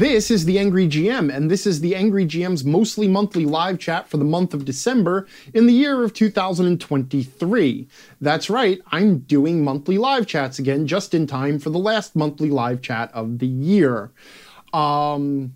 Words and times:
This 0.00 0.30
is 0.30 0.46
the 0.46 0.58
Angry 0.58 0.88
GM, 0.88 1.30
and 1.30 1.50
this 1.50 1.66
is 1.66 1.82
the 1.82 1.94
Angry 1.94 2.24
GM's 2.24 2.64
mostly 2.64 3.06
monthly 3.06 3.44
live 3.44 3.78
chat 3.78 4.08
for 4.08 4.16
the 4.16 4.24
month 4.24 4.54
of 4.54 4.64
December 4.64 5.26
in 5.52 5.66
the 5.66 5.74
year 5.74 6.02
of 6.02 6.14
2023. 6.14 7.86
That's 8.18 8.48
right, 8.48 8.80
I'm 8.90 9.18
doing 9.18 9.62
monthly 9.62 9.98
live 9.98 10.26
chats 10.26 10.58
again 10.58 10.86
just 10.86 11.12
in 11.12 11.26
time 11.26 11.58
for 11.58 11.68
the 11.68 11.78
last 11.78 12.16
monthly 12.16 12.48
live 12.48 12.80
chat 12.80 13.10
of 13.12 13.40
the 13.40 13.46
year. 13.46 14.10
Um, 14.72 15.54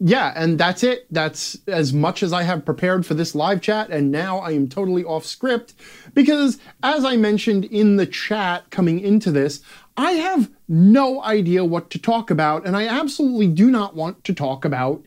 yeah, 0.00 0.32
and 0.34 0.58
that's 0.58 0.82
it. 0.82 1.06
That's 1.10 1.58
as 1.66 1.92
much 1.92 2.22
as 2.22 2.32
I 2.32 2.44
have 2.44 2.64
prepared 2.64 3.04
for 3.04 3.12
this 3.12 3.34
live 3.34 3.60
chat, 3.60 3.90
and 3.90 4.10
now 4.10 4.38
I 4.38 4.52
am 4.52 4.68
totally 4.68 5.04
off 5.04 5.26
script 5.26 5.74
because, 6.14 6.58
as 6.82 7.04
I 7.04 7.16
mentioned 7.16 7.66
in 7.66 7.96
the 7.96 8.06
chat 8.06 8.70
coming 8.70 9.00
into 9.00 9.30
this, 9.30 9.60
I 9.96 10.12
have 10.12 10.50
no 10.68 11.22
idea 11.22 11.64
what 11.64 11.90
to 11.90 11.98
talk 11.98 12.30
about, 12.30 12.66
and 12.66 12.76
I 12.76 12.86
absolutely 12.86 13.48
do 13.48 13.70
not 13.70 13.94
want 13.94 14.24
to 14.24 14.34
talk 14.34 14.64
about 14.64 15.04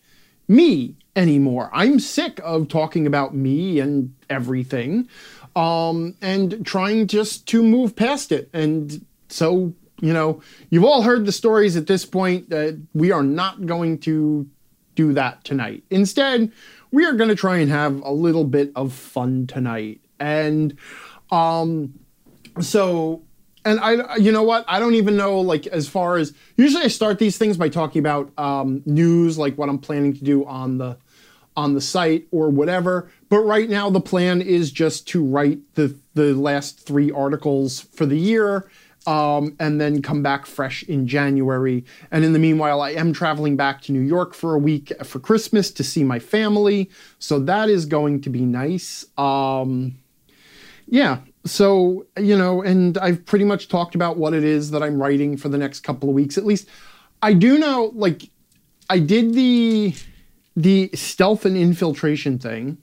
me 0.47 0.95
anymore. 1.15 1.69
I'm 1.73 1.99
sick 1.99 2.39
of 2.43 2.67
talking 2.67 3.05
about 3.05 3.35
me 3.35 3.79
and 3.79 4.15
everything, 4.29 5.07
um, 5.55 6.15
and 6.21 6.65
trying 6.65 7.07
just 7.07 7.47
to 7.49 7.61
move 7.61 7.95
past 7.95 8.31
it. 8.31 8.49
And 8.53 9.05
so, 9.27 9.73
you 10.01 10.13
know, 10.13 10.41
you've 10.69 10.85
all 10.85 11.03
heard 11.03 11.25
the 11.25 11.31
stories 11.31 11.75
at 11.75 11.87
this 11.87 12.05
point. 12.05 12.49
that 12.49 12.79
we 12.93 13.11
are 13.11 13.23
not 13.23 13.65
going 13.65 13.99
to 13.99 14.49
do 14.95 15.13
that 15.13 15.43
tonight. 15.43 15.83
Instead, 15.89 16.51
we 16.91 17.05
are 17.05 17.13
going 17.13 17.29
to 17.29 17.35
try 17.35 17.57
and 17.57 17.69
have 17.69 18.01
a 18.01 18.11
little 18.11 18.43
bit 18.43 18.71
of 18.75 18.91
fun 18.91 19.45
tonight. 19.45 20.01
And 20.19 20.75
um, 21.31 21.93
so 22.59 23.21
and 23.65 23.79
I, 23.79 24.15
you 24.17 24.31
know 24.31 24.43
what? 24.43 24.65
I 24.67 24.79
don't 24.79 24.95
even 24.95 25.17
know, 25.17 25.39
like, 25.39 25.67
as 25.67 25.87
far 25.87 26.17
as 26.17 26.33
usually 26.55 26.83
I 26.83 26.87
start 26.87 27.19
these 27.19 27.37
things 27.37 27.57
by 27.57 27.69
talking 27.69 27.99
about 27.99 28.31
um, 28.37 28.81
news, 28.85 29.37
like 29.37 29.57
what 29.57 29.69
I'm 29.69 29.79
planning 29.79 30.13
to 30.13 30.23
do 30.23 30.45
on 30.45 30.77
the 30.77 30.97
on 31.57 31.73
the 31.73 31.81
site 31.81 32.25
or 32.31 32.49
whatever. 32.49 33.11
But 33.27 33.39
right 33.39 33.69
now, 33.69 33.89
the 33.89 33.99
plan 33.99 34.41
is 34.41 34.71
just 34.71 35.07
to 35.09 35.23
write 35.23 35.59
the 35.75 35.95
the 36.13 36.33
last 36.33 36.79
three 36.79 37.11
articles 37.11 37.81
for 37.81 38.05
the 38.05 38.17
year, 38.17 38.69
um, 39.05 39.55
and 39.59 39.79
then 39.79 40.01
come 40.01 40.23
back 40.23 40.45
fresh 40.45 40.83
in 40.83 41.05
January. 41.05 41.83
And 42.11 42.23
in 42.23 42.33
the 42.33 42.39
meanwhile, 42.39 42.81
I 42.81 42.91
am 42.91 43.11
traveling 43.11 43.57
back 43.57 43.81
to 43.83 43.91
New 43.91 44.01
York 44.01 44.33
for 44.33 44.55
a 44.55 44.59
week 44.59 44.93
for 45.03 45.19
Christmas 45.19 45.69
to 45.71 45.83
see 45.83 46.03
my 46.03 46.19
family, 46.19 46.89
so 47.19 47.39
that 47.39 47.69
is 47.69 47.85
going 47.85 48.21
to 48.21 48.29
be 48.29 48.41
nice. 48.45 49.05
Um, 49.17 49.97
yeah, 50.87 51.19
so 51.49 52.05
you 52.17 52.37
know 52.37 52.61
and 52.61 52.97
i've 52.99 53.25
pretty 53.25 53.45
much 53.45 53.67
talked 53.67 53.95
about 53.95 54.17
what 54.17 54.33
it 54.33 54.43
is 54.43 54.71
that 54.71 54.83
i'm 54.83 55.01
writing 55.01 55.35
for 55.37 55.49
the 55.49 55.57
next 55.57 55.81
couple 55.81 56.09
of 56.09 56.15
weeks 56.15 56.37
at 56.37 56.45
least. 56.45 56.67
I 57.21 57.33
do 57.33 57.57
know 57.57 57.91
like 57.95 58.29
i 58.89 58.99
did 58.99 59.33
the 59.33 59.93
the 60.55 60.89
stealth 60.93 61.45
and 61.45 61.57
infiltration 61.57 62.39
thing. 62.39 62.77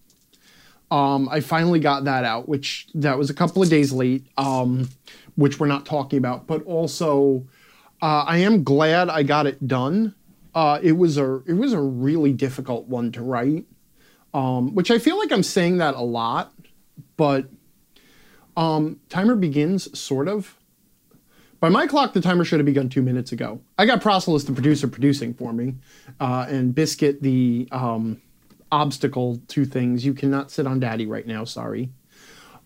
Um 0.90 1.28
i 1.28 1.40
finally 1.40 1.80
got 1.80 2.04
that 2.04 2.24
out 2.24 2.48
which 2.48 2.88
that 2.94 3.16
was 3.18 3.30
a 3.30 3.34
couple 3.34 3.62
of 3.62 3.68
days 3.68 3.92
late 3.92 4.26
um 4.36 4.88
which 5.36 5.58
we're 5.60 5.66
not 5.66 5.86
talking 5.86 6.18
about. 6.18 6.46
But 6.46 6.62
also 6.64 7.46
uh, 8.02 8.24
i 8.26 8.38
am 8.38 8.62
glad 8.64 9.08
i 9.08 9.22
got 9.22 9.46
it 9.46 9.66
done. 9.66 10.14
Uh 10.54 10.78
it 10.82 10.92
was 10.92 11.16
a 11.18 11.42
it 11.46 11.54
was 11.54 11.72
a 11.72 11.80
really 11.80 12.32
difficult 12.32 12.86
one 12.88 13.12
to 13.12 13.22
write 13.22 13.64
um 14.34 14.74
which 14.74 14.90
i 14.90 14.98
feel 14.98 15.18
like 15.18 15.32
i'm 15.32 15.42
saying 15.42 15.78
that 15.78 15.94
a 15.94 16.02
lot 16.02 16.52
but 17.16 17.48
um, 18.56 19.00
timer 19.08 19.36
begins, 19.36 19.98
sort 19.98 20.28
of. 20.28 20.56
By 21.58 21.68
my 21.68 21.86
clock, 21.86 22.12
the 22.12 22.20
timer 22.20 22.44
should 22.44 22.58
have 22.58 22.66
begun 22.66 22.88
two 22.88 23.02
minutes 23.02 23.32
ago. 23.32 23.60
I 23.78 23.86
got 23.86 24.00
Procelus, 24.00 24.44
the 24.44 24.52
producer, 24.52 24.88
producing 24.88 25.34
for 25.34 25.52
me, 25.52 25.76
uh, 26.20 26.46
and 26.48 26.74
Biscuit, 26.74 27.22
the 27.22 27.66
um, 27.72 28.20
obstacle 28.70 29.40
to 29.48 29.64
things. 29.64 30.04
You 30.04 30.12
cannot 30.12 30.50
sit 30.50 30.66
on 30.66 30.80
Daddy 30.80 31.06
right 31.06 31.26
now, 31.26 31.44
sorry. 31.44 31.90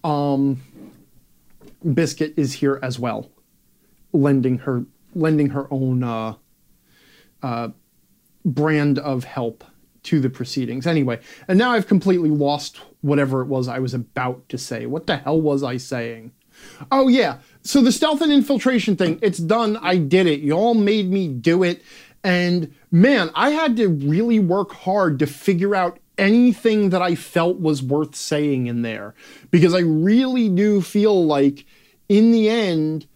Um, 0.03 0.61
Biscuit 1.95 2.34
is 2.37 2.55
here 2.55 2.79
as 2.83 2.99
well, 2.99 3.31
lending 4.12 4.59
her 4.59 4.84
lending 5.15 5.50
her 5.50 5.67
own 5.73 6.03
uh, 6.03 6.34
uh, 7.43 7.69
brand 8.45 8.99
of 8.99 9.25
help 9.25 9.65
to 10.05 10.21
the 10.21 10.31
proceedings. 10.31 10.87
Anyway, 10.87 11.21
and 11.49 11.59
now 11.59 11.72
I've 11.72 11.87
completely 11.87 12.31
lost 12.31 12.81
whatever 13.00 13.43
it 13.43 13.47
was 13.47 13.69
I 13.69 13.78
was 13.78 13.94
about 13.94 14.49
to 14.49 14.59
say. 14.59 14.87
What 14.87 15.06
the 15.06 15.19
hell 15.19 15.41
was 15.41 15.62
I 15.62 15.77
saying? 15.77 16.33
Oh, 16.91 17.09
yeah. 17.09 17.38
So 17.62 17.83
the 17.83 17.93
stealth 17.93 18.21
and 18.21 18.33
infiltration 18.33 18.97
thing, 18.97 19.19
it's 19.22 19.38
done. 19.38 19.78
I 19.78 19.97
did 19.97 20.27
it. 20.27 20.41
Y'all 20.41 20.75
made 20.75 21.11
me 21.11 21.28
do 21.28 21.62
it. 21.62 21.83
And 22.22 22.75
man, 22.91 23.31
I 23.34 23.50
had 23.50 23.77
to 23.78 23.88
really 23.88 24.38
work 24.38 24.72
hard 24.72 25.19
to 25.21 25.27
figure 25.27 25.75
out 25.75 25.99
anything 26.19 26.91
that 26.91 27.00
I 27.00 27.15
felt 27.15 27.61
was 27.61 27.82
worth 27.82 28.15
saying 28.15 28.67
in 28.67 28.82
there 28.82 29.15
because 29.50 29.75
I 29.75 29.81
really 29.81 30.50
do 30.50 30.82
feel 30.82 31.25
like 31.25 31.65
in 32.11 32.31
the 32.31 32.50
end, 32.50 33.06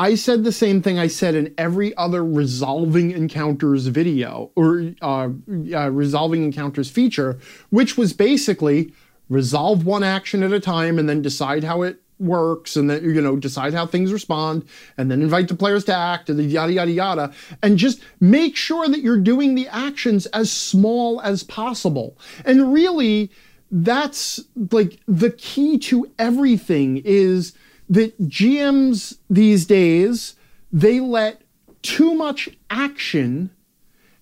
I 0.00 0.14
said 0.14 0.44
the 0.44 0.50
same 0.50 0.80
thing 0.80 0.98
I 0.98 1.08
said 1.08 1.34
in 1.34 1.52
every 1.58 1.94
other 1.94 2.24
resolving 2.24 3.10
encounters 3.10 3.88
video 3.88 4.50
or 4.56 4.94
uh, 5.02 5.28
uh, 5.74 5.90
resolving 5.90 6.42
encounters 6.42 6.88
feature, 6.88 7.38
which 7.68 7.98
was 7.98 8.14
basically 8.14 8.94
resolve 9.28 9.84
one 9.84 10.02
action 10.02 10.42
at 10.42 10.54
a 10.54 10.58
time 10.58 10.98
and 10.98 11.06
then 11.06 11.20
decide 11.20 11.64
how 11.64 11.82
it 11.82 12.00
works 12.18 12.76
and 12.76 12.88
then 12.88 13.04
you 13.04 13.20
know 13.20 13.36
decide 13.36 13.74
how 13.74 13.84
things 13.84 14.10
respond 14.10 14.64
and 14.96 15.10
then 15.10 15.20
invite 15.20 15.48
the 15.48 15.54
players 15.54 15.84
to 15.84 15.94
act 15.94 16.30
and 16.30 16.38
the 16.38 16.44
yada 16.44 16.72
yada 16.72 16.90
yada. 16.90 17.34
And 17.62 17.76
just 17.76 18.00
make 18.20 18.56
sure 18.56 18.88
that 18.88 19.02
you're 19.02 19.20
doing 19.20 19.54
the 19.54 19.68
actions 19.68 20.24
as 20.26 20.50
small 20.50 21.20
as 21.20 21.42
possible. 21.42 22.16
And 22.46 22.72
really 22.72 23.30
that's 23.70 24.40
like 24.72 24.98
the 25.06 25.30
key 25.30 25.76
to 25.78 26.10
everything 26.18 27.02
is 27.04 27.52
that 27.90 28.18
GMs 28.22 29.18
these 29.28 29.66
days 29.66 30.36
they 30.72 31.00
let 31.00 31.42
too 31.82 32.14
much 32.14 32.48
action 32.70 33.50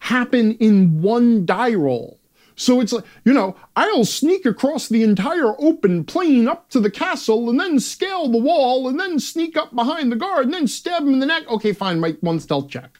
happen 0.00 0.54
in 0.54 1.00
one 1.02 1.46
die 1.46 1.74
roll 1.74 2.18
so 2.58 2.80
it's 2.80 2.92
like, 2.92 3.04
you 3.24 3.32
know, 3.32 3.54
I'll 3.76 4.04
sneak 4.04 4.44
across 4.44 4.88
the 4.88 5.04
entire 5.04 5.54
open 5.60 6.02
plain 6.02 6.48
up 6.48 6.68
to 6.70 6.80
the 6.80 6.90
castle 6.90 7.48
and 7.48 7.58
then 7.58 7.78
scale 7.78 8.28
the 8.28 8.38
wall 8.38 8.88
and 8.88 8.98
then 8.98 9.20
sneak 9.20 9.56
up 9.56 9.76
behind 9.76 10.10
the 10.10 10.16
guard 10.16 10.46
and 10.46 10.54
then 10.54 10.66
stab 10.66 11.02
him 11.02 11.14
in 11.14 11.18
the 11.20 11.26
neck. 11.26 11.48
Okay, 11.48 11.72
fine, 11.72 12.00
make 12.00 12.18
one 12.18 12.40
stealth 12.40 12.68
check. 12.68 12.98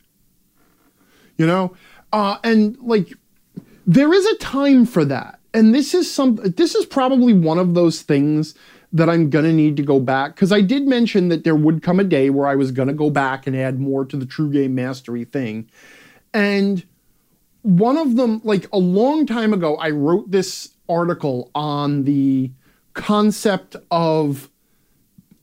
You 1.36 1.46
know? 1.48 1.74
Uh, 2.12 2.38
and 2.44 2.78
like, 2.80 3.12
there 3.84 4.12
is 4.14 4.24
a 4.26 4.36
time 4.36 4.86
for 4.86 5.04
that. 5.04 5.40
And 5.52 5.74
this 5.74 5.92
is 5.92 6.08
some, 6.08 6.36
this 6.36 6.76
is 6.76 6.86
probably 6.86 7.32
one 7.32 7.58
of 7.58 7.74
those 7.74 8.02
things 8.02 8.54
that 8.92 9.08
I'm 9.08 9.30
gonna 9.30 9.52
need 9.52 9.76
to 9.76 9.82
go 9.82 10.00
back 10.00 10.34
because 10.34 10.52
I 10.52 10.60
did 10.60 10.86
mention 10.86 11.28
that 11.28 11.44
there 11.44 11.56
would 11.56 11.82
come 11.82 12.00
a 12.00 12.04
day 12.04 12.30
where 12.30 12.46
I 12.46 12.54
was 12.54 12.72
gonna 12.72 12.94
go 12.94 13.10
back 13.10 13.46
and 13.46 13.54
add 13.56 13.78
more 13.78 14.04
to 14.04 14.16
the 14.16 14.26
true 14.26 14.50
game 14.50 14.74
mastery 14.74 15.24
thing. 15.24 15.68
And 16.32 16.84
one 17.62 17.98
of 17.98 18.16
them, 18.16 18.40
like 18.44 18.66
a 18.72 18.78
long 18.78 19.26
time 19.26 19.52
ago, 19.52 19.76
I 19.76 19.90
wrote 19.90 20.30
this 20.30 20.70
article 20.88 21.50
on 21.54 22.04
the 22.04 22.50
concept 22.94 23.76
of 23.90 24.50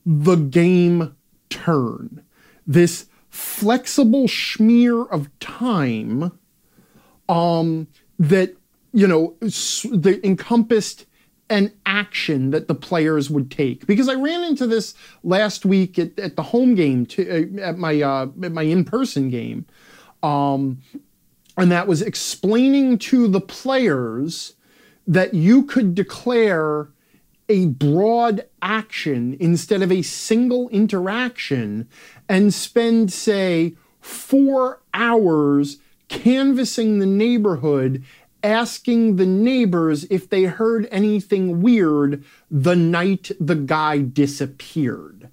the 0.05 0.35
game 0.35 1.15
turn. 1.49 2.23
This 2.65 3.07
flexible 3.29 4.27
schmear 4.27 5.09
of 5.11 5.29
time 5.39 6.31
um, 7.27 7.87
that, 8.17 8.55
you 8.91 9.07
know, 9.07 9.35
that 9.41 10.19
encompassed 10.23 11.05
an 11.49 11.71
action 11.85 12.51
that 12.51 12.67
the 12.67 12.75
players 12.75 13.29
would 13.29 13.51
take. 13.51 13.85
Because 13.85 14.09
I 14.09 14.15
ran 14.15 14.43
into 14.43 14.65
this 14.65 14.95
last 15.23 15.65
week 15.65 15.99
at, 15.99 16.17
at 16.19 16.35
the 16.35 16.43
home 16.43 16.75
game, 16.75 17.05
to, 17.07 17.61
uh, 17.61 17.61
at 17.61 17.77
my 17.77 18.01
uh, 18.01 18.27
at 18.43 18.51
my 18.51 18.63
in 18.63 18.83
person 18.83 19.29
game. 19.29 19.65
Um, 20.23 20.81
and 21.57 21.71
that 21.71 21.87
was 21.87 22.01
explaining 22.01 22.97
to 22.97 23.27
the 23.27 23.41
players 23.41 24.55
that 25.07 25.33
you 25.33 25.63
could 25.63 25.95
declare 25.95 26.89
a 27.47 27.67
broad 27.67 28.45
action 28.61 29.37
instead 29.39 29.81
of 29.81 29.91
a 29.91 30.01
single 30.01 30.67
interaction 30.69 31.87
and 32.27 32.53
spend, 32.53 33.13
say, 33.13 33.75
four 34.01 34.81
hours 34.93 35.77
canvassing 36.07 36.99
the 36.99 37.05
neighborhood, 37.05 38.03
asking 38.45 39.15
the 39.15 39.25
neighbors 39.25 40.05
if 40.05 40.29
they 40.29 40.43
heard 40.43 40.87
anything 40.91 41.61
weird 41.61 42.23
the 42.51 42.75
night 42.75 43.31
the 43.39 43.55
guy 43.55 43.99
disappeared. 43.99 45.29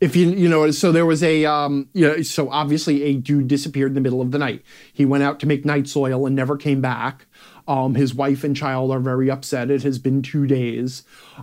If 0.00 0.16
you 0.16 0.30
you 0.30 0.48
know 0.48 0.70
so 0.70 0.90
there 0.90 1.06
was 1.06 1.22
a 1.22 1.44
um 1.44 1.88
you 1.92 2.06
know 2.06 2.22
so 2.22 2.50
obviously 2.50 3.02
a 3.02 3.14
dude 3.14 3.48
disappeared 3.48 3.90
in 3.90 3.94
the 3.94 4.00
middle 4.00 4.22
of 4.22 4.30
the 4.30 4.38
night. 4.38 4.62
He 4.92 5.04
went 5.04 5.22
out 5.22 5.38
to 5.40 5.46
make 5.46 5.64
night 5.64 5.86
soil 5.86 6.26
and 6.26 6.34
never 6.34 6.56
came 6.56 6.80
back. 6.80 7.26
Um 7.68 7.94
his 7.94 8.14
wife 8.14 8.42
and 8.42 8.56
child 8.56 8.90
are 8.90 9.00
very 9.00 9.30
upset. 9.30 9.70
It 9.70 9.82
has 9.82 9.98
been 9.98 10.22
two 10.22 10.46
days. 10.46 11.02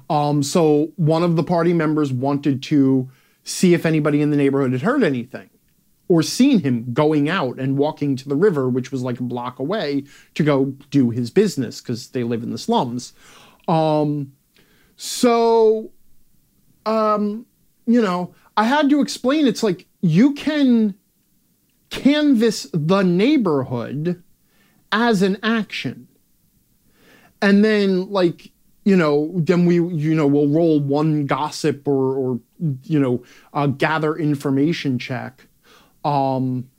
Um 0.10 0.42
so 0.42 0.92
one 0.96 1.22
of 1.22 1.36
the 1.36 1.44
party 1.44 1.74
members 1.74 2.12
wanted 2.12 2.64
to 2.64 3.10
see 3.44 3.76
if 3.76 3.86
anybody 3.86 4.22
in 4.22 4.32
the 4.32 4.38
neighborhood 4.38 4.72
had 4.72 4.82
heard 4.82 5.04
anything 5.04 5.51
or 6.12 6.22
seen 6.22 6.60
him 6.60 6.92
going 6.92 7.30
out 7.30 7.58
and 7.58 7.78
walking 7.78 8.18
to 8.18 8.28
the 8.28 8.36
river, 8.36 8.68
which 8.68 8.92
was 8.92 9.02
like 9.02 9.18
a 9.22 9.24
block 9.24 9.60
away, 9.60 10.04
to 10.34 10.44
go 10.44 10.66
do 10.90 11.10
his 11.10 11.32
business 11.32 11.80
because 11.80 12.10
they 12.10 12.22
live 12.22 12.44
in 12.44 12.52
the 12.52 12.58
slums. 12.58 13.14
Um, 13.70 14.34
so, 14.98 15.90
um, 16.86 17.46
you 17.88 18.02
know, 18.02 18.36
I 18.58 18.66
had 18.66 18.90
to 18.90 19.00
explain 19.00 19.48
it's 19.48 19.64
like 19.64 19.88
you 20.02 20.34
can 20.34 20.96
canvas 21.92 22.68
the 22.74 23.04
neighborhood 23.04 24.22
as 24.92 25.22
an 25.22 25.38
action. 25.42 26.10
And 27.42 27.64
then, 27.64 28.10
like, 28.10 28.52
you 28.84 28.98
know, 28.98 29.32
then 29.36 29.66
we, 29.66 29.76
you 29.76 30.14
know, 30.14 30.28
we'll 30.28 30.50
roll 30.50 30.82
one 30.82 31.26
gossip 31.26 31.88
or, 31.88 32.16
or 32.18 32.40
you 32.84 33.00
know, 33.00 33.24
uh, 33.54 33.68
gather 33.68 34.18
information 34.18 35.00
check. 35.00 35.48
Um, 36.04 36.70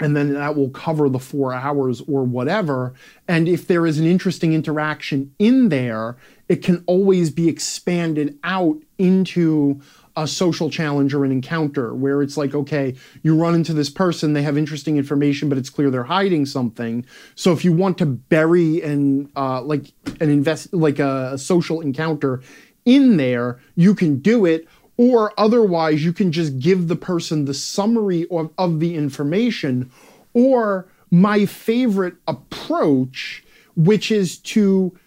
and 0.00 0.16
then 0.16 0.34
that 0.34 0.56
will 0.56 0.70
cover 0.70 1.08
the 1.08 1.18
four 1.18 1.52
hours 1.52 2.00
or 2.02 2.22
whatever. 2.22 2.94
And 3.26 3.48
if 3.48 3.66
there 3.66 3.86
is 3.86 3.98
an 3.98 4.06
interesting 4.06 4.52
interaction 4.52 5.34
in 5.38 5.70
there, 5.70 6.16
it 6.48 6.62
can 6.62 6.84
always 6.86 7.30
be 7.30 7.48
expanded 7.48 8.38
out 8.44 8.78
into 8.96 9.80
a 10.16 10.26
social 10.26 10.70
challenge 10.70 11.14
or 11.14 11.24
an 11.24 11.30
encounter 11.30 11.94
where 11.94 12.22
it's 12.22 12.36
like, 12.36 12.54
okay, 12.54 12.94
you 13.22 13.36
run 13.36 13.54
into 13.54 13.72
this 13.72 13.90
person, 13.90 14.32
they 14.32 14.42
have 14.42 14.58
interesting 14.58 14.96
information, 14.96 15.48
but 15.48 15.58
it's 15.58 15.70
clear 15.70 15.90
they're 15.90 16.04
hiding 16.04 16.46
something. 16.46 17.04
So 17.34 17.52
if 17.52 17.64
you 17.64 17.72
want 17.72 17.98
to 17.98 18.06
bury 18.06 18.82
and 18.82 19.30
uh, 19.36 19.62
like 19.62 19.92
an 20.20 20.30
invest 20.30 20.72
like 20.72 20.98
a 20.98 21.38
social 21.38 21.80
encounter 21.80 22.42
in 22.84 23.16
there, 23.16 23.60
you 23.76 23.94
can 23.94 24.18
do 24.18 24.44
it. 24.44 24.66
Or 24.98 25.32
otherwise, 25.38 26.04
you 26.04 26.12
can 26.12 26.32
just 26.32 26.58
give 26.58 26.88
the 26.88 26.96
person 26.96 27.44
the 27.44 27.54
summary 27.54 28.26
of, 28.30 28.50
of 28.58 28.80
the 28.80 28.96
information. 28.96 29.90
Or 30.34 30.88
my 31.10 31.46
favorite 31.46 32.16
approach, 32.26 33.44
which 33.76 34.10
is 34.10 34.38
to 34.38 34.98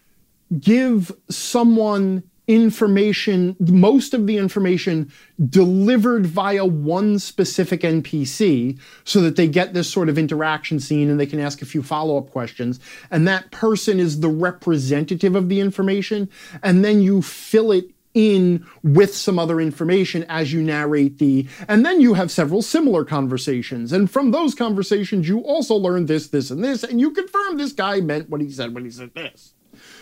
give 0.60 1.12
someone 1.30 2.24
information, 2.48 3.56
most 3.60 4.14
of 4.14 4.28
the 4.28 4.38
information 4.38 5.12
delivered 5.50 6.26
via 6.26 6.66
one 6.66 7.20
specific 7.20 7.82
NPC 7.82 8.80
so 9.04 9.22
that 9.22 9.36
they 9.36 9.48
get 9.48 9.74
this 9.74 9.90
sort 9.90 10.10
of 10.10 10.18
interaction 10.18 10.80
scene 10.80 11.10
and 11.10 11.20
they 11.20 11.26
can 11.26 11.40
ask 11.40 11.62
a 11.62 11.66
few 11.66 11.84
follow 11.84 12.18
up 12.18 12.32
questions. 12.32 12.80
And 13.10 13.28
that 13.28 13.52
person 13.52 14.00
is 14.00 14.20
the 14.20 14.30
representative 14.30 15.36
of 15.36 15.50
the 15.50 15.60
information. 15.60 16.30
And 16.64 16.84
then 16.84 17.02
you 17.02 17.22
fill 17.22 17.72
it 17.72 17.92
in 18.14 18.66
with 18.84 19.16
some 19.16 19.40
other 19.40 19.62
information 19.62 20.26
as 20.28 20.52
you 20.52 20.62
narrate 20.62 21.18
the 21.18 21.48
and 21.68 21.86
then 21.86 22.02
you 22.02 22.14
have 22.14 22.30
several 22.30 22.62
similar 22.62 23.06
conversations. 23.06 23.94
And 23.94 24.10
from 24.10 24.32
those 24.32 24.54
conversations 24.56 25.28
you 25.28 25.40
also 25.40 25.76
learn 25.76 26.06
this 26.06 26.28
this 26.28 26.52
and 26.52 26.64
this 26.64 26.84
and 26.84 27.00
you 27.00 27.12
confirm 27.12 27.58
this 27.58 27.72
guy 27.72 28.02
meant 28.02 28.30
what 28.30 28.42
he 28.42 28.50
said 28.50 28.74
when 28.74 28.84
he 28.84 28.92
said 28.92 29.14
this. 29.16 29.54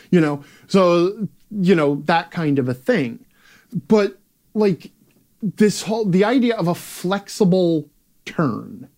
You 0.09 0.21
know? 0.21 0.43
So 0.67 1.27
you 1.51 1.75
know 1.75 2.01
that 2.05 2.31
kind 2.31 2.59
of 2.59 2.67
a 2.67 2.73
thing. 2.73 3.25
But 3.87 4.17
like 4.53 4.91
this 5.41 5.83
whole 5.83 6.05
the 6.05 6.23
idea 6.23 6.55
of 6.55 6.67
a 6.67 6.75
flexible 6.75 7.89
turn 8.25 8.89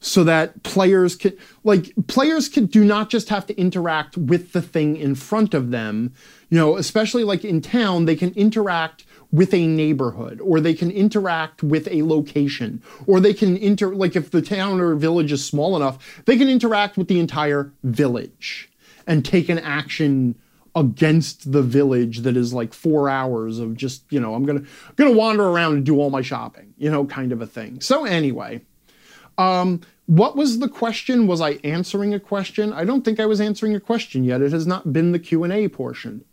so 0.00 0.24
that 0.24 0.62
players 0.62 1.14
can 1.14 1.36
like 1.62 1.92
players 2.06 2.48
can 2.48 2.66
do 2.66 2.84
not 2.84 3.10
just 3.10 3.28
have 3.28 3.46
to 3.46 3.56
interact 3.58 4.16
with 4.16 4.52
the 4.52 4.62
thing 4.62 4.96
in 4.96 5.14
front 5.14 5.54
of 5.54 5.70
them 5.70 6.12
you 6.50 6.58
know 6.58 6.76
especially 6.76 7.24
like 7.24 7.44
in 7.44 7.60
town 7.60 8.04
they 8.04 8.16
can 8.16 8.32
interact 8.34 9.04
with 9.32 9.54
a 9.54 9.66
neighborhood 9.66 10.40
or 10.42 10.60
they 10.60 10.74
can 10.74 10.90
interact 10.90 11.62
with 11.62 11.88
a 11.90 12.02
location 12.02 12.82
or 13.06 13.20
they 13.20 13.32
can 13.32 13.56
inter 13.56 13.94
like 13.94 14.16
if 14.16 14.30
the 14.30 14.42
town 14.42 14.80
or 14.80 14.94
village 14.94 15.32
is 15.32 15.44
small 15.44 15.76
enough 15.76 16.22
they 16.26 16.36
can 16.36 16.48
interact 16.48 16.96
with 16.96 17.08
the 17.08 17.18
entire 17.18 17.72
village 17.84 18.68
and 19.06 19.24
take 19.24 19.48
an 19.48 19.58
action 19.58 20.34
against 20.76 21.50
the 21.50 21.62
village 21.62 22.18
that 22.20 22.36
is 22.36 22.52
like 22.52 22.72
four 22.72 23.08
hours 23.08 23.58
of 23.58 23.76
just 23.76 24.04
you 24.10 24.20
know 24.20 24.34
i'm 24.34 24.44
gonna 24.44 24.62
gonna 24.96 25.12
wander 25.12 25.44
around 25.44 25.74
and 25.74 25.86
do 25.86 25.98
all 25.98 26.10
my 26.10 26.22
shopping 26.22 26.74
you 26.78 26.90
know 26.90 27.04
kind 27.04 27.32
of 27.32 27.40
a 27.40 27.46
thing. 27.46 27.80
So 27.80 28.04
anyway 28.04 28.60
um 29.38 29.80
what 30.06 30.36
was 30.36 30.58
the 30.58 30.68
question? 30.68 31.28
Was 31.28 31.40
i 31.40 31.52
answering 31.62 32.14
a 32.14 32.20
question? 32.20 32.72
I 32.72 32.84
don't 32.84 33.04
think 33.04 33.20
i 33.20 33.26
was 33.26 33.40
answering 33.40 33.76
a 33.76 33.80
question 33.80 34.24
yet. 34.24 34.42
It 34.42 34.52
has 34.52 34.66
not 34.66 34.92
been 34.92 35.12
the 35.12 35.20
q&a 35.20 35.68
portion 35.68 36.24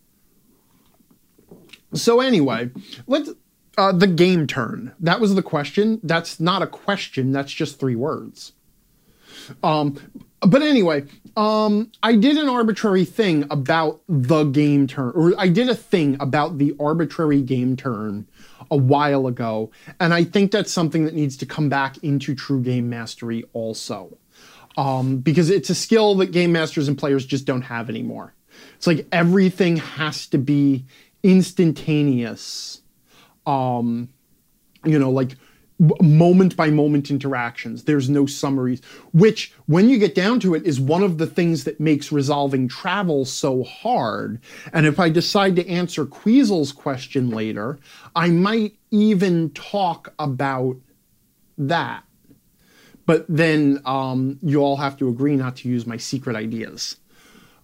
so 1.93 2.19
anyway 2.19 2.69
let's 3.07 3.31
uh, 3.77 3.91
the 3.91 4.07
game 4.07 4.47
turn. 4.47 4.93
That 4.99 5.19
was 5.19 5.35
the 5.35 5.43
question. 5.43 5.99
That's 6.03 6.39
not 6.39 6.61
a 6.61 6.67
question. 6.67 7.31
That's 7.31 7.51
just 7.51 7.79
three 7.79 7.95
words. 7.95 8.53
Um, 9.63 9.97
but 10.41 10.61
anyway, 10.61 11.05
um, 11.35 11.91
I 12.03 12.15
did 12.15 12.37
an 12.37 12.49
arbitrary 12.49 13.05
thing 13.05 13.45
about 13.49 14.01
the 14.09 14.43
game 14.43 14.87
turn, 14.87 15.11
or 15.15 15.33
I 15.37 15.47
did 15.47 15.69
a 15.69 15.75
thing 15.75 16.17
about 16.19 16.57
the 16.57 16.75
arbitrary 16.79 17.41
game 17.41 17.75
turn 17.75 18.27
a 18.69 18.77
while 18.77 19.27
ago, 19.27 19.71
and 19.99 20.13
I 20.13 20.23
think 20.23 20.51
that's 20.51 20.71
something 20.71 21.05
that 21.05 21.13
needs 21.13 21.37
to 21.37 21.45
come 21.45 21.69
back 21.69 21.97
into 22.03 22.35
true 22.35 22.61
game 22.61 22.89
mastery 22.89 23.45
also, 23.53 24.17
um, 24.75 25.17
because 25.17 25.49
it's 25.49 25.69
a 25.69 25.75
skill 25.75 26.15
that 26.15 26.31
game 26.31 26.51
masters 26.51 26.87
and 26.87 26.97
players 26.97 27.25
just 27.25 27.45
don't 27.45 27.61
have 27.61 27.89
anymore. 27.89 28.33
It's 28.75 28.87
like 28.87 29.07
everything 29.11 29.77
has 29.77 30.27
to 30.27 30.37
be 30.37 30.85
instantaneous. 31.27 32.81
Um, 33.45 34.09
you 34.85 34.97
know, 34.97 35.11
like 35.11 35.35
moment 35.79 36.55
by 36.55 36.69
moment 36.69 37.11
interactions. 37.11 37.83
There's 37.83 38.09
no 38.09 38.25
summaries, 38.25 38.81
which, 39.13 39.53
when 39.67 39.89
you 39.89 39.99
get 39.99 40.15
down 40.15 40.39
to 40.39 40.55
it, 40.55 40.65
is 40.65 40.79
one 40.79 41.03
of 41.03 41.17
the 41.17 41.27
things 41.27 41.65
that 41.65 41.79
makes 41.79 42.11
resolving 42.11 42.67
travel 42.67 43.25
so 43.25 43.63
hard. 43.63 44.39
And 44.73 44.85
if 44.85 44.99
I 44.99 45.09
decide 45.09 45.55
to 45.57 45.67
answer 45.67 46.05
Queasel's 46.05 46.71
question 46.71 47.29
later, 47.29 47.77
I 48.15 48.29
might 48.29 48.77
even 48.89 49.51
talk 49.51 50.13
about 50.17 50.77
that. 51.57 52.03
But 53.05 53.25
then 53.29 53.81
um, 53.85 54.39
you 54.41 54.59
all 54.59 54.77
have 54.77 54.97
to 54.97 55.09
agree 55.09 55.35
not 55.35 55.57
to 55.57 55.69
use 55.69 55.85
my 55.85 55.97
secret 55.97 56.35
ideas. 56.35 56.97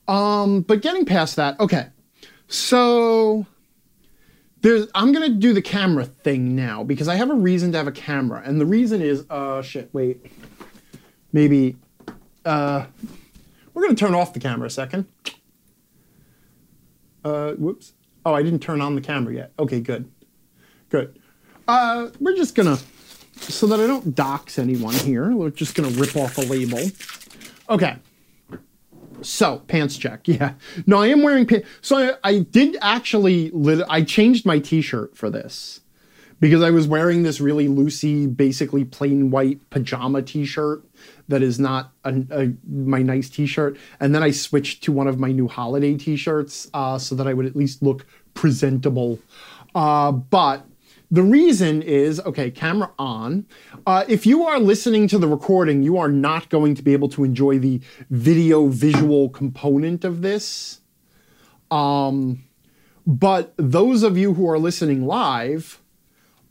Um, 0.07 0.61
but 0.61 0.81
getting 0.81 1.05
past 1.05 1.35
that, 1.37 1.59
okay. 1.59 1.87
So 2.47 3.47
there's 4.63 4.87
I'm 4.95 5.11
gonna 5.11 5.29
do 5.29 5.53
the 5.53 5.61
camera 5.61 6.05
thing 6.05 6.55
now 6.55 6.83
because 6.83 7.07
I 7.07 7.15
have 7.15 7.29
a 7.29 7.35
reason 7.35 7.71
to 7.73 7.77
have 7.77 7.87
a 7.87 7.91
camera, 7.91 8.41
and 8.43 8.59
the 8.59 8.65
reason 8.65 9.01
is 9.01 9.25
uh 9.29 9.61
shit. 9.61 9.89
Wait, 9.93 10.25
maybe 11.31 11.77
uh 12.45 12.85
we're 13.73 13.83
gonna 13.83 13.95
turn 13.95 14.15
off 14.15 14.33
the 14.33 14.39
camera 14.39 14.67
a 14.67 14.71
second. 14.71 15.05
Uh, 17.23 17.53
whoops. 17.53 17.93
Oh, 18.25 18.33
I 18.33 18.41
didn't 18.41 18.59
turn 18.59 18.81
on 18.81 18.95
the 18.95 19.01
camera 19.01 19.33
yet. 19.33 19.51
Okay, 19.59 19.79
good, 19.79 20.09
good. 20.89 21.19
Uh, 21.67 22.09
we're 22.19 22.35
just 22.35 22.55
gonna 22.55 22.77
so 23.35 23.67
that 23.67 23.79
I 23.81 23.87
don't 23.87 24.15
dox 24.15 24.57
anyone 24.57 24.93
here. 24.93 25.31
We're 25.31 25.49
just 25.49 25.75
gonna 25.75 25.89
rip 25.89 26.15
off 26.15 26.37
a 26.37 26.41
label. 26.41 26.79
Okay. 27.69 27.97
So 29.23 29.59
pants 29.67 29.97
check, 29.97 30.21
yeah. 30.27 30.53
No, 30.85 31.01
I 31.01 31.07
am 31.07 31.23
wearing 31.23 31.45
pants. 31.45 31.67
So 31.81 31.97
I, 31.97 32.29
I 32.29 32.39
did 32.39 32.77
actually. 32.81 33.51
Lit- 33.51 33.85
I 33.89 34.03
changed 34.03 34.45
my 34.45 34.59
T-shirt 34.59 35.17
for 35.17 35.29
this 35.29 35.81
because 36.39 36.61
I 36.61 36.71
was 36.71 36.87
wearing 36.87 37.23
this 37.23 37.39
really 37.39 37.67
loosey, 37.67 38.35
basically 38.35 38.83
plain 38.83 39.31
white 39.31 39.69
pajama 39.69 40.21
T-shirt 40.21 40.83
that 41.29 41.41
is 41.41 41.59
not 41.59 41.91
a, 42.03 42.21
a, 42.31 42.53
my 42.69 43.01
nice 43.01 43.29
T-shirt, 43.29 43.77
and 43.99 44.13
then 44.13 44.23
I 44.23 44.31
switched 44.31 44.83
to 44.83 44.91
one 44.91 45.07
of 45.07 45.19
my 45.19 45.31
new 45.31 45.47
holiday 45.47 45.95
T-shirts 45.95 46.69
uh, 46.73 46.97
so 46.97 47.15
that 47.15 47.27
I 47.27 47.33
would 47.33 47.45
at 47.45 47.55
least 47.55 47.81
look 47.81 48.05
presentable. 48.33 49.19
Uh, 49.73 50.11
but 50.11 50.65
the 51.13 51.21
reason 51.21 51.83
is 51.83 52.19
okay, 52.21 52.49
camera 52.49 52.91
on. 52.97 53.45
Uh, 53.85 54.03
if 54.07 54.25
you 54.25 54.45
are 54.45 54.57
listening 54.57 55.07
to 55.09 55.19
the 55.19 55.27
recording, 55.27 55.83
you 55.83 55.95
are 55.95 56.09
not 56.09 56.49
going 56.49 56.73
to 56.73 56.81
be 56.81 56.91
able 56.91 57.07
to 57.09 57.23
enjoy 57.23 57.59
the 57.59 57.79
video 58.09 58.65
visual 58.65 59.29
component 59.29 60.03
of 60.03 60.23
this. 60.23 60.81
Um, 61.69 62.45
but 63.05 63.53
those 63.57 64.01
of 64.01 64.17
you 64.17 64.33
who 64.33 64.49
are 64.49 64.57
listening 64.57 65.05
live 65.05 65.79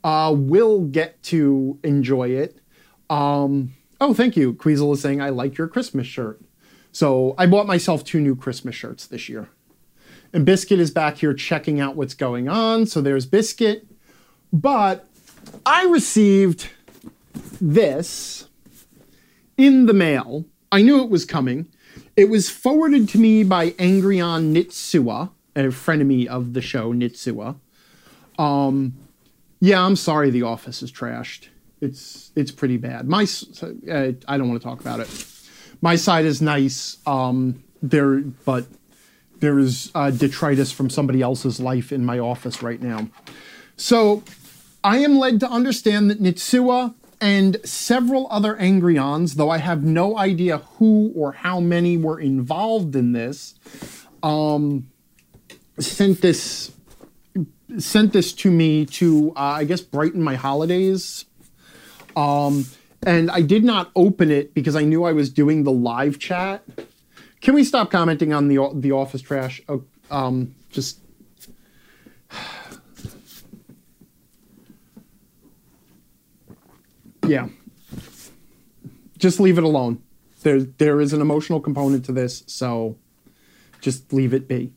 uh, 0.01 0.33
will 0.33 0.85
get 0.85 1.21
to 1.23 1.77
enjoy 1.83 2.29
it. 2.29 2.61
Um, 3.09 3.73
oh, 3.99 4.13
thank 4.13 4.37
you. 4.37 4.53
Queasel 4.53 4.93
is 4.93 5.01
saying, 5.01 5.21
I 5.21 5.27
like 5.27 5.57
your 5.57 5.67
Christmas 5.67 6.07
shirt. 6.07 6.41
So 6.93 7.35
I 7.37 7.47
bought 7.47 7.67
myself 7.67 8.05
two 8.05 8.21
new 8.21 8.33
Christmas 8.33 8.75
shirts 8.75 9.07
this 9.07 9.27
year. 9.27 9.49
And 10.31 10.45
Biscuit 10.45 10.79
is 10.79 10.89
back 10.89 11.17
here 11.17 11.33
checking 11.33 11.81
out 11.81 11.97
what's 11.97 12.13
going 12.13 12.47
on. 12.47 12.85
So 12.85 13.01
there's 13.01 13.25
Biscuit. 13.25 13.87
But 14.53 15.07
I 15.65 15.85
received 15.85 16.69
this 17.59 18.47
in 19.57 19.87
the 19.87 19.93
mail. 19.93 20.45
I 20.71 20.83
knew 20.83 21.01
it 21.03 21.09
was 21.09 21.25
coming. 21.25 21.67
It 22.15 22.29
was 22.29 22.49
forwarded 22.49 23.09
to 23.09 23.17
me 23.17 23.43
by 23.43 23.71
Angryon 23.71 24.53
Nitsua, 24.53 25.31
a 25.55 25.59
frenemy 25.63 26.01
of 26.01 26.07
me 26.07 26.27
of 26.27 26.53
the 26.53 26.61
show, 26.61 26.93
Nitsua. 26.93 27.55
Um, 28.37 28.93
yeah, 29.59 29.83
I'm 29.83 29.95
sorry 29.95 30.29
the 30.29 30.43
office 30.43 30.83
is 30.83 30.91
trashed. 30.91 31.47
it's 31.81 32.31
it's 32.35 32.51
pretty 32.51 32.77
bad. 32.77 33.07
My 33.07 33.23
uh, 33.61 34.11
I 34.27 34.37
don't 34.37 34.49
want 34.49 34.61
to 34.61 34.67
talk 34.67 34.79
about 34.81 34.99
it. 34.99 35.25
My 35.81 35.95
side 35.95 36.25
is 36.25 36.41
nice. 36.41 36.97
Um, 37.05 37.63
there, 37.81 38.19
but 38.19 38.65
there 39.39 39.59
is 39.59 39.91
uh, 39.93 40.11
detritus 40.11 40.71
from 40.71 40.89
somebody 40.89 41.21
else's 41.21 41.59
life 41.59 41.91
in 41.91 42.05
my 42.05 42.19
office 42.19 42.63
right 42.63 42.81
now. 42.81 43.09
So 43.75 44.23
I 44.83 44.97
am 44.97 45.17
led 45.17 45.39
to 45.39 45.49
understand 45.49 46.09
that 46.09 46.21
Nitsua 46.21 46.93
and 47.21 47.57
several 47.63 48.27
other 48.29 48.55
Angryons, 48.55 49.35
though 49.35 49.49
I 49.49 49.59
have 49.59 49.83
no 49.83 50.17
idea 50.17 50.57
who 50.57 51.13
or 51.15 51.31
how 51.31 51.61
many 51.61 51.95
were 51.95 52.19
involved 52.19 52.95
in 52.95 53.13
this, 53.13 53.55
um, 54.21 54.89
sent 55.79 56.21
this 56.21 56.71
sent 57.79 58.13
this 58.13 58.33
to 58.33 58.51
me 58.51 58.85
to 58.85 59.31
uh, 59.35 59.39
I 59.39 59.63
guess 59.63 59.81
brighten 59.81 60.21
my 60.21 60.35
holidays. 60.35 61.25
Um, 62.15 62.65
and 63.05 63.31
I 63.31 63.41
did 63.41 63.63
not 63.63 63.89
open 63.95 64.29
it 64.29 64.53
because 64.53 64.75
I 64.75 64.83
knew 64.83 65.03
I 65.03 65.13
was 65.13 65.29
doing 65.29 65.63
the 65.63 65.71
live 65.71 66.19
chat. 66.19 66.63
Can 67.41 67.55
we 67.55 67.63
stop 67.63 67.89
commenting 67.89 68.33
on 68.33 68.47
the 68.49 68.69
the 68.75 68.91
office 68.91 69.21
trash? 69.21 69.61
Oh, 69.69 69.83
um, 70.11 70.53
just 70.69 70.99
yeah, 77.25 77.47
just 79.17 79.39
leave 79.39 79.57
it 79.57 79.63
alone. 79.63 80.01
There 80.41 80.61
there 80.61 80.99
is 81.01 81.13
an 81.13 81.21
emotional 81.21 81.59
component 81.59 82.05
to 82.05 82.11
this, 82.11 82.43
so 82.47 82.97
just 83.81 84.13
leave 84.13 84.33
it 84.33 84.47
be. 84.47 84.73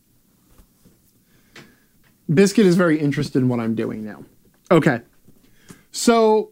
Biscuit 2.32 2.66
is 2.66 2.76
very 2.76 2.98
interested 2.98 3.40
in 3.40 3.48
what 3.48 3.60
I'm 3.60 3.74
doing 3.74 4.04
now. 4.04 4.24
Okay. 4.70 5.00
So 5.92 6.50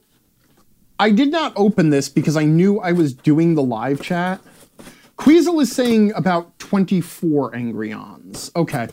I 0.98 1.10
did 1.10 1.30
not 1.30 1.52
open 1.56 1.90
this 1.90 2.08
because 2.08 2.36
I 2.36 2.44
knew 2.44 2.78
I 2.78 2.92
was 2.92 3.12
doing 3.12 3.54
the 3.54 3.62
live 3.62 4.00
chat. 4.00 4.40
Queasel 5.16 5.60
is 5.60 5.72
saying 5.72 6.12
about 6.14 6.58
24 6.58 7.52
Angryons. 7.52 8.54
Okay. 8.56 8.88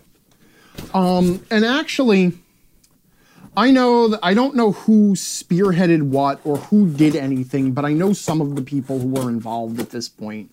Um, 0.94 1.46
and 1.52 1.66
actually, 1.66 2.34
I 3.56 3.70
know 3.72 4.08
that 4.08 4.20
I 4.24 4.34
don't 4.34 4.56
know 4.56 4.72
who 4.72 5.14
spearheaded 5.14 6.04
what 6.04 6.40
or 6.46 6.58
who 6.58 6.90
did 6.90 7.16
anything, 7.16 7.74
but 7.74 7.84
I 7.84 7.92
know 7.92 8.14
some 8.14 8.40
of 8.40 8.56
the 8.56 8.62
people 8.62 9.00
who 9.00 9.10
were 9.10 9.30
involved 9.30 9.80
at 9.80 9.90
this 9.90 10.08
point. 10.08 10.50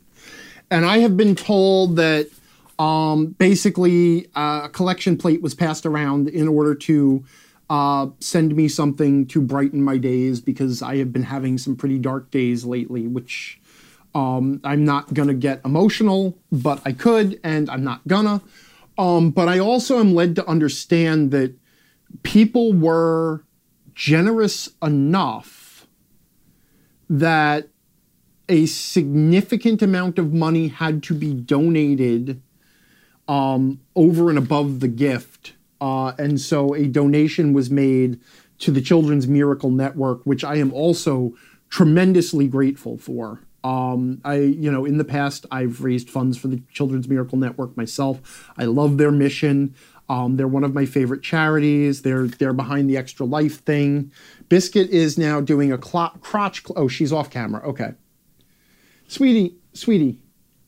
And 0.70 0.84
I 0.84 0.98
have 0.98 1.16
been 1.16 1.36
told 1.36 1.96
that 1.96 2.28
um, 2.78 3.28
basically, 3.38 4.26
uh, 4.36 4.62
a 4.64 4.68
collection 4.68 5.16
plate 5.16 5.42
was 5.42 5.54
passed 5.54 5.86
around 5.86 6.28
in 6.28 6.46
order 6.46 6.74
to 6.74 7.24
uh, 7.70 8.08
send 8.20 8.54
me 8.54 8.68
something 8.68 9.26
to 9.26 9.40
brighten 9.40 9.82
my 9.82 9.98
days 9.98 10.40
because 10.40 10.80
I 10.82 10.96
have 10.96 11.12
been 11.12 11.24
having 11.24 11.58
some 11.58 11.76
pretty 11.76 11.98
dark 11.98 12.30
days 12.30 12.64
lately, 12.64 13.06
which 13.06 13.60
um, 14.14 14.60
I'm 14.64 14.84
not 14.84 15.12
gonna 15.12 15.34
get 15.34 15.60
emotional, 15.64 16.38
but 16.50 16.80
I 16.84 16.92
could, 16.92 17.40
and 17.42 17.68
I'm 17.68 17.84
not 17.84 18.06
gonna. 18.06 18.42
Um, 18.96 19.30
but 19.30 19.48
I 19.48 19.58
also 19.58 19.98
am 19.98 20.14
led 20.14 20.34
to 20.36 20.48
understand 20.48 21.30
that 21.32 21.54
people 22.22 22.72
were 22.72 23.44
generous 23.94 24.70
enough 24.82 25.86
that 27.10 27.68
a 28.48 28.66
significant 28.66 29.82
amount 29.82 30.18
of 30.18 30.32
money 30.32 30.68
had 30.68 31.02
to 31.02 31.14
be 31.14 31.34
donated 31.34 32.40
um, 33.26 33.80
over 33.94 34.30
and 34.30 34.38
above 34.38 34.80
the 34.80 34.88
gift. 34.88 35.54
Uh, 35.80 36.12
and 36.18 36.40
so 36.40 36.74
a 36.74 36.86
donation 36.86 37.52
was 37.52 37.70
made 37.70 38.18
to 38.58 38.70
the 38.70 38.80
Children's 38.80 39.28
Miracle 39.28 39.70
Network, 39.70 40.22
which 40.24 40.42
I 40.42 40.56
am 40.56 40.72
also 40.72 41.34
tremendously 41.68 42.48
grateful 42.48 42.96
for. 42.96 43.40
Um, 43.62 44.20
I, 44.24 44.36
you 44.36 44.70
know, 44.72 44.84
in 44.84 44.98
the 44.98 45.04
past, 45.04 45.44
I've 45.50 45.82
raised 45.82 46.08
funds 46.08 46.38
for 46.38 46.48
the 46.48 46.62
Children's 46.72 47.08
Miracle 47.08 47.38
Network 47.38 47.76
myself. 47.76 48.50
I 48.56 48.64
love 48.64 48.98
their 48.98 49.12
mission. 49.12 49.74
Um, 50.08 50.36
they're 50.36 50.48
one 50.48 50.64
of 50.64 50.74
my 50.74 50.86
favorite 50.86 51.22
charities. 51.22 52.02
They're 52.02 52.26
they're 52.26 52.52
behind 52.52 52.88
the 52.88 52.96
Extra 52.96 53.26
Life 53.26 53.60
thing. 53.60 54.10
Biscuit 54.48 54.88
is 54.90 55.18
now 55.18 55.40
doing 55.40 55.72
a 55.72 55.82
cl- 55.82 56.16
crotch. 56.20 56.64
Cl- 56.64 56.78
oh, 56.78 56.88
she's 56.88 57.12
off 57.12 57.30
camera. 57.30 57.62
Okay, 57.68 57.92
sweetie, 59.06 59.56
sweetie, 59.74 60.18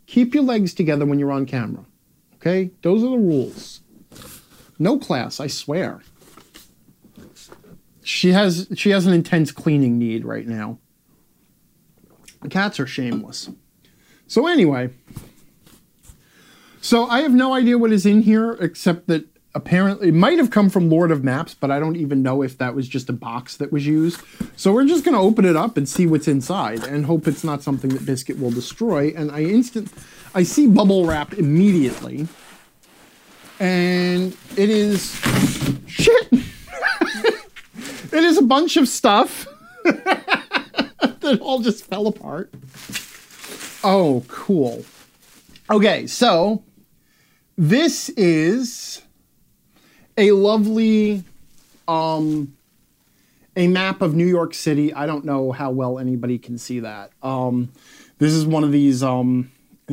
keep 0.06 0.34
your 0.34 0.44
legs 0.44 0.74
together 0.74 1.06
when 1.06 1.18
you're 1.18 1.32
on 1.32 1.46
camera. 1.46 1.84
Okay? 2.34 2.70
Those 2.82 3.02
are 3.02 3.10
the 3.10 3.18
rules. 3.18 3.80
No 4.78 4.98
class, 4.98 5.40
I 5.40 5.46
swear. 5.46 6.00
She 8.02 8.32
has 8.32 8.66
she 8.74 8.90
has 8.90 9.06
an 9.06 9.12
intense 9.12 9.52
cleaning 9.52 9.98
need 9.98 10.24
right 10.24 10.46
now. 10.46 10.78
The 12.42 12.48
cats 12.48 12.80
are 12.80 12.86
shameless. 12.86 13.50
So 14.26 14.46
anyway, 14.46 14.90
so 16.80 17.06
I 17.06 17.20
have 17.20 17.32
no 17.32 17.52
idea 17.52 17.76
what 17.76 17.92
is 17.92 18.06
in 18.06 18.22
here 18.22 18.52
except 18.52 19.06
that 19.08 19.26
apparently 19.54 20.08
it 20.08 20.14
might 20.14 20.38
have 20.38 20.50
come 20.50 20.70
from 20.70 20.88
Lord 20.88 21.10
of 21.10 21.24
Maps, 21.24 21.54
but 21.54 21.70
I 21.70 21.80
don't 21.80 21.96
even 21.96 22.22
know 22.22 22.42
if 22.42 22.58
that 22.58 22.74
was 22.74 22.88
just 22.88 23.08
a 23.08 23.12
box 23.12 23.56
that 23.56 23.72
was 23.72 23.86
used. 23.86 24.20
So 24.56 24.72
we're 24.72 24.86
just 24.86 25.04
going 25.04 25.14
to 25.14 25.20
open 25.20 25.44
it 25.44 25.56
up 25.56 25.76
and 25.76 25.88
see 25.88 26.06
what's 26.06 26.28
inside 26.28 26.84
and 26.84 27.06
hope 27.06 27.26
it's 27.26 27.44
not 27.44 27.62
something 27.62 27.90
that 27.90 28.06
Biscuit 28.06 28.38
will 28.38 28.50
destroy. 28.50 29.12
And 29.16 29.30
I 29.30 29.42
instant 29.42 29.90
I 30.34 30.44
see 30.44 30.68
bubble 30.68 31.06
wrap 31.06 31.34
immediately. 31.34 32.28
And 33.58 34.36
it 34.56 34.70
is 34.70 35.20
shit. 35.86 36.28
it 36.32 38.12
is 38.12 38.38
a 38.38 38.42
bunch 38.42 38.76
of 38.76 38.88
stuff 38.88 39.46
that 39.84 41.38
all 41.40 41.60
just 41.60 41.84
fell 41.84 42.06
apart. 42.06 42.52
Oh, 43.82 44.24
cool. 44.28 44.84
Okay, 45.68 46.06
so 46.06 46.62
this 47.56 48.08
is 48.10 49.02
a 50.20 50.32
lovely 50.32 51.24
um 51.88 52.56
a 53.56 53.66
map 53.66 54.00
of 54.00 54.14
New 54.14 54.26
York 54.26 54.54
City. 54.54 54.94
I 54.94 55.06
don't 55.06 55.24
know 55.24 55.50
how 55.50 55.72
well 55.72 55.98
anybody 55.98 56.38
can 56.38 56.58
see 56.58 56.80
that. 56.80 57.10
Um 57.22 57.72
this 58.18 58.32
is 58.32 58.46
one 58.46 58.62
of 58.62 58.70
these 58.70 59.02
um 59.02 59.50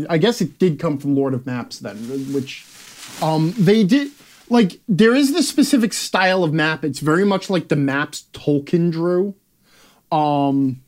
I 0.10 0.17
guess 0.17 0.41
it 0.41 0.60
did 0.60 0.79
come 0.79 0.98
from 0.98 1.15
Lord 1.15 1.34
of 1.34 1.46
Maps 1.46 1.79
then, 1.79 1.98
which 2.34 2.65
um, 3.22 3.53
they 3.57 3.84
did 3.84 4.12
like 4.50 4.79
there 4.88 5.15
is 5.15 5.34
this 5.34 5.50
specific 5.50 5.93
style 5.93 6.43
of 6.43 6.53
map. 6.53 6.84
It's 6.84 7.00
very 7.00 7.25
much 7.25 7.50
like 7.50 7.67
the 7.67 7.75
maps 7.75 8.25
Tolkien 8.34 8.91
drew. 8.91 9.36
Um, 10.12 10.81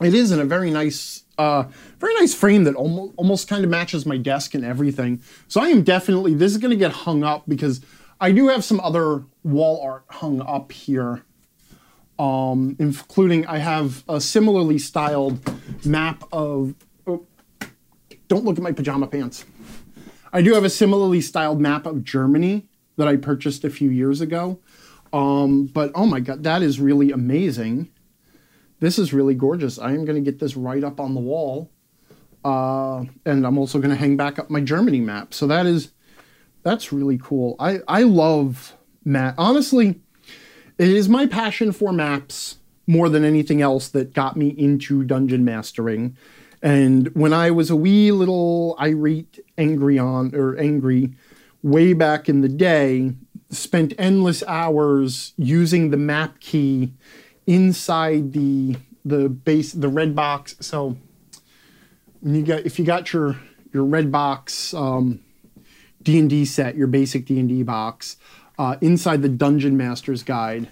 it 0.00 0.14
is 0.14 0.30
in 0.30 0.38
a 0.38 0.44
very 0.44 0.70
nice, 0.70 1.24
uh, 1.38 1.64
very 1.98 2.14
nice 2.14 2.34
frame 2.34 2.64
that 2.64 2.74
almost 2.74 3.14
almost 3.16 3.48
kind 3.48 3.64
of 3.64 3.70
matches 3.70 4.04
my 4.04 4.18
desk 4.18 4.54
and 4.54 4.64
everything. 4.64 5.20
So 5.48 5.60
I 5.60 5.68
am 5.68 5.82
definitely 5.82 6.34
this 6.34 6.52
is 6.52 6.58
going 6.58 6.70
to 6.70 6.76
get 6.76 6.92
hung 6.92 7.24
up 7.24 7.44
because 7.48 7.80
I 8.20 8.32
do 8.32 8.48
have 8.48 8.64
some 8.64 8.80
other 8.80 9.24
wall 9.44 9.80
art 9.82 10.04
hung 10.08 10.40
up 10.40 10.72
here. 10.72 11.22
Um, 12.18 12.76
including 12.78 13.46
I 13.46 13.58
have 13.58 14.02
a 14.08 14.20
similarly 14.20 14.78
styled 14.78 15.38
map 15.84 16.24
of. 16.32 16.74
Oh, 17.06 17.26
don't 18.28 18.44
look 18.44 18.56
at 18.56 18.62
my 18.62 18.72
pajama 18.72 19.06
pants. 19.06 19.44
I 20.32 20.40
do 20.40 20.54
have 20.54 20.64
a 20.64 20.70
similarly 20.70 21.20
styled 21.20 21.60
map 21.60 21.84
of 21.84 22.04
Germany 22.04 22.68
that 22.96 23.06
I 23.06 23.16
purchased 23.16 23.64
a 23.64 23.70
few 23.70 23.90
years 23.90 24.20
ago. 24.20 24.60
Um, 25.12 25.66
but 25.66 25.92
oh 25.94 26.06
my 26.06 26.20
god, 26.20 26.42
that 26.44 26.62
is 26.62 26.80
really 26.80 27.10
amazing. 27.10 27.90
This 28.80 28.98
is 28.98 29.12
really 29.12 29.34
gorgeous. 29.34 29.78
I 29.78 29.90
am 29.90 30.04
going 30.04 30.22
to 30.22 30.30
get 30.30 30.38
this 30.38 30.56
right 30.56 30.84
up 30.84 31.00
on 31.00 31.14
the 31.14 31.20
wall. 31.20 31.70
Uh, 32.44 33.04
and 33.24 33.46
I'm 33.46 33.58
also 33.58 33.78
going 33.78 33.90
to 33.90 33.96
hang 33.96 34.16
back 34.16 34.38
up 34.38 34.50
my 34.50 34.60
Germany 34.60 35.00
map. 35.00 35.34
So 35.34 35.46
that 35.46 35.66
is 35.66 35.92
that's 36.66 36.92
really 36.92 37.16
cool. 37.16 37.54
I 37.60 37.78
I 37.86 38.02
love 38.02 38.76
map. 39.04 39.36
Honestly, 39.38 40.00
it 40.78 40.88
is 40.88 41.08
my 41.08 41.26
passion 41.26 41.70
for 41.70 41.92
maps 41.92 42.58
more 42.88 43.08
than 43.08 43.24
anything 43.24 43.62
else 43.62 43.88
that 43.88 44.12
got 44.14 44.36
me 44.36 44.48
into 44.48 45.04
dungeon 45.04 45.44
mastering. 45.44 46.16
And 46.62 47.14
when 47.14 47.32
I 47.32 47.52
was 47.52 47.70
a 47.70 47.76
wee 47.76 48.10
little 48.10 48.76
irate 48.80 49.38
angry 49.56 49.96
on 49.96 50.34
or 50.34 50.58
angry 50.58 51.14
way 51.62 51.92
back 51.92 52.28
in 52.28 52.40
the 52.40 52.48
day, 52.48 53.12
spent 53.48 53.94
endless 53.96 54.42
hours 54.48 55.34
using 55.36 55.90
the 55.90 55.96
map 55.96 56.40
key 56.40 56.92
inside 57.46 58.32
the 58.32 58.76
the 59.04 59.28
base 59.28 59.72
the 59.72 59.88
red 59.88 60.16
box. 60.16 60.56
So 60.60 60.96
when 62.20 62.34
you 62.34 62.42
got 62.42 62.66
if 62.66 62.76
you 62.80 62.84
got 62.84 63.12
your 63.12 63.38
your 63.72 63.84
red 63.84 64.10
box 64.10 64.74
um, 64.74 65.20
D 66.06 66.20
and 66.20 66.30
D 66.30 66.44
set, 66.44 66.76
your 66.76 66.86
basic 66.86 67.26
D 67.26 67.40
and 67.40 67.48
D 67.48 67.64
box, 67.64 68.16
uh, 68.60 68.76
inside 68.80 69.22
the 69.22 69.28
Dungeon 69.28 69.76
Master's 69.76 70.22
Guide, 70.22 70.68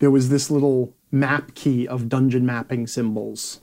there 0.00 0.10
was 0.10 0.30
this 0.30 0.50
little 0.50 0.92
map 1.12 1.54
key 1.54 1.86
of 1.86 2.08
dungeon 2.08 2.44
mapping 2.44 2.88
symbols. 2.88 3.60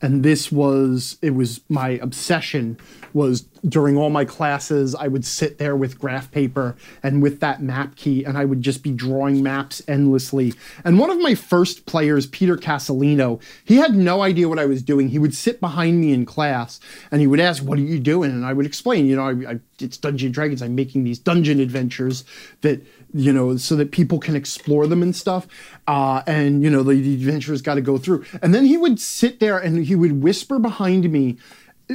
And 0.00 0.22
this 0.22 0.50
was 0.50 1.18
it 1.20 1.34
was 1.34 1.60
my 1.68 1.90
obsession 2.00 2.78
was 3.12 3.42
during 3.68 3.96
all 3.96 4.10
my 4.10 4.24
classes, 4.24 4.94
I 4.94 5.08
would 5.08 5.24
sit 5.24 5.58
there 5.58 5.76
with 5.76 5.98
graph 5.98 6.30
paper 6.30 6.76
and 7.02 7.22
with 7.22 7.40
that 7.40 7.62
map 7.62 7.96
key, 7.96 8.24
and 8.24 8.38
I 8.38 8.44
would 8.44 8.62
just 8.62 8.82
be 8.82 8.90
drawing 8.90 9.42
maps 9.42 9.82
endlessly. 9.86 10.54
And 10.84 10.98
one 10.98 11.10
of 11.10 11.20
my 11.20 11.34
first 11.34 11.86
players, 11.86 12.26
Peter 12.26 12.56
Casalino, 12.56 13.40
he 13.64 13.76
had 13.76 13.94
no 13.94 14.22
idea 14.22 14.48
what 14.48 14.58
I 14.58 14.66
was 14.66 14.82
doing. 14.82 15.08
He 15.08 15.18
would 15.18 15.34
sit 15.34 15.60
behind 15.60 16.00
me 16.00 16.12
in 16.12 16.24
class 16.24 16.80
and 17.10 17.20
he 17.20 17.26
would 17.26 17.40
ask, 17.40 17.62
What 17.62 17.78
are 17.78 17.82
you 17.82 17.98
doing? 17.98 18.30
And 18.30 18.46
I 18.46 18.52
would 18.52 18.66
explain, 18.66 19.06
you 19.06 19.16
know, 19.16 19.28
I, 19.28 19.52
I, 19.52 19.60
it's 19.78 19.96
Dungeon 19.96 20.32
Dragons. 20.32 20.62
I'm 20.62 20.74
making 20.74 21.04
these 21.04 21.18
dungeon 21.18 21.60
adventures 21.60 22.24
that, 22.62 22.84
you 23.12 23.32
know, 23.32 23.56
so 23.56 23.76
that 23.76 23.92
people 23.92 24.18
can 24.18 24.36
explore 24.36 24.86
them 24.86 25.02
and 25.02 25.14
stuff. 25.14 25.46
Uh, 25.86 26.22
and, 26.26 26.62
you 26.62 26.70
know, 26.70 26.82
the, 26.82 26.94
the 26.94 27.14
adventurers 27.14 27.62
got 27.62 27.74
to 27.74 27.80
go 27.80 27.98
through. 27.98 28.24
And 28.42 28.54
then 28.54 28.64
he 28.64 28.76
would 28.76 29.00
sit 29.00 29.40
there 29.40 29.58
and 29.58 29.84
he 29.84 29.94
would 29.94 30.22
whisper 30.22 30.58
behind 30.58 31.10
me 31.10 31.36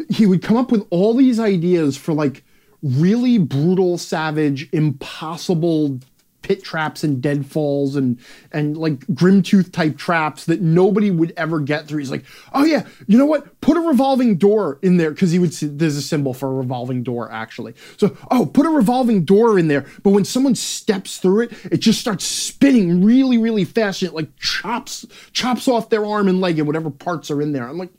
he 0.09 0.25
would 0.25 0.41
come 0.41 0.57
up 0.57 0.71
with 0.71 0.85
all 0.89 1.13
these 1.13 1.39
ideas 1.39 1.97
for 1.97 2.13
like 2.13 2.43
really 2.81 3.37
brutal, 3.37 3.97
savage, 3.97 4.69
impossible 4.71 5.99
pit 6.45 6.63
traps 6.63 7.03
and 7.03 7.23
deadfalls 7.23 7.95
and 7.95 8.19
and 8.51 8.77
like 8.77 8.99
grimtooth 9.07 9.71
type 9.71 9.97
traps 9.97 10.45
that 10.45 10.61
nobody 10.61 11.09
would 11.09 11.33
ever 11.37 11.59
get 11.59 11.87
through. 11.87 11.97
He's 11.97 12.11
like, 12.11 12.23
oh 12.53 12.63
yeah, 12.63 12.85
you 13.07 13.17
know 13.17 13.25
what? 13.25 13.59
Put 13.61 13.77
a 13.77 13.79
revolving 13.79 14.37
door 14.37 14.77
in 14.83 14.97
there 14.97 15.09
because 15.09 15.31
he 15.31 15.39
would 15.39 15.55
see 15.55 15.65
there's 15.65 15.97
a 15.97 16.03
symbol 16.03 16.35
for 16.35 16.47
a 16.47 16.53
revolving 16.53 17.01
door 17.01 17.31
actually. 17.31 17.73
So 17.97 18.15
oh, 18.29 18.45
put 18.45 18.67
a 18.67 18.69
revolving 18.69 19.25
door 19.25 19.57
in 19.57 19.69
there, 19.69 19.87
but 20.03 20.11
when 20.11 20.23
someone 20.23 20.53
steps 20.53 21.17
through 21.17 21.41
it, 21.41 21.53
it 21.71 21.77
just 21.79 21.99
starts 21.99 22.25
spinning 22.25 23.03
really 23.03 23.39
really 23.39 23.65
fast 23.65 24.03
and 24.03 24.09
it 24.09 24.15
like 24.15 24.37
chops 24.37 25.03
chops 25.31 25.67
off 25.67 25.89
their 25.89 26.05
arm 26.05 26.27
and 26.27 26.41
leg 26.41 26.59
and 26.59 26.67
whatever 26.67 26.91
parts 26.91 27.31
are 27.31 27.41
in 27.41 27.53
there. 27.53 27.67
I'm 27.67 27.79
like 27.79 27.91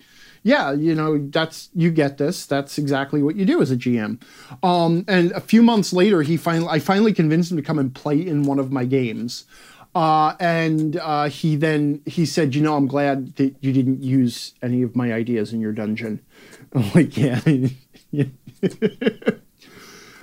yeah, 0.47 0.71
you 0.71 0.95
know, 0.95 1.19
that's 1.19 1.71
you 1.75 1.91
get 1.91 2.19
this. 2.19 2.47
That's 2.47 2.79
exactly 2.79 3.21
what 3.21 3.35
you 3.35 3.45
do 3.45 3.61
as 3.61 3.73
a 3.73 3.77
GM. 3.77 4.23
Um, 4.63 5.05
and 5.09 5.33
a 5.33 5.41
few 5.41 5.61
months 5.61 5.93
later, 5.93 6.23
he 6.23 6.37
finally, 6.37 6.69
I 6.71 6.79
finally 6.79 7.13
convinced 7.13 7.51
him 7.51 7.57
to 7.57 7.65
come 7.65 7.81
and 7.81 7.93
play 7.93 8.25
in 8.25 8.45
one 8.45 8.61
of 8.61 8.71
my 8.71 8.85
games. 8.85 9.45
Uh, 9.93 10.37
and 10.39 10.99
uh, 10.99 11.29
he 11.29 11.57
then 11.57 12.01
he 12.07 12.25
said, 12.25 12.55
you 12.55 12.63
know, 12.63 12.77
I'm 12.77 12.87
glad 12.87 13.35
that 13.37 13.57
you 13.61 13.73
didn't 13.73 14.05
use 14.05 14.55
any 14.63 14.83
of 14.83 14.95
my 14.95 15.13
ideas 15.13 15.53
in 15.53 15.61
your 15.61 15.73
dungeon. 15.73 16.21
I'm 16.77 16.93
like, 16.93 17.17
yeah. 17.17 17.41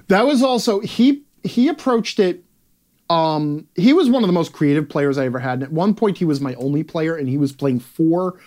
that 0.07 0.25
was 0.25 0.41
also 0.41 0.79
he 0.79 1.23
he 1.43 1.67
approached 1.67 2.19
it. 2.19 2.45
Um, 3.09 3.67
he 3.75 3.91
was 3.91 4.09
one 4.09 4.23
of 4.23 4.27
the 4.27 4.33
most 4.33 4.53
creative 4.53 4.87
players 4.87 5.17
I 5.17 5.25
ever 5.25 5.39
had. 5.39 5.55
And 5.55 5.63
at 5.63 5.73
one 5.73 5.95
point, 5.95 6.17
he 6.17 6.23
was 6.23 6.39
my 6.39 6.53
only 6.53 6.83
player, 6.83 7.17
and 7.17 7.27
he 7.27 7.37
was 7.37 7.51
playing 7.51 7.81
four 7.81 8.39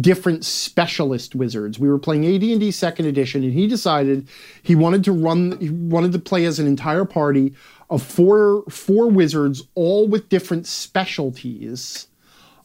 different 0.00 0.44
specialist 0.44 1.34
wizards. 1.34 1.78
We 1.78 1.88
were 1.88 1.98
playing 1.98 2.24
AD&D 2.24 2.70
second 2.70 3.06
edition 3.06 3.42
and 3.42 3.52
he 3.52 3.66
decided 3.66 4.28
he 4.62 4.74
wanted 4.74 5.04
to 5.04 5.12
run 5.12 5.58
he 5.60 5.70
wanted 5.70 6.12
to 6.12 6.18
play 6.18 6.44
as 6.44 6.58
an 6.58 6.66
entire 6.66 7.04
party 7.04 7.54
of 7.90 8.02
four 8.02 8.64
four 8.70 9.08
wizards 9.08 9.62
all 9.74 10.08
with 10.08 10.28
different 10.28 10.66
specialties. 10.66 12.08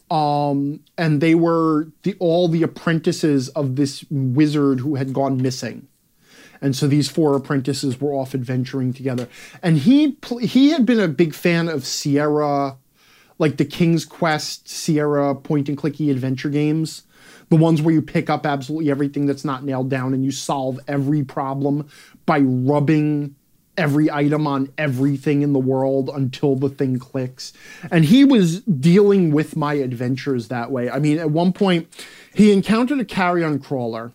Um, 0.09 0.79
and 0.97 1.19
they 1.19 1.35
were 1.35 1.89
the 2.03 2.15
all 2.19 2.47
the 2.47 2.63
apprentices 2.63 3.49
of 3.49 3.75
this 3.75 4.05
wizard 4.09 4.79
who 4.79 4.95
had 4.95 5.11
gone 5.11 5.41
missing. 5.41 5.87
And 6.61 6.75
so 6.75 6.87
these 6.87 7.09
four 7.09 7.35
apprentices 7.35 7.99
were 7.99 8.13
off 8.13 8.33
adventuring 8.33 8.93
together. 8.93 9.27
And 9.61 9.79
he 9.79 10.17
he 10.39 10.69
had 10.69 10.85
been 10.85 11.01
a 11.01 11.09
big 11.09 11.33
fan 11.33 11.67
of 11.67 11.85
Sierra 11.85 12.77
like 13.39 13.57
the 13.57 13.65
King's 13.65 14.05
Quest, 14.05 14.67
Sierra 14.67 15.35
point 15.35 15.69
and 15.69 15.77
clicky 15.77 16.09
adventure 16.09 16.49
games 16.49 17.03
the 17.49 17.55
ones 17.55 17.81
where 17.81 17.93
you 17.93 18.01
pick 18.01 18.29
up 18.29 18.45
absolutely 18.45 18.91
everything 18.91 19.25
that's 19.25 19.45
not 19.45 19.63
nailed 19.63 19.89
down 19.89 20.13
and 20.13 20.23
you 20.23 20.31
solve 20.31 20.79
every 20.87 21.23
problem 21.23 21.87
by 22.25 22.39
rubbing 22.39 23.35
every 23.77 24.09
item 24.11 24.47
on 24.47 24.71
everything 24.77 25.43
in 25.43 25.53
the 25.53 25.59
world 25.59 26.09
until 26.13 26.55
the 26.55 26.69
thing 26.69 26.97
clicks. 26.97 27.53
And 27.91 28.05
he 28.05 28.25
was 28.25 28.61
dealing 28.61 29.31
with 29.31 29.55
my 29.55 29.75
adventures 29.75 30.47
that 30.47 30.71
way. 30.71 30.89
I 30.89 30.99
mean, 30.99 31.19
at 31.19 31.29
one 31.29 31.53
point, 31.53 31.87
he 32.33 32.51
encountered 32.51 32.99
a 32.99 33.05
carrion 33.05 33.59
crawler. 33.59 34.13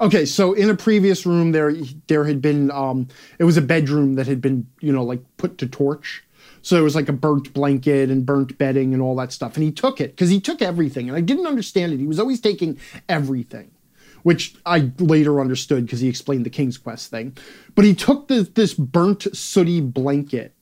Okay, 0.00 0.24
so 0.24 0.52
in 0.52 0.70
a 0.70 0.76
previous 0.76 1.26
room, 1.26 1.52
there 1.52 1.74
there 2.06 2.24
had 2.24 2.40
been 2.40 2.70
um, 2.70 3.08
it 3.38 3.44
was 3.44 3.58
a 3.58 3.62
bedroom 3.62 4.14
that 4.14 4.26
had 4.26 4.40
been 4.40 4.66
you 4.80 4.92
know 4.92 5.04
like 5.04 5.20
put 5.36 5.58
to 5.58 5.66
torch, 5.66 6.24
so 6.62 6.74
there 6.74 6.84
was 6.84 6.94
like 6.94 7.08
a 7.08 7.12
burnt 7.12 7.52
blanket 7.52 8.10
and 8.10 8.26
burnt 8.26 8.58
bedding 8.58 8.92
and 8.92 9.02
all 9.02 9.16
that 9.16 9.32
stuff. 9.32 9.56
And 9.56 9.64
he 9.64 9.72
took 9.72 10.00
it 10.00 10.10
because 10.10 10.30
he 10.30 10.40
took 10.40 10.62
everything. 10.62 11.08
And 11.08 11.16
I 11.16 11.20
didn't 11.20 11.46
understand 11.46 11.92
it. 11.92 11.98
He 11.98 12.06
was 12.06 12.20
always 12.20 12.40
taking 12.40 12.78
everything, 13.08 13.70
which 14.22 14.56
I 14.66 14.90
later 14.98 15.40
understood 15.40 15.86
because 15.86 16.00
he 16.00 16.08
explained 16.08 16.44
the 16.44 16.50
King's 16.50 16.78
Quest 16.78 17.10
thing. 17.10 17.36
But 17.74 17.84
he 17.84 17.94
took 17.94 18.28
this, 18.28 18.48
this 18.50 18.74
burnt, 18.74 19.34
sooty 19.36 19.80
blanket, 19.80 20.54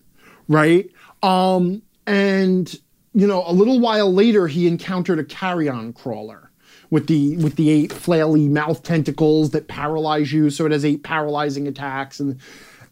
right? 0.46 0.90
Um, 1.22 1.82
and, 2.06 2.72
you 3.12 3.26
know, 3.26 3.42
a 3.46 3.52
little 3.52 3.80
while 3.80 4.12
later, 4.12 4.46
he 4.46 4.66
encountered 4.68 5.18
a 5.18 5.24
carrion 5.24 5.92
crawler 5.92 6.48
with 6.90 7.06
the 7.06 7.37
with 7.38 7.56
the 7.56 7.68
eight 7.68 7.90
flaily 7.90 8.48
mouth 8.48 8.82
tentacles 8.82 9.50
that 9.50 9.68
paralyze 9.68 10.32
you 10.32 10.48
so 10.48 10.64
it 10.64 10.72
has 10.72 10.87
eight 10.87 11.02
paralyzing 11.02 11.68
attacks 11.68 12.18
and 12.18 12.40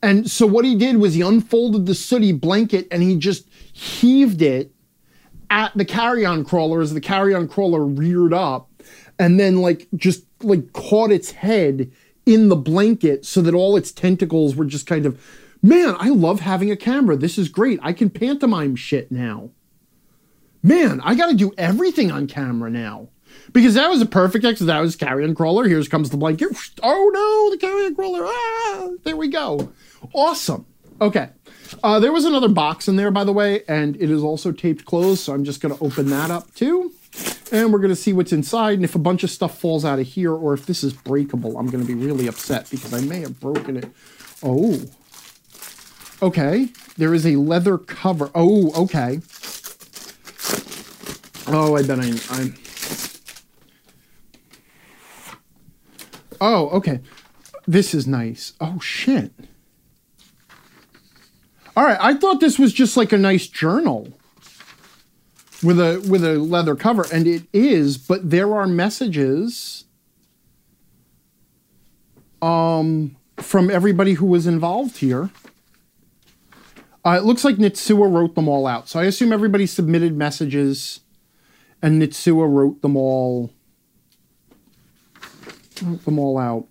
and 0.06 0.30
so 0.30 0.46
what 0.46 0.64
he 0.64 0.76
did 0.76 0.98
was 0.98 1.14
he 1.14 1.20
unfolded 1.20 1.84
the 1.84 1.94
sooty 1.94 2.30
blanket 2.30 2.86
and 2.92 3.02
he 3.02 3.16
just 3.16 3.48
heaved 3.72 4.40
it 4.40 4.72
at 5.50 5.76
the 5.76 5.84
carrion 5.84 6.44
crawler 6.44 6.80
as 6.80 6.94
the 6.94 7.00
carrion 7.00 7.48
crawler 7.48 7.84
reared 7.84 8.32
up 8.32 8.70
and 9.18 9.40
then 9.40 9.56
like 9.56 9.88
just 9.96 10.24
like 10.42 10.72
caught 10.72 11.10
its 11.10 11.32
head 11.32 11.90
in 12.24 12.48
the 12.48 12.56
blanket 12.56 13.26
so 13.26 13.42
that 13.42 13.52
all 13.52 13.76
its 13.76 13.90
tentacles 13.90 14.54
were 14.54 14.64
just 14.64 14.86
kind 14.86 15.06
of 15.06 15.20
man 15.60 15.96
i 15.98 16.08
love 16.08 16.38
having 16.38 16.70
a 16.70 16.76
camera 16.76 17.16
this 17.16 17.36
is 17.36 17.48
great 17.48 17.80
i 17.82 17.92
can 17.92 18.08
pantomime 18.08 18.76
shit 18.76 19.10
now 19.10 19.50
man 20.62 21.00
i 21.02 21.16
gotta 21.16 21.34
do 21.34 21.52
everything 21.58 22.12
on 22.12 22.28
camera 22.28 22.70
now 22.70 23.08
because 23.52 23.74
that 23.74 23.88
was 23.88 24.00
a 24.00 24.06
perfect 24.06 24.44
X. 24.44 24.60
That 24.60 24.80
was 24.80 24.96
carrion 24.96 25.34
crawler. 25.34 25.66
Here 25.66 25.82
comes 25.84 26.10
the 26.10 26.16
blanket. 26.16 26.48
Oh 26.82 27.10
no, 27.12 27.50
the 27.50 27.58
carrion 27.58 27.94
crawler. 27.94 28.24
Ah, 28.24 28.88
there 29.04 29.16
we 29.16 29.28
go. 29.28 29.72
Awesome. 30.12 30.66
Okay. 31.00 31.28
Uh, 31.82 32.00
there 32.00 32.12
was 32.12 32.24
another 32.24 32.48
box 32.48 32.88
in 32.88 32.96
there, 32.96 33.10
by 33.10 33.24
the 33.24 33.32
way, 33.32 33.62
and 33.68 33.96
it 33.96 34.10
is 34.10 34.22
also 34.22 34.52
taped 34.52 34.84
closed. 34.84 35.20
So 35.20 35.34
I'm 35.34 35.44
just 35.44 35.60
going 35.60 35.76
to 35.76 35.84
open 35.84 36.08
that 36.10 36.30
up 36.30 36.54
too. 36.54 36.92
And 37.52 37.72
we're 37.72 37.78
going 37.78 37.90
to 37.90 37.96
see 37.96 38.12
what's 38.12 38.32
inside. 38.32 38.74
And 38.74 38.84
if 38.84 38.94
a 38.94 38.98
bunch 38.98 39.24
of 39.24 39.30
stuff 39.30 39.58
falls 39.58 39.84
out 39.84 39.98
of 39.98 40.06
here 40.06 40.32
or 40.32 40.54
if 40.54 40.66
this 40.66 40.82
is 40.82 40.92
breakable, 40.92 41.58
I'm 41.58 41.66
going 41.66 41.84
to 41.84 41.86
be 41.86 41.94
really 41.94 42.26
upset 42.26 42.68
because 42.70 42.92
I 42.92 43.00
may 43.00 43.20
have 43.20 43.40
broken 43.40 43.76
it. 43.76 43.90
Oh. 44.42 44.80
Okay. 46.22 46.68
There 46.96 47.14
is 47.14 47.26
a 47.26 47.36
leather 47.36 47.78
cover. 47.78 48.30
Oh, 48.34 48.72
okay. 48.84 49.20
Oh, 51.48 51.76
I 51.76 51.82
bet 51.82 52.00
I, 52.00 52.08
I'm. 52.30 52.54
Oh, 56.40 56.68
okay. 56.70 57.00
This 57.66 57.94
is 57.94 58.06
nice. 58.06 58.52
Oh, 58.60 58.78
shit. 58.80 59.32
All 61.76 61.84
right, 61.84 61.98
I 62.00 62.14
thought 62.14 62.40
this 62.40 62.58
was 62.58 62.72
just 62.72 62.96
like 62.96 63.12
a 63.12 63.18
nice 63.18 63.46
journal 63.46 64.08
with 65.62 65.78
a 65.78 66.04
with 66.08 66.24
a 66.24 66.38
leather 66.38 66.74
cover 66.74 67.04
and 67.12 67.26
it 67.26 67.42
is, 67.52 67.98
but 67.98 68.30
there 68.30 68.54
are 68.54 68.66
messages 68.66 69.84
um 72.40 73.16
from 73.36 73.70
everybody 73.70 74.14
who 74.14 74.24
was 74.24 74.46
involved 74.46 74.98
here. 74.98 75.30
Uh, 77.04 77.18
it 77.18 77.24
looks 77.24 77.44
like 77.44 77.56
Nitsua 77.56 78.12
wrote 78.12 78.34
them 78.34 78.48
all 78.48 78.66
out. 78.66 78.88
So 78.88 78.98
I 78.98 79.04
assume 79.04 79.32
everybody 79.32 79.66
submitted 79.66 80.16
messages 80.16 81.00
and 81.82 82.00
Nitsua 82.00 82.50
wrote 82.50 82.80
them 82.80 82.96
all 82.96 83.52
wrote 85.82 86.04
them 86.06 86.18
all 86.18 86.38
out. 86.38 86.66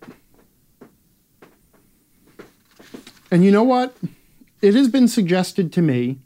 And 3.30 3.44
you 3.44 3.52
know 3.52 3.62
what? 3.62 3.96
It 4.60 4.74
has 4.74 4.88
been 4.88 5.08
suggested 5.08 5.72
to 5.74 5.82
me 5.82 6.18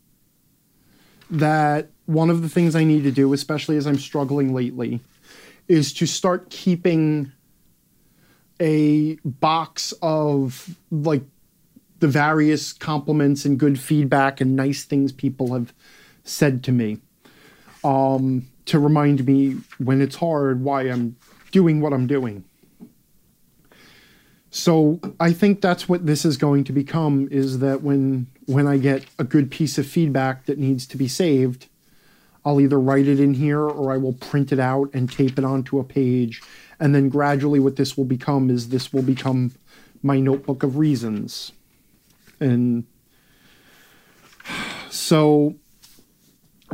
that 1.31 1.89
one 2.07 2.31
of 2.31 2.43
the 2.43 2.49
things 2.49 2.75
I 2.75 2.85
need 2.85 3.05
to 3.05 3.13
do, 3.13 3.33
especially 3.33 3.77
as 3.77 3.87
I'm 3.87 3.99
struggling 3.99 4.53
lately, 4.55 5.01
is 5.69 5.93
to 5.95 6.07
start 6.07 6.51
keeping 6.51 7.33
a 8.61 9.15
box 9.25 9.95
of 10.03 10.77
like 10.91 11.23
the 12.01 12.09
various 12.09 12.73
compliments 12.73 13.45
and 13.45 13.59
good 13.59 13.79
feedback 13.79 14.41
and 14.41 14.57
nice 14.57 14.85
things 14.85 15.13
people 15.13 15.55
have 15.55 15.73
said 16.25 16.63
to 16.65 16.73
me 16.73 16.99
um, 17.85 18.47
to 18.67 18.79
remind 18.79 19.27
me 19.27 19.57
when 19.79 20.01
it's 20.03 20.17
hard 20.17 20.63
why 20.63 20.83
I'm 20.83 21.17
doing 21.53 21.81
what 21.81 21.93
I'm 21.93 22.07
doing. 22.07 22.45
So 24.51 24.99
I 25.21 25.33
think 25.33 25.61
that's 25.61 25.89
what 25.89 26.07
this 26.07 26.25
is 26.25 26.37
going 26.37 26.65
to 26.65 26.73
become 26.73 27.29
is 27.31 27.61
that 27.61 27.83
when 27.83 28.27
when 28.47 28.67
I 28.67 28.79
get 28.79 29.05
a 29.19 29.25
good 29.25 29.51
piece 29.51 29.79
of 29.79 29.87
feedback 29.87 30.47
that 30.47 30.59
needs 30.59 30.87
to 30.89 30.97
be 30.97 31.07
saved, 31.07 31.69
I'll 32.45 32.61
either 32.61 32.81
write 32.81 33.07
it 33.07 33.21
in 33.21 33.35
here 33.35 33.61
or 33.61 33.93
I 33.93 33.97
will 33.97 34.15
print 34.15 34.51
it 34.51 34.59
out 34.59 34.91
and 34.93 35.11
tape 35.11 35.39
it 35.39 35.45
onto 35.45 35.79
a 35.79 35.85
page. 35.85 36.43
And 36.81 36.95
then 36.95 37.09
gradually 37.09 37.61
what 37.61 37.77
this 37.77 37.97
will 37.97 38.05
become 38.05 38.51
is 38.51 38.71
this 38.71 38.93
will 38.93 39.03
become 39.03 39.53
my 40.03 40.19
notebook 40.19 40.65
of 40.65 40.79
reasons. 40.79 41.53
And 42.41 42.87
so 44.89 45.55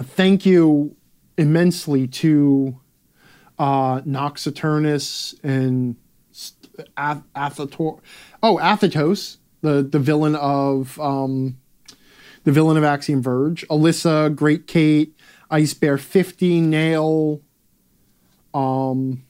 thank 0.01 0.47
you 0.47 0.97
immensely 1.37 2.07
to 2.07 2.81
uh, 3.59 4.01
Eternus 4.01 5.35
and 5.43 5.97
Athator. 6.97 8.01
Oh, 8.43 8.57
Athetos, 8.57 9.39
the 9.63 9.83
the 9.83 9.99
villain 9.99 10.35
of 10.35 10.99
um, 11.01 11.59
the 12.45 12.53
villain 12.53 12.77
of 12.77 12.85
Axiom 12.85 13.23
Verge. 13.23 13.67
Alyssa, 13.69 14.35
Great 14.35 14.67
Kate, 14.67 15.15
Ice 15.51 15.75
Bear 15.75 15.99
50, 15.99 16.61
Nail, 16.61 17.41
um, 18.55 19.25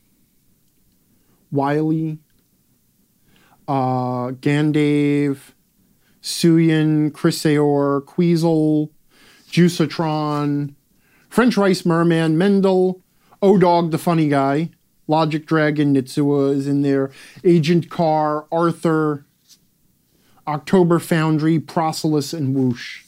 Wiley, 1.51 2.19
uh, 3.69 4.33
Gandave, 4.33 5.39
Suyin, 6.23 7.13
Chris 7.13 7.43
Aor, 7.45 8.05
Queasel, 8.05 8.91
Juicatron, 9.49 10.75
French 11.29 11.57
Rice 11.57 11.87
Merman, 11.87 12.37
Mendel, 12.37 13.03
O 13.43 13.59
Dog 13.59 13.91
the 13.91 13.99
Funny 13.99 14.29
Guy, 14.29 14.71
Logic 15.09 15.47
Dragon, 15.47 15.95
Nitsua 15.95 16.55
is 16.55 16.66
in 16.66 16.83
there, 16.83 17.11
Agent 17.45 17.90
Car, 17.90 18.47
Arthur, 18.51 19.25
October 20.47 20.99
Foundry, 20.99 21.59
Procelus, 21.59 22.33
and 22.33 22.55
Whoosh. 22.55 23.05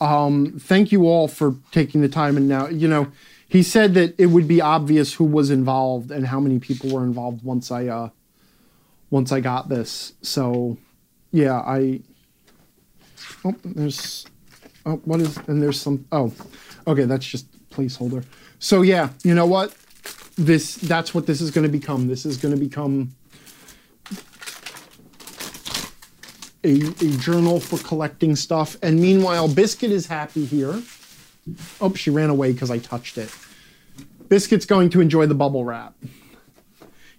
Um, 0.00 0.58
thank 0.58 0.92
you 0.92 1.06
all 1.06 1.28
for 1.28 1.56
taking 1.72 2.00
the 2.02 2.08
time 2.08 2.36
and 2.36 2.48
now, 2.48 2.68
you 2.68 2.86
know, 2.86 3.08
he 3.48 3.62
said 3.62 3.94
that 3.94 4.14
it 4.18 4.26
would 4.26 4.46
be 4.46 4.60
obvious 4.60 5.14
who 5.14 5.24
was 5.24 5.50
involved 5.50 6.10
and 6.10 6.26
how 6.26 6.38
many 6.38 6.58
people 6.58 6.90
were 6.90 7.02
involved 7.02 7.42
once 7.42 7.70
I 7.70 7.86
uh 7.86 8.10
once 9.10 9.32
I 9.32 9.40
got 9.40 9.70
this. 9.70 10.12
So 10.20 10.76
yeah, 11.32 11.56
I 11.60 12.00
oh 13.44 13.54
there's 13.64 14.26
oh 14.84 14.96
what 15.04 15.20
is 15.20 15.38
and 15.48 15.62
there's 15.62 15.80
some 15.80 16.06
oh 16.12 16.32
okay 16.86 17.04
that's 17.04 17.26
just 17.26 17.46
placeholder. 17.70 18.24
So 18.58 18.82
yeah, 18.82 19.10
you 19.24 19.34
know 19.34 19.46
what? 19.46 19.74
This 20.38 20.76
that's 20.76 21.12
what 21.12 21.26
this 21.26 21.40
is 21.40 21.50
going 21.50 21.66
to 21.66 21.72
become. 21.72 22.06
This 22.06 22.24
is 22.24 22.36
going 22.36 22.54
to 22.54 22.60
become 22.60 23.10
a, 26.64 26.80
a 26.80 27.16
journal 27.18 27.60
for 27.60 27.78
collecting 27.78 28.36
stuff. 28.36 28.76
And 28.82 29.00
meanwhile, 29.00 29.48
Biscuit 29.48 29.90
is 29.90 30.06
happy 30.06 30.44
here. 30.44 30.80
Oh, 31.80 31.92
she 31.94 32.10
ran 32.10 32.30
away 32.30 32.52
because 32.52 32.70
I 32.70 32.78
touched 32.78 33.18
it. 33.18 33.34
Biscuit's 34.28 34.66
going 34.66 34.90
to 34.90 35.00
enjoy 35.00 35.26
the 35.26 35.34
bubble 35.34 35.64
wrap. 35.64 35.94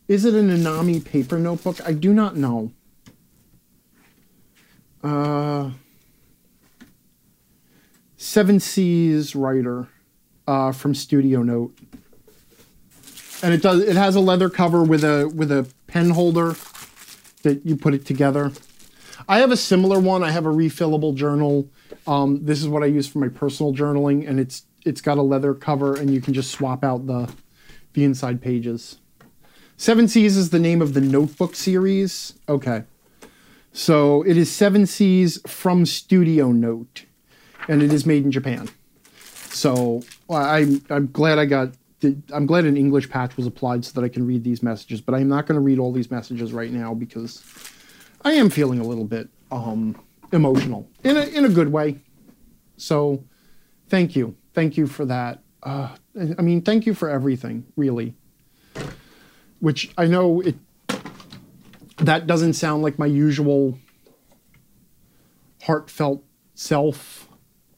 Is 0.08 0.26
it 0.26 0.34
a 0.34 0.38
Nanami 0.38 1.04
paper 1.04 1.38
notebook? 1.38 1.86
I 1.86 1.94
do 1.94 2.14
not 2.14 2.36
know. 2.36 2.72
Uh, 5.04 5.72
Seven 8.18 8.60
Seas 8.60 9.36
writer 9.36 9.88
uh, 10.48 10.72
from 10.72 10.94
Studio 10.94 11.42
Note, 11.42 11.78
and 13.42 13.54
it 13.54 13.62
does. 13.62 13.82
It 13.82 13.96
has 13.96 14.16
a 14.16 14.20
leather 14.20 14.50
cover 14.50 14.84
with 14.84 15.04
a 15.04 15.32
with 15.34 15.52
a 15.52 15.68
pen 15.88 16.12
holder 16.12 16.56
that 17.44 17.66
you 17.66 17.76
put 17.76 17.94
it 17.94 18.06
together. 18.06 18.52
I 19.28 19.40
have 19.40 19.52
a 19.52 19.58
similar 19.58 20.00
one. 20.00 20.24
I 20.24 20.32
have 20.32 20.46
a 20.46 20.52
refillable 20.52 21.16
journal. 21.16 21.70
Um, 22.08 22.44
this 22.46 22.62
is 22.62 22.68
what 22.68 22.84
I 22.84 22.88
use 22.88 23.08
for 23.08 23.20
my 23.20 23.30
personal 23.30 23.74
journaling, 23.74 24.28
and 24.28 24.40
it's 24.40 24.66
it's 24.86 25.02
got 25.02 25.18
a 25.18 25.22
leather 25.22 25.54
cover, 25.54 25.96
and 25.96 26.14
you 26.14 26.22
can 26.22 26.34
just 26.34 26.52
swap 26.52 26.84
out 26.84 27.08
the 27.08 27.32
the 27.94 28.04
inside 28.04 28.42
pages. 28.42 28.98
Seven 29.78 30.08
Seas 30.08 30.36
is 30.36 30.50
the 30.50 30.60
name 30.60 30.82
of 30.82 30.94
the 30.94 31.02
notebook 31.02 31.56
series. 31.56 32.34
Okay, 32.48 32.84
so 33.72 34.24
it 34.24 34.38
is 34.38 34.52
Seven 34.52 34.86
Seas 34.86 35.40
from 35.48 35.86
Studio 35.86 36.52
Note, 36.52 37.06
and 37.68 37.82
it 37.82 37.94
is 37.94 38.06
made 38.06 38.24
in 38.26 38.32
Japan. 38.32 38.70
So 39.52 40.02
I'm 40.30 40.84
I'm 40.90 41.12
glad 41.12 41.40
I 41.40 41.46
got. 41.46 41.74
I'm 42.34 42.46
glad 42.46 42.66
an 42.66 42.78
English 42.78 43.10
patch 43.10 43.36
was 43.36 43.46
applied 43.46 43.84
so 43.86 44.00
that 44.00 44.06
I 44.06 44.10
can 44.10 44.26
read 44.26 44.44
these 44.44 44.64
messages, 44.64 45.02
but 45.02 45.16
I'm 45.16 45.28
not 45.28 45.46
going 45.46 45.56
to 45.56 45.62
read 45.62 45.80
all 45.80 45.92
these 45.92 46.10
messages 46.10 46.54
right 46.54 46.72
now 46.72 46.94
because 46.94 47.44
I 48.24 48.34
am 48.34 48.50
feeling 48.50 48.80
a 48.80 48.84
little 48.84 49.06
bit 49.06 49.30
um, 49.52 50.02
emotional 50.32 50.88
in 51.04 51.18
a 51.18 51.24
in 51.24 51.46
a 51.46 51.50
good 51.50 51.72
way. 51.72 52.00
So, 52.78 53.24
thank 53.90 54.16
you, 54.16 54.36
thank 54.54 54.78
you 54.78 54.88
for 54.88 55.06
that. 55.06 55.44
Uh, 55.62 55.96
I 56.38 56.42
mean, 56.42 56.62
thank 56.62 56.86
you 56.86 56.94
for 56.94 57.10
everything, 57.10 57.66
really. 57.76 58.16
Which 59.60 59.92
I 59.98 60.06
know 60.08 60.40
it 60.40 60.56
that 61.98 62.28
doesn't 62.28 62.54
sound 62.54 62.82
like 62.82 62.98
my 62.98 63.06
usual 63.06 63.78
heartfelt 65.64 66.24
self 66.56 67.28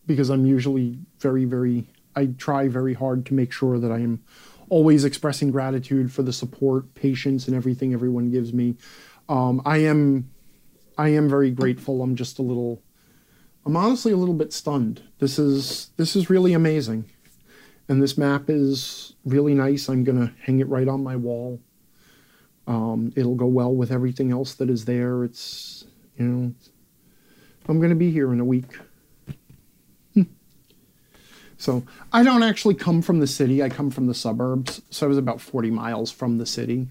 because 0.05 0.29
I'm 0.29 0.45
usually 0.45 0.99
very, 1.19 1.45
very. 1.45 1.87
I 2.15 2.27
try 2.37 2.67
very 2.67 2.93
hard 2.93 3.25
to 3.27 3.33
make 3.33 3.51
sure 3.51 3.79
that 3.79 3.91
I 3.91 3.99
am 3.99 4.23
always 4.69 5.03
expressing 5.03 5.51
gratitude 5.51 6.11
for 6.11 6.23
the 6.23 6.33
support, 6.33 6.93
patience, 6.95 7.47
and 7.47 7.55
everything 7.55 7.93
everyone 7.93 8.31
gives 8.31 8.53
me. 8.53 8.75
Um, 9.27 9.61
I 9.65 9.79
am, 9.79 10.31
I 10.97 11.09
am 11.09 11.29
very 11.29 11.51
grateful. 11.51 12.01
I'm 12.01 12.15
just 12.15 12.39
a 12.39 12.41
little, 12.41 12.81
I'm 13.65 13.75
honestly 13.75 14.11
a 14.11 14.17
little 14.17 14.33
bit 14.33 14.53
stunned. 14.53 15.03
This 15.19 15.37
is 15.37 15.91
this 15.97 16.15
is 16.15 16.29
really 16.29 16.53
amazing, 16.53 17.05
and 17.87 18.01
this 18.01 18.17
map 18.17 18.49
is 18.49 19.13
really 19.25 19.53
nice. 19.53 19.87
I'm 19.87 20.03
gonna 20.03 20.33
hang 20.41 20.59
it 20.59 20.67
right 20.67 20.87
on 20.87 21.03
my 21.03 21.15
wall. 21.15 21.59
Um, 22.65 23.11
it'll 23.15 23.35
go 23.35 23.47
well 23.47 23.73
with 23.73 23.91
everything 23.91 24.31
else 24.31 24.53
that 24.55 24.69
is 24.69 24.85
there. 24.85 25.23
It's 25.23 25.85
you 26.17 26.25
know, 26.25 26.53
I'm 27.67 27.79
gonna 27.79 27.95
be 27.95 28.11
here 28.11 28.31
in 28.33 28.39
a 28.39 28.45
week. 28.45 28.77
So 31.61 31.83
I 32.11 32.23
don't 32.23 32.41
actually 32.41 32.73
come 32.73 33.03
from 33.03 33.19
the 33.19 33.27
city. 33.27 33.61
I 33.61 33.69
come 33.69 33.91
from 33.91 34.07
the 34.07 34.15
suburbs. 34.15 34.81
So 34.89 35.05
I 35.05 35.09
was 35.09 35.19
about 35.19 35.39
40 35.39 35.69
miles 35.69 36.09
from 36.09 36.39
the 36.39 36.45
city. 36.47 36.87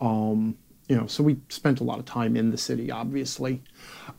Um, 0.00 0.56
you 0.88 0.94
know, 0.94 1.08
so 1.08 1.24
we 1.24 1.38
spent 1.48 1.80
a 1.80 1.84
lot 1.84 1.98
of 1.98 2.04
time 2.04 2.36
in 2.36 2.52
the 2.52 2.56
city, 2.56 2.92
obviously, 2.92 3.62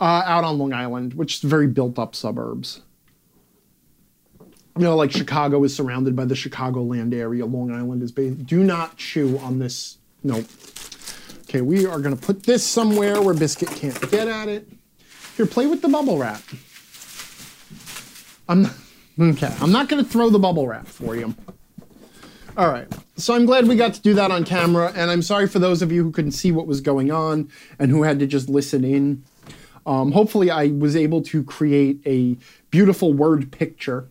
uh, 0.01 0.23
out 0.25 0.43
on 0.43 0.57
Long 0.57 0.73
Island, 0.73 1.13
which 1.13 1.36
is 1.36 1.49
very 1.49 1.67
built 1.67 1.97
up 1.97 2.15
suburbs. 2.15 2.81
You 4.77 4.84
know, 4.84 4.97
like 4.97 5.12
Chicago 5.12 5.63
is 5.63 5.73
surrounded 5.73 6.17
by 6.17 6.25
the 6.25 6.36
Chicagoland 6.36 7.13
area. 7.13 7.45
Long 7.45 7.71
Island 7.71 8.03
is 8.03 8.12
based. 8.12 8.45
Do 8.45 8.65
not 8.65 8.97
chew 8.97 9.38
on 9.38 9.60
this. 9.60 9.99
Nope. 10.21 10.47
Okay, 11.43 11.62
we 11.62 11.86
are 11.86 11.99
going 11.99 12.15
to 12.15 12.21
put 12.21 12.43
this 12.43 12.65
somewhere 12.65 13.21
where 13.21 13.34
Biscuit 13.34 13.69
can't 13.69 14.12
get 14.12 14.27
at 14.27 14.49
it. 14.49 14.67
Here, 15.38 15.45
play 15.45 15.65
with 15.65 15.81
the 15.81 15.88
bubble 15.88 16.17
wrap. 16.17 16.43
I'm 18.49 18.63
not, 18.63 18.73
okay. 19.19 19.56
I'm 19.60 19.71
not 19.71 19.89
going 19.89 20.04
to 20.04 20.10
throw 20.10 20.30
the 20.30 20.39
bubble 20.39 20.67
wrap 20.67 20.88
for 20.88 21.15
you. 21.15 21.36
All 22.58 22.67
right. 22.67 22.88
So 23.15 23.34
I'm 23.34 23.45
glad 23.45 23.67
we 23.67 23.76
got 23.76 23.93
to 23.93 24.02
do 24.02 24.13
that 24.15 24.32
on 24.32 24.43
camera, 24.43 24.91
and 24.95 25.10
I'm 25.10 25.21
sorry 25.21 25.47
for 25.47 25.60
those 25.60 25.82
of 25.82 25.91
you 25.91 26.04
who 26.04 26.12
couldn't 26.12 26.34
see 26.34 26.52
what 26.52 26.67
was 26.67 26.82
going 26.82 27.12
on 27.12 27.50
and 27.80 27.91
who 27.91 28.04
had 28.04 28.19
to 28.19 28.28
just 28.28 28.50
listen 28.50 28.84
in. 28.84 29.24
Um, 29.86 30.12
hopefully, 30.12 30.52
I 30.52 30.67
was 30.67 30.95
able 30.95 31.21
to 31.24 31.43
create 31.43 32.02
a 32.06 32.38
beautiful 32.69 33.13
word 33.13 33.52
picture. 33.52 34.08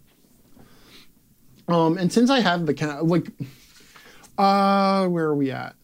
Um, 1.68 1.98
and 1.98 2.12
since 2.12 2.30
I 2.30 2.40
have 2.40 2.66
the 2.66 2.74
ca- 2.74 3.00
like, 3.02 3.28
uh, 4.38 5.06
where 5.06 5.26
are 5.26 5.34
we 5.34 5.50
at? 5.50 5.76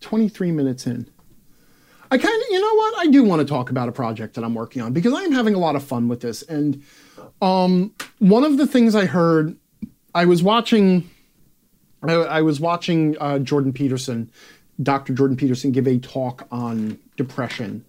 23 0.00 0.52
minutes 0.52 0.86
in. 0.86 1.08
I 2.10 2.18
kind 2.18 2.34
of, 2.42 2.48
you 2.50 2.60
know 2.60 2.74
what? 2.74 2.98
I 2.98 3.06
do 3.06 3.24
want 3.24 3.40
to 3.40 3.46
talk 3.46 3.70
about 3.70 3.88
a 3.88 3.92
project 3.92 4.34
that 4.34 4.44
I'm 4.44 4.54
working 4.54 4.82
on 4.82 4.92
because 4.92 5.14
I'm 5.14 5.32
having 5.32 5.54
a 5.54 5.58
lot 5.58 5.76
of 5.76 5.82
fun 5.82 6.08
with 6.08 6.20
this. 6.20 6.42
And 6.42 6.82
um, 7.42 7.92
one 8.18 8.44
of 8.44 8.56
the 8.56 8.66
things 8.66 8.94
I 8.94 9.04
heard, 9.04 9.56
I 10.14 10.24
was 10.24 10.42
watching 10.42 11.10
I, 12.02 12.14
I 12.14 12.42
was 12.42 12.60
watching 12.60 13.16
uh, 13.20 13.38
Jordan 13.38 13.72
Peterson, 13.72 14.30
Dr. 14.82 15.14
Jordan 15.14 15.36
Peterson, 15.36 15.72
give 15.72 15.86
a 15.86 15.98
talk 15.98 16.46
on 16.50 16.98
depression. 17.16 17.84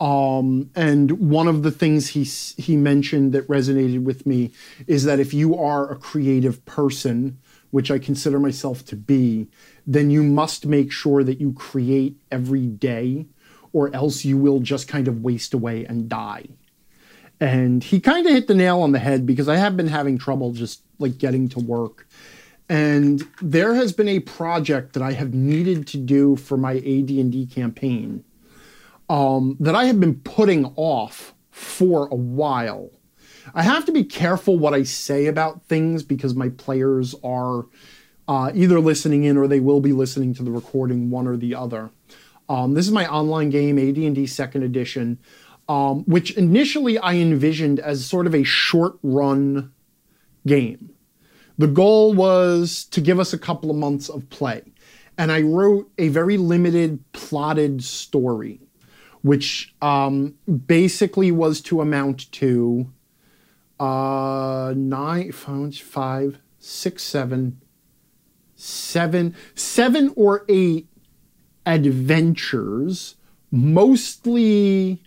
Um, 0.00 0.70
and 0.74 1.30
one 1.30 1.48
of 1.48 1.62
the 1.62 1.70
things 1.70 2.08
he 2.08 2.24
he 2.24 2.76
mentioned 2.76 3.32
that 3.32 3.48
resonated 3.48 4.04
with 4.04 4.26
me 4.26 4.52
is 4.86 5.04
that 5.04 5.20
if 5.20 5.32
you 5.32 5.56
are 5.56 5.90
a 5.90 5.96
creative 5.96 6.64
person, 6.66 7.38
which 7.70 7.90
I 7.90 7.98
consider 7.98 8.38
myself 8.38 8.84
to 8.86 8.96
be, 8.96 9.48
then 9.86 10.10
you 10.10 10.22
must 10.22 10.66
make 10.66 10.92
sure 10.92 11.24
that 11.24 11.40
you 11.40 11.52
create 11.54 12.16
every 12.30 12.66
day, 12.66 13.26
or 13.72 13.94
else 13.94 14.24
you 14.24 14.36
will 14.36 14.60
just 14.60 14.86
kind 14.86 15.08
of 15.08 15.22
waste 15.22 15.54
away 15.54 15.86
and 15.86 16.10
die. 16.10 16.44
And 17.38 17.84
he 17.84 18.00
kind 18.00 18.26
of 18.26 18.32
hit 18.32 18.46
the 18.46 18.54
nail 18.54 18.80
on 18.80 18.92
the 18.92 18.98
head 18.98 19.26
because 19.26 19.48
I 19.48 19.56
have 19.56 19.76
been 19.76 19.88
having 19.88 20.16
trouble 20.16 20.52
just 20.52 20.82
like 20.98 21.18
getting 21.18 21.48
to 21.50 21.60
work 21.60 22.06
and 22.68 23.26
there 23.40 23.74
has 23.74 23.92
been 23.92 24.08
a 24.08 24.20
project 24.20 24.94
that 24.94 25.02
I 25.02 25.12
have 25.12 25.34
needed 25.34 25.86
to 25.88 25.98
do 25.98 26.36
for 26.36 26.56
my 26.56 26.76
AD&D 26.76 27.48
campaign 27.52 28.24
um, 29.08 29.56
that 29.60 29.76
I 29.76 29.84
have 29.84 30.00
been 30.00 30.16
putting 30.16 30.66
off 30.74 31.34
for 31.50 32.08
a 32.08 32.16
while. 32.16 32.90
I 33.54 33.62
have 33.62 33.84
to 33.84 33.92
be 33.92 34.02
careful 34.02 34.58
what 34.58 34.74
I 34.74 34.82
say 34.82 35.26
about 35.26 35.62
things 35.66 36.02
because 36.02 36.34
my 36.34 36.48
players 36.48 37.14
are 37.22 37.66
uh, 38.26 38.50
either 38.52 38.80
listening 38.80 39.22
in 39.22 39.36
or 39.36 39.46
they 39.46 39.60
will 39.60 39.80
be 39.80 39.92
listening 39.92 40.34
to 40.34 40.42
the 40.42 40.50
recording, 40.50 41.10
one 41.10 41.28
or 41.28 41.36
the 41.36 41.54
other. 41.54 41.90
Um, 42.48 42.74
this 42.74 42.86
is 42.86 42.92
my 42.92 43.06
online 43.08 43.50
game, 43.50 43.78
AD&D 43.78 44.26
Second 44.26 44.64
Edition, 44.64 45.20
um, 45.68 46.04
which 46.04 46.36
initially 46.36 46.98
I 46.98 47.14
envisioned 47.14 47.80
as 47.80 48.06
sort 48.06 48.26
of 48.26 48.34
a 48.34 48.44
short 48.44 48.98
run 49.02 49.72
game. 50.46 50.90
The 51.58 51.66
goal 51.66 52.12
was 52.12 52.84
to 52.86 53.00
give 53.00 53.18
us 53.18 53.32
a 53.32 53.38
couple 53.38 53.70
of 53.70 53.76
months 53.76 54.08
of 54.08 54.28
play. 54.30 54.62
And 55.18 55.32
I 55.32 55.40
wrote 55.42 55.90
a 55.96 56.08
very 56.08 56.36
limited 56.36 57.02
plotted 57.12 57.82
story, 57.82 58.60
which 59.22 59.74
um, 59.80 60.34
basically 60.66 61.32
was 61.32 61.60
to 61.62 61.80
amount 61.80 62.30
to 62.32 62.92
uh, 63.80 64.74
nine, 64.76 65.32
five, 65.32 66.38
six, 66.58 67.02
seven, 67.02 67.60
seven, 68.54 69.34
seven 69.54 70.12
or 70.16 70.44
eight 70.48 70.88
adventures, 71.64 73.16
mostly 73.50 75.02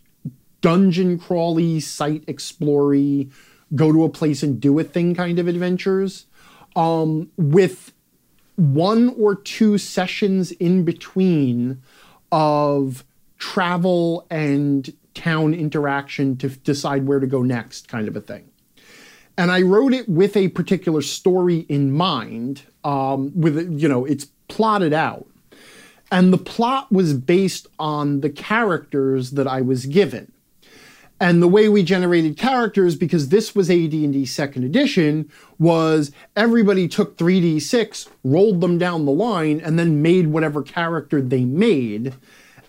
dungeon 0.62 1.19
crawly, 1.19 1.80
site 1.80 2.24
explory, 2.28 3.30
go 3.76 3.91
to 3.91 4.04
a 4.04 4.10
place 4.10 4.43
and 4.43 4.60
do 4.60 4.78
a 4.80 4.84
thing 4.84 5.15
kind 5.15 5.39
of 5.39 5.48
adventures, 5.48 6.26
um, 6.76 7.32
with 7.38 7.91
one 8.56 9.15
or 9.17 9.36
two 9.36 9.78
sessions 9.78 10.52
in 10.52 10.84
between 10.84 11.82
of 12.32 13.04
travel 13.38 14.28
and 14.30 14.93
town 15.13 15.54
interaction 15.54 16.38
to 16.38 16.50
decide 16.50 17.08
where 17.08 17.19
to 17.19 17.28
go 17.28 17.41
next, 17.41 17.88
kind 17.88 18.08
of 18.08 18.15
a 18.15 18.22
thing. 18.22 18.50
And 19.38 19.52
I 19.52 19.62
wrote 19.62 19.93
it 19.93 20.10
with 20.10 20.36
a 20.36 20.50
particular 20.50 21.02
story 21.02 21.60
in 21.69 21.91
mind. 21.93 22.63
Um, 22.84 23.32
with 23.39 23.80
you 23.80 23.88
know, 23.88 24.04
it's 24.06 24.26
plotted 24.50 24.93
out, 24.93 25.28
and 26.12 26.34
the 26.34 26.38
plot 26.38 26.91
was 26.91 27.13
based 27.13 27.67
on 27.78 28.22
the 28.22 28.30
characters 28.30 29.32
that 29.32 29.48
I 29.48 29.62
was 29.62 29.86
given. 29.86 30.32
And 31.19 31.41
the 31.41 31.47
way 31.47 31.67
we 31.67 31.84
generated 31.84 32.38
characters, 32.38 32.95
because 32.95 33.27
this 33.27 33.53
was 33.53 33.69
AD&D 33.69 34.25
second 34.25 34.63
edition, 34.63 35.29
was 35.58 36.12
everybody 36.36 36.88
took 36.88 37.17
3d6, 37.17 38.08
rolled 38.23 38.62
them 38.62 38.77
down 38.77 39.05
the 39.05 39.12
line, 39.12 39.60
and 39.60 39.77
then 39.77 40.01
made 40.01 40.27
whatever 40.27 40.63
character 40.63 41.21
they 41.21 41.43
made. 41.43 42.13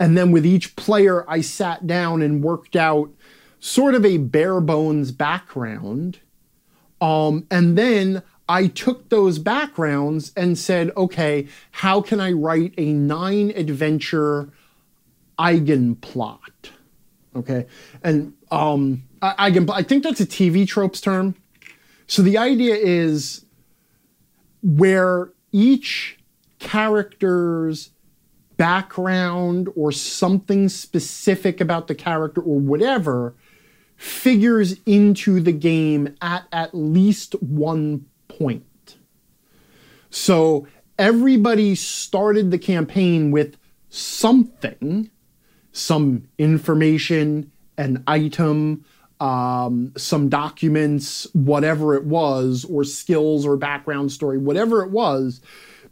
And 0.01 0.19
then 0.19 0.33
with 0.33 0.45
each 0.45 0.75
player, 0.75 1.29
I 1.31 1.43
sat 1.43 1.87
down 1.87 2.23
and 2.23 2.43
worked 2.43 2.75
out 2.75 3.11
sort 3.61 3.95
of 3.95 4.05
a 4.05 4.17
bare 4.17 4.61
bones 4.61 5.13
background. 5.13 6.19
Um, 7.01 7.47
and 7.51 7.79
then 7.79 8.23
I 8.49 8.67
took 8.67 9.11
those 9.11 9.39
backgrounds 9.39 10.33
and 10.37 10.59
said, 10.59 10.91
okay, 10.97 11.47
how 11.71 12.01
can 12.01 12.19
I 12.19 12.33
write 12.33 12.75
a 12.77 12.93
nine 12.93 13.53
adventure 13.55 14.51
eigenplot? 15.39 16.41
Okay. 17.37 17.67
And 18.03 18.33
um, 18.51 19.03
I, 19.23 19.35
I, 19.39 19.51
can, 19.51 19.69
I 19.71 19.83
think 19.83 20.03
that's 20.03 20.21
a 20.21 20.27
TV 20.27 20.67
tropes 20.67 21.01
term. 21.01 21.35
So 22.07 22.23
the 22.23 22.39
idea 22.39 22.75
is 22.75 23.45
where 24.63 25.31
each 25.53 26.19
character's 26.59 27.91
background 28.57 29.69
or 29.75 29.91
something 29.91 30.69
specific 30.69 31.61
about 31.61 31.87
the 31.87 31.95
character 31.95 32.43
or 32.43 32.59
whatever 32.59 33.35
figures 33.97 34.77
into 34.87 35.41
the 35.41 35.53
game 35.53 36.15
at 36.21 36.45
at 36.53 36.75
least 36.75 37.35
one 37.43 38.05
point. 38.29 38.97
So 40.11 40.67
everybody 40.99 41.75
started 41.75 42.51
the 42.51 42.59
campaign 42.59 43.31
with 43.31 43.57
something, 43.89 45.11
some 45.73 46.29
information, 46.39 47.51
an 47.81 48.05
item, 48.07 48.85
um, 49.21 49.93
some 49.97 50.29
documents, 50.29 51.27
whatever 51.33 51.95
it 51.95 52.05
was, 52.05 52.65
or 52.67 52.85
skills 52.85 53.47
or 53.47 53.57
background 53.57 54.13
story, 54.13 54.39
whatever 54.39 54.83
it 54.83 54.91
was, 54.91 55.41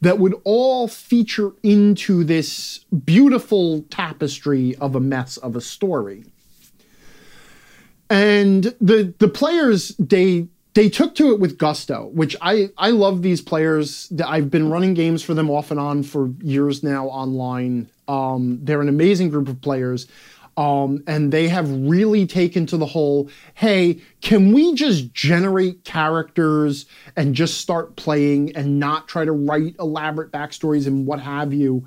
that 0.02 0.18
would 0.18 0.34
all 0.44 0.86
feature 0.86 1.52
into 1.62 2.22
this 2.24 2.84
beautiful 3.04 3.82
tapestry 3.90 4.76
of 4.76 4.94
a 4.94 5.00
mess 5.00 5.38
of 5.38 5.56
a 5.56 5.60
story. 5.60 6.24
And 8.10 8.74
the 8.80 9.14
the 9.18 9.28
players 9.28 9.88
they 9.98 10.48
they 10.74 10.88
took 10.88 11.14
to 11.16 11.32
it 11.32 11.40
with 11.40 11.58
gusto, 11.58 12.06
which 12.12 12.36
I 12.40 12.70
I 12.78 12.90
love 12.90 13.22
these 13.22 13.40
players. 13.40 14.12
I've 14.24 14.50
been 14.50 14.70
running 14.70 14.94
games 14.94 15.22
for 15.22 15.34
them 15.34 15.50
off 15.50 15.70
and 15.70 15.80
on 15.80 16.02
for 16.02 16.30
years 16.42 16.82
now 16.82 17.06
online. 17.06 17.88
Um, 18.06 18.60
they're 18.62 18.80
an 18.80 18.88
amazing 18.88 19.30
group 19.30 19.48
of 19.48 19.60
players. 19.60 20.06
Um, 20.58 21.04
and 21.06 21.30
they 21.30 21.46
have 21.46 21.70
really 21.70 22.26
taken 22.26 22.66
to 22.66 22.76
the 22.76 22.84
whole 22.84 23.30
hey, 23.54 24.00
can 24.20 24.52
we 24.52 24.74
just 24.74 25.14
generate 25.14 25.84
characters 25.84 26.86
and 27.14 27.32
just 27.32 27.58
start 27.58 27.94
playing 27.94 28.56
and 28.56 28.80
not 28.80 29.06
try 29.06 29.24
to 29.24 29.30
write 29.30 29.76
elaborate 29.78 30.32
backstories 30.32 30.88
and 30.88 31.06
what 31.06 31.20
have 31.20 31.54
you? 31.54 31.86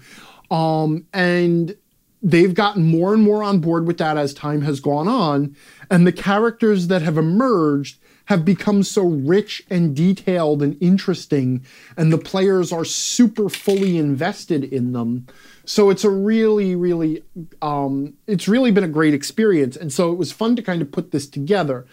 Um, 0.50 1.06
and 1.12 1.76
they've 2.22 2.54
gotten 2.54 2.84
more 2.84 3.14
and 3.14 3.22
more 3.22 3.44
on 3.44 3.60
board 3.60 3.88
with 3.88 3.98
that 3.98 4.16
as 4.16 4.34
time 4.34 4.62
has 4.62 4.80
gone 4.80 5.10
on. 5.10 5.54
And 5.90 6.08
the 6.08 6.14
characters 6.14 6.88
that 6.88 7.02
have 7.02 7.18
emerged 7.18 8.00
have 8.26 8.46
become 8.46 8.84
so 8.84 9.04
rich 9.04 9.62
and 9.70 9.94
detailed 9.94 10.64
and 10.64 10.78
interesting, 10.80 11.66
and 11.98 12.14
the 12.14 12.18
players 12.18 12.72
are 12.72 12.86
super 12.86 13.50
fully 13.50 13.98
invested 13.98 14.64
in 14.64 14.94
them 14.94 15.28
so 15.66 15.90
it's 15.90 16.04
a 16.04 16.10
really, 16.10 16.76
really, 16.76 17.24
um, 17.62 18.16
it's 18.28 18.48
really 18.48 18.72
been 18.72 18.84
a 18.84 18.90
great 18.90 19.14
experience. 19.14 19.76
And 19.76 19.92
so 19.92 20.12
it 20.12 20.18
was 20.18 20.32
fun 20.32 20.56
to 20.56 20.62
kind 20.62 20.82
of 20.82 20.92
put 20.92 21.12
this 21.12 21.28
together. 21.28 21.86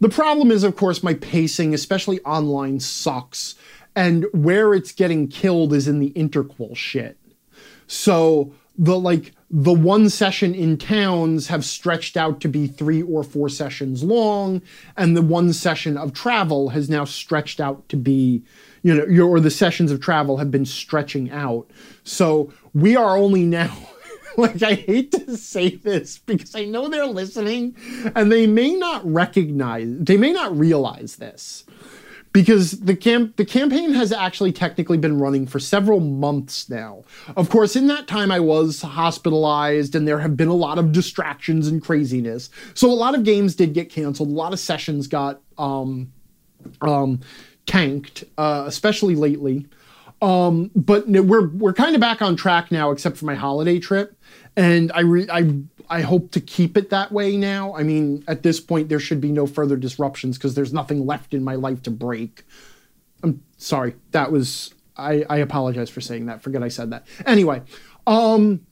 The 0.00 0.08
problem 0.08 0.50
is, 0.50 0.64
of 0.64 0.76
course, 0.76 1.02
my 1.02 1.14
pacing, 1.14 1.72
especially 1.74 2.20
online, 2.20 2.80
sucks. 2.80 3.54
And 3.96 4.26
where 4.32 4.74
it's 4.74 4.92
getting 4.92 5.28
killed 5.28 5.72
is 5.72 5.86
in 5.86 6.00
the 6.00 6.10
interquel 6.10 6.76
shit. 6.76 7.16
So 7.86 8.52
the 8.76 8.98
like 8.98 9.32
the 9.50 9.72
one 9.72 10.10
session 10.10 10.52
in 10.52 10.76
towns 10.76 11.46
have 11.46 11.64
stretched 11.64 12.16
out 12.16 12.40
to 12.40 12.48
be 12.48 12.66
three 12.66 13.02
or 13.02 13.22
four 13.22 13.48
sessions 13.48 14.02
long, 14.02 14.62
and 14.96 15.16
the 15.16 15.22
one 15.22 15.52
session 15.52 15.96
of 15.96 16.12
travel 16.12 16.70
has 16.70 16.90
now 16.90 17.04
stretched 17.04 17.60
out 17.60 17.88
to 17.88 17.96
be, 17.96 18.42
you 18.84 18.94
know, 18.94 19.06
your, 19.06 19.26
or 19.26 19.40
the 19.40 19.50
sessions 19.50 19.90
of 19.90 20.00
travel 20.00 20.36
have 20.36 20.50
been 20.50 20.66
stretching 20.66 21.30
out. 21.30 21.68
So 22.04 22.52
we 22.74 22.94
are 22.94 23.16
only 23.16 23.44
now 23.44 23.76
like 24.36 24.62
I 24.62 24.74
hate 24.74 25.10
to 25.12 25.36
say 25.36 25.70
this 25.70 26.18
because 26.18 26.54
I 26.54 26.64
know 26.66 26.88
they're 26.88 27.06
listening 27.06 27.76
and 28.14 28.30
they 28.30 28.46
may 28.46 28.74
not 28.74 29.04
recognize 29.10 29.88
they 29.98 30.16
may 30.16 30.32
not 30.32 30.56
realize 30.56 31.16
this 31.16 31.64
because 32.32 32.72
the 32.80 32.96
camp 32.96 33.36
the 33.36 33.44
campaign 33.44 33.94
has 33.94 34.12
actually 34.12 34.52
technically 34.52 34.98
been 34.98 35.18
running 35.18 35.46
for 35.46 35.60
several 35.60 36.00
months 36.00 36.68
now. 36.68 37.04
Of 37.36 37.48
course, 37.48 37.76
in 37.76 37.86
that 37.86 38.06
time 38.06 38.30
I 38.30 38.40
was 38.40 38.82
hospitalized 38.82 39.94
and 39.94 40.06
there 40.06 40.18
have 40.18 40.36
been 40.36 40.48
a 40.48 40.54
lot 40.54 40.78
of 40.78 40.92
distractions 40.92 41.68
and 41.68 41.80
craziness. 41.80 42.50
So 42.74 42.90
a 42.90 42.92
lot 42.92 43.14
of 43.14 43.24
games 43.24 43.54
did 43.54 43.72
get 43.72 43.88
canceled, 43.88 44.28
a 44.28 44.32
lot 44.32 44.52
of 44.52 44.58
sessions 44.58 45.06
got 45.06 45.40
um 45.56 46.12
um 46.82 47.20
tanked, 47.66 48.24
uh, 48.38 48.64
especially 48.66 49.16
lately. 49.16 49.66
Um, 50.22 50.70
but 50.74 51.06
we're 51.08 51.48
we're 51.48 51.72
kind 51.74 51.94
of 51.94 52.00
back 52.00 52.22
on 52.22 52.36
track 52.36 52.70
now, 52.70 52.90
except 52.90 53.16
for 53.16 53.26
my 53.26 53.34
holiday 53.34 53.78
trip, 53.78 54.16
and 54.56 54.90
I 54.94 55.00
re- 55.00 55.28
I 55.30 55.54
I 55.90 56.00
hope 56.00 56.30
to 56.32 56.40
keep 56.40 56.76
it 56.76 56.90
that 56.90 57.12
way 57.12 57.36
now. 57.36 57.74
I 57.74 57.82
mean, 57.82 58.24
at 58.26 58.42
this 58.42 58.60
point, 58.60 58.88
there 58.88 59.00
should 59.00 59.20
be 59.20 59.32
no 59.32 59.46
further 59.46 59.76
disruptions 59.76 60.38
because 60.38 60.54
there's 60.54 60.72
nothing 60.72 61.04
left 61.04 61.34
in 61.34 61.44
my 61.44 61.56
life 61.56 61.82
to 61.82 61.90
break. 61.90 62.44
I'm 63.22 63.42
sorry. 63.58 63.96
That 64.12 64.32
was 64.32 64.72
I, 64.96 65.24
I 65.28 65.38
apologize 65.38 65.90
for 65.90 66.00
saying 66.00 66.26
that. 66.26 66.42
Forget 66.42 66.62
I 66.62 66.68
said 66.68 66.90
that. 66.90 67.06
Anyway, 67.26 67.62
um, 68.06 68.66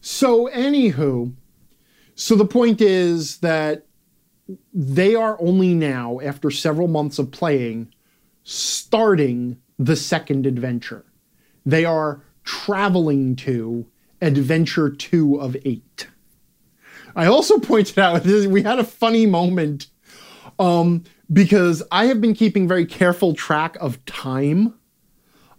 so 0.00 0.48
anywho, 0.48 1.34
so 2.14 2.36
the 2.36 2.46
point 2.46 2.80
is 2.80 3.38
that 3.38 3.84
they 4.72 5.14
are 5.14 5.36
only 5.40 5.74
now, 5.74 6.20
after 6.20 6.50
several 6.50 6.88
months 6.88 7.18
of 7.18 7.32
playing, 7.32 7.92
starting 8.48 9.60
the 9.76 9.96
second 9.96 10.46
adventure. 10.46 11.04
They 11.66 11.84
are 11.84 12.22
traveling 12.44 13.34
to 13.36 13.86
adventure 14.22 14.88
two 14.88 15.40
of 15.40 15.56
eight. 15.64 16.06
I 17.16 17.26
also 17.26 17.58
pointed 17.58 17.98
out 17.98 18.22
this, 18.22 18.46
we 18.46 18.62
had 18.62 18.78
a 18.78 18.84
funny 18.84 19.26
moment 19.26 19.88
um, 20.60 21.02
because 21.32 21.82
I 21.90 22.06
have 22.06 22.20
been 22.20 22.34
keeping 22.34 22.68
very 22.68 22.86
careful 22.86 23.34
track 23.34 23.76
of 23.80 24.02
time 24.06 24.74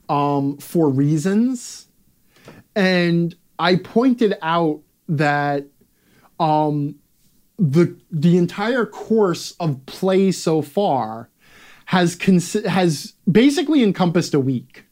um, 0.07 0.57
for 0.57 0.89
reasons. 0.89 1.89
And 2.73 3.35
I 3.59 3.75
pointed 3.75 4.37
out 4.41 4.79
that 5.09 5.65
um, 6.39 6.95
the 7.59 7.97
the 8.11 8.37
entire 8.37 8.85
course 8.85 9.51
of 9.59 9.85
play 9.87 10.31
so 10.31 10.61
far 10.61 11.29
has 11.87 12.15
cons- 12.15 12.65
has 12.65 13.13
basically 13.31 13.81
encompassed 13.81 14.33
a 14.33 14.39
week. 14.39 14.83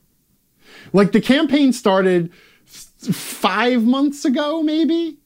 Like 0.94 1.12
the 1.12 1.20
campaign 1.20 1.74
started 1.74 2.32
five 2.66 3.84
months 3.84 4.24
ago, 4.24 4.64
maybe, 4.64 5.20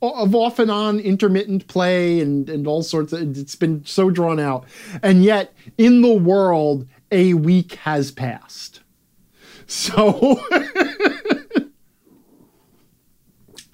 of 0.00 0.34
off 0.34 0.58
and 0.58 0.70
on 0.70 0.98
intermittent 0.98 1.68
play 1.68 2.20
and, 2.20 2.48
and 2.50 2.66
all 2.66 2.82
sorts 2.82 3.12
of. 3.12 3.38
It's 3.38 3.54
been 3.54 3.84
so 3.84 4.10
drawn 4.10 4.40
out. 4.40 4.64
And 5.00 5.22
yet, 5.22 5.54
in 5.78 6.02
the 6.02 6.12
world, 6.12 6.88
a 7.12 7.34
week 7.34 7.74
has 7.76 8.10
passed. 8.10 8.80
So. 9.66 10.40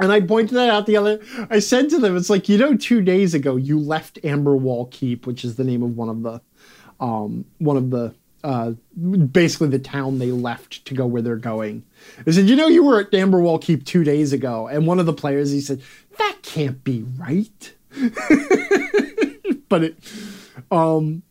And 0.01 0.13
I 0.13 0.21
pointed 0.21 0.55
that 0.55 0.71
out 0.71 0.87
the 0.87 0.97
other. 0.97 1.21
I 1.51 1.59
said 1.59 1.91
to 1.91 1.99
them, 1.99 2.17
"It's 2.17 2.31
like 2.31 2.49
you 2.49 2.57
know, 2.57 2.77
two 2.77 3.01
days 3.01 3.35
ago 3.35 3.57
you 3.57 3.81
left 3.81 4.23
Amberwall 4.23 4.89
Keep, 4.93 5.27
which 5.27 5.45
is 5.45 5.57
the 5.57 5.65
name 5.65 5.83
of 5.83 5.97
one 5.97 6.09
of 6.09 6.23
the, 6.23 6.41
um, 7.01 7.45
one 7.59 7.77
of 7.77 7.91
the, 7.91 8.15
uh, 8.45 8.73
basically 9.33 9.69
the 9.69 9.79
town 9.79 10.19
they 10.19 10.31
left 10.31 10.85
to 10.87 10.95
go 10.95 11.07
where 11.07 11.23
they're 11.23 11.37
going." 11.37 11.85
I 12.27 12.31
said, 12.31 12.49
"You 12.49 12.57
know, 12.57 12.69
you 12.69 12.85
were 12.85 13.01
at 13.01 13.11
Amberwall 13.13 13.61
Keep 13.61 13.85
two 13.85 14.05
days 14.05 14.33
ago," 14.33 14.69
and 14.69 14.87
one 14.87 14.99
of 14.99 15.07
the 15.07 15.13
players 15.13 15.51
he 15.51 15.61
said, 15.61 15.83
"That 16.19 16.39
can't 16.43 16.83
be 16.85 17.05
right." 17.19 17.75
but 19.69 19.85
it, 19.85 19.99
um, 20.71 21.23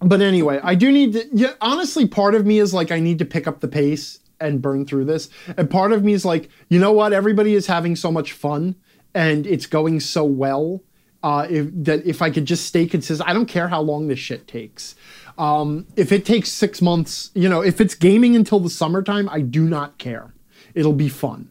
but 0.00 0.20
anyway, 0.20 0.60
I 0.62 0.74
do 0.74 0.90
need 0.92 1.12
to. 1.14 1.28
Yeah, 1.32 1.54
honestly, 1.60 2.06
part 2.06 2.34
of 2.34 2.44
me 2.46 2.58
is 2.58 2.74
like 2.74 2.90
I 2.90 3.00
need 3.00 3.18
to 3.20 3.24
pick 3.24 3.46
up 3.46 3.60
the 3.60 3.68
pace 3.68 4.20
and 4.40 4.62
burn 4.62 4.84
through 4.84 5.06
this. 5.06 5.28
And 5.56 5.70
part 5.70 5.92
of 5.92 6.04
me 6.04 6.12
is 6.12 6.24
like, 6.24 6.48
you 6.68 6.78
know 6.78 6.92
what? 6.92 7.12
Everybody 7.12 7.54
is 7.54 7.66
having 7.66 7.96
so 7.96 8.10
much 8.10 8.32
fun 8.32 8.76
and 9.14 9.46
it's 9.46 9.66
going 9.66 10.00
so 10.00 10.24
well. 10.24 10.82
Uh, 11.24 11.46
if, 11.48 11.68
that 11.72 12.04
if 12.04 12.20
I 12.20 12.28
could 12.28 12.44
just 12.44 12.66
stay 12.66 12.84
consistent, 12.84 13.26
I 13.26 13.32
don't 13.32 13.46
care 13.46 13.68
how 13.68 13.80
long 13.80 14.08
this 14.08 14.18
shit 14.18 14.46
takes. 14.46 14.94
Um, 15.38 15.86
if 15.96 16.12
it 16.12 16.26
takes 16.26 16.50
six 16.50 16.82
months, 16.82 17.30
you 17.34 17.48
know, 17.48 17.62
if 17.62 17.80
it's 17.80 17.94
gaming 17.94 18.36
until 18.36 18.60
the 18.60 18.68
summertime, 18.68 19.30
I 19.30 19.40
do 19.40 19.64
not 19.66 19.96
care. 19.96 20.34
It'll 20.74 20.92
be 20.92 21.08
fun. 21.08 21.48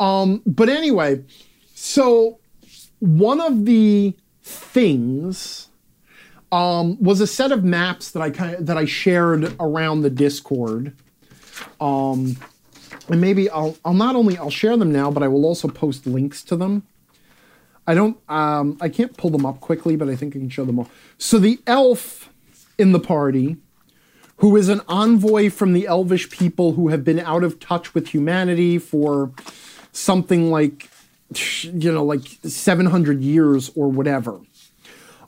Um, 0.00 0.42
but 0.44 0.68
anyway, 0.68 1.22
so 1.72 2.40
one 2.98 3.40
of 3.40 3.64
the 3.64 4.16
things 4.42 5.68
um, 6.50 7.00
was 7.00 7.20
a 7.20 7.28
set 7.28 7.52
of 7.52 7.62
maps 7.62 8.10
that 8.10 8.22
I 8.22 8.30
kind 8.30 8.56
of, 8.56 8.66
that 8.66 8.76
I 8.76 8.86
shared 8.86 9.54
around 9.60 10.00
the 10.02 10.10
Discord 10.10 10.96
um, 11.80 12.36
and 13.08 13.20
maybe 13.20 13.48
I'll, 13.50 13.76
I'll 13.84 13.94
not 13.94 14.16
only 14.16 14.36
I'll 14.36 14.50
share 14.50 14.76
them 14.76 14.92
now, 14.92 15.10
but 15.10 15.22
I 15.22 15.28
will 15.28 15.44
also 15.44 15.68
post 15.68 16.06
links 16.06 16.42
to 16.44 16.56
them. 16.56 16.82
I 17.90 17.94
don't 17.94 18.16
um, 18.28 18.78
I 18.80 18.88
can't 18.88 19.16
pull 19.16 19.30
them 19.30 19.44
up 19.44 19.58
quickly, 19.58 19.96
but 19.96 20.08
I 20.08 20.14
think 20.14 20.36
I 20.36 20.38
can 20.38 20.48
show 20.48 20.64
them 20.64 20.78
all. 20.78 20.88
So 21.18 21.40
the 21.40 21.58
elf 21.66 22.30
in 22.78 22.92
the 22.92 23.00
party, 23.00 23.56
who 24.36 24.56
is 24.56 24.68
an 24.68 24.80
envoy 24.86 25.50
from 25.50 25.72
the 25.72 25.88
elvish 25.88 26.30
people 26.30 26.74
who 26.74 26.86
have 26.90 27.02
been 27.02 27.18
out 27.18 27.42
of 27.42 27.58
touch 27.58 27.92
with 27.92 28.06
humanity 28.06 28.78
for 28.78 29.32
something 29.90 30.52
like 30.52 30.88
you 31.64 31.92
know 31.92 32.04
like 32.04 32.22
700 32.44 33.24
years 33.24 33.72
or 33.74 33.88
whatever. 33.88 34.38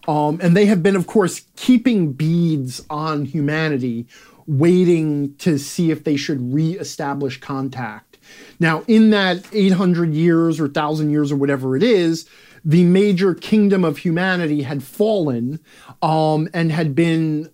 Um, 0.06 0.38
and 0.40 0.56
they 0.56 0.66
have 0.66 0.84
been, 0.84 0.94
of 0.94 1.08
course, 1.08 1.42
keeping 1.56 2.12
beads 2.12 2.80
on 2.88 3.24
humanity 3.24 4.06
waiting 4.46 5.34
to 5.38 5.58
see 5.58 5.90
if 5.90 6.04
they 6.04 6.16
should 6.16 6.54
reestablish 6.54 7.40
contact. 7.40 8.12
Now, 8.60 8.84
in 8.86 9.10
that 9.10 9.46
800 9.52 10.14
years 10.14 10.60
or 10.60 10.64
1,000 10.64 11.10
years 11.10 11.32
or 11.32 11.36
whatever 11.36 11.76
it 11.76 11.82
is, 11.82 12.28
the 12.64 12.84
major 12.84 13.34
kingdom 13.34 13.84
of 13.84 13.98
humanity 13.98 14.62
had 14.62 14.82
fallen 14.82 15.60
um, 16.00 16.48
and 16.54 16.70
had 16.70 16.94
been, 16.94 17.50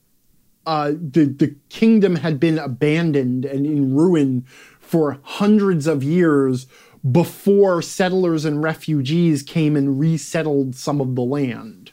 uh, 0.67 0.93
the, 0.93 1.25
the 1.25 1.55
kingdom 1.69 2.17
had 2.17 2.39
been 2.39 2.59
abandoned 2.59 3.45
and 3.45 3.67
in 3.67 3.95
ruin 3.95 4.45
for 4.81 5.19
hundreds 5.23 5.87
of 5.87 6.03
years 6.03 6.67
before 7.11 7.81
settlers 7.81 8.45
and 8.45 8.63
refugees 8.63 9.43
came 9.43 9.77
and 9.77 9.99
resettled 9.99 10.75
some 10.75 11.01
of 11.01 11.15
the 11.15 11.23
land. 11.23 11.93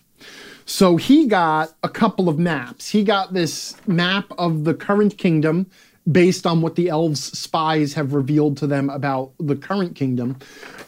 So 0.65 0.97
he 0.97 1.27
got 1.27 1.75
a 1.83 1.89
couple 1.89 2.27
of 2.27 2.39
maps. 2.39 2.89
He 2.89 3.03
got 3.03 3.33
this 3.33 3.75
map 3.85 4.31
of 4.37 4.63
the 4.63 4.73
current 4.73 5.17
kingdom 5.17 5.69
based 6.11 6.45
on 6.45 6.61
what 6.61 6.75
the 6.75 6.89
elves' 6.89 7.37
spies 7.37 7.93
have 7.93 8.13
revealed 8.13 8.57
to 8.57 8.67
them 8.67 8.89
about 8.89 9.31
the 9.39 9.55
current 9.55 9.95
kingdom. 9.95 10.37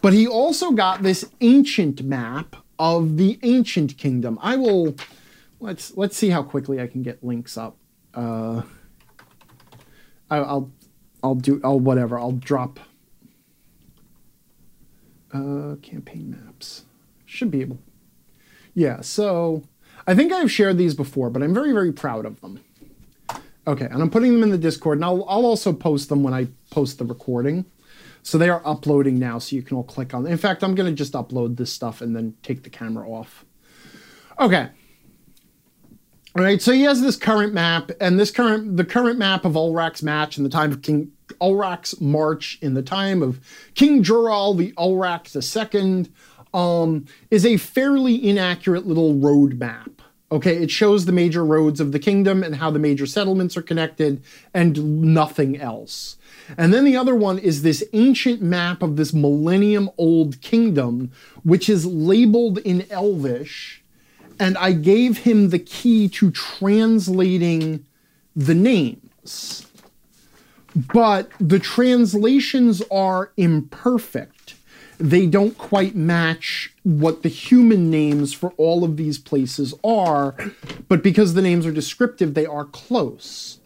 But 0.01 0.13
he 0.13 0.27
also 0.27 0.71
got 0.71 1.03
this 1.03 1.25
ancient 1.41 2.03
map 2.03 2.55
of 2.79 3.17
the 3.17 3.39
ancient 3.43 3.97
kingdom. 3.97 4.37
I 4.41 4.55
will 4.55 4.95
let's 5.59 5.95
let's 5.97 6.15
see 6.15 6.29
how 6.29 6.43
quickly 6.43 6.79
I 6.79 6.87
can 6.87 7.01
get 7.01 7.23
links 7.23 7.57
up. 7.57 7.77
Uh, 8.13 8.61
I, 10.29 10.39
will 10.39 10.71
I'll 11.23 11.35
do 11.35 11.59
I'll 11.63 11.79
whatever 11.79 12.19
I'll 12.19 12.31
drop 12.31 12.79
uh, 15.33 15.75
campaign 15.81 16.31
maps. 16.31 16.85
Should 17.25 17.51
be 17.51 17.61
able 17.61 17.79
yeah, 18.77 19.01
so 19.01 19.63
I 20.05 20.13
think 20.13 20.31
I've 20.31 20.51
shared 20.51 20.77
these 20.77 20.93
before, 20.93 21.31
but 21.31 21.41
I'm 21.41 21.51
very, 21.51 21.71
very 21.71 21.91
proud 21.91 22.27
of 22.27 22.39
them. 22.41 22.59
Okay, 23.67 23.85
and 23.85 24.01
I'm 24.01 24.09
putting 24.09 24.31
them 24.31 24.43
in 24.43 24.49
the 24.49 24.57
Discord, 24.57 24.97
and 24.97 25.05
I'll, 25.05 25.25
I'll 25.27 25.45
also 25.45 25.73
post 25.73 26.07
them 26.07 26.23
when 26.23 26.33
I 26.33 26.47
post 26.71 26.99
the 26.99 27.05
recording. 27.05 27.65
So 28.23 28.37
they 28.37 28.49
are 28.49 28.61
uploading 28.65 29.19
now, 29.19 29.39
so 29.39 29.55
you 29.55 29.61
can 29.61 29.77
all 29.77 29.83
click 29.83 30.13
on. 30.13 30.25
In 30.25 30.37
fact, 30.37 30.63
I'm 30.63 30.73
going 30.73 30.89
to 30.89 30.95
just 30.95 31.13
upload 31.13 31.57
this 31.57 31.71
stuff 31.71 32.01
and 32.01 32.15
then 32.15 32.35
take 32.43 32.63
the 32.63 32.69
camera 32.69 33.09
off. 33.09 33.45
Okay. 34.39 34.69
All 36.35 36.43
right, 36.43 36.61
so 36.61 36.71
he 36.71 36.83
has 36.83 37.01
this 37.01 37.15
current 37.15 37.53
map, 37.53 37.91
and 37.99 38.19
this 38.19 38.31
current 38.31 38.77
the 38.77 38.85
current 38.85 39.17
map 39.17 39.43
of 39.43 39.53
Ulrac's 39.53 40.03
match 40.03 40.37
in 40.37 40.43
the 40.43 40.49
time 40.49 40.71
of 40.71 40.81
King 40.81 41.11
Ulrac's 41.41 41.99
march 41.99 42.59
in 42.61 42.73
the 42.73 42.83
time 42.83 43.23
of 43.23 43.39
King 43.75 44.03
Jural 44.03 44.55
the 44.55 44.71
Ulrac 44.73 45.33
II 45.35 46.11
um, 46.53 47.05
is 47.31 47.45
a 47.45 47.57
fairly 47.57 48.29
inaccurate 48.29 48.85
little 48.85 49.15
road 49.15 49.57
map. 49.57 49.96
Okay, 50.29 50.57
it 50.57 50.69
shows 50.69 51.05
the 51.05 51.13
major 51.13 51.45
roads 51.45 51.79
of 51.79 51.93
the 51.93 51.99
kingdom 51.99 52.43
and 52.43 52.57
how 52.57 52.69
the 52.69 52.79
major 52.79 53.05
settlements 53.05 53.55
are 53.55 53.61
connected 53.61 54.21
and 54.53 55.01
nothing 55.01 55.57
else. 55.57 56.17
And 56.57 56.73
then 56.73 56.83
the 56.83 56.97
other 56.97 57.15
one 57.15 57.39
is 57.39 57.61
this 57.61 57.83
ancient 57.93 58.41
map 58.41 58.81
of 58.81 58.97
this 58.97 59.13
millennium 59.13 59.89
old 59.97 60.41
kingdom, 60.41 61.11
which 61.43 61.69
is 61.69 61.85
labeled 61.85 62.57
in 62.59 62.89
Elvish. 62.91 63.83
And 64.37 64.57
I 64.57 64.73
gave 64.73 65.19
him 65.19 65.49
the 65.49 65.59
key 65.59 66.09
to 66.09 66.29
translating 66.31 67.85
the 68.35 68.53
names. 68.53 69.65
But 70.75 71.31
the 71.39 71.59
translations 71.59 72.83
are 72.91 73.31
imperfect 73.37 74.55
they 74.99 75.27
don't 75.27 75.57
quite 75.57 75.95
match 75.95 76.73
what 76.87 77.21
the 77.21 77.27
human 77.27 77.91
names 77.91 78.31
for 78.31 78.53
all 78.55 78.85
of 78.85 78.95
these 78.95 79.17
places 79.17 79.73
are, 79.83 80.35
but 80.87 81.03
because 81.03 81.33
the 81.33 81.41
names 81.41 81.65
are 81.65 81.71
descriptive, 81.73 82.33
they 82.33 82.45
are 82.45 82.63
close. 82.63 83.59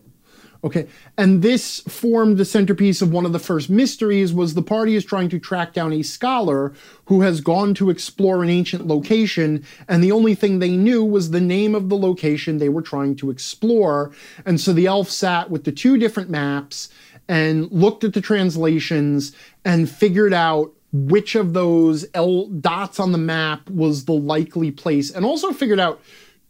Okay, 0.64 0.88
and 1.20 1.44
this 1.44 1.82
formed 1.82 2.38
the 2.38 2.46
centerpiece 2.46 3.00
of 3.00 3.12
one 3.12 3.26
of 3.28 3.32
the 3.32 3.38
first 3.38 3.70
mysteries 3.70 4.34
was 4.34 4.56
the 4.56 4.64
party 4.64 4.96
is 4.96 5.06
trying 5.06 5.30
to 5.30 5.40
track 5.40 5.74
down 5.74 5.94
a 5.94 6.02
scholar 6.02 6.74
who 7.06 7.22
has 7.22 7.42
gone 7.42 7.76
to 7.76 7.92
explore 7.92 8.42
an 8.42 8.50
ancient 8.50 8.88
location 8.88 9.64
and 9.88 10.04
the 10.04 10.12
only 10.12 10.34
thing 10.34 10.58
they 10.58 10.76
knew 10.76 11.04
was 11.04 11.30
the 11.30 11.42
name 11.42 11.76
of 11.76 11.90
the 11.90 11.98
location 11.98 12.58
they 12.58 12.70
were 12.70 12.82
trying 12.82 13.16
to 13.18 13.30
explore. 13.30 14.12
And 14.48 14.60
so 14.60 14.74
the 14.74 14.88
elf 14.88 15.10
sat 15.10 15.52
with 15.52 15.64
the 15.64 15.72
two 15.72 15.98
different 15.98 16.32
maps 16.32 16.90
and 17.28 17.72
looked 17.72 18.04
at 18.04 18.14
the 18.14 18.22
translations 18.22 19.32
and 19.64 19.90
figured 19.90 20.34
out 20.34 20.74
which 20.92 21.36
of 21.36 21.54
those 21.54 22.06
L 22.14 22.48
dots 22.48 23.00
on 23.00 23.12
the 23.12 23.18
map 23.18 23.70
was 23.70 24.06
the 24.06 24.14
likely 24.14 24.72
place, 24.72 25.12
and 25.12 25.26
also 25.26 25.52
figured 25.52 25.80
out 25.80 26.02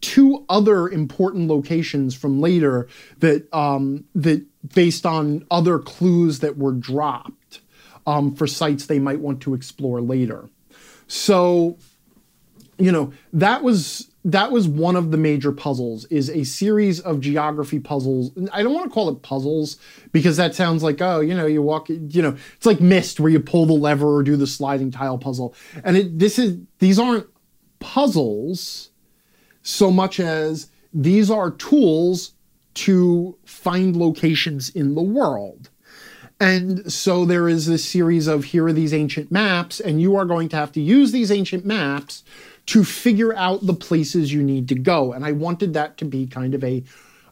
two 0.02 0.46
other 0.50 0.90
important 0.90 1.48
locations 1.48 2.16
from 2.16 2.42
later 2.42 2.88
that 3.20 3.52
um, 3.54 4.04
that 4.16 4.44
based 4.74 5.06
on 5.06 5.46
other 5.50 5.80
clues 5.80 6.40
that 6.40 6.58
were 6.58 6.74
dropped 6.74 7.62
um, 8.06 8.36
for 8.36 8.48
sites 8.48 8.86
they 8.88 9.00
might 9.00 9.20
want 9.20 9.42
to 9.42 9.54
explore 9.54 10.02
later. 10.02 10.50
So, 11.08 11.78
you 12.78 12.92
know, 12.92 13.14
that 13.34 13.64
was 13.64 14.11
that 14.24 14.52
was 14.52 14.68
one 14.68 14.96
of 14.96 15.12
the 15.12 15.18
major 15.18 15.52
puzzles 15.52 16.06
is 16.06 16.30
a 16.30 16.44
series 16.44 17.00
of 17.00 17.22
geography 17.22 17.80
puzzles. 17.80 18.32
I 18.54 18.62
don't 18.62 18.74
want 18.74 18.86
to 18.86 18.94
call 18.94 19.10
it 19.10 19.24
puzzles 19.24 19.78
because 20.12 20.38
that 20.38 20.54
sounds 20.54 20.84
like 20.84 21.02
oh 21.02 21.22
you 21.22 21.34
know 21.36 21.46
you 21.46 21.62
walk 21.62 21.90
you 21.90 22.22
know 22.22 22.38
it's 22.56 22.66
like 22.66 22.80
Myst 22.80 23.20
where 23.20 23.32
you 23.32 23.40
pull 23.40 23.66
the 23.66 23.74
lever 23.74 24.16
or 24.16 24.24
do 24.24 24.36
the 24.36 24.48
sliding 24.48 24.92
tile 24.92 25.18
puzzle. 25.18 25.56
And 25.84 25.98
it 25.98 26.20
this 26.20 26.38
is 26.38 26.58
these 26.80 27.00
aren't 27.00 27.28
puzzles 27.80 28.92
so 29.64 29.92
much 29.92 30.20
as 30.20 30.70
these 30.94 31.32
are 31.32 31.52
tools 31.52 32.34
to 32.74 33.38
find 33.46 33.96
locations 33.96 34.70
in 34.70 34.96
the 34.96 35.02
world. 35.02 35.70
And 36.40 36.92
so 36.92 37.24
there 37.26 37.48
is 37.48 37.68
this 37.68 37.86
series 37.86 38.26
of 38.26 38.46
here 38.46 38.66
are 38.66 38.74
these 38.74 38.96
ancient 38.96 39.32
maps 39.32 39.80
and 39.80 40.02
you 40.02 40.16
are 40.16 40.26
going 40.26 40.50
to 40.50 40.56
have 40.56 40.72
to 40.72 40.82
use 40.82 41.12
these 41.12 41.32
ancient 41.32 41.66
maps 41.66 42.24
to 42.68 42.84
figure 42.84 43.36
out 43.36 43.66
the 43.66 43.74
places 43.74 44.32
you 44.32 44.44
need 44.44 44.68
to 44.70 44.76
go. 44.76 45.14
And 45.14 45.26
I 45.26 45.32
wanted 45.32 45.74
that 45.74 45.98
to 45.98 46.06
be 46.06 46.28
kind 46.28 46.54
of 46.54 46.64
a 46.64 46.84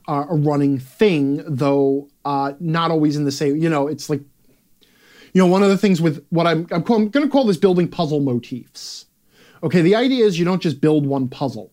uh, 0.08 0.26
a 0.30 0.36
running 0.36 0.80
thing, 0.80 1.44
though 1.48 2.10
uh, 2.26 2.54
not 2.60 2.90
always 2.90 3.16
in 3.16 3.26
the 3.26 3.32
same. 3.32 3.58
You 3.58 3.70
know, 3.70 3.88
it's 3.88 4.10
like 4.10 4.22
you 5.34 5.42
know, 5.42 5.48
one 5.48 5.64
of 5.64 5.70
the 5.70 5.78
things 5.78 6.02
with 6.02 6.26
what 6.30 6.48
I'm, 6.48 6.68
I'm, 6.72 6.84
I'm 6.90 7.10
going 7.10 7.26
to 7.26 7.30
call 7.30 7.46
this 7.46 7.58
building 7.58 7.88
puzzle 7.88 8.20
motifs. 8.20 9.06
Okay, 9.64 9.82
the 9.82 9.96
idea 9.96 10.26
is 10.26 10.40
you 10.40 10.46
don't 10.46 10.62
just 10.62 10.82
build 10.82 11.06
one 11.06 11.28
puzzle. 11.28 11.72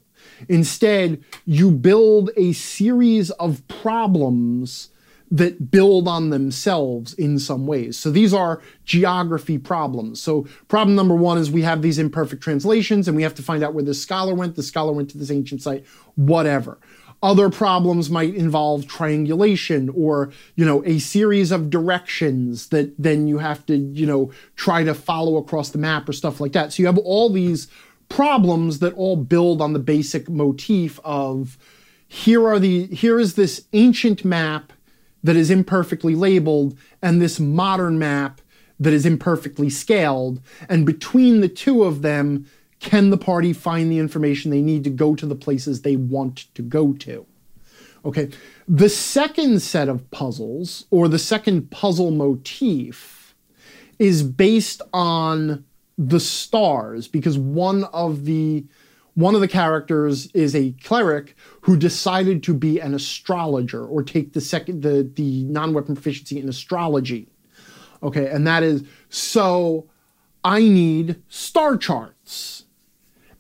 Instead, 0.49 1.25
you 1.47 1.71
build 1.71 2.31
a 2.37 2.53
series 2.53 3.31
of 3.33 3.67
problems 3.69 4.91
that 5.31 5.71
build 5.71 6.07
on 6.07 6.31
themselves 6.31 7.13
in 7.15 7.39
some 7.39 7.67
ways. 7.67 7.99
So 7.99 8.11
these 8.11 8.33
are 8.33 8.63
geography 8.85 9.59
problems. 9.59 10.23
So 10.23 10.47
problem 10.69 10.95
number 10.95 11.17
one 11.17 11.39
is 11.39 11.51
we 11.51 11.63
have 11.63 11.83
these 11.83 11.99
imperfect 11.99 12.43
translations 12.43 13.09
and 13.09 13.17
we 13.17 13.23
have 13.23 13.35
to 13.35 13.43
find 13.43 13.65
out 13.65 13.75
where 13.75 13.85
the 13.85 13.95
scholar 13.95 14.35
went. 14.35 14.55
The 14.55 14.63
scholar 14.63 14.93
went 14.93 15.11
to 15.11 15.19
this 15.19 15.31
ancient 15.31 15.63
site, 15.63 15.85
whatever. 16.15 16.79
Other 17.23 17.49
problems 17.49 18.11
might 18.11 18.35
involve 18.35 18.87
triangulation 18.87 19.89
or, 19.97 20.31
you 20.55 20.65
know, 20.65 20.85
a 20.85 20.99
series 20.99 21.51
of 21.51 21.71
directions 21.71 22.69
that 22.69 22.95
then 22.99 23.27
you 23.27 23.39
have 23.39 23.65
to, 23.67 23.77
you 23.77 24.07
know, 24.07 24.31
try 24.55 24.85
to 24.85 24.95
follow 24.95 25.39
across 25.39 25.71
the 25.71 25.79
map 25.79 26.09
or 26.09 26.13
stuff 26.13 26.41
like 26.41 26.53
that. 26.53 26.73
So 26.73 26.83
you 26.83 26.87
have 26.87 26.99
all 26.99 27.31
these 27.31 27.69
problems 28.09 28.79
that 28.81 28.95
all 28.95 29.17
build 29.17 29.61
on 29.61 29.73
the 29.73 29.79
basic 29.79 30.29
motif 30.29 31.01
of 31.03 31.59
here 32.07 32.47
are 32.47 32.59
the 32.59 32.87
here 32.87 33.19
is 33.19 33.35
this 33.35 33.65
ancient 33.73 34.25
map 34.25 34.73
that 35.27 35.37
is 35.37 35.51
imperfectly 35.51 36.15
labeled 36.15 36.79
and 37.03 37.21
this 37.21 37.41
modern 37.41 37.99
map 37.99 38.41
that 38.79 38.93
is 38.93 39.05
imperfectly 39.05 39.69
scaled. 39.69 40.41
And 40.69 40.87
between 40.87 41.41
the 41.41 41.49
two 41.49 41.83
of 41.83 42.03
them, 42.03 42.47
can 42.79 43.11
the 43.11 43.19
party 43.19 43.53
find 43.53 43.91
the 43.91 43.99
information 43.99 44.51
they 44.51 44.63
need 44.63 44.85
to 44.85 44.91
go 44.91 45.17
to 45.17 45.27
the 45.27 45.35
places 45.35 45.83
they 45.83 45.97
want 45.97 46.55
to 46.55 46.63
go 46.63 46.93
to? 46.93 47.27
Okay. 48.05 48.31
The 48.69 48.89
second 48.89 49.63
set 49.63 49.89
of 49.89 50.09
puzzles, 50.13 50.87
or 50.91 51.09
the 51.09 51.19
second 51.19 51.71
puzzle 51.73 52.13
motif, 52.13 53.35
is 53.99 54.23
based 54.23 54.81
on 54.93 55.65
the 55.99 56.21
stars 56.21 57.09
because 57.09 57.37
one 57.37 57.85
of 57.85 58.27
the 58.27 58.65
one 59.17 59.35
of 59.35 59.41
the 59.41 59.49
characters 59.49 60.27
is 60.33 60.55
a 60.55 60.73
cleric 60.85 61.35
who 61.63 61.77
decided 61.77 62.43
to 62.43 62.55
be 62.55 62.79
an 62.79 62.95
astrologer 62.95 63.85
or 63.85 64.03
take 64.03 64.35
the 64.35 64.41
second 64.41 64.83
the 64.83 65.11
the 65.15 65.43
non-weapon 65.45 65.97
proficiency 65.97 66.39
in 66.39 66.49
astrology. 66.49 67.29
Okay, 68.03 68.29
and 68.29 68.47
that 68.47 68.63
is 68.63 68.85
so 69.09 69.89
I 70.45 70.61
need 70.61 71.21
star 71.29 71.77
charts. 71.77 72.65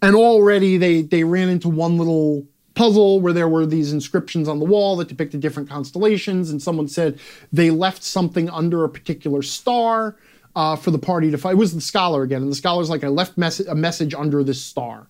And 0.00 0.16
already 0.16 0.78
they 0.78 1.02
they 1.02 1.24
ran 1.24 1.50
into 1.50 1.68
one 1.68 1.98
little 1.98 2.46
puzzle 2.74 3.20
where 3.20 3.34
there 3.34 3.48
were 3.48 3.66
these 3.66 3.92
inscriptions 3.92 4.48
on 4.48 4.58
the 4.58 4.64
wall 4.64 4.96
that 4.96 5.08
depicted 5.08 5.40
different 5.40 5.68
constellations 5.68 6.50
and 6.50 6.60
someone 6.60 6.88
said 6.88 7.18
they 7.52 7.70
left 7.70 8.02
something 8.02 8.50
under 8.50 8.84
a 8.84 8.88
particular 8.88 9.42
star 9.42 10.16
uh, 10.54 10.74
for 10.74 10.90
the 10.90 10.98
party 10.98 11.30
to 11.30 11.38
find. 11.38 11.54
It 11.54 11.58
was 11.58 11.74
the 11.74 11.80
scholar 11.82 12.22
again, 12.22 12.40
and 12.40 12.50
the 12.50 12.56
scholar's 12.56 12.88
like, 12.88 13.04
I 13.04 13.08
left 13.08 13.36
mes- 13.36 13.60
a 13.60 13.74
message 13.74 14.14
under 14.14 14.42
this 14.42 14.60
star. 14.60 15.08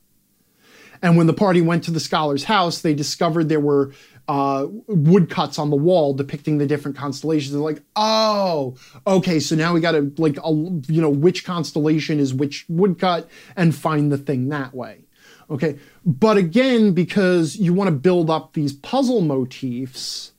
And 1.02 1.16
when 1.16 1.26
the 1.26 1.32
party 1.32 1.60
went 1.60 1.84
to 1.84 1.90
the 1.90 2.00
scholar's 2.00 2.44
house, 2.44 2.80
they 2.80 2.94
discovered 2.94 3.48
there 3.48 3.60
were 3.60 3.92
uh, 4.28 4.66
woodcuts 4.88 5.58
on 5.58 5.70
the 5.70 5.76
wall 5.76 6.14
depicting 6.14 6.58
the 6.58 6.66
different 6.66 6.96
constellations. 6.96 7.52
They're 7.52 7.60
like, 7.60 7.82
oh, 7.94 8.76
okay, 9.06 9.38
so 9.40 9.54
now 9.54 9.72
we 9.72 9.80
got 9.80 9.92
to 9.92 10.12
like, 10.18 10.36
a, 10.38 10.50
you 10.50 11.00
know, 11.00 11.10
which 11.10 11.44
constellation 11.44 12.18
is 12.18 12.34
which 12.34 12.64
woodcut 12.68 13.28
and 13.56 13.74
find 13.74 14.10
the 14.10 14.18
thing 14.18 14.48
that 14.48 14.74
way. 14.74 15.04
Okay, 15.48 15.78
but 16.04 16.36
again, 16.36 16.92
because 16.92 17.54
you 17.56 17.72
want 17.72 17.86
to 17.88 17.94
build 17.94 18.30
up 18.30 18.54
these 18.54 18.72
puzzle 18.72 19.20
motifs, 19.20 20.32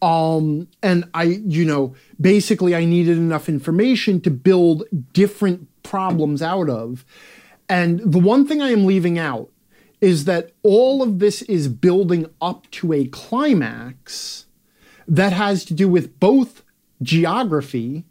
um, 0.00 0.68
and 0.82 1.08
I, 1.14 1.24
you 1.24 1.64
know, 1.64 1.94
basically 2.20 2.74
I 2.74 2.84
needed 2.84 3.18
enough 3.18 3.48
information 3.48 4.20
to 4.20 4.30
build 4.30 4.84
different 5.12 5.68
problems 5.82 6.42
out 6.42 6.68
of. 6.68 7.04
And 7.68 8.00
the 8.00 8.18
one 8.18 8.46
thing 8.46 8.60
I 8.60 8.70
am 8.70 8.84
leaving 8.84 9.18
out 9.18 9.50
is 10.02 10.24
that 10.24 10.50
all 10.64 11.00
of 11.00 11.20
this 11.20 11.42
is 11.42 11.68
building 11.68 12.26
up 12.42 12.68
to 12.72 12.92
a 12.92 13.06
climax 13.06 14.46
that 15.06 15.32
has 15.32 15.64
to 15.64 15.72
do 15.72 15.88
with 15.88 16.18
both 16.18 16.64
geography 17.00 18.04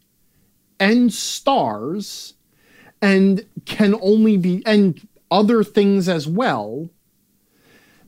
and 0.80 1.14
stars 1.14 2.34
and 3.02 3.46
can 3.66 3.94
only 4.02 4.38
be 4.38 4.64
and 4.66 5.06
other 5.30 5.64
things 5.64 6.08
as 6.08 6.28
well. 6.28 6.90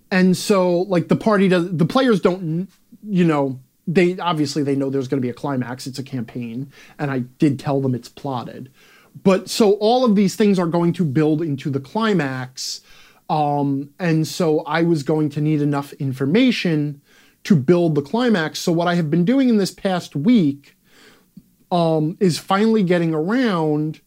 And 0.09 0.37
so 0.37 0.79
like 0.83 1.09
the 1.09 1.15
party 1.17 1.49
does 1.49 1.75
the 1.75 1.85
players 1.85 2.21
don't 2.21 2.69
you 3.05 3.25
know 3.25 3.59
they 3.85 4.17
obviously 4.17 4.63
they 4.63 4.77
know 4.77 4.89
there's 4.89 5.09
going 5.09 5.21
to 5.21 5.25
be 5.25 5.29
a 5.29 5.33
climax 5.33 5.87
it's 5.87 5.99
a 5.99 6.03
campaign 6.03 6.71
and 6.97 7.11
i 7.11 7.19
did 7.19 7.59
tell 7.59 7.81
them 7.81 7.93
it's 7.93 8.09
plotted. 8.09 8.71
But 9.23 9.49
so 9.49 9.73
all 9.73 10.05
of 10.05 10.15
these 10.15 10.35
things 10.35 10.57
are 10.57 10.67
going 10.67 10.93
to 10.93 11.03
build 11.03 11.41
into 11.41 11.69
the 11.69 11.79
climax 11.79 12.81
um, 13.33 13.89
and 13.97 14.27
so 14.27 14.59
I 14.59 14.83
was 14.83 15.01
going 15.01 15.29
to 15.29 15.41
need 15.41 15.59
enough 15.59 15.91
information 15.93 17.01
to 17.45 17.55
build 17.55 17.95
the 17.95 18.03
climax. 18.03 18.59
So 18.59 18.71
what 18.71 18.87
I 18.87 18.93
have 18.93 19.09
been 19.09 19.25
doing 19.25 19.49
in 19.49 19.57
this 19.57 19.71
past 19.71 20.15
week 20.15 20.77
um, 21.71 22.15
is 22.19 22.37
finally 22.37 22.83
getting 22.83 23.11
around 23.11 24.01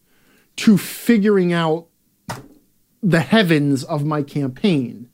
to 0.58 0.78
figuring 0.78 1.52
out 1.52 1.88
the 3.02 3.18
heavens 3.18 3.82
of 3.82 4.04
my 4.04 4.22
campaign. 4.22 5.10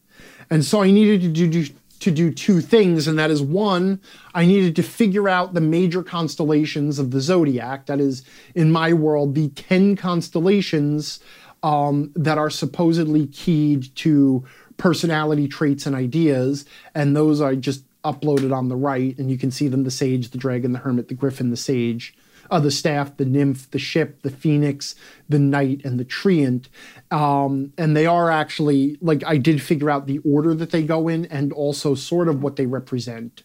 And 0.50 0.62
so 0.62 0.82
I 0.82 0.90
needed 0.90 1.34
to 1.34 1.48
do, 1.48 1.74
to 2.00 2.10
do 2.10 2.30
two 2.30 2.60
things, 2.60 3.08
and 3.08 3.18
that 3.18 3.30
is 3.30 3.40
one, 3.40 3.98
I 4.34 4.44
needed 4.44 4.76
to 4.76 4.82
figure 4.82 5.26
out 5.26 5.54
the 5.54 5.62
major 5.62 6.02
constellations 6.02 6.98
of 6.98 7.12
the 7.12 7.20
zodiac. 7.22 7.86
That 7.86 7.98
is, 7.98 8.24
in 8.54 8.70
my 8.70 8.92
world, 8.92 9.34
the 9.34 9.48
10 9.48 9.96
constellations 9.96 11.18
um, 11.62 12.12
that 12.14 12.38
are 12.38 12.50
supposedly 12.50 13.26
keyed 13.26 13.94
to 13.96 14.44
personality 14.76 15.48
traits 15.48 15.86
and 15.86 15.94
ideas, 15.94 16.64
and 16.94 17.16
those 17.16 17.40
I 17.40 17.54
just 17.54 17.84
uploaded 18.02 18.54
on 18.54 18.68
the 18.68 18.76
right, 18.76 19.16
and 19.18 19.30
you 19.30 19.38
can 19.38 19.50
see 19.50 19.68
them: 19.68 19.84
the 19.84 19.90
sage, 19.90 20.30
the 20.30 20.38
dragon, 20.38 20.72
the 20.72 20.80
hermit, 20.80 21.08
the 21.08 21.14
griffin, 21.14 21.50
the 21.50 21.56
sage, 21.56 22.14
uh, 22.50 22.60
the 22.60 22.70
staff, 22.70 23.16
the 23.16 23.24
nymph, 23.24 23.70
the 23.70 23.78
ship, 23.78 24.22
the 24.22 24.30
phoenix, 24.30 24.94
the 25.28 25.38
knight, 25.38 25.82
and 25.84 25.98
the 26.00 26.04
treant. 26.04 26.66
Um, 27.10 27.72
and 27.78 27.96
they 27.96 28.06
are 28.06 28.30
actually 28.30 28.98
like 29.00 29.22
I 29.24 29.36
did 29.36 29.62
figure 29.62 29.90
out 29.90 30.06
the 30.06 30.18
order 30.18 30.54
that 30.54 30.70
they 30.70 30.82
go 30.82 31.08
in, 31.08 31.26
and 31.26 31.52
also 31.52 31.94
sort 31.94 32.28
of 32.28 32.42
what 32.42 32.56
they 32.56 32.66
represent. 32.66 33.42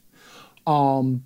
Um, 0.65 1.23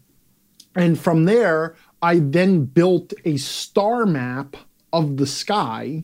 and 0.75 0.99
from 0.99 1.25
there, 1.25 1.75
I 2.01 2.19
then 2.19 2.65
built 2.65 3.13
a 3.25 3.37
star 3.37 4.05
map 4.05 4.55
of 4.93 5.17
the 5.17 5.27
sky 5.27 6.03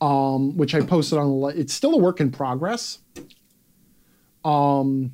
um, 0.00 0.56
which 0.56 0.74
I 0.74 0.80
posted 0.80 1.18
on. 1.18 1.52
It's 1.56 1.72
still 1.72 1.94
a 1.94 1.98
work 1.98 2.20
in 2.20 2.30
progress. 2.30 2.98
Um, 4.44 5.12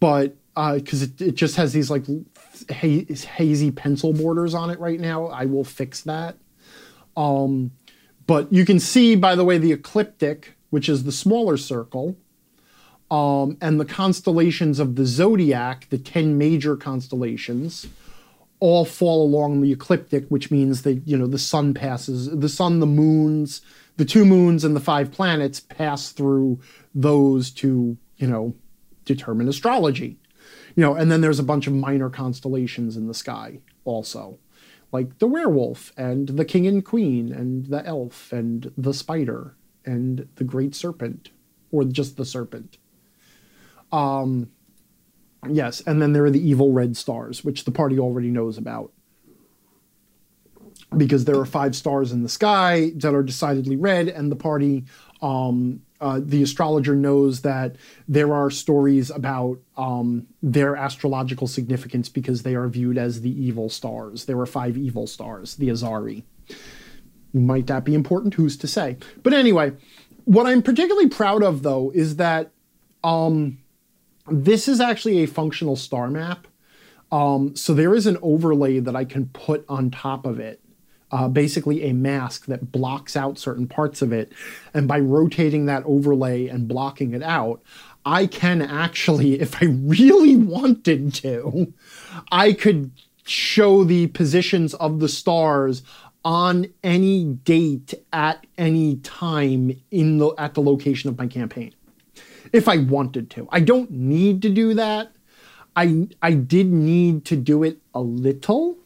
but 0.00 0.36
because 0.54 1.02
uh, 1.02 1.06
it, 1.06 1.20
it 1.20 1.34
just 1.36 1.56
has 1.56 1.72
these 1.72 1.90
like 1.90 2.04
ha- 2.70 3.06
hazy 3.14 3.70
pencil 3.70 4.12
borders 4.12 4.54
on 4.54 4.70
it 4.70 4.78
right 4.80 5.00
now, 5.00 5.26
I 5.26 5.46
will 5.46 5.64
fix 5.64 6.02
that. 6.02 6.36
Um, 7.16 7.72
but 8.26 8.52
you 8.52 8.64
can 8.64 8.78
see, 8.78 9.16
by 9.16 9.34
the 9.34 9.44
way, 9.44 9.58
the 9.58 9.72
ecliptic, 9.72 10.56
which 10.70 10.88
is 10.88 11.04
the 11.04 11.12
smaller 11.12 11.56
circle, 11.56 12.16
um, 13.10 13.56
and 13.60 13.80
the 13.80 13.84
constellations 13.84 14.78
of 14.78 14.94
the 14.94 15.04
zodiac, 15.04 15.88
the 15.90 15.98
10 15.98 16.38
major 16.38 16.76
constellations, 16.76 17.88
all 18.60 18.84
fall 18.84 19.24
along 19.24 19.60
the 19.60 19.72
ecliptic, 19.72 20.28
which 20.28 20.50
means 20.50 20.82
that 20.82 21.02
you 21.06 21.16
know 21.16 21.26
the 21.26 21.38
sun 21.38 21.74
passes 21.74 22.30
the 22.30 22.48
sun, 22.48 22.80
the 22.80 22.86
moons, 22.86 23.62
the 23.96 24.04
two 24.04 24.24
moons, 24.24 24.64
and 24.64 24.76
the 24.76 24.80
five 24.80 25.10
planets 25.10 25.60
pass 25.60 26.12
through 26.12 26.60
those 26.94 27.50
to 27.50 27.96
you 28.18 28.26
know 28.26 28.54
determine 29.04 29.48
astrology. 29.48 30.18
You 30.76 30.82
know, 30.82 30.94
and 30.94 31.10
then 31.10 31.20
there's 31.20 31.40
a 31.40 31.44
bunch 31.44 31.66
of 31.66 31.72
minor 31.72 32.08
constellations 32.10 32.96
in 32.96 33.08
the 33.08 33.14
sky 33.14 33.58
also, 33.84 34.38
like 34.92 35.18
the 35.18 35.26
werewolf 35.26 35.92
and 35.96 36.28
the 36.28 36.44
king 36.44 36.66
and 36.66 36.84
queen 36.84 37.32
and 37.32 37.66
the 37.66 37.84
elf 37.84 38.32
and 38.32 38.72
the 38.76 38.94
spider 38.94 39.56
and 39.84 40.28
the 40.36 40.44
great 40.44 40.74
serpent, 40.74 41.30
or 41.72 41.84
just 41.84 42.16
the 42.16 42.24
serpent. 42.24 42.78
Um, 43.90 44.50
Yes, 45.48 45.80
and 45.80 46.02
then 46.02 46.12
there 46.12 46.24
are 46.24 46.30
the 46.30 46.46
evil 46.46 46.72
red 46.72 46.96
stars, 46.96 47.44
which 47.44 47.64
the 47.64 47.70
party 47.70 47.98
already 47.98 48.30
knows 48.30 48.58
about. 48.58 48.92
Because 50.96 51.24
there 51.24 51.38
are 51.38 51.46
five 51.46 51.76
stars 51.76 52.12
in 52.12 52.22
the 52.22 52.28
sky 52.28 52.90
that 52.96 53.14
are 53.14 53.22
decidedly 53.22 53.76
red, 53.76 54.08
and 54.08 54.30
the 54.30 54.36
party, 54.36 54.84
um, 55.22 55.82
uh, 56.00 56.20
the 56.22 56.42
astrologer 56.42 56.96
knows 56.96 57.42
that 57.42 57.76
there 58.08 58.34
are 58.34 58.50
stories 58.50 59.10
about 59.10 59.60
um, 59.76 60.26
their 60.42 60.76
astrological 60.76 61.46
significance 61.46 62.08
because 62.08 62.42
they 62.42 62.54
are 62.54 62.68
viewed 62.68 62.98
as 62.98 63.20
the 63.20 63.30
evil 63.30 63.68
stars. 63.68 64.24
There 64.24 64.38
are 64.40 64.46
five 64.46 64.76
evil 64.76 65.06
stars, 65.06 65.56
the 65.56 65.68
Azari. 65.68 66.24
Might 67.32 67.68
that 67.68 67.84
be 67.84 67.94
important? 67.94 68.34
Who's 68.34 68.56
to 68.58 68.66
say? 68.66 68.96
But 69.22 69.32
anyway, 69.32 69.72
what 70.24 70.46
I'm 70.46 70.62
particularly 70.62 71.08
proud 71.08 71.42
of, 71.42 71.62
though, 71.62 71.92
is 71.94 72.16
that 72.16 72.50
um, 73.04 73.58
this 74.30 74.68
is 74.68 74.80
actually 74.80 75.22
a 75.22 75.26
functional 75.26 75.76
star 75.76 76.08
map. 76.08 76.46
Um, 77.12 77.56
so 77.56 77.74
there 77.74 77.94
is 77.94 78.06
an 78.06 78.18
overlay 78.22 78.78
that 78.80 78.94
I 78.94 79.04
can 79.04 79.26
put 79.26 79.64
on 79.68 79.90
top 79.90 80.26
of 80.26 80.38
it. 80.38 80.60
Uh, 81.12 81.26
basically, 81.26 81.82
a 81.84 81.92
mask 81.92 82.46
that 82.46 82.70
blocks 82.70 83.16
out 83.16 83.36
certain 83.36 83.66
parts 83.66 84.00
of 84.00 84.12
it. 84.12 84.32
And 84.72 84.86
by 84.86 85.00
rotating 85.00 85.66
that 85.66 85.82
overlay 85.84 86.46
and 86.46 86.68
blocking 86.68 87.14
it 87.14 87.22
out, 87.22 87.62
I 88.06 88.26
can 88.26 88.62
actually, 88.62 89.40
if 89.40 89.60
I 89.60 89.66
really 89.66 90.36
wanted 90.36 91.12
to, 91.14 91.72
I 92.30 92.52
could 92.52 92.92
show 93.24 93.82
the 93.82 94.06
positions 94.08 94.74
of 94.74 95.00
the 95.00 95.08
stars 95.08 95.82
on 96.24 96.66
any 96.84 97.24
date 97.24 97.94
at 98.12 98.46
any 98.58 98.96
time 98.96 99.80
in 99.90 100.18
the 100.18 100.28
at 100.36 100.54
the 100.54 100.60
location 100.60 101.08
of 101.08 101.16
my 101.16 101.26
campaign 101.26 101.72
if 102.52 102.68
I 102.68 102.78
wanted 102.78 103.30
to. 103.30 103.48
I 103.50 103.60
don't 103.60 103.90
need 103.90 104.42
to 104.42 104.48
do 104.48 104.74
that. 104.74 105.12
I 105.76 106.08
I 106.20 106.32
did 106.32 106.66
need 106.66 107.24
to 107.26 107.36
do 107.36 107.62
it 107.62 107.78
a 107.94 108.00
little. 108.00 108.76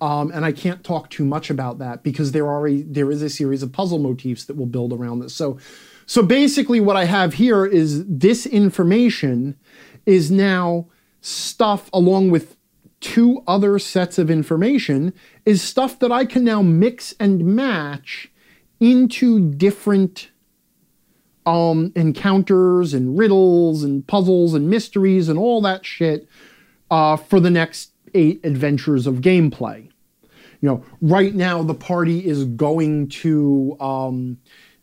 Um, 0.00 0.32
and 0.32 0.44
I 0.44 0.50
can't 0.50 0.82
talk 0.82 1.10
too 1.10 1.24
much 1.24 1.48
about 1.48 1.78
that 1.78 2.02
because 2.02 2.32
there 2.32 2.48
are 2.48 2.66
a, 2.66 2.82
there 2.82 3.12
is 3.12 3.22
a 3.22 3.30
series 3.30 3.62
of 3.62 3.70
puzzle 3.72 4.00
motifs 4.00 4.46
that 4.46 4.56
will 4.56 4.66
build 4.66 4.92
around 4.92 5.20
this. 5.20 5.32
So 5.32 5.58
so 6.06 6.22
basically 6.22 6.80
what 6.80 6.96
I 6.96 7.04
have 7.04 7.34
here 7.34 7.64
is 7.64 8.04
this 8.06 8.44
information 8.44 9.56
is 10.04 10.30
now 10.30 10.88
stuff 11.20 11.88
along 11.92 12.30
with 12.30 12.56
two 13.00 13.42
other 13.46 13.78
sets 13.78 14.18
of 14.18 14.30
information 14.30 15.12
is 15.44 15.62
stuff 15.62 15.98
that 16.00 16.10
I 16.10 16.24
can 16.24 16.44
now 16.44 16.62
mix 16.62 17.14
and 17.20 17.44
match 17.44 18.30
into 18.80 19.52
different 19.52 20.31
um, 21.46 21.92
encounters 21.96 22.94
and 22.94 23.18
riddles 23.18 23.82
and 23.82 24.06
puzzles 24.06 24.54
and 24.54 24.68
mysteries 24.68 25.28
and 25.28 25.38
all 25.38 25.60
that 25.62 25.84
shit 25.84 26.28
uh, 26.90 27.16
for 27.16 27.40
the 27.40 27.50
next 27.50 27.92
eight 28.14 28.40
adventures 28.44 29.06
of 29.06 29.16
gameplay. 29.16 29.88
You 30.60 30.68
know, 30.68 30.84
right 31.00 31.34
now 31.34 31.62
the 31.62 31.74
party 31.74 32.24
is 32.24 32.44
going 32.44 33.08
to 33.08 33.76
um, 33.80 34.38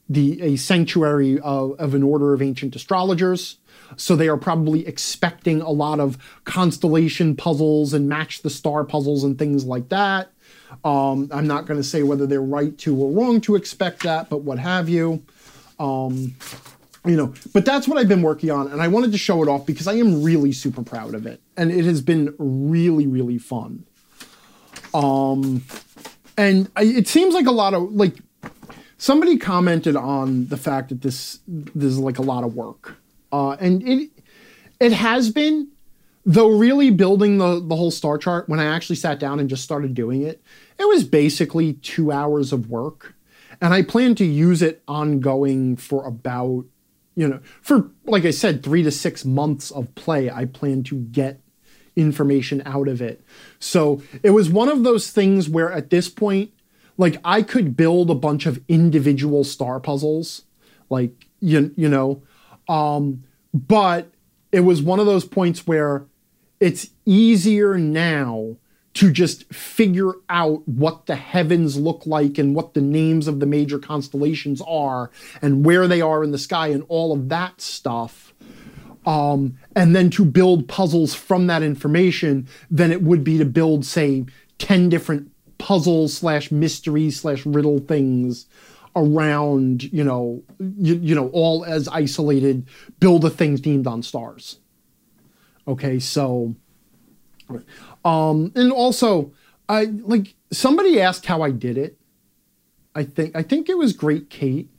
the 0.09 0.41
a 0.41 0.55
sanctuary 0.57 1.39
of, 1.39 1.79
of 1.79 1.93
an 1.93 2.03
order 2.03 2.33
of 2.33 2.41
ancient 2.41 2.75
astrologers. 2.75 3.57
So 3.95 4.15
they 4.15 4.27
are 4.27 4.37
probably 4.37 4.85
expecting 4.85 5.61
a 5.61 5.69
lot 5.69 5.99
of 5.99 6.17
constellation 6.43 7.35
puzzles 7.35 7.93
and 7.93 8.09
match 8.09 8.41
the 8.41 8.49
star 8.49 8.83
puzzles 8.83 9.23
and 9.23 9.37
things 9.37 9.65
like 9.65 9.89
that. 9.89 10.31
Um, 10.83 11.29
I'm 11.31 11.47
not 11.47 11.65
going 11.65 11.79
to 11.79 11.87
say 11.87 12.03
whether 12.03 12.27
they're 12.27 12.41
right 12.41 12.77
to 12.79 12.95
or 12.95 13.11
wrong 13.11 13.41
to 13.41 13.55
expect 13.55 14.03
that, 14.03 14.29
but 14.29 14.39
what 14.39 14.59
have 14.59 14.89
you. 14.89 15.23
Um, 15.79 16.35
you 17.05 17.15
know, 17.15 17.33
but 17.53 17.65
that's 17.65 17.87
what 17.87 17.97
I've 17.97 18.09
been 18.09 18.21
working 18.21 18.51
on, 18.51 18.71
and 18.71 18.81
I 18.81 18.87
wanted 18.87 19.11
to 19.13 19.17
show 19.17 19.41
it 19.41 19.47
off 19.47 19.65
because 19.65 19.87
I 19.87 19.93
am 19.93 20.21
really 20.21 20.51
super 20.51 20.83
proud 20.83 21.15
of 21.15 21.25
it, 21.25 21.41
and 21.55 21.71
it 21.71 21.85
has 21.85 22.01
been 22.01 22.35
really, 22.37 23.07
really 23.07 23.37
fun. 23.37 23.85
Um, 24.93 25.63
and 26.37 26.69
I, 26.75 26.83
it 26.83 27.07
seems 27.07 27.33
like 27.33 27.45
a 27.45 27.51
lot 27.51 27.73
of 27.73 27.93
like 27.93 28.17
somebody 28.97 29.37
commented 29.37 29.95
on 29.95 30.47
the 30.47 30.57
fact 30.57 30.89
that 30.89 31.01
this 31.01 31.39
this 31.47 31.91
is 31.91 31.99
like 31.99 32.19
a 32.19 32.21
lot 32.21 32.43
of 32.43 32.55
work, 32.55 32.97
uh, 33.31 33.51
and 33.51 33.81
it 33.87 34.09
it 34.81 34.91
has 34.91 35.29
been, 35.31 35.69
though. 36.25 36.49
Really 36.49 36.91
building 36.91 37.37
the 37.37 37.61
the 37.65 37.77
whole 37.77 37.91
star 37.91 38.17
chart 38.17 38.49
when 38.49 38.59
I 38.59 38.65
actually 38.65 38.97
sat 38.97 39.19
down 39.19 39.39
and 39.39 39.49
just 39.49 39.63
started 39.63 39.93
doing 39.93 40.21
it, 40.23 40.43
it 40.77 40.87
was 40.87 41.05
basically 41.05 41.73
two 41.73 42.11
hours 42.11 42.51
of 42.51 42.69
work 42.69 43.15
and 43.61 43.73
I 43.73 43.81
plan 43.81 44.15
to 44.15 44.25
use 44.25 44.61
it 44.61 44.81
ongoing 44.87 45.75
for 45.75 46.05
about, 46.05 46.65
you 47.15 47.27
know, 47.27 47.39
for, 47.61 47.91
like 48.05 48.25
I 48.25 48.31
said, 48.31 48.63
three 48.63 48.83
to 48.83 48.91
six 48.91 49.25
months 49.25 49.71
of 49.71 49.93
play. 49.95 50.29
I 50.29 50.45
plan 50.45 50.83
to 50.83 50.95
get 50.95 51.41
information 51.95 52.61
out 52.65 52.87
of 52.87 53.01
it. 53.01 53.23
So 53.59 54.01
it 54.23 54.29
was 54.31 54.49
one 54.49 54.69
of 54.69 54.83
those 54.83 55.11
things 55.11 55.49
where 55.49 55.71
at 55.71 55.89
this 55.89 56.07
point, 56.09 56.51
like 56.97 57.19
I 57.23 57.41
could 57.41 57.75
build 57.75 58.09
a 58.09 58.15
bunch 58.15 58.45
of 58.45 58.61
individual 58.67 59.43
star 59.43 59.79
puzzles, 59.79 60.43
like, 60.89 61.25
you, 61.39 61.73
you 61.75 61.89
know, 61.89 62.23
um, 62.67 63.23
but 63.53 64.11
it 64.51 64.61
was 64.61 64.81
one 64.81 64.99
of 64.99 65.05
those 65.05 65.25
points 65.25 65.67
where 65.67 66.05
it's 66.59 66.89
easier 67.05 67.77
now 67.77 68.57
to 68.95 69.11
just 69.11 69.51
figure 69.53 70.13
out 70.29 70.67
what 70.67 71.05
the 71.05 71.15
heavens 71.15 71.77
look 71.77 72.05
like 72.05 72.37
and 72.37 72.55
what 72.55 72.73
the 72.73 72.81
names 72.81 73.27
of 73.27 73.39
the 73.39 73.45
major 73.45 73.79
constellations 73.79 74.61
are 74.67 75.11
and 75.41 75.65
where 75.65 75.87
they 75.87 76.01
are 76.01 76.23
in 76.23 76.31
the 76.31 76.37
sky 76.37 76.67
and 76.67 76.83
all 76.87 77.13
of 77.13 77.29
that 77.29 77.61
stuff. 77.61 78.33
Um, 79.05 79.57
and 79.75 79.95
then 79.95 80.09
to 80.11 80.25
build 80.25 80.67
puzzles 80.67 81.13
from 81.13 81.47
that 81.47 81.63
information 81.63 82.47
than 82.69 82.91
it 82.91 83.01
would 83.01 83.23
be 83.23 83.37
to 83.37 83.45
build, 83.45 83.85
say, 83.85 84.25
10 84.57 84.89
different 84.89 85.31
puzzles 85.57 86.13
slash 86.13 86.51
mystery 86.51 87.09
slash 87.09 87.45
riddle 87.45 87.79
things 87.79 88.47
around, 88.95 89.83
you 89.93 90.03
know, 90.03 90.43
you, 90.59 90.95
you 90.95 91.15
know, 91.15 91.29
all 91.29 91.63
as 91.63 91.87
isolated 91.87 92.67
build 92.99 93.23
a 93.23 93.29
things 93.29 93.61
themed 93.61 93.87
on 93.87 94.03
stars. 94.03 94.59
Okay, 95.67 95.99
so 95.99 96.55
um, 98.03 98.51
and 98.55 98.71
also, 98.71 99.33
I 99.67 99.85
like 99.85 100.35
somebody 100.51 101.01
asked 101.01 101.25
how 101.25 101.41
I 101.41 101.51
did 101.51 101.77
it. 101.77 101.97
I 102.95 103.03
think 103.03 103.35
I 103.35 103.43
think 103.43 103.69
it 103.69 103.77
was 103.77 103.93
Great 103.93 104.29
Kate. 104.29 104.69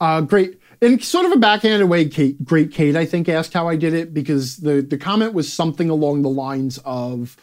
Uh, 0.00 0.22
great 0.22 0.58
in 0.80 0.98
sort 1.00 1.26
of 1.26 1.32
a 1.32 1.36
backhanded 1.36 1.88
way, 1.88 2.08
Kate, 2.08 2.42
Great 2.44 2.72
Kate, 2.72 2.96
I 2.96 3.04
think 3.04 3.28
asked 3.28 3.52
how 3.52 3.68
I 3.68 3.76
did 3.76 3.92
it 3.92 4.14
because 4.14 4.58
the 4.58 4.80
the 4.80 4.96
comment 4.96 5.34
was 5.34 5.52
something 5.52 5.90
along 5.90 6.22
the 6.22 6.30
lines 6.30 6.78
of, 6.84 7.36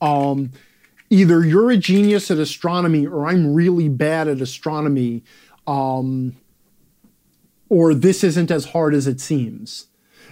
um, 0.00 0.52
either 1.10 1.44
you're 1.44 1.70
a 1.70 1.76
genius 1.76 2.30
at 2.30 2.38
astronomy 2.38 3.06
or 3.06 3.26
I'm 3.26 3.52
really 3.52 3.88
bad 3.88 4.28
at 4.28 4.40
astronomy, 4.40 5.24
um, 5.66 6.36
or 7.68 7.94
this 7.94 8.22
isn't 8.22 8.50
as 8.50 8.66
hard 8.66 8.94
as 8.94 9.06
it 9.06 9.20
seems. 9.20 9.88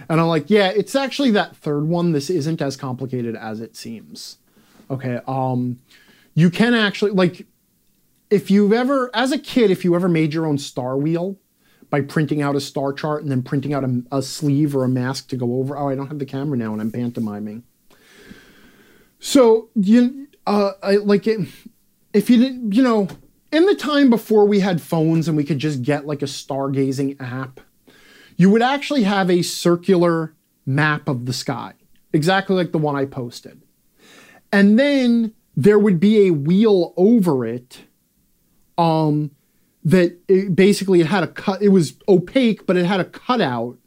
And 0.09 0.19
I'm 0.19 0.27
like, 0.27 0.49
yeah, 0.49 0.69
it's 0.69 0.95
actually 0.95 1.31
that 1.31 1.55
third 1.55 1.87
one. 1.87 2.11
This 2.11 2.29
isn't 2.29 2.61
as 2.61 2.75
complicated 2.75 3.35
as 3.35 3.61
it 3.61 3.75
seems. 3.75 4.37
Okay. 4.89 5.19
Um, 5.27 5.79
you 6.33 6.49
can 6.49 6.73
actually 6.73 7.11
like 7.11 7.45
if 8.29 8.49
you've 8.49 8.73
ever 8.73 9.11
as 9.13 9.31
a 9.31 9.37
kid, 9.37 9.71
if 9.71 9.85
you 9.85 9.95
ever 9.95 10.09
made 10.09 10.33
your 10.33 10.45
own 10.45 10.57
star 10.57 10.97
wheel 10.97 11.37
by 11.89 12.01
printing 12.01 12.41
out 12.41 12.55
a 12.55 12.59
star 12.59 12.91
chart 12.91 13.21
and 13.21 13.31
then 13.31 13.43
printing 13.43 13.73
out 13.73 13.83
a, 13.83 14.03
a 14.11 14.21
sleeve 14.21 14.75
or 14.75 14.83
a 14.83 14.89
mask 14.89 15.27
to 15.29 15.37
go 15.37 15.59
over. 15.59 15.77
Oh, 15.77 15.89
I 15.89 15.95
don't 15.95 16.07
have 16.07 16.19
the 16.19 16.25
camera 16.25 16.57
now 16.57 16.73
and 16.73 16.81
I'm 16.81 16.91
pantomiming. 16.91 17.63
So 19.19 19.69
you 19.75 20.27
uh 20.47 20.71
I 20.81 20.95
like 20.97 21.27
it 21.27 21.47
if 22.13 22.29
you 22.29 22.37
didn't, 22.37 22.73
you 22.73 22.83
know, 22.83 23.07
in 23.51 23.67
the 23.67 23.75
time 23.75 24.09
before 24.09 24.45
we 24.45 24.59
had 24.59 24.81
phones 24.81 25.27
and 25.27 25.37
we 25.37 25.43
could 25.43 25.59
just 25.59 25.83
get 25.83 26.07
like 26.07 26.23
a 26.23 26.25
stargazing 26.25 27.21
app 27.21 27.59
you 28.37 28.49
would 28.49 28.61
actually 28.61 29.03
have 29.03 29.29
a 29.29 29.41
circular 29.41 30.35
map 30.65 31.07
of 31.07 31.25
the 31.25 31.33
sky, 31.33 31.73
exactly 32.11 32.55
like 32.55 32.71
the 32.71 32.77
one 32.77 32.95
I 32.95 33.05
posted. 33.05 33.61
And 34.51 34.79
then 34.79 35.33
there 35.55 35.79
would 35.79 35.99
be 35.99 36.27
a 36.27 36.31
wheel 36.31 36.93
over 36.97 37.45
it 37.45 37.81
um, 38.77 39.31
that 39.83 40.17
it 40.27 40.55
basically 40.55 41.01
it 41.01 41.07
had 41.07 41.23
a 41.23 41.27
cut, 41.27 41.61
it 41.61 41.69
was 41.69 41.97
opaque, 42.07 42.65
but 42.65 42.77
it 42.77 42.85
had 42.85 42.99
a 42.99 43.05
cutout 43.05 43.77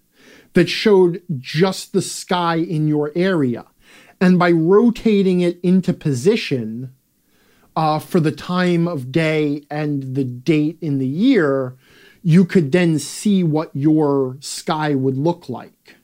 that 0.53 0.69
showed 0.69 1.23
just 1.39 1.93
the 1.93 2.03
sky 2.03 2.57
in 2.57 2.89
your 2.89 3.13
area. 3.15 3.67
And 4.21 4.39
by 4.39 4.51
rotating 4.51 5.41
it 5.41 5.61
into 5.63 5.93
position 5.93 6.95
uh, 7.75 7.99
for 7.99 8.21
the 8.21 8.33
time 8.33 8.89
of 8.89 9.13
day 9.13 9.65
and 9.71 10.15
the 10.15 10.25
date 10.25 10.79
in 10.81 10.99
the 10.99 11.07
year, 11.07 11.77
you 12.27 12.45
could 12.45 12.73
then 12.73 12.99
see 12.99 13.45
what 13.45 13.71
your 13.73 14.37
sky 14.41 14.97
would 14.97 15.17
look 15.17 15.49
like. 15.49 15.95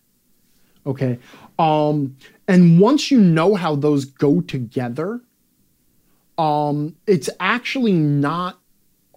Okay. 0.86 1.18
Um, 1.58 2.16
and 2.46 2.78
once 2.78 3.10
you 3.10 3.18
know 3.18 3.56
how 3.56 3.74
those 3.74 4.04
go 4.04 4.40
together, 4.40 5.20
um, 6.38 6.94
it's 7.08 7.28
actually 7.40 7.94
not 7.94 8.60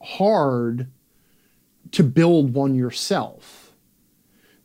hard 0.02 0.88
to 1.92 2.02
build 2.02 2.56
one 2.56 2.74
yourself. 2.74 3.72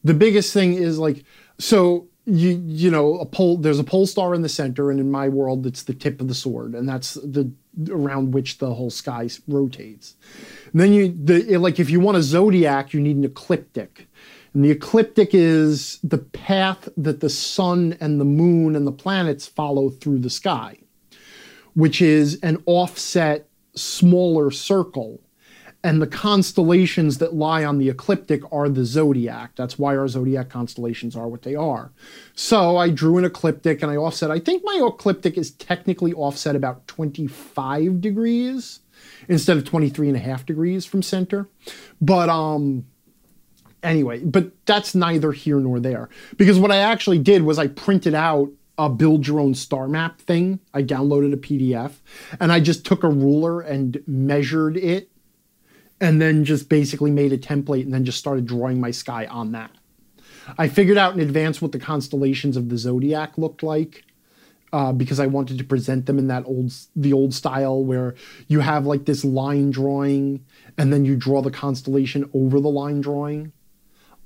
The 0.03 0.15
biggest 0.15 0.55
thing 0.55 0.73
is 0.73 0.99
like, 0.99 1.25
so 1.59 2.09
you 2.25 2.63
you 2.65 2.91
know 2.91 3.19
a 3.19 3.27
pole 3.27 3.57
there's 3.59 3.79
a 3.79 3.85
pole 3.85 4.07
star 4.07 4.35
in 4.35 4.43
the 4.43 4.49
center 4.49 4.91
and 4.91 5.01
in 5.01 5.11
my 5.11 5.29
world 5.29 5.67
it's 5.67 5.83
the 5.83 5.95
tip 5.95 6.21
of 6.21 6.29
the 6.29 6.35
sword 6.35 6.75
and 6.75 6.89
that's 6.89 7.15
the 7.15 7.51
around 7.91 8.33
which 8.33 8.59
the 8.59 8.75
whole 8.75 8.91
sky 8.91 9.29
rotates 9.49 10.17
and 10.73 10.81
then 10.81 10.93
you, 10.93 11.17
the, 11.25 11.57
like, 11.59 11.81
if 11.81 11.91
you 11.91 12.01
want 12.01 12.17
a 12.17 12.23
zodiac, 12.23 12.93
you 12.93 13.01
need 13.01 13.17
an 13.17 13.25
ecliptic. 13.25 14.09
And 14.55 14.65
the 14.65 14.71
ecliptic 14.71 15.31
is 15.33 15.99
the 16.03 16.19
path 16.19 16.89
that 16.97 17.21
the 17.21 17.31
sun 17.31 17.97
and 18.01 18.21
the 18.21 18.25
moon 18.25 18.75
and 18.75 18.87
the 18.87 18.93
planets 18.93 19.47
follow 19.47 19.91
through 19.91 20.19
the 20.21 20.31
sky, 20.31 20.79
which 21.75 22.03
is 22.03 22.39
an 22.43 22.63
offset, 22.67 23.49
smaller 23.75 24.51
circle. 24.51 25.21
and 25.83 26.03
the 26.03 26.07
constellations 26.07 27.19
that 27.19 27.35
lie 27.35 27.65
on 27.65 27.79
the 27.79 27.89
ecliptic 27.89 28.43
are 28.53 28.69
the 28.69 28.85
zodiac. 28.85 29.53
That's 29.57 29.79
why 29.79 29.97
our 29.97 30.09
zodiac 30.09 30.51
constellations 30.51 31.17
are 31.17 31.29
what 31.29 31.43
they 31.43 31.55
are. 31.55 31.91
So 32.35 32.77
I 32.77 32.91
drew 32.91 33.17
an 33.17 33.25
ecliptic 33.25 33.83
and 33.83 33.91
I 33.91 33.97
offset. 33.97 34.31
I 34.31 34.41
think 34.41 34.63
my 34.65 34.87
ecliptic 34.87 35.39
is 35.39 35.53
technically 35.53 36.13
offset 36.13 36.55
about 36.55 36.87
25 36.87 38.01
degrees 38.01 38.81
instead 39.29 39.57
of 39.57 39.65
23 39.65 40.09
and 40.09 40.17
a 40.17 40.21
half 40.21 40.47
degrees 40.47 40.85
from 40.85 41.03
center. 41.03 41.49
But 42.01 42.29
um 42.29 42.87
anyway, 43.83 44.21
but 44.21 44.53
that's 44.67 44.95
neither 44.95 45.33
here 45.33 45.59
nor 45.59 45.81
there 45.81 46.09
because 46.37 46.59
what 46.59 46.73
I 46.73 46.77
actually 46.77 47.19
did 47.19 47.43
was 47.43 47.59
I 47.59 47.67
printed 47.69 48.15
out 48.15 48.51
a 48.79 48.89
build 48.89 49.27
your 49.27 49.41
own 49.41 49.55
star 49.55 49.89
map 49.89 50.21
thing. 50.21 50.61
I 50.73 50.83
downloaded 50.83 51.35
a 51.35 51.37
PDF 51.37 51.97
and 52.41 52.51
I 52.51 52.61
just 52.61 52.87
took 52.87 53.05
a 53.05 53.09
ruler 53.09 53.61
and 53.61 54.03
measured 54.07 54.77
it 54.77 55.11
and 56.01 56.21
then 56.21 56.45
just 56.45 56.69
basically 56.71 57.11
made 57.11 57.33
a 57.33 57.39
template 57.39 57.83
and 57.83 57.93
then 57.93 58.07
just 58.07 58.19
started 58.19 58.47
drawing 58.47 58.81
my 58.81 58.91
sky 58.91 59.27
on 59.27 59.53
that. 59.53 59.71
I 60.57 60.69
figured 60.69 60.97
out 60.97 61.13
in 61.13 61.21
advance 61.21 61.61
what 61.61 61.73
the 61.73 61.79
constellations 61.79 62.57
of 62.57 62.71
the 62.71 62.79
zodiac 62.79 63.37
looked 63.37 63.63
like. 63.63 64.05
Uh, 64.73 64.93
because 64.93 65.19
I 65.19 65.27
wanted 65.27 65.59
to 65.59 65.65
present 65.65 66.07
them 66.07 66.17
in 66.17 66.29
that 66.29 66.45
old 66.47 66.73
the 66.95 67.13
old 67.13 67.35
style 67.35 67.83
where 67.83 68.15
you 68.47 68.61
have 68.61 68.87
like 68.87 69.05
this 69.05 69.25
line 69.25 69.73
drawing 69.73 70.45
and 70.79 70.93
then 70.93 71.05
you 71.05 71.17
draw 71.17 71.43
the 71.43 71.51
constellation 71.51 72.31
over 72.33 72.61
the 72.61 72.69
line 72.69 73.01
drawing. 73.01 73.53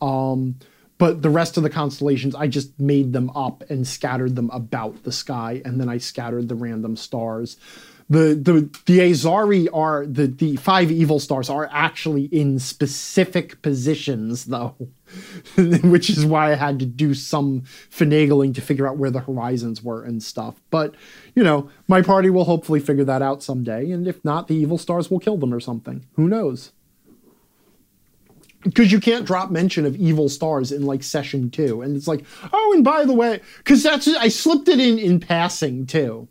Um, 0.03 0.57
but 0.99 1.23
the 1.23 1.31
rest 1.31 1.57
of 1.57 1.63
the 1.63 1.71
constellations 1.71 2.35
i 2.35 2.47
just 2.47 2.79
made 2.79 3.13
them 3.13 3.31
up 3.31 3.65
and 3.69 3.87
scattered 3.87 4.37
them 4.37 4.51
about 4.53 5.03
the 5.03 5.13
sky 5.13 5.61
and 5.65 5.81
then 5.81 5.89
i 5.89 5.99
scattered 5.99 6.49
the 6.49 6.55
random 6.55 6.97
stars 6.97 7.57
the 8.09 8.35
the 8.35 8.71
the 8.87 8.99
azari 8.99 9.69
are 9.73 10.07
the 10.07 10.27
the 10.27 10.57
five 10.57 10.91
evil 10.91 11.19
stars 11.19 11.49
are 11.49 11.69
actually 11.73 12.25
in 12.25 12.59
specific 12.59 13.61
positions 13.63 14.47
though 14.47 14.77
which 15.85 16.11
is 16.11 16.25
why 16.25 16.53
i 16.53 16.55
had 16.55 16.79
to 16.79 16.87
do 16.87 17.15
some 17.15 17.63
finagling 17.91 18.55
to 18.55 18.61
figure 18.61 18.87
out 18.87 18.97
where 18.97 19.11
the 19.11 19.21
horizons 19.21 19.83
were 19.83 20.03
and 20.03 20.23
stuff. 20.23 20.61
But 20.71 20.95
you 21.35 21.43
know 21.43 21.71
my 21.89 22.03
party 22.03 22.31
will 22.31 22.45
hopefully 22.45 22.81
figure 22.81 23.05
that 23.05 23.23
out 23.23 23.43
someday 23.43 23.91
and 23.91 24.07
if 24.07 24.25
not 24.25 24.49
the 24.49 24.55
evil 24.55 24.79
stars 24.79 25.11
will 25.11 25.21
kill 25.21 25.37
them 25.37 25.53
or 25.53 25.61
something. 25.61 26.07
Who 26.15 26.29
knows? 26.29 26.73
Because 28.63 28.91
you 28.91 29.01
can't 29.01 29.27
drop 29.27 29.51
mention 29.51 29.85
of 29.85 29.95
evil 29.97 30.29
stars 30.29 30.73
in 30.73 30.87
like 30.87 31.03
session 31.03 31.51
two 31.51 31.83
and 31.83 31.97
it's 31.97 32.09
like 32.09 32.25
oh 32.53 32.73
and 32.75 32.85
by 32.85 33.05
the 33.05 33.13
way 33.13 33.41
because 33.59 33.83
that's 33.83 34.09
i 34.09 34.29
slipped 34.29 34.69
it 34.69 34.81
in 34.81 34.99
in 34.99 35.21
passing 35.21 35.87
too 35.87 36.29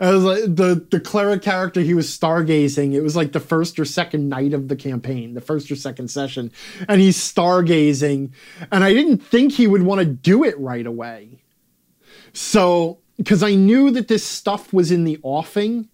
I 0.00 0.10
was 0.10 0.24
like 0.24 0.40
the 0.42 0.86
the 0.90 1.00
cleric 1.00 1.42
character 1.42 1.80
he 1.80 1.94
was 1.94 2.08
stargazing 2.08 2.94
it 2.94 3.00
was 3.00 3.16
like 3.16 3.32
the 3.32 3.40
first 3.40 3.78
or 3.78 3.84
second 3.84 4.28
night 4.28 4.52
of 4.52 4.68
the 4.68 4.76
campaign 4.76 5.34
the 5.34 5.40
first 5.40 5.70
or 5.70 5.76
second 5.76 6.08
session 6.08 6.52
and 6.88 7.00
he's 7.00 7.16
stargazing 7.16 8.30
and 8.70 8.84
i 8.84 8.92
didn't 8.92 9.18
think 9.18 9.52
he 9.52 9.66
would 9.66 9.82
want 9.82 10.00
to 10.00 10.06
do 10.06 10.44
it 10.44 10.58
right 10.58 10.86
away. 10.86 11.42
So 12.32 12.98
because 13.16 13.42
i 13.42 13.54
knew 13.54 13.90
that 13.90 14.08
this 14.08 14.24
stuff 14.24 14.72
was 14.72 14.90
in 14.90 15.04
the 15.04 15.18
offing 15.22 15.88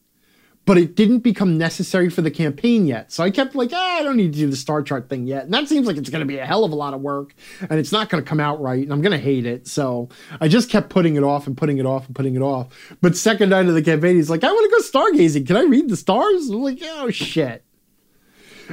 but 0.73 0.81
it 0.81 0.97
didn't 0.97 1.19
become 1.19 1.59
necessary 1.59 2.09
for 2.09 2.23
the 2.23 2.31
campaign 2.31 2.87
yet. 2.87 3.13
So 3.13 3.23
I 3.23 3.31
kept 3.31 3.55
like, 3.55 3.73
ah, 3.75 3.99
I 3.99 4.03
don't 4.03 4.17
need 4.17 4.33
to 4.33 4.39
do 4.39 4.49
the 4.49 4.57
star 4.57 4.83
chart 4.83 5.11
thing 5.11 5.27
yet. 5.27 5.45
And 5.45 5.53
that 5.53 5.69
seems 5.69 5.87
like 5.87 5.99
it's 5.99 6.09
going 6.09 6.23
to 6.23 6.27
be 6.27 6.39
a 6.39 6.47
hell 6.47 6.65
of 6.65 6.73
a 6.73 6.75
lot 6.75 6.95
of 6.95 7.03
work 7.03 7.35
and 7.69 7.79
it's 7.79 7.93
not 7.93 8.09
going 8.09 8.25
to 8.25 8.27
come 8.27 8.41
out 8.41 8.59
right 8.59 8.83
and 8.83 8.91
I'm 8.91 9.03
going 9.03 9.13
to 9.13 9.19
hate 9.19 9.45
it. 9.45 9.69
So 9.69 10.09
I 10.41 10.49
just 10.49 10.71
kept 10.71 10.89
putting 10.89 11.17
it 11.17 11.25
off 11.25 11.47
and 11.47 11.59
putting 11.59 11.77
it 11.77 11.85
off 11.85 12.07
and 12.07 12.17
putting 12.17 12.37
it 12.37 12.41
off. 12.41 12.69
But 13.03 13.19
second 13.19 13.51
night 13.51 13.67
of 13.67 13.75
the 13.75 13.83
campaign, 13.83 14.17
he's 14.17 14.31
like, 14.31 14.45
I 14.45 14.51
want 14.51 14.65
to 14.65 14.91
go 14.91 15.01
stargazing. 15.01 15.47
Can 15.47 15.59
I 15.59 15.65
read 15.65 15.91
the 15.91 15.97
stars? 15.97 16.49
I'm 16.49 16.63
like, 16.63 16.79
oh 16.83 17.11
shit. 17.11 17.67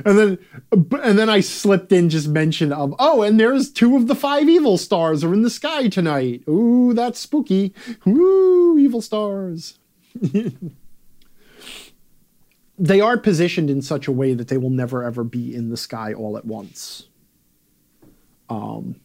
And 0.05 0.17
then, 0.17 0.37
and 1.03 1.19
then 1.19 1.27
I 1.27 1.41
slipped 1.41 1.91
in 1.91 2.09
just 2.09 2.29
mention 2.29 2.71
of, 2.71 2.95
oh, 2.97 3.23
and 3.23 3.37
there's 3.37 3.69
two 3.69 3.97
of 3.97 4.07
the 4.07 4.15
five 4.15 4.47
evil 4.47 4.77
stars 4.77 5.21
are 5.21 5.33
in 5.33 5.41
the 5.41 5.49
sky 5.49 5.89
tonight. 5.89 6.43
Ooh, 6.47 6.93
that's 6.93 7.19
spooky. 7.19 7.73
Ooh, 8.07 8.77
evil 8.79 9.01
stars. 9.01 9.79
they 12.79 13.01
are 13.01 13.17
positioned 13.17 13.69
in 13.69 13.81
such 13.81 14.07
a 14.07 14.11
way 14.11 14.33
that 14.33 14.47
they 14.47 14.57
will 14.57 14.69
never 14.69 15.03
ever 15.03 15.23
be 15.23 15.53
in 15.53 15.69
the 15.69 15.77
sky 15.77 16.13
all 16.13 16.37
at 16.37 16.45
once. 16.45 17.07
Um, 18.49 18.95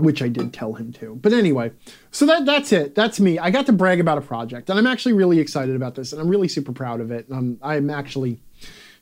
which 0.00 0.22
I 0.22 0.28
did 0.28 0.52
tell 0.52 0.72
him 0.74 0.92
to. 0.94 1.16
But 1.16 1.32
anyway, 1.32 1.72
so 2.10 2.24
that 2.26 2.46
that's 2.46 2.72
it. 2.72 2.94
That's 2.94 3.20
me. 3.20 3.38
I 3.38 3.50
got 3.50 3.66
to 3.66 3.72
brag 3.72 4.00
about 4.00 4.18
a 4.18 4.22
project, 4.22 4.70
and 4.70 4.78
I'm 4.78 4.86
actually 4.86 5.12
really 5.12 5.38
excited 5.38 5.76
about 5.76 5.94
this, 5.94 6.12
and 6.12 6.20
I'm 6.20 6.28
really 6.28 6.48
super 6.48 6.72
proud 6.72 7.00
of 7.00 7.10
it. 7.10 7.26
I'm 7.30 7.58
I'm 7.62 7.90
actually 7.90 8.40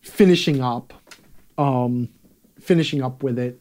finishing 0.01 0.61
up, 0.61 0.92
um, 1.57 2.09
finishing 2.61 3.03
up 3.03 3.22
with 3.22 3.38
it. 3.38 3.61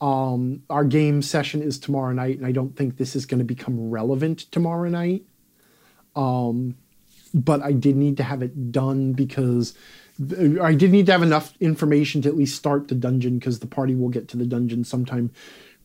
Um, 0.00 0.62
our 0.70 0.84
game 0.84 1.22
session 1.22 1.60
is 1.62 1.78
tomorrow 1.78 2.12
night, 2.12 2.36
and 2.38 2.46
I 2.46 2.52
don't 2.52 2.76
think 2.76 2.96
this 2.96 3.16
is 3.16 3.26
going 3.26 3.38
to 3.38 3.44
become 3.44 3.90
relevant 3.90 4.40
tomorrow 4.52 4.88
night. 4.88 5.24
Um, 6.14 6.76
but 7.44 7.62
I 7.62 7.72
did 7.72 7.96
need 7.96 8.16
to 8.16 8.22
have 8.22 8.42
it 8.42 8.72
done 8.72 9.12
because 9.12 9.74
I 10.60 10.74
did 10.74 10.90
need 10.90 11.06
to 11.06 11.12
have 11.12 11.22
enough 11.22 11.54
information 11.60 12.22
to 12.22 12.28
at 12.28 12.36
least 12.36 12.56
start 12.56 12.88
the 12.88 12.94
dungeon 12.94 13.38
because 13.38 13.60
the 13.60 13.66
party 13.66 13.94
will 13.94 14.08
get 14.08 14.28
to 14.28 14.36
the 14.36 14.46
dungeon 14.46 14.84
sometime 14.84 15.30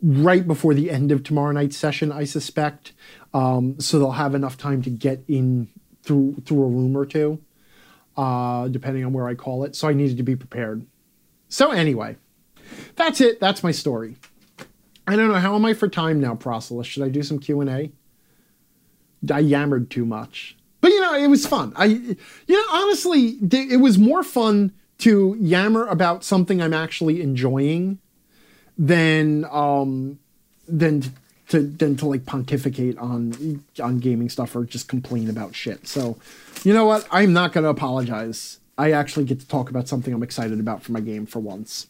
right 0.01 0.45
before 0.45 0.73
the 0.73 0.91
end 0.91 1.11
of 1.11 1.23
tomorrow 1.23 1.51
night's 1.51 1.77
session, 1.77 2.11
I 2.11 2.25
suspect. 2.25 2.93
Um, 3.33 3.79
so 3.79 3.99
they'll 3.99 4.11
have 4.11 4.35
enough 4.35 4.57
time 4.57 4.81
to 4.83 4.89
get 4.89 5.23
in 5.27 5.69
through 6.03 6.35
through 6.45 6.63
a 6.63 6.67
room 6.67 6.97
or 6.97 7.05
two, 7.05 7.41
uh, 8.17 8.67
depending 8.67 9.05
on 9.05 9.13
where 9.13 9.27
I 9.27 9.35
call 9.35 9.63
it. 9.63 9.75
So 9.75 9.87
I 9.87 9.93
needed 9.93 10.17
to 10.17 10.23
be 10.23 10.35
prepared. 10.35 10.85
So 11.47 11.71
anyway, 11.71 12.17
that's 12.95 13.21
it. 13.21 13.39
That's 13.39 13.63
my 13.63 13.71
story. 13.71 14.17
I 15.07 15.15
don't 15.15 15.27
know 15.27 15.39
how 15.39 15.55
am 15.55 15.65
I 15.65 15.73
for 15.73 15.87
time 15.87 16.19
now, 16.19 16.35
Proselyte. 16.35 16.85
Should 16.85 17.03
I 17.03 17.09
do 17.09 17.23
some 17.23 17.39
Q 17.39 17.61
and 17.61 17.69
A? 17.69 17.91
I 19.31 19.39
yammered 19.39 19.89
too 19.89 20.05
much. 20.05 20.57
But 20.83 20.91
you 20.91 20.99
know, 20.99 21.13
it 21.13 21.27
was 21.27 21.47
fun. 21.47 21.71
I, 21.77 21.85
you 21.85 22.17
know, 22.49 22.63
honestly, 22.69 23.37
it 23.41 23.79
was 23.79 23.97
more 23.97 24.21
fun 24.21 24.73
to 24.97 25.37
yammer 25.39 25.87
about 25.87 26.25
something 26.25 26.61
I'm 26.61 26.73
actually 26.73 27.21
enjoying 27.21 27.99
than 28.77 29.45
um 29.45 30.19
than 30.67 31.03
to 31.47 31.61
than 31.61 31.95
to 31.95 32.05
like 32.05 32.25
pontificate 32.25 32.97
on 32.97 33.63
on 33.81 33.99
gaming 33.99 34.27
stuff 34.27 34.57
or 34.57 34.65
just 34.65 34.89
complain 34.89 35.29
about 35.29 35.55
shit. 35.55 35.87
So, 35.87 36.17
you 36.65 36.73
know 36.73 36.83
what? 36.83 37.07
I'm 37.11 37.31
not 37.31 37.53
going 37.53 37.63
to 37.63 37.69
apologize. 37.69 38.59
I 38.77 38.91
actually 38.91 39.23
get 39.23 39.39
to 39.39 39.47
talk 39.47 39.69
about 39.69 39.87
something 39.87 40.13
I'm 40.13 40.21
excited 40.21 40.59
about 40.59 40.83
for 40.83 40.91
my 40.91 40.99
game 40.99 41.25
for 41.25 41.39
once. 41.39 41.87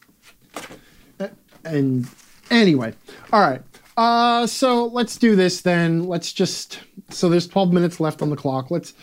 And 1.65 2.07
anyway, 2.51 2.93
all 3.31 3.41
right. 3.41 3.63
Uh, 3.95 4.47
so 4.47 4.87
let's 4.87 5.17
do 5.17 5.35
this 5.35 5.61
then. 5.61 6.05
Let's 6.05 6.33
just 6.33 6.79
so 7.09 7.29
there's 7.29 7.47
12 7.47 7.73
minutes 7.73 7.99
left 7.99 8.21
on 8.21 8.29
the 8.29 8.35
clock. 8.35 8.71
Let's 8.71 8.93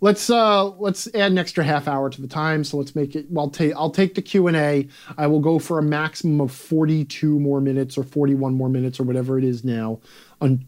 let's 0.00 0.30
uh 0.30 0.66
let's 0.70 1.06
add 1.08 1.32
an 1.32 1.38
extra 1.38 1.64
half 1.64 1.88
hour 1.88 2.10
to 2.10 2.20
the 2.20 2.28
time. 2.28 2.64
So 2.64 2.76
let's 2.76 2.94
make 2.94 3.16
it. 3.16 3.26
Well, 3.30 3.50
take 3.50 3.74
I'll 3.74 3.90
take 3.90 4.14
the 4.14 4.22
Q 4.22 4.46
and 4.46 4.56
A. 4.56 4.88
I 5.18 5.26
will 5.26 5.40
go 5.40 5.58
for 5.58 5.78
a 5.78 5.82
maximum 5.82 6.40
of 6.40 6.52
42 6.52 7.40
more 7.40 7.60
minutes 7.60 7.98
or 7.98 8.04
41 8.04 8.54
more 8.54 8.68
minutes 8.68 9.00
or 9.00 9.04
whatever 9.04 9.38
it 9.38 9.44
is 9.44 9.64
now, 9.64 10.00
un, 10.40 10.64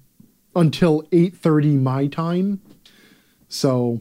until 0.56 1.02
8:30 1.12 1.80
my 1.80 2.06
time. 2.08 2.60
So, 3.48 4.00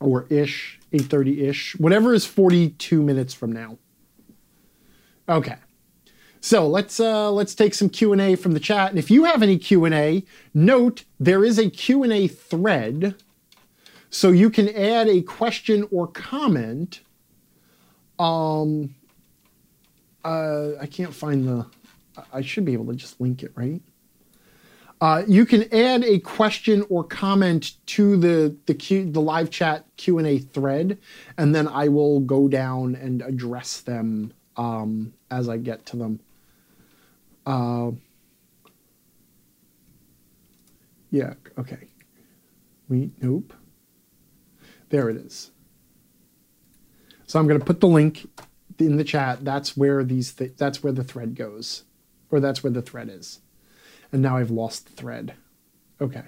or 0.00 0.26
ish 0.30 0.78
8:30 0.92 1.42
ish, 1.42 1.76
whatever 1.76 2.14
is 2.14 2.24
42 2.26 3.02
minutes 3.02 3.34
from 3.34 3.52
now. 3.52 3.78
Okay. 5.28 5.56
So 6.44 6.66
let's 6.66 6.98
uh, 6.98 7.30
let's 7.30 7.54
take 7.54 7.72
some 7.72 7.88
Q 7.88 8.12
and 8.12 8.20
A 8.20 8.34
from 8.34 8.50
the 8.50 8.58
chat. 8.58 8.90
And 8.90 8.98
if 8.98 9.12
you 9.12 9.24
have 9.24 9.44
any 9.44 9.58
Q 9.58 9.84
and 9.84 9.94
A, 9.94 10.24
note 10.52 11.04
there 11.20 11.44
is 11.44 11.56
a 11.56 11.70
Q 11.70 12.02
and 12.02 12.12
A 12.12 12.26
thread, 12.26 13.14
so 14.10 14.32
you 14.32 14.50
can 14.50 14.68
add 14.68 15.08
a 15.08 15.22
question 15.22 15.86
or 15.92 16.08
comment. 16.08 17.00
Um, 18.18 18.96
uh, 20.24 20.70
I 20.80 20.86
can't 20.86 21.14
find 21.14 21.46
the. 21.46 21.66
I 22.32 22.42
should 22.42 22.64
be 22.64 22.72
able 22.72 22.86
to 22.86 22.94
just 22.94 23.20
link 23.20 23.44
it, 23.44 23.52
right? 23.54 23.80
Uh, 25.00 25.22
you 25.28 25.46
can 25.46 25.72
add 25.72 26.02
a 26.02 26.18
question 26.18 26.84
or 26.88 27.04
comment 27.04 27.74
to 27.86 28.16
the 28.16 28.56
the 28.66 28.74
Q, 28.74 29.12
the 29.12 29.20
live 29.20 29.48
chat 29.48 29.86
Q 29.96 30.18
and 30.18 30.26
A 30.26 30.38
thread, 30.38 30.98
and 31.38 31.54
then 31.54 31.68
I 31.68 31.86
will 31.86 32.18
go 32.18 32.48
down 32.48 32.96
and 32.96 33.22
address 33.22 33.80
them 33.80 34.34
um, 34.56 35.12
as 35.30 35.48
I 35.48 35.56
get 35.56 35.86
to 35.86 35.96
them. 35.96 36.18
Uh, 37.46 37.92
yeah, 41.10 41.34
okay. 41.58 41.88
We, 42.88 43.10
nope. 43.20 43.52
There 44.90 45.08
it 45.08 45.16
is. 45.16 45.50
So 47.26 47.38
I'm 47.38 47.46
going 47.46 47.60
to 47.60 47.66
put 47.66 47.80
the 47.80 47.88
link 47.88 48.28
in 48.78 48.96
the 48.96 49.04
chat. 49.04 49.44
That's 49.44 49.76
where 49.76 50.04
these, 50.04 50.32
th- 50.32 50.56
that's 50.56 50.82
where 50.82 50.92
the 50.92 51.04
thread 51.04 51.34
goes, 51.34 51.84
or 52.30 52.40
that's 52.40 52.62
where 52.62 52.72
the 52.72 52.82
thread 52.82 53.08
is. 53.08 53.40
And 54.12 54.22
now 54.22 54.36
I've 54.36 54.50
lost 54.50 54.86
the 54.86 54.92
thread. 54.92 55.34
Okay. 56.00 56.24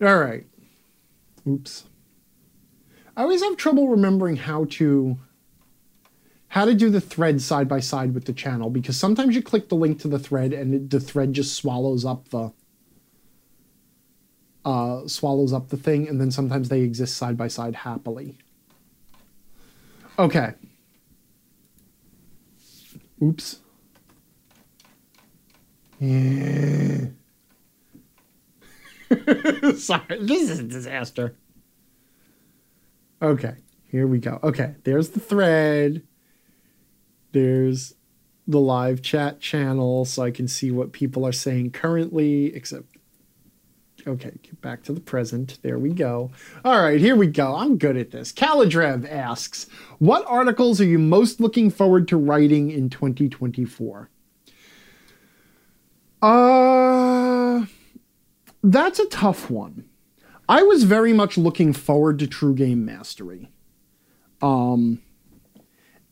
All 0.00 0.18
right. 0.18 0.46
Oops. 1.48 1.84
I 3.16 3.22
always 3.22 3.42
have 3.42 3.56
trouble 3.56 3.88
remembering 3.88 4.36
how 4.36 4.66
to 4.70 5.18
how 6.48 6.64
to 6.64 6.74
do 6.74 6.90
the 6.90 7.00
thread 7.00 7.40
side 7.40 7.68
by 7.68 7.80
side 7.80 8.14
with 8.14 8.24
the 8.24 8.32
channel 8.32 8.70
because 8.70 8.96
sometimes 8.96 9.34
you 9.34 9.42
click 9.42 9.68
the 9.68 9.74
link 9.74 10.00
to 10.00 10.08
the 10.08 10.18
thread 10.18 10.52
and 10.52 10.74
it, 10.74 10.90
the 10.90 11.00
thread 11.00 11.32
just 11.32 11.54
swallows 11.54 12.04
up 12.04 12.28
the 12.30 12.52
uh, 14.64 15.06
swallows 15.06 15.52
up 15.52 15.68
the 15.68 15.76
thing 15.76 16.08
and 16.08 16.20
then 16.20 16.30
sometimes 16.30 16.68
they 16.68 16.80
exist 16.80 17.16
side 17.16 17.36
by 17.36 17.48
side 17.48 17.74
happily. 17.74 18.36
Okay. 20.18 20.54
Oops. 23.22 23.60
Yeah. 26.00 27.06
Sorry, 29.76 30.18
this 30.20 30.50
is 30.50 30.58
a 30.58 30.64
disaster. 30.64 31.36
Okay, 33.22 33.54
here 33.86 34.06
we 34.06 34.18
go. 34.18 34.38
Okay, 34.42 34.74
there's 34.84 35.10
the 35.10 35.20
thread. 35.20 36.02
There's 37.36 37.92
the 38.48 38.58
live 38.58 39.02
chat 39.02 39.40
channel 39.40 40.06
so 40.06 40.22
I 40.22 40.30
can 40.30 40.48
see 40.48 40.70
what 40.70 40.92
people 40.92 41.26
are 41.26 41.32
saying 41.32 41.72
currently, 41.72 42.46
except 42.56 42.96
okay, 44.06 44.32
get 44.42 44.58
back 44.62 44.82
to 44.84 44.94
the 44.94 45.02
present. 45.02 45.58
There 45.60 45.78
we 45.78 45.90
go. 45.90 46.30
All 46.64 46.80
right, 46.80 46.98
here 46.98 47.14
we 47.14 47.26
go. 47.26 47.54
I'm 47.54 47.76
good 47.76 47.98
at 47.98 48.10
this. 48.10 48.32
Kalidrev 48.32 49.06
asks, 49.06 49.66
what 49.98 50.24
articles 50.26 50.80
are 50.80 50.86
you 50.86 50.98
most 50.98 51.38
looking 51.38 51.68
forward 51.68 52.08
to 52.08 52.16
writing 52.16 52.70
in 52.70 52.88
2024? 52.88 54.08
Uh, 56.22 57.66
that's 58.62 58.98
a 58.98 59.08
tough 59.08 59.50
one. 59.50 59.84
I 60.48 60.62
was 60.62 60.84
very 60.84 61.12
much 61.12 61.36
looking 61.36 61.74
forward 61.74 62.18
to 62.20 62.26
True 62.26 62.54
Game 62.54 62.86
Mastery. 62.86 63.50
Um, 64.40 65.02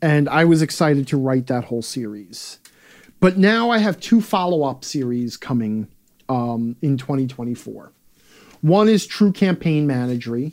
and 0.04 0.28
I 0.28 0.44
was 0.44 0.60
excited 0.60 1.06
to 1.08 1.16
write 1.16 1.46
that 1.46 1.64
whole 1.64 1.80
series. 1.80 2.58
But 3.20 3.38
now 3.38 3.70
I 3.70 3.78
have 3.78 3.98
two 3.98 4.20
follow 4.20 4.62
up 4.62 4.84
series 4.84 5.38
coming 5.38 5.88
um, 6.28 6.76
in 6.82 6.98
2024. 6.98 7.90
One 8.60 8.88
is 8.90 9.06
True 9.06 9.32
Campaign 9.32 9.88
Managery, 9.88 10.52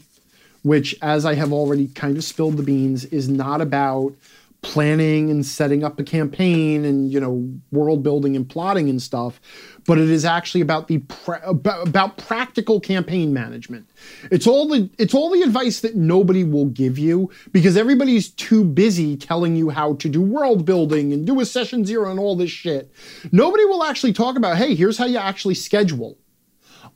which, 0.63 0.95
as 1.01 1.25
I 1.25 1.33
have 1.33 1.51
already 1.51 1.89
kind 1.89 2.15
of 2.15 2.23
spilled 2.23 2.55
the 2.55 2.63
beans, 2.63 3.03
is 3.03 3.27
not 3.27 3.59
about 3.59 4.15
planning 4.61 5.29
and 5.29 5.45
setting 5.45 5.83
up 5.83 5.99
a 5.99 6.03
campaign 6.03 6.85
and 6.85 7.11
you 7.11 7.19
know 7.19 7.51
world 7.71 8.03
building 8.03 8.35
and 8.35 8.47
plotting 8.47 8.89
and 8.89 9.01
stuff 9.01 9.41
but 9.85 9.97
it 9.97 10.09
is 10.09 10.25
actually 10.25 10.61
about 10.61 10.87
the 10.87 10.99
pra- 10.99 11.41
about, 11.45 12.17
practical 12.17 12.79
campaign 12.79 13.33
management. 13.33 13.89
It's 14.31 14.47
all 14.47 14.67
the 14.67 14.89
it's 14.97 15.13
all 15.13 15.29
the 15.31 15.41
advice 15.41 15.81
that 15.81 15.95
nobody 15.95 16.43
will 16.43 16.67
give 16.67 16.97
you 16.97 17.29
because 17.51 17.77
everybody's 17.77 18.29
too 18.29 18.63
busy 18.63 19.17
telling 19.17 19.55
you 19.55 19.69
how 19.69 19.95
to 19.95 20.09
do 20.09 20.21
world 20.21 20.65
building 20.65 21.13
and 21.13 21.25
do 21.25 21.39
a 21.39 21.45
session 21.45 21.85
zero 21.85 22.09
and 22.09 22.19
all 22.19 22.35
this 22.35 22.51
shit. 22.51 22.91
Nobody 23.31 23.65
will 23.65 23.83
actually 23.83 24.13
talk 24.13 24.37
about 24.37 24.57
hey 24.57 24.75
here's 24.75 24.97
how 24.97 25.05
you 25.05 25.17
actually 25.17 25.55
schedule 25.55 26.17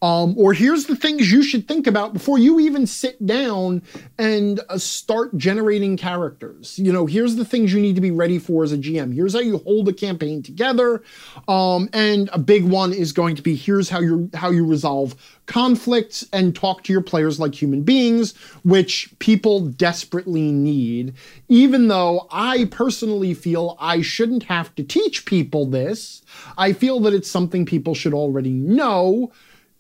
um, 0.02 0.38
or 0.38 0.54
here's 0.54 0.86
the 0.86 0.96
things 0.96 1.32
you 1.32 1.44
should 1.44 1.68
think 1.68 1.88
about 1.88 2.14
before 2.14 2.38
you 2.38 2.60
even 2.60 2.86
sit 2.86 3.26
down 3.26 3.82
and 4.18 4.60
uh, 4.70 4.78
start 4.78 5.36
generating 5.38 5.98
characters. 5.98 6.78
You 6.78 6.92
know, 6.92 7.06
here's 7.06 7.36
the 7.36 7.46
things 7.46 7.74
you 7.74 7.80
need 7.80 7.96
to 7.96 8.02
be 8.02 8.12
ready 8.12 8.40
for 8.40 8.64
as 8.64 8.72
a 8.72 8.78
GM. 8.78 9.14
Here's 9.14 9.34
how 9.34 9.40
you 9.40 9.58
hold 9.60 9.88
a 9.88 9.94
campaign 9.94 10.44
together. 10.44 11.04
Um, 11.48 11.90
and 11.94 12.30
a 12.34 12.40
big 12.40 12.66
one 12.66 12.94
is 12.94 13.12
going 13.12 13.36
to 13.36 13.42
be 13.42 13.56
here's 13.56 13.90
how 13.90 14.00
you 14.00 14.30
how 14.34 14.50
you 14.50 14.66
resolve 14.66 15.16
conflicts 15.46 16.26
and 16.34 16.56
talk 16.56 16.84
to 16.84 16.94
your 16.94 17.02
players 17.02 17.40
like 17.40 17.60
human 17.60 17.84
beings, 17.84 18.36
which 18.64 19.14
people 19.20 19.62
desperately 19.62 20.52
need. 20.52 21.14
Even 21.48 21.88
though 21.88 22.28
I 22.32 22.66
personally 22.66 23.34
feel 23.34 23.78
I 23.80 24.02
shouldn't 24.02 24.44
have 24.44 24.74
to 24.76 24.84
teach 24.84 25.26
people 25.26 25.66
this, 25.66 26.24
I 26.58 26.74
feel 26.74 27.00
that 27.02 27.14
it's 27.14 27.30
something 27.30 27.66
people 27.66 27.96
should 27.96 28.14
already 28.14 28.54
know 28.54 29.32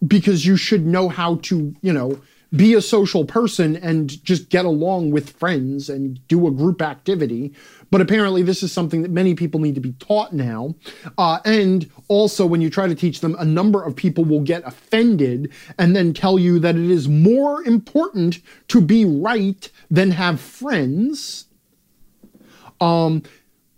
because 0.07 0.45
you 0.45 0.57
should 0.57 0.85
know 0.85 1.09
how 1.09 1.35
to, 1.43 1.75
you 1.81 1.93
know, 1.93 2.19
be 2.55 2.73
a 2.73 2.81
social 2.81 3.25
person 3.25 3.75
and 3.77 4.23
just 4.23 4.49
get 4.49 4.65
along 4.65 5.11
with 5.11 5.31
friends 5.31 5.89
and 5.89 6.25
do 6.27 6.47
a 6.47 6.51
group 6.51 6.81
activity. 6.81 7.53
But 7.91 8.01
apparently, 8.01 8.43
this 8.43 8.63
is 8.63 8.71
something 8.71 9.01
that 9.01 9.11
many 9.11 9.35
people 9.35 9.59
need 9.59 9.75
to 9.75 9.81
be 9.81 9.93
taught 9.93 10.33
now. 10.33 10.75
Uh, 11.17 11.39
and 11.45 11.89
also, 12.07 12.45
when 12.45 12.61
you 12.61 12.69
try 12.69 12.87
to 12.87 12.95
teach 12.95 13.19
them, 13.19 13.35
a 13.39 13.45
number 13.45 13.83
of 13.83 13.95
people 13.95 14.23
will 14.23 14.41
get 14.41 14.63
offended 14.65 15.51
and 15.77 15.95
then 15.95 16.13
tell 16.13 16.39
you 16.39 16.59
that 16.59 16.75
it 16.75 16.89
is 16.89 17.07
more 17.07 17.63
important 17.63 18.39
to 18.69 18.81
be 18.81 19.05
right 19.05 19.69
than 19.89 20.11
have 20.11 20.39
friends. 20.39 21.45
Um, 22.79 23.23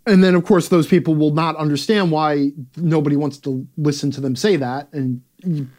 and 0.06 0.24
then, 0.24 0.36
of 0.36 0.46
course, 0.46 0.70
those 0.70 0.88
people 0.88 1.16
will 1.16 1.34
not 1.34 1.56
understand 1.58 2.12
why 2.12 2.52
nobody 2.78 3.16
wants 3.16 3.38
to 3.40 3.68
listen 3.76 4.10
to 4.12 4.22
them 4.22 4.36
say 4.36 4.56
that. 4.56 4.88
And 4.94 5.22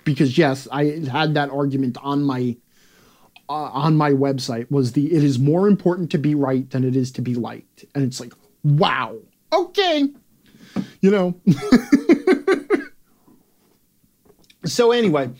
because 0.04 0.38
yes, 0.38 0.68
I 0.70 1.02
had 1.10 1.34
that 1.34 1.50
argument 1.50 1.98
on 2.02 2.22
my 2.22 2.56
uh, 3.48 3.52
on 3.52 3.96
my 3.96 4.12
website 4.12 4.70
was 4.70 4.92
the 4.92 5.12
it 5.12 5.24
is 5.24 5.38
more 5.38 5.68
important 5.68 6.10
to 6.10 6.18
be 6.18 6.34
right 6.34 6.68
than 6.70 6.84
it 6.84 6.94
is 6.94 7.10
to 7.12 7.22
be 7.22 7.34
liked, 7.34 7.84
and 7.94 8.04
it's 8.04 8.20
like 8.20 8.32
wow, 8.62 9.16
okay, 9.52 10.08
you 11.00 11.10
know. 11.10 11.40
so 14.64 14.92
anyway, 14.92 15.30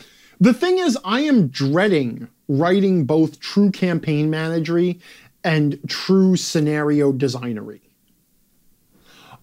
the 0.41 0.55
thing 0.55 0.79
is, 0.79 0.99
I 1.05 1.21
am 1.21 1.49
dreading 1.49 2.29
writing 2.49 3.05
both 3.05 3.41
true 3.41 3.71
campaign 3.71 4.31
managery 4.31 5.01
and 5.45 5.79
true 5.87 6.35
scenario 6.37 7.12
designery. 7.12 7.81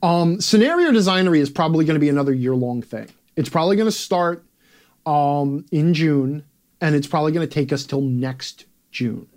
Um, 0.03 0.41
scenario 0.41 0.91
designery 0.91 1.39
is 1.39 1.49
probably 1.49 1.85
going 1.85 1.95
to 1.95 1.99
be 1.99 2.09
another 2.09 2.33
year 2.33 2.55
long 2.55 2.81
thing. 2.81 3.07
It's 3.35 3.49
probably 3.49 3.75
going 3.75 3.87
to 3.87 3.91
start 3.91 4.43
um, 5.05 5.65
in 5.71 5.93
June, 5.93 6.43
and 6.81 6.95
it's 6.95 7.07
probably 7.07 7.31
going 7.31 7.47
to 7.47 7.53
take 7.53 7.71
us 7.71 7.85
till 7.85 8.01
next 8.01 8.65
June. 8.91 9.27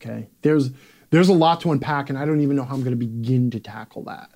Okay, 0.00 0.28
there's 0.42 0.70
there's 1.10 1.28
a 1.28 1.34
lot 1.34 1.60
to 1.62 1.72
unpack, 1.72 2.08
and 2.08 2.18
I 2.18 2.24
don't 2.24 2.40
even 2.40 2.56
know 2.56 2.64
how 2.64 2.74
I'm 2.74 2.80
going 2.82 2.98
to 2.98 3.06
begin 3.06 3.50
to 3.50 3.60
tackle 3.60 4.04
that. 4.04 4.30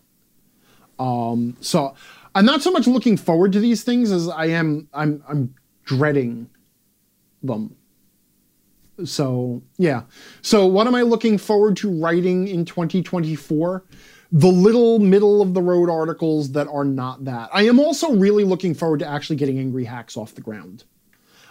Um, 0.98 1.56
so 1.60 1.94
I'm 2.34 2.44
not 2.44 2.62
so 2.62 2.70
much 2.70 2.86
looking 2.86 3.16
forward 3.16 3.52
to 3.52 3.60
these 3.60 3.82
things 3.82 4.12
as 4.12 4.28
I 4.28 4.46
am 4.46 4.88
I'm 4.92 5.22
I'm 5.28 5.54
dreading 5.84 6.48
them. 7.42 7.76
So 9.04 9.62
yeah. 9.78 10.02
So 10.42 10.66
what 10.66 10.86
am 10.86 10.94
I 10.94 11.02
looking 11.02 11.38
forward 11.38 11.76
to 11.78 11.90
writing 11.90 12.48
in 12.48 12.64
2024? 12.64 13.84
The 14.36 14.48
little 14.48 14.98
middle 14.98 15.40
of 15.40 15.54
the 15.54 15.62
road 15.62 15.88
articles 15.88 16.52
that 16.52 16.68
are 16.68 16.84
not 16.84 17.24
that. 17.24 17.48
I 17.54 17.62
am 17.62 17.80
also 17.80 18.12
really 18.16 18.44
looking 18.44 18.74
forward 18.74 18.98
to 18.98 19.06
actually 19.06 19.36
getting 19.36 19.58
Angry 19.58 19.84
Hacks 19.84 20.14
off 20.14 20.34
the 20.34 20.42
ground. 20.42 20.84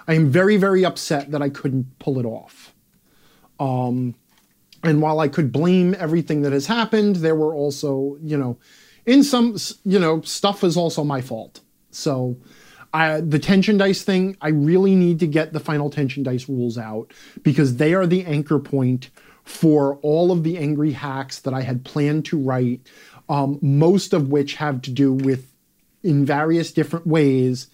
I 0.08 0.14
am 0.14 0.30
very, 0.30 0.56
very 0.58 0.86
upset 0.86 1.32
that 1.32 1.42
I 1.42 1.50
couldn't 1.50 1.98
pull 1.98 2.20
it 2.20 2.28
off. 2.28 2.76
Um, 3.60 4.14
and 4.84 5.02
while 5.02 5.20
I 5.20 5.30
could 5.30 5.52
blame 5.52 5.96
everything 5.98 6.44
that 6.44 6.54
has 6.54 6.68
happened, 6.68 7.16
there 7.18 7.34
were 7.34 7.56
also, 7.56 8.20
you 8.22 8.38
know, 8.38 8.60
in 9.08 9.24
some, 9.24 9.58
you 9.84 9.98
know, 9.98 10.22
stuff 10.22 10.64
is 10.64 10.78
also 10.78 11.04
my 11.04 11.22
fault. 11.22 11.62
So, 11.90 12.38
I, 12.94 13.20
the 13.20 13.40
tension 13.40 13.78
dice 13.78 14.04
thing, 14.04 14.38
I 14.42 14.50
really 14.50 14.94
need 14.94 15.20
to 15.22 15.28
get 15.28 15.54
the 15.54 15.60
final 15.60 15.90
tension 15.90 16.22
dice 16.22 16.48
rules 16.48 16.78
out 16.78 17.12
because 17.42 17.78
they 17.78 17.96
are 17.96 18.06
the 18.06 18.24
anchor 18.26 18.60
point 18.60 19.10
for 19.46 19.98
all 20.02 20.32
of 20.32 20.44
the 20.44 20.58
angry 20.58 20.92
hacks 20.92 21.40
that 21.40 21.54
I 21.54 21.62
had 21.62 21.86
planned 21.86 22.26
to 22.26 22.38
write, 22.38 22.82
um, 23.30 23.60
most 23.62 24.12
of 24.12 24.30
which 24.30 24.56
have 24.56 24.82
to 24.84 24.92
do 24.92 25.14
with, 25.14 25.52
in 26.04 26.26
various 26.26 26.72
different 26.72 27.08
ways, 27.08 27.68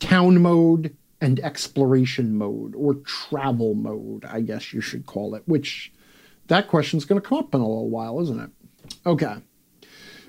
town 0.00 0.42
mode 0.42 0.94
and 1.20 1.40
exploration 1.40 2.36
mode, 2.36 2.74
or 2.74 2.94
travel 2.94 3.74
mode, 3.74 4.24
I 4.24 4.40
guess 4.40 4.72
you 4.72 4.80
should 4.80 5.06
call 5.06 5.34
it, 5.34 5.44
which 5.46 5.92
that 6.48 6.68
question's 6.68 7.04
going 7.04 7.20
to 7.20 7.26
come 7.26 7.38
up 7.38 7.54
in 7.54 7.60
a 7.60 7.66
little 7.66 7.88
while, 7.88 8.20
isn't 8.20 8.40
it? 8.40 8.50
Okay. 9.06 9.36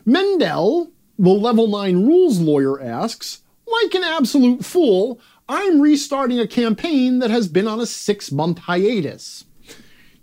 Mendel, 0.06 0.92
the 1.18 1.30
level 1.30 1.68
9 1.68 2.06
rules 2.06 2.40
lawyer, 2.40 2.80
asks, 2.80 3.42
like 3.68 3.96
an 3.96 4.04
absolute 4.04 4.64
fool, 4.64 5.20
I'm 5.50 5.82
restarting 5.82 6.40
a 6.40 6.48
campaign 6.48 7.20
that 7.20 7.32
has 7.32 7.48
been 7.48 7.68
on 7.68 7.80
a 7.80 7.86
six 7.86 8.32
month 8.32 8.60
hiatus. 8.60 9.46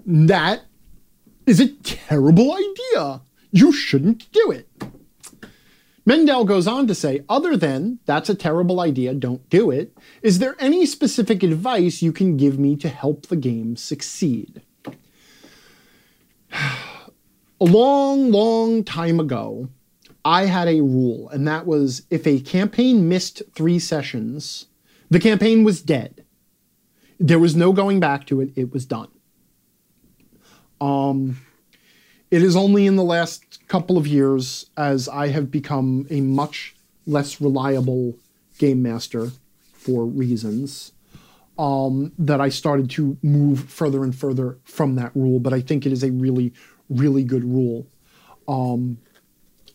That 0.04 0.62
is 1.46 1.60
a 1.60 1.68
terrible 1.68 2.54
idea. 2.54 3.22
You 3.50 3.72
shouldn't 3.72 4.30
do 4.32 4.50
it. 4.50 4.68
Mendel 6.04 6.44
goes 6.44 6.66
on 6.66 6.88
to 6.88 6.94
say, 6.94 7.22
other 7.28 7.56
than 7.56 8.00
that's 8.06 8.28
a 8.28 8.34
terrible 8.34 8.80
idea, 8.80 9.14
don't 9.14 9.48
do 9.48 9.70
it, 9.70 9.96
is 10.20 10.40
there 10.40 10.56
any 10.58 10.84
specific 10.84 11.44
advice 11.44 12.02
you 12.02 12.12
can 12.12 12.36
give 12.36 12.58
me 12.58 12.74
to 12.76 12.88
help 12.88 13.26
the 13.26 13.36
game 13.36 13.76
succeed? 13.76 14.62
a 16.52 17.64
long, 17.64 18.32
long 18.32 18.82
time 18.82 19.20
ago, 19.20 19.68
I 20.24 20.46
had 20.46 20.66
a 20.66 20.80
rule, 20.80 21.28
and 21.30 21.46
that 21.46 21.66
was 21.66 22.02
if 22.10 22.26
a 22.26 22.40
campaign 22.40 23.08
missed 23.08 23.42
three 23.54 23.78
sessions, 23.78 24.66
the 25.08 25.20
campaign 25.20 25.62
was 25.62 25.82
dead. 25.82 26.24
There 27.20 27.38
was 27.38 27.54
no 27.54 27.72
going 27.72 28.00
back 28.00 28.26
to 28.26 28.40
it, 28.40 28.50
it 28.56 28.72
was 28.72 28.86
done. 28.86 29.08
Um, 30.82 31.40
it 32.32 32.42
is 32.42 32.56
only 32.56 32.86
in 32.86 32.96
the 32.96 33.04
last 33.04 33.66
couple 33.68 33.96
of 33.96 34.06
years 34.06 34.68
as 34.76 35.08
I 35.08 35.28
have 35.28 35.50
become 35.50 36.06
a 36.10 36.20
much 36.20 36.74
less 37.06 37.40
reliable 37.40 38.18
game 38.58 38.82
master 38.82 39.30
for 39.74 40.04
reasons 40.04 40.90
um, 41.56 42.12
that 42.18 42.40
I 42.40 42.48
started 42.48 42.90
to 42.90 43.16
move 43.22 43.70
further 43.70 44.02
and 44.02 44.14
further 44.14 44.58
from 44.64 44.96
that 44.96 45.12
rule. 45.14 45.38
But 45.38 45.52
I 45.52 45.60
think 45.60 45.86
it 45.86 45.92
is 45.92 46.02
a 46.02 46.10
really, 46.10 46.52
really 46.88 47.22
good 47.22 47.44
rule. 47.44 47.86
Um, 48.48 48.98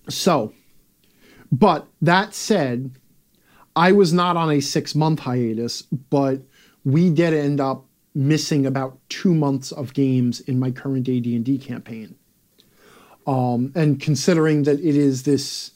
so, 0.09 0.53
but 1.53 1.87
that 2.01 2.33
said, 2.33 2.91
I 3.77 3.93
was 3.93 4.11
not 4.11 4.35
on 4.35 4.51
a 4.51 4.59
six 4.59 4.93
month 4.93 5.21
hiatus, 5.21 5.83
but 5.83 6.41
we 6.83 7.09
did 7.09 7.33
end 7.33 7.61
up 7.61 7.86
missing 8.17 8.65
about 8.65 8.97
two 9.09 9.33
months 9.33 9.71
of 9.71 9.93
games 9.93 10.39
in 10.41 10.59
my 10.59 10.71
current 10.71 11.07
AD&D 11.07 11.59
campaign. 11.59 12.15
Um, 13.27 13.71
and 13.75 13.99
considering 13.99 14.63
that 14.63 14.79
it 14.79 14.95
is 14.95 15.23
this 15.23 15.71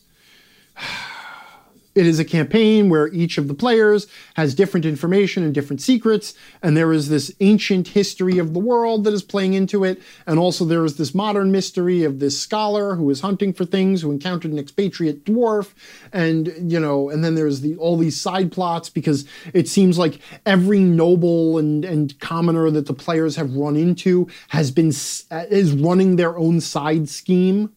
it 1.95 2.05
is 2.05 2.19
a 2.19 2.25
campaign 2.25 2.89
where 2.89 3.07
each 3.09 3.37
of 3.37 3.47
the 3.47 3.53
players 3.53 4.07
has 4.35 4.55
different 4.55 4.85
information 4.85 5.43
and 5.43 5.53
different 5.53 5.81
secrets, 5.81 6.33
and 6.61 6.75
there 6.75 6.93
is 6.93 7.09
this 7.09 7.33
ancient 7.39 7.89
history 7.89 8.37
of 8.37 8.53
the 8.53 8.59
world 8.59 9.03
that 9.03 9.13
is 9.13 9.23
playing 9.23 9.53
into 9.53 9.83
it, 9.83 10.01
and 10.25 10.39
also 10.39 10.63
there 10.65 10.85
is 10.85 10.97
this 10.97 11.13
modern 11.13 11.51
mystery 11.51 12.03
of 12.03 12.19
this 12.19 12.39
scholar 12.39 12.95
who 12.95 13.09
is 13.09 13.21
hunting 13.21 13.53
for 13.53 13.65
things, 13.65 14.01
who 14.01 14.11
encountered 14.11 14.51
an 14.51 14.59
expatriate 14.59 15.25
dwarf, 15.25 15.73
and 16.13 16.53
you 16.71 16.79
know, 16.79 17.09
and 17.09 17.23
then 17.23 17.35
there's 17.35 17.61
the 17.61 17.75
all 17.77 17.97
these 17.97 18.19
side 18.19 18.51
plots 18.51 18.89
because 18.89 19.25
it 19.53 19.67
seems 19.67 19.97
like 19.97 20.19
every 20.45 20.79
noble 20.79 21.57
and 21.57 21.83
and 21.83 22.19
commoner 22.19 22.69
that 22.71 22.85
the 22.85 22.93
players 22.93 23.35
have 23.35 23.55
run 23.55 23.75
into 23.75 24.27
has 24.49 24.71
been 24.71 24.89
is 24.89 25.73
running 25.73 26.15
their 26.15 26.37
own 26.37 26.61
side 26.61 27.09
scheme 27.09 27.73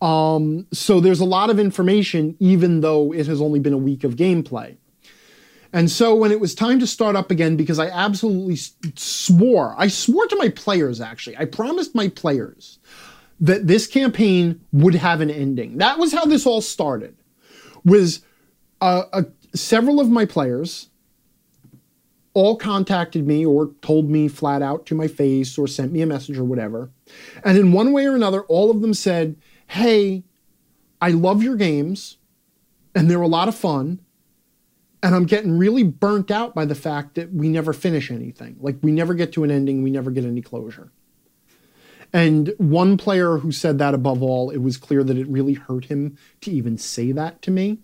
um, 0.00 0.66
so 0.72 1.00
there's 1.00 1.20
a 1.20 1.24
lot 1.24 1.50
of 1.50 1.58
information, 1.58 2.36
even 2.40 2.80
though 2.80 3.12
it 3.12 3.26
has 3.26 3.40
only 3.40 3.60
been 3.60 3.72
a 3.72 3.78
week 3.78 4.04
of 4.04 4.16
gameplay. 4.16 4.76
And 5.72 5.90
so 5.90 6.14
when 6.14 6.32
it 6.32 6.40
was 6.40 6.54
time 6.54 6.80
to 6.80 6.86
start 6.86 7.14
up 7.14 7.30
again, 7.30 7.56
because 7.56 7.78
I 7.78 7.88
absolutely 7.88 8.56
swore, 8.96 9.74
I 9.78 9.88
swore 9.88 10.26
to 10.26 10.36
my 10.36 10.48
players 10.48 11.00
actually, 11.00 11.36
I 11.36 11.44
promised 11.44 11.94
my 11.94 12.08
players 12.08 12.78
that 13.40 13.66
this 13.66 13.86
campaign 13.86 14.60
would 14.72 14.94
have 14.94 15.20
an 15.20 15.30
ending. 15.30 15.78
That 15.78 15.98
was 15.98 16.12
how 16.12 16.24
this 16.24 16.44
all 16.44 16.60
started. 16.60 17.16
Was 17.84 18.22
uh, 18.80 19.04
uh, 19.12 19.22
several 19.54 20.00
of 20.00 20.10
my 20.10 20.26
players 20.26 20.88
all 22.34 22.56
contacted 22.56 23.26
me 23.26 23.44
or 23.46 23.70
told 23.80 24.08
me 24.08 24.28
flat 24.28 24.62
out 24.62 24.86
to 24.86 24.94
my 24.94 25.08
face 25.08 25.56
or 25.56 25.66
sent 25.66 25.92
me 25.92 26.02
a 26.02 26.06
message 26.06 26.38
or 26.38 26.44
whatever. 26.44 26.90
And 27.44 27.58
in 27.58 27.72
one 27.72 27.92
way 27.92 28.06
or 28.06 28.14
another, 28.14 28.42
all 28.42 28.70
of 28.70 28.82
them 28.82 28.94
said, 28.94 29.36
hey, 29.70 30.24
I 31.00 31.10
love 31.10 31.44
your 31.44 31.54
games 31.54 32.18
and 32.92 33.08
they're 33.08 33.20
a 33.20 33.28
lot 33.28 33.46
of 33.46 33.54
fun. 33.54 34.00
And 35.00 35.14
I'm 35.14 35.26
getting 35.26 35.56
really 35.56 35.84
burnt 35.84 36.32
out 36.32 36.56
by 36.56 36.64
the 36.64 36.74
fact 36.74 37.14
that 37.14 37.32
we 37.32 37.48
never 37.48 37.72
finish 37.72 38.10
anything. 38.10 38.56
Like 38.60 38.78
we 38.82 38.90
never 38.90 39.14
get 39.14 39.32
to 39.34 39.44
an 39.44 39.50
ending, 39.52 39.84
we 39.84 39.90
never 39.92 40.10
get 40.10 40.24
any 40.24 40.42
closure. 40.42 40.90
And 42.12 42.52
one 42.58 42.96
player 42.96 43.38
who 43.38 43.52
said 43.52 43.78
that 43.78 43.94
above 43.94 44.24
all, 44.24 44.50
it 44.50 44.58
was 44.58 44.76
clear 44.76 45.04
that 45.04 45.16
it 45.16 45.28
really 45.28 45.54
hurt 45.54 45.84
him 45.84 46.18
to 46.40 46.50
even 46.50 46.76
say 46.76 47.12
that 47.12 47.40
to 47.42 47.52
me 47.52 47.78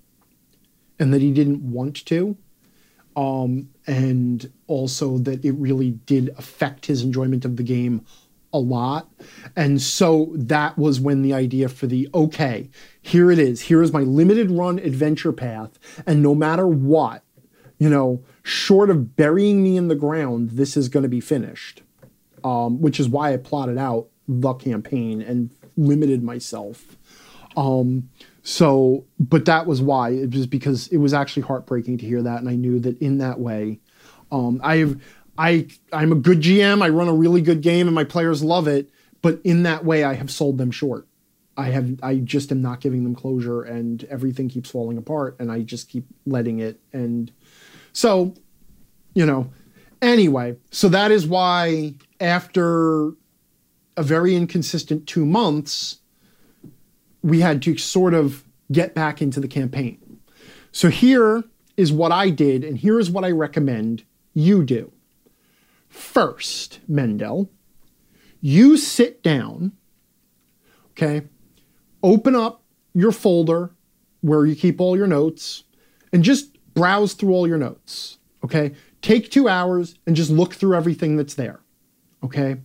and 0.99 1.15
that 1.15 1.23
he 1.23 1.31
didn't 1.31 1.71
want 1.71 2.05
to. 2.07 2.37
Um, 3.15 3.69
and 3.87 4.51
also 4.67 5.19
that 5.19 5.45
it 5.45 5.53
really 5.53 5.93
did 5.93 6.35
affect 6.37 6.87
his 6.87 7.05
enjoyment 7.05 7.45
of 7.45 7.57
the 7.57 7.63
game 7.63 8.05
a 8.57 8.59
lot. 8.59 9.11
And 9.55 9.81
so 9.81 10.33
that 10.35 10.77
was 10.77 11.01
when 11.01 11.23
the 11.23 11.33
idea 11.33 11.69
for 11.69 11.87
the 11.87 12.09
okay, 12.15 12.71
here 13.01 13.31
it 13.31 13.39
is. 13.39 13.63
Here 13.63 13.83
is 13.83 13.93
my 13.93 14.01
limited 14.01 14.51
run 14.51 14.79
adventure 14.79 15.33
path. 15.33 15.79
And 16.07 16.23
no 16.23 16.35
matter 16.35 16.67
what, 16.67 17.23
you 17.79 17.89
know, 17.89 18.25
short 18.43 18.91
of 18.91 19.17
burying 19.17 19.63
me 19.63 19.77
in 19.77 19.89
the 19.89 19.95
ground, 19.95 20.51
this 20.51 20.77
is 20.77 20.89
going 20.89 21.03
to 21.03 21.09
be 21.09 21.21
finished. 21.21 21.83
Um, 22.45 22.81
which 22.81 23.01
is 23.01 23.09
why 23.09 23.33
I 23.33 23.39
plotted 23.39 23.77
out 23.77 24.09
the 24.29 24.55
campaign 24.55 25.21
and 25.21 25.51
limited 25.77 26.23
myself. 26.23 26.97
Um, 27.57 28.11
so, 28.43 29.05
but 29.19 29.47
that 29.47 29.67
was 29.67 29.83
why. 29.83 30.11
It 30.11 30.33
was 30.33 30.47
because 30.47 30.87
it 30.89 30.99
was 30.99 31.13
actually 31.13 31.43
heartbreaking 31.43 31.99
to 31.99 32.07
hear 32.07 32.23
that. 32.23 32.39
And 32.39 32.49
I 32.49 32.55
knew 32.55 32.79
that 32.81 32.99
in 32.99 33.19
that 33.19 33.41
way, 33.41 33.81
um, 34.31 34.61
I've 34.63 35.03
I 35.39 35.69
I'm 35.93 36.13
a 36.13 36.17
good 36.17 36.41
GM. 36.41 36.83
I 36.83 36.89
run 36.89 37.09
a 37.09 37.15
really 37.15 37.41
good 37.41 37.61
game, 37.61 37.87
and 37.87 37.95
my 37.95 38.05
players 38.05 38.43
love 38.43 38.69
it. 38.69 38.91
But 39.23 39.41
in 39.45 39.63
that 39.65 39.85
way, 39.85 40.05
I 40.05 40.15
have 40.15 40.31
sold 40.31 40.59
them 40.59 40.71
short. 40.71 41.07
I 41.57 41.71
have 41.71 41.99
I 42.03 42.17
just 42.17 42.53
am 42.53 42.63
not 42.63 42.81
giving 42.81 43.05
them 43.05 43.15
closure, 43.15 43.63
and 43.63 44.05
everything 44.05 44.49
keeps 44.49 44.71
falling 44.71 44.99
apart, 44.99 45.37
and 45.39 45.51
I 45.51 45.63
just 45.63 45.89
keep 45.89 46.05
letting 46.27 46.59
it. 46.59 46.81
And 46.93 47.33
so, 47.93 48.35
you 49.15 49.25
know, 49.25 49.51
anyway, 50.03 50.57
so 50.71 50.89
that 50.91 51.11
is 51.11 51.27
why 51.27 51.95
after 52.21 53.13
a 53.97 54.03
very 54.03 54.37
inconsistent 54.37 55.07
two 55.07 55.25
months, 55.25 55.99
we 57.23 57.41
had 57.41 57.63
to 57.63 57.79
sort 57.79 58.15
of 58.15 58.45
get 58.71 58.95
back 58.95 59.23
into 59.23 59.41
the 59.41 59.49
campaign. 59.49 60.21
So 60.73 60.91
here 60.91 61.45
is 61.77 61.93
what 61.93 62.13
I 62.13 62.31
did, 62.31 62.65
and 62.65 62.77
here 62.77 63.01
is 63.01 63.11
what 63.11 63.25
I 63.25 63.31
recommend 63.31 64.05
you 64.35 64.63
do. 64.63 64.93
First, 65.97 66.81
Mendel, 66.87 67.51
you 68.43 68.77
sit 68.77 69.23
down, 69.23 69.73
okay, 70.91 71.23
open 72.03 72.37
up 72.37 72.63
your 72.93 73.13
folder 73.13 73.71
where 74.21 74.45
you 74.45 74.55
keep 74.55 74.79
all 74.79 74.95
your 74.95 75.07
notes 75.07 75.65
and 76.13 76.23
just 76.23 76.59
browse 76.75 77.15
through 77.15 77.33
all 77.33 77.49
your 77.49 77.57
notes, 77.57 78.19
okay? 78.45 78.75
Take 79.01 79.31
two 79.31 79.49
hours 79.49 79.95
and 80.07 80.15
just 80.15 80.31
look 80.31 80.53
through 80.53 80.77
everything 80.77 81.17
that's 81.17 81.35
there, 81.35 81.61
okay? 82.23 82.59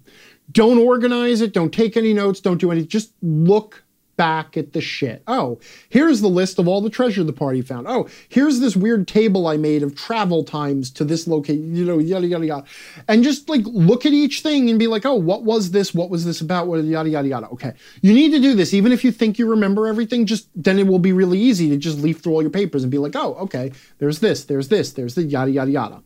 Don't 0.51 0.79
organize 0.79 1.39
it, 1.39 1.53
don't 1.53 1.73
take 1.73 1.95
any 1.95 2.13
notes, 2.13 2.41
don't 2.41 2.59
do 2.59 2.69
anything, 2.69 2.89
just 2.89 3.13
look 3.21 3.85
back 4.21 4.55
at 4.55 4.73
the 4.73 4.81
shit. 4.81 5.23
Oh, 5.25 5.59
here's 5.89 6.21
the 6.21 6.27
list 6.27 6.59
of 6.59 6.67
all 6.67 6.79
the 6.79 6.91
treasure 6.91 7.23
the 7.23 7.33
party 7.33 7.63
found. 7.63 7.87
Oh, 7.87 8.07
here's 8.29 8.59
this 8.59 8.75
weird 8.75 9.07
table 9.07 9.47
I 9.47 9.57
made 9.57 9.81
of 9.81 9.95
travel 9.95 10.43
times 10.43 10.91
to 10.91 11.03
this 11.03 11.27
location, 11.27 11.75
you 11.75 11.83
know, 11.83 11.97
yada, 11.97 12.27
yada, 12.27 12.45
yada. 12.45 12.67
And 13.07 13.23
just 13.23 13.49
like 13.49 13.63
look 13.65 14.05
at 14.05 14.13
each 14.13 14.41
thing 14.41 14.69
and 14.69 14.77
be 14.77 14.85
like, 14.85 15.07
oh, 15.07 15.15
what 15.15 15.41
was 15.41 15.71
this? 15.71 15.95
What 15.95 16.11
was 16.11 16.23
this 16.23 16.39
about? 16.39 16.67
What, 16.67 16.83
yada, 16.83 17.09
yada, 17.09 17.27
yada. 17.27 17.47
Okay. 17.47 17.73
You 18.03 18.13
need 18.13 18.29
to 18.33 18.39
do 18.39 18.53
this. 18.53 18.75
Even 18.75 18.91
if 18.91 19.03
you 19.03 19.11
think 19.11 19.39
you 19.39 19.49
remember 19.49 19.87
everything, 19.87 20.27
just 20.27 20.47
then 20.53 20.77
it 20.77 20.85
will 20.85 20.99
be 20.99 21.13
really 21.13 21.39
easy 21.39 21.69
to 21.69 21.77
just 21.77 21.97
leaf 21.97 22.19
through 22.19 22.33
all 22.33 22.43
your 22.43 22.51
papers 22.51 22.83
and 22.83 22.91
be 22.91 22.99
like, 22.99 23.15
oh, 23.15 23.33
okay, 23.45 23.71
there's 23.97 24.19
this, 24.19 24.45
there's 24.45 24.67
this, 24.67 24.93
there's 24.93 25.15
the 25.15 25.23
yada, 25.23 25.49
yada, 25.49 25.71
yada. 25.71 26.03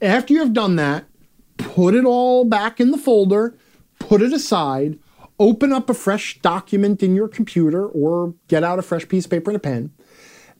After 0.00 0.32
you 0.32 0.38
have 0.38 0.54
done 0.54 0.76
that, 0.76 1.04
put 1.58 1.94
it 1.94 2.06
all 2.06 2.46
back 2.46 2.80
in 2.80 2.90
the 2.90 2.96
folder, 2.96 3.54
put 3.98 4.22
it 4.22 4.32
aside 4.32 4.98
open 5.40 5.72
up 5.72 5.90
a 5.90 5.94
fresh 5.94 6.38
document 6.40 7.02
in 7.02 7.16
your 7.16 7.26
computer 7.26 7.86
or 7.86 8.34
get 8.46 8.62
out 8.62 8.78
a 8.78 8.82
fresh 8.82 9.08
piece 9.08 9.24
of 9.24 9.30
paper 9.30 9.50
and 9.50 9.56
a 9.56 9.60
pen 9.60 9.90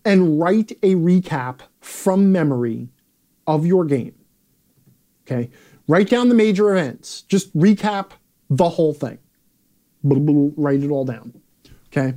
and 0.05 0.41
write 0.41 0.73
a 0.83 0.95
recap 0.95 1.61
from 1.81 2.33
memory 2.33 2.89
of 3.47 3.67
your 3.67 3.85
game. 3.85 4.15
Okay? 5.27 5.51
Write 5.87 6.09
down 6.09 6.31
the 6.31 6.35
major 6.35 6.75
events. 6.75 7.23
Just 7.23 7.55
recap 7.57 8.13
the 8.49 8.71
whole 8.71 8.95
thing. 8.95 9.19
Write 10.03 10.83
it 10.83 10.91
all 10.91 11.05
down. 11.05 11.35
Okay? 11.89 12.15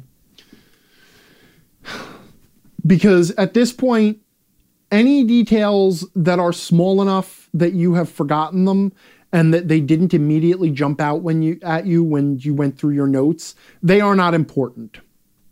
Because 2.85 3.31
at 3.31 3.53
this 3.53 3.73
point, 3.73 4.19
any 4.89 5.23
details 5.23 6.07
that 6.15 6.39
are 6.39 6.53
small 6.53 7.01
enough 7.01 7.49
that 7.53 7.73
you 7.73 7.95
have 7.95 8.09
forgotten 8.09 8.65
them 8.65 8.93
and 9.33 9.53
that 9.53 9.67
they 9.67 9.81
didn't 9.81 10.13
immediately 10.13 10.69
jump 10.69 11.01
out 11.01 11.23
when 11.23 11.41
you 11.41 11.59
at 11.63 11.85
you 11.87 12.03
when 12.03 12.37
you 12.39 12.53
went 12.53 12.77
through 12.77 12.93
your 12.93 13.07
notes, 13.07 13.55
they 13.81 13.99
are 13.99 14.15
not 14.15 14.33
important. 14.33 14.99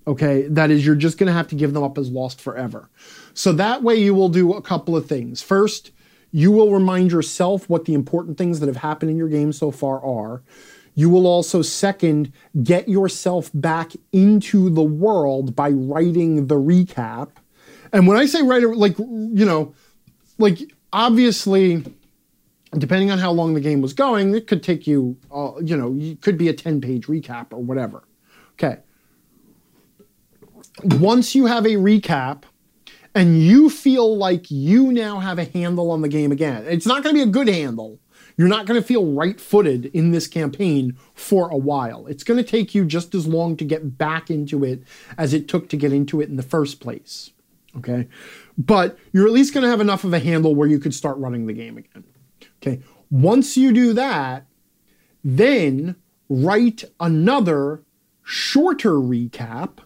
Okay, 0.07 0.43
that 0.47 0.71
is 0.71 0.85
you're 0.85 0.95
just 0.95 1.17
going 1.17 1.27
to 1.27 1.33
have 1.33 1.47
to 1.49 1.55
give 1.55 1.73
them 1.73 1.83
up 1.83 1.97
as 1.97 2.09
lost 2.09 2.39
forever. 2.39 2.89
So 3.33 3.51
that 3.53 3.83
way 3.83 3.95
you 3.95 4.13
will 4.13 4.29
do 4.29 4.53
a 4.53 4.61
couple 4.61 4.95
of 4.95 5.07
things. 5.07 5.41
First, 5.41 5.91
you 6.31 6.51
will 6.51 6.71
remind 6.71 7.11
yourself 7.11 7.67
what 7.69 7.85
the 7.85 7.93
important 7.93 8.37
things 8.37 8.59
that 8.59 8.67
have 8.67 8.77
happened 8.77 9.11
in 9.11 9.17
your 9.17 9.27
game 9.27 9.51
so 9.51 9.71
far 9.71 10.03
are. 10.03 10.41
You 10.93 11.09
will 11.09 11.25
also, 11.25 11.61
second, 11.61 12.33
get 12.63 12.89
yourself 12.89 13.49
back 13.53 13.91
into 14.11 14.69
the 14.69 14.83
world 14.83 15.55
by 15.55 15.69
writing 15.69 16.47
the 16.47 16.55
recap. 16.55 17.29
And 17.93 18.07
when 18.07 18.17
I 18.17 18.25
say 18.25 18.41
write, 18.41 18.63
like, 18.63 18.97
you 18.97 19.45
know, 19.45 19.73
like, 20.37 20.59
obviously, 20.91 21.83
depending 22.77 23.11
on 23.11 23.19
how 23.19 23.31
long 23.31 23.53
the 23.53 23.59
game 23.59 23.81
was 23.81 23.93
going, 23.93 24.33
it 24.33 24.47
could 24.47 24.63
take 24.63 24.87
you, 24.87 25.17
uh, 25.33 25.51
you 25.61 25.75
know, 25.75 25.95
it 25.99 26.21
could 26.21 26.37
be 26.37 26.47
a 26.47 26.53
10 26.53 26.81
page 26.81 27.07
recap 27.07 27.47
or 27.51 27.61
whatever. 27.61 28.03
Okay. 28.53 28.79
Once 30.83 31.35
you 31.35 31.47
have 31.47 31.65
a 31.65 31.75
recap 31.75 32.43
and 33.13 33.41
you 33.41 33.69
feel 33.69 34.15
like 34.17 34.49
you 34.49 34.91
now 34.91 35.19
have 35.19 35.37
a 35.37 35.45
handle 35.45 35.91
on 35.91 36.01
the 36.01 36.07
game 36.07 36.31
again, 36.31 36.65
it's 36.67 36.85
not 36.85 37.03
going 37.03 37.13
to 37.15 37.25
be 37.25 37.29
a 37.29 37.31
good 37.31 37.49
handle. 37.49 37.99
You're 38.37 38.47
not 38.47 38.65
going 38.65 38.79
to 38.79 38.87
feel 38.87 39.13
right 39.13 39.39
footed 39.39 39.87
in 39.87 40.11
this 40.11 40.27
campaign 40.27 40.97
for 41.13 41.49
a 41.49 41.57
while. 41.57 42.07
It's 42.07 42.23
going 42.23 42.41
to 42.41 42.49
take 42.49 42.73
you 42.73 42.85
just 42.85 43.13
as 43.13 43.27
long 43.27 43.57
to 43.57 43.65
get 43.65 43.97
back 43.97 44.31
into 44.31 44.63
it 44.63 44.83
as 45.17 45.33
it 45.33 45.49
took 45.49 45.67
to 45.69 45.77
get 45.77 45.91
into 45.91 46.21
it 46.21 46.29
in 46.29 46.37
the 46.37 46.43
first 46.43 46.79
place. 46.79 47.31
Okay. 47.77 48.07
But 48.57 48.97
you're 49.11 49.27
at 49.27 49.33
least 49.33 49.53
going 49.53 49.63
to 49.63 49.69
have 49.69 49.81
enough 49.81 50.05
of 50.05 50.13
a 50.13 50.19
handle 50.19 50.55
where 50.55 50.67
you 50.67 50.79
could 50.79 50.93
start 50.93 51.17
running 51.17 51.47
the 51.47 51.53
game 51.53 51.77
again. 51.77 52.05
Okay. 52.61 52.81
Once 53.09 53.57
you 53.57 53.73
do 53.73 53.93
that, 53.93 54.45
then 55.23 55.95
write 56.29 56.83
another 56.99 57.83
shorter 58.23 58.93
recap 58.93 59.79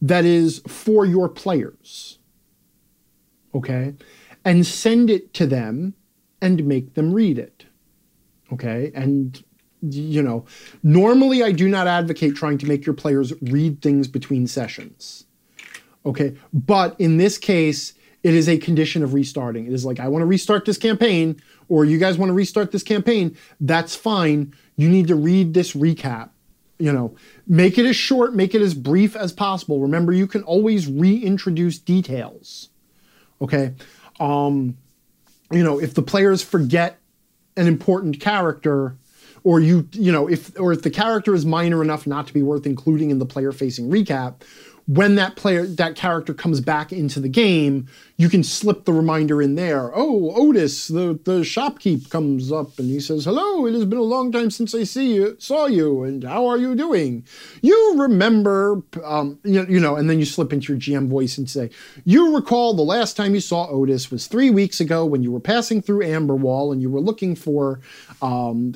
that 0.00 0.24
is 0.24 0.62
for 0.66 1.04
your 1.04 1.28
players. 1.28 2.18
Okay? 3.54 3.94
And 4.44 4.66
send 4.66 5.10
it 5.10 5.34
to 5.34 5.46
them 5.46 5.94
and 6.40 6.64
make 6.64 6.94
them 6.94 7.12
read 7.12 7.38
it. 7.38 7.64
Okay? 8.52 8.92
And 8.94 9.42
you 9.82 10.22
know, 10.22 10.44
normally 10.82 11.42
I 11.42 11.52
do 11.52 11.68
not 11.68 11.86
advocate 11.86 12.34
trying 12.34 12.58
to 12.58 12.66
make 12.66 12.86
your 12.86 12.94
players 12.94 13.32
read 13.42 13.82
things 13.82 14.08
between 14.08 14.46
sessions. 14.46 15.24
Okay? 16.04 16.36
But 16.52 16.98
in 17.00 17.16
this 17.16 17.38
case, 17.38 17.94
it 18.26 18.34
is 18.34 18.48
a 18.48 18.58
condition 18.58 19.04
of 19.04 19.14
restarting. 19.14 19.66
It 19.66 19.72
is 19.72 19.84
like, 19.84 20.00
I 20.00 20.08
want 20.08 20.22
to 20.22 20.26
restart 20.26 20.64
this 20.64 20.78
campaign, 20.78 21.40
or 21.68 21.84
you 21.84 21.96
guys 21.96 22.18
want 22.18 22.30
to 22.30 22.34
restart 22.34 22.72
this 22.72 22.82
campaign. 22.82 23.36
That's 23.60 23.94
fine. 23.94 24.52
You 24.76 24.88
need 24.88 25.06
to 25.08 25.14
read 25.14 25.54
this 25.54 25.74
recap 25.74 26.30
you 26.78 26.92
know, 26.92 27.16
make 27.46 27.78
it 27.78 27.86
as 27.86 27.96
short, 27.96 28.34
make 28.34 28.54
it 28.54 28.60
as 28.60 28.74
brief 28.74 29.16
as 29.16 29.32
possible. 29.32 29.80
Remember, 29.80 30.12
you 30.12 30.26
can 30.26 30.42
always 30.42 30.86
reintroduce 30.86 31.78
details. 31.78 32.68
Okay. 33.40 33.74
Um, 34.20 34.76
you 35.50 35.64
know, 35.64 35.80
if 35.80 35.94
the 35.94 36.02
players 36.02 36.42
forget 36.42 36.98
an 37.56 37.66
important 37.66 38.20
character, 38.20 38.96
or 39.42 39.60
you, 39.60 39.88
you 39.92 40.12
know, 40.12 40.28
if 40.28 40.58
or 40.60 40.72
if 40.72 40.82
the 40.82 40.90
character 40.90 41.34
is 41.34 41.46
minor 41.46 41.82
enough 41.82 42.06
not 42.06 42.26
to 42.26 42.34
be 42.34 42.42
worth 42.42 42.66
including 42.66 43.10
in 43.10 43.20
the 43.20 43.26
player 43.26 43.52
facing 43.52 43.88
recap, 43.88 44.42
when 44.86 45.16
that 45.16 45.36
player 45.36 45.66
that 45.66 45.96
character 45.96 46.32
comes 46.32 46.60
back 46.60 46.92
into 46.92 47.18
the 47.20 47.28
game 47.28 47.88
you 48.18 48.30
can 48.30 48.42
slip 48.42 48.86
the 48.86 48.92
reminder 48.92 49.42
in 49.42 49.56
there. 49.56 49.94
Oh 49.94 50.32
otis 50.34 50.88
the, 50.88 51.18
the 51.24 51.40
shopkeep 51.40 52.08
comes 52.08 52.50
up 52.50 52.78
and 52.78 52.88
he 52.88 53.00
says 53.00 53.24
hello 53.24 53.66
it 53.66 53.74
has 53.74 53.84
been 53.84 53.98
a 53.98 54.02
long 54.02 54.32
time 54.32 54.50
since 54.50 54.74
i 54.74 54.84
see 54.84 55.14
you 55.14 55.36
saw 55.38 55.66
you 55.66 56.02
and 56.04 56.24
how 56.24 56.46
are 56.46 56.56
you 56.56 56.74
doing? 56.74 57.26
You 57.62 57.94
remember 57.98 58.82
um, 59.04 59.38
you, 59.44 59.66
you 59.68 59.80
know 59.80 59.96
and 59.96 60.08
then 60.08 60.18
you 60.18 60.24
slip 60.24 60.52
into 60.52 60.72
your 60.72 60.80
gm 60.80 61.08
voice 61.08 61.36
and 61.36 61.50
say 61.50 61.70
you 62.04 62.34
recall 62.34 62.74
the 62.74 62.82
last 62.82 63.16
time 63.16 63.34
you 63.34 63.40
saw 63.40 63.68
otis 63.68 64.10
was 64.10 64.26
three 64.26 64.50
weeks 64.50 64.80
ago 64.80 65.04
when 65.04 65.22
you 65.22 65.32
were 65.32 65.40
passing 65.40 65.82
through 65.82 66.00
amberwall 66.00 66.72
and 66.72 66.80
you 66.80 66.90
were 66.90 67.00
looking 67.00 67.34
for 67.34 67.80
um, 68.22 68.72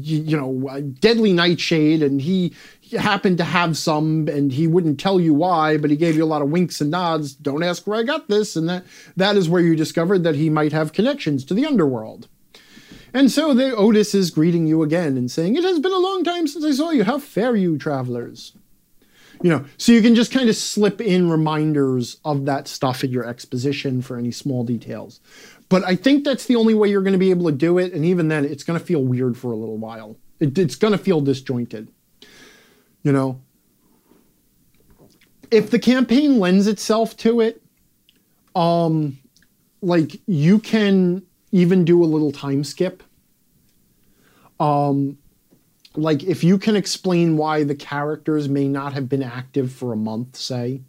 you 0.00 0.36
know 0.36 0.80
deadly 1.00 1.32
nightshade 1.32 2.02
and 2.02 2.20
he 2.20 2.54
happened 2.92 3.38
to 3.38 3.44
have 3.44 3.76
some 3.76 4.28
and 4.28 4.52
he 4.52 4.66
wouldn't 4.66 5.00
tell 5.00 5.20
you 5.20 5.34
why 5.34 5.76
but 5.76 5.90
he 5.90 5.96
gave 5.96 6.16
you 6.16 6.24
a 6.24 6.26
lot 6.26 6.42
of 6.42 6.50
winks 6.50 6.80
and 6.80 6.90
nods. 6.90 7.34
Don't 7.34 7.62
ask 7.62 7.86
where 7.86 7.98
i 7.98 8.02
got 8.02 8.28
this 8.28 8.56
and 8.56 8.68
that 8.68 8.84
that 9.16 9.36
is 9.36 9.48
where 9.48 9.62
you 9.62 9.74
discovered 9.74 10.22
that 10.24 10.34
he 10.34 10.48
might 10.48 10.72
have 10.72 10.92
connections 10.92 11.44
to 11.44 11.54
the 11.54 11.66
underworld. 11.66 12.28
And 13.12 13.30
so 13.30 13.54
the 13.54 13.74
otis 13.74 14.14
is 14.14 14.30
greeting 14.30 14.66
you 14.66 14.82
again 14.82 15.16
and 15.16 15.30
saying 15.30 15.56
it 15.56 15.64
has 15.64 15.80
been 15.80 15.92
a 15.92 15.98
long 15.98 16.22
time 16.22 16.46
since 16.46 16.64
i 16.64 16.70
saw 16.70 16.90
you. 16.90 17.04
How 17.04 17.18
fare 17.18 17.56
you 17.56 17.78
travelers? 17.78 18.52
You 19.42 19.50
know 19.50 19.64
so 19.76 19.92
you 19.92 20.00
can 20.00 20.14
just 20.14 20.32
kind 20.32 20.48
of 20.48 20.56
slip 20.56 21.00
in 21.00 21.30
reminders 21.30 22.18
of 22.24 22.46
that 22.46 22.68
stuff 22.68 23.04
in 23.04 23.10
your 23.10 23.26
exposition 23.26 24.00
for 24.00 24.16
any 24.16 24.30
small 24.30 24.64
details. 24.64 25.20
But 25.68 25.84
i 25.84 25.96
think 25.96 26.24
that's 26.24 26.46
the 26.46 26.56
only 26.56 26.74
way 26.74 26.88
you're 26.88 27.02
going 27.02 27.12
to 27.12 27.18
be 27.18 27.30
able 27.30 27.46
to 27.46 27.56
do 27.56 27.78
it 27.78 27.92
and 27.92 28.04
even 28.04 28.28
then 28.28 28.44
it's 28.44 28.64
going 28.64 28.78
to 28.78 28.84
feel 28.84 29.02
weird 29.02 29.36
for 29.36 29.50
a 29.50 29.56
little 29.56 29.78
while. 29.78 30.16
It, 30.38 30.56
it's 30.58 30.76
going 30.76 30.92
to 30.92 30.98
feel 30.98 31.20
disjointed 31.20 31.88
you 33.06 33.12
know, 33.12 33.40
if 35.52 35.70
the 35.70 35.78
campaign 35.78 36.40
lends 36.40 36.66
itself 36.66 37.16
to 37.18 37.40
it, 37.40 37.62
um, 38.56 39.16
like 39.80 40.20
you 40.26 40.58
can 40.58 41.22
even 41.52 41.84
do 41.84 42.02
a 42.02 42.04
little 42.04 42.32
time 42.32 42.64
skip. 42.64 43.04
Um, 44.58 45.18
like 45.94 46.24
if 46.24 46.42
you 46.42 46.58
can 46.58 46.74
explain 46.74 47.36
why 47.36 47.62
the 47.62 47.76
characters 47.76 48.48
may 48.48 48.66
not 48.66 48.92
have 48.92 49.08
been 49.08 49.22
active 49.22 49.70
for 49.70 49.92
a 49.92 49.96
month, 49.96 50.34
say, 50.34 50.82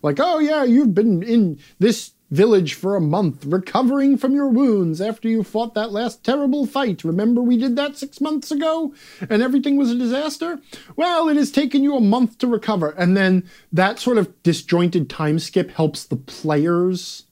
like, 0.00 0.20
oh 0.20 0.38
yeah, 0.38 0.62
you've 0.62 0.94
been 0.94 1.24
in 1.24 1.58
this 1.80 2.12
village 2.30 2.74
for 2.74 2.96
a 2.96 3.00
month, 3.00 3.44
recovering 3.44 4.16
from 4.18 4.34
your 4.34 4.48
wounds 4.48 5.00
after 5.00 5.28
you 5.28 5.42
fought 5.42 5.74
that 5.74 5.92
last 5.92 6.24
terrible 6.24 6.66
fight. 6.66 7.04
Remember 7.04 7.40
we 7.40 7.56
did 7.56 7.76
that 7.76 7.96
six 7.96 8.20
months 8.20 8.50
ago 8.50 8.94
and 9.28 9.42
everything 9.42 9.76
was 9.76 9.90
a 9.90 9.98
disaster? 9.98 10.60
Well, 10.96 11.28
it 11.28 11.36
has 11.36 11.50
taken 11.50 11.82
you 11.82 11.96
a 11.96 12.00
month 12.00 12.38
to 12.38 12.46
recover. 12.46 12.90
And 12.90 13.16
then 13.16 13.48
that 13.72 13.98
sort 13.98 14.18
of 14.18 14.42
disjointed 14.42 15.08
time 15.08 15.38
skip 15.38 15.70
helps 15.70 16.04
the 16.04 16.16
players 16.16 17.24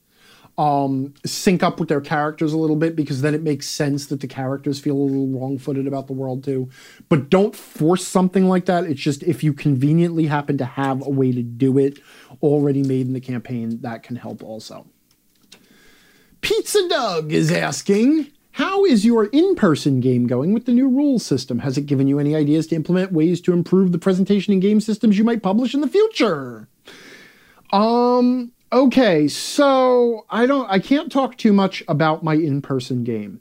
um, 0.57 1.13
sync 1.23 1.61
up 1.61 1.79
with 1.79 1.87
their 1.87 2.01
characters 2.01 2.51
a 2.51 2.57
little 2.57 2.75
bit 2.75 2.95
because 2.95 3.21
then 3.21 3.35
it 3.35 3.43
makes 3.43 3.67
sense 3.67 4.07
that 4.07 4.21
the 4.21 4.27
characters 4.27 4.79
feel 4.79 4.95
a 4.95 4.97
little 4.97 5.27
wrong 5.27 5.57
footed 5.59 5.85
about 5.85 6.07
the 6.07 6.13
world 6.13 6.43
too. 6.43 6.69
But 7.09 7.29
don't 7.29 7.55
force 7.55 8.07
something 8.07 8.47
like 8.47 8.65
that. 8.65 8.85
It's 8.85 8.99
just 8.99 9.21
if 9.23 9.43
you 9.43 9.53
conveniently 9.53 10.25
happen 10.25 10.57
to 10.57 10.65
have 10.65 11.05
a 11.05 11.09
way 11.09 11.31
to 11.31 11.43
do 11.43 11.77
it 11.77 11.99
already 12.41 12.81
made 12.81 13.05
in 13.05 13.13
the 13.13 13.21
campaign, 13.21 13.81
that 13.81 14.03
can 14.03 14.15
help 14.15 14.43
also. 14.43 14.87
Pizza 16.41 16.87
Doug 16.89 17.31
is 17.33 17.51
asking, 17.51 18.31
how 18.51 18.85
is 18.85 19.05
your 19.05 19.25
in-person 19.25 19.99
game 19.99 20.25
going 20.25 20.53
with 20.53 20.65
the 20.65 20.71
new 20.71 20.89
rules 20.89 21.23
system? 21.23 21.59
Has 21.59 21.77
it 21.77 21.85
given 21.85 22.07
you 22.07 22.17
any 22.17 22.35
ideas 22.35 22.65
to 22.67 22.75
implement 22.75 23.11
ways 23.11 23.41
to 23.41 23.53
improve 23.53 23.91
the 23.91 23.99
presentation 23.99 24.53
and 24.53 24.61
game 24.61 24.81
systems 24.81 25.17
you 25.17 25.23
might 25.23 25.43
publish 25.43 25.75
in 25.75 25.81
the 25.81 25.87
future? 25.87 26.67
Um, 27.71 28.53
Okay, 28.71 29.29
so 29.29 30.25
I 30.29 30.45
don't 30.45 30.69
I 30.69 30.79
can't 30.79 31.09
talk 31.09 31.37
too 31.37 31.53
much 31.53 31.83
about 31.87 32.23
my 32.23 32.33
in-person 32.33 33.05
game. 33.05 33.39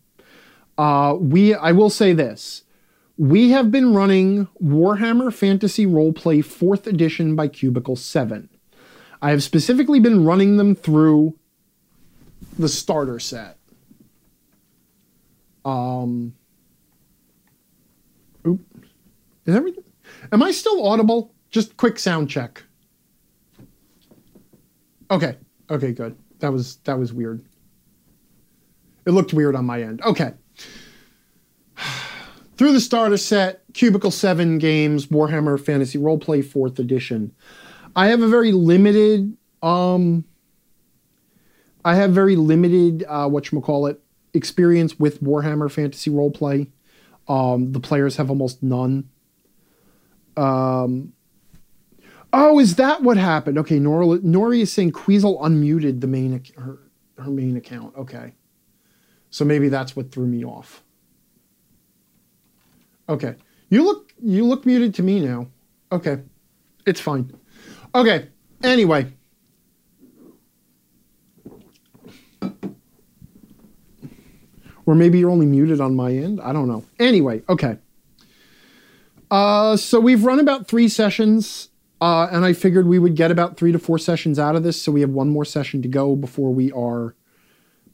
Uh 0.78 1.16
we 1.18 1.52
I 1.52 1.72
will 1.72 1.90
say 1.90 2.12
this. 2.12 2.62
We 3.18 3.50
have 3.50 3.72
been 3.72 3.92
running 3.92 4.46
Warhammer 4.62 5.32
Fantasy 5.32 5.84
Roleplay 5.84 6.44
4th 6.44 6.86
edition 6.86 7.34
by 7.34 7.48
Cubicle 7.48 7.96
7. 7.96 8.48
I 9.20 9.30
have 9.30 9.42
specifically 9.42 9.98
been 9.98 10.24
running 10.24 10.58
them 10.58 10.76
through 10.76 11.36
the 12.56 12.68
starter 12.68 13.18
set. 13.18 13.58
Um 15.64 16.34
Oop. 18.46 18.60
Is 19.44 19.56
everything 19.56 19.82
Am 20.30 20.40
I 20.40 20.52
still 20.52 20.86
audible? 20.86 21.34
Just 21.50 21.76
quick 21.76 21.98
sound 21.98 22.30
check. 22.30 22.62
Okay. 25.10 25.36
Okay, 25.70 25.92
good. 25.92 26.16
That 26.40 26.52
was 26.52 26.76
that 26.84 26.98
was 26.98 27.12
weird. 27.12 27.44
It 29.06 29.10
looked 29.12 29.32
weird 29.32 29.54
on 29.54 29.64
my 29.64 29.82
end. 29.82 30.00
Okay. 30.02 30.32
Through 32.56 32.72
the 32.72 32.80
starter 32.80 33.18
set, 33.18 33.62
Cubicle 33.74 34.10
7 34.10 34.56
games, 34.58 35.08
Warhammer 35.08 35.60
Fantasy 35.62 35.98
Roleplay 35.98 36.42
4th 36.42 36.78
edition. 36.78 37.32
I 37.94 38.08
have 38.08 38.22
a 38.22 38.28
very 38.28 38.52
limited 38.52 39.36
um 39.62 40.24
I 41.84 41.94
have 41.94 42.12
very 42.12 42.36
limited 42.36 43.04
uh 43.08 43.28
whatchamacallit 43.28 43.98
experience 44.34 44.98
with 44.98 45.22
Warhammer 45.22 45.70
Fantasy 45.70 46.10
Roleplay. 46.10 46.68
Um 47.28 47.72
the 47.72 47.80
players 47.80 48.16
have 48.16 48.30
almost 48.30 48.62
none. 48.62 49.08
Um 50.36 51.12
Oh, 52.38 52.58
is 52.58 52.76
that 52.76 53.02
what 53.02 53.16
happened? 53.16 53.56
Okay, 53.56 53.78
Nora, 53.78 54.18
Nori 54.18 54.60
is 54.60 54.70
saying 54.70 54.92
Queasel 54.92 55.40
unmuted 55.40 56.02
the 56.02 56.06
main 56.06 56.44
her 56.58 56.78
her 57.16 57.30
main 57.30 57.56
account. 57.56 57.96
Okay, 57.96 58.34
so 59.30 59.46
maybe 59.46 59.70
that's 59.70 59.96
what 59.96 60.12
threw 60.12 60.26
me 60.26 60.44
off. 60.44 60.82
Okay, 63.08 63.36
you 63.70 63.82
look 63.82 64.12
you 64.22 64.44
look 64.44 64.66
muted 64.66 64.94
to 64.96 65.02
me 65.02 65.20
now. 65.20 65.48
Okay, 65.90 66.18
it's 66.84 67.00
fine. 67.00 67.32
Okay, 67.94 68.28
anyway. 68.62 69.10
Or 74.84 74.94
maybe 74.94 75.18
you're 75.18 75.30
only 75.30 75.46
muted 75.46 75.80
on 75.80 75.96
my 75.96 76.12
end. 76.12 76.38
I 76.42 76.52
don't 76.52 76.68
know. 76.68 76.84
Anyway, 77.00 77.42
okay. 77.48 77.78
Uh, 79.30 79.78
so 79.78 79.98
we've 79.98 80.22
run 80.22 80.38
about 80.38 80.68
three 80.68 80.86
sessions 80.86 81.70
uh, 82.00 82.28
and 82.30 82.44
I 82.44 82.52
figured 82.52 82.86
we 82.86 82.98
would 82.98 83.16
get 83.16 83.30
about 83.30 83.56
three 83.56 83.72
to 83.72 83.78
four 83.78 83.98
sessions 83.98 84.38
out 84.38 84.56
of 84.56 84.62
this, 84.62 84.80
so 84.80 84.92
we 84.92 85.00
have 85.00 85.10
one 85.10 85.28
more 85.28 85.44
session 85.44 85.82
to 85.82 85.88
go 85.88 86.14
before 86.14 86.52
we 86.52 86.70
are 86.72 87.14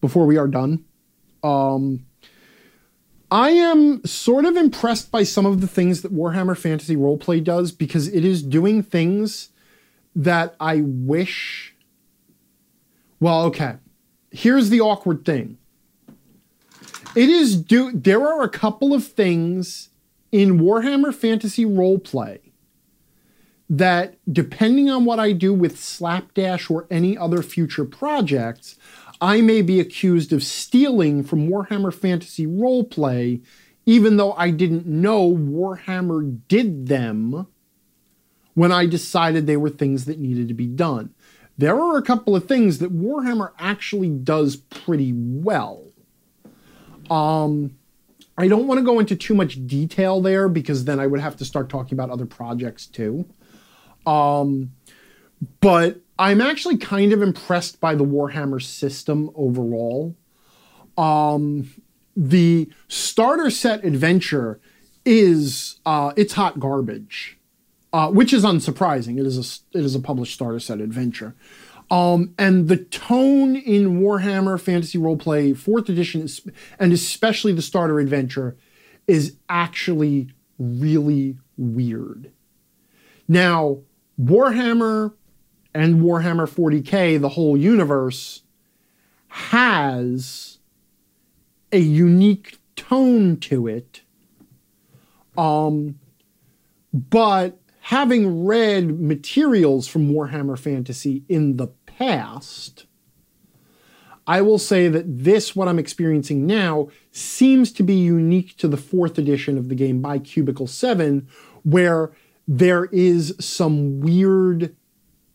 before 0.00 0.26
we 0.26 0.36
are 0.36 0.48
done. 0.48 0.84
Um, 1.44 2.06
I 3.30 3.50
am 3.50 4.04
sort 4.04 4.44
of 4.44 4.56
impressed 4.56 5.10
by 5.10 5.22
some 5.22 5.46
of 5.46 5.60
the 5.62 5.66
things 5.66 6.02
that 6.02 6.12
Warhammer 6.12 6.56
Fantasy 6.56 6.96
Roleplay 6.96 7.42
does 7.42 7.72
because 7.72 8.08
it 8.08 8.24
is 8.24 8.42
doing 8.42 8.82
things 8.82 9.48
that 10.14 10.54
I 10.60 10.82
wish. 10.84 11.74
Well, 13.20 13.44
okay. 13.44 13.76
Here's 14.30 14.68
the 14.68 14.80
awkward 14.80 15.24
thing. 15.24 15.56
It 17.14 17.28
is 17.28 17.56
do 17.56 17.92
there 17.92 18.26
are 18.26 18.42
a 18.42 18.48
couple 18.48 18.92
of 18.92 19.06
things 19.06 19.90
in 20.30 20.58
Warhammer 20.58 21.14
Fantasy 21.14 21.64
Roleplay 21.64 22.40
that 23.72 24.14
depending 24.30 24.88
on 24.88 25.04
what 25.04 25.18
I 25.18 25.32
do 25.32 25.52
with 25.52 25.80
Slapdash 25.80 26.70
or 26.70 26.86
any 26.90 27.16
other 27.16 27.42
future 27.42 27.84
projects, 27.84 28.78
I 29.20 29.40
may 29.40 29.62
be 29.62 29.80
accused 29.80 30.32
of 30.32 30.42
stealing 30.42 31.24
from 31.24 31.48
Warhammer 31.48 31.92
Fantasy 31.92 32.46
Roleplay 32.46 33.42
even 33.86 34.16
though 34.16 34.32
I 34.34 34.50
didn't 34.50 34.86
know 34.86 35.30
Warhammer 35.30 36.40
did 36.48 36.86
them 36.86 37.46
when 38.54 38.70
I 38.70 38.86
decided 38.86 39.46
they 39.46 39.56
were 39.56 39.70
things 39.70 40.04
that 40.04 40.18
needed 40.18 40.48
to 40.48 40.54
be 40.54 40.66
done. 40.66 41.14
There 41.58 41.80
are 41.80 41.96
a 41.96 42.02
couple 42.02 42.36
of 42.36 42.46
things 42.46 42.78
that 42.78 42.96
Warhammer 42.96 43.52
actually 43.58 44.10
does 44.10 44.56
pretty 44.56 45.12
well. 45.14 45.84
Um, 47.10 47.76
I 48.38 48.48
don't 48.48 48.66
want 48.66 48.78
to 48.78 48.84
go 48.84 48.98
into 48.98 49.16
too 49.16 49.34
much 49.34 49.66
detail 49.66 50.20
there 50.20 50.48
because 50.48 50.84
then 50.84 50.98
I 50.98 51.06
would 51.06 51.20
have 51.20 51.36
to 51.38 51.44
start 51.44 51.68
talking 51.68 51.94
about 51.94 52.10
other 52.10 52.26
projects 52.26 52.86
too. 52.86 53.26
Um, 54.06 54.72
but 55.60 56.00
I'm 56.18 56.40
actually 56.40 56.76
kind 56.76 57.12
of 57.12 57.22
impressed 57.22 57.80
by 57.80 57.94
the 57.94 58.04
Warhammer 58.04 58.62
system 58.62 59.30
overall. 59.34 60.16
Um, 60.96 61.70
the 62.16 62.70
starter 62.88 63.50
set 63.50 63.84
adventure 63.84 64.60
is 65.04 65.80
uh, 65.86 66.12
it's 66.16 66.34
hot 66.34 66.60
garbage, 66.60 67.38
uh, 67.92 68.10
which 68.10 68.32
is 68.32 68.44
unsurprising. 68.44 69.18
It 69.18 69.26
is 69.26 69.38
a 69.38 69.78
it 69.78 69.84
is 69.84 69.94
a 69.94 70.00
published 70.00 70.34
starter 70.34 70.60
set 70.60 70.80
adventure. 70.80 71.34
Um, 71.90 72.34
and 72.38 72.68
the 72.68 72.78
tone 72.78 73.56
in 73.56 74.00
Warhammer 74.00 74.58
Fantasy 74.58 74.98
Roleplay 74.98 75.56
Fourth 75.56 75.90
Edition, 75.90 76.22
is, 76.22 76.40
and 76.78 76.92
especially 76.92 77.52
the 77.52 77.60
starter 77.60 78.00
adventure, 78.00 78.56
is 79.06 79.36
actually 79.48 80.30
really 80.58 81.36
weird. 81.58 82.32
Now, 83.28 83.80
Warhammer 84.20 85.14
and 85.74 86.00
Warhammer 86.00 86.48
40k, 86.48 87.20
the 87.20 87.30
whole 87.30 87.56
universe, 87.56 88.42
has 89.28 90.58
a 91.70 91.78
unique 91.78 92.58
tone 92.76 93.38
to 93.38 93.66
it. 93.66 94.02
Um, 95.36 95.98
but 96.92 97.58
having 97.80 98.44
read 98.44 99.00
materials 99.00 99.88
from 99.88 100.12
Warhammer 100.12 100.58
Fantasy 100.58 101.24
in 101.28 101.56
the 101.56 101.68
past, 101.86 102.86
I 104.26 104.42
will 104.42 104.58
say 104.58 104.88
that 104.88 105.04
this, 105.24 105.56
what 105.56 105.68
I'm 105.68 105.78
experiencing 105.78 106.46
now, 106.46 106.88
seems 107.10 107.72
to 107.72 107.82
be 107.82 107.94
unique 107.94 108.56
to 108.58 108.68
the 108.68 108.76
fourth 108.76 109.18
edition 109.18 109.58
of 109.58 109.68
the 109.68 109.74
game 109.74 110.00
by 110.00 110.18
Cubicle 110.18 110.66
7, 110.66 111.26
where 111.64 112.12
there 112.46 112.86
is 112.86 113.34
some 113.40 114.00
weird 114.00 114.74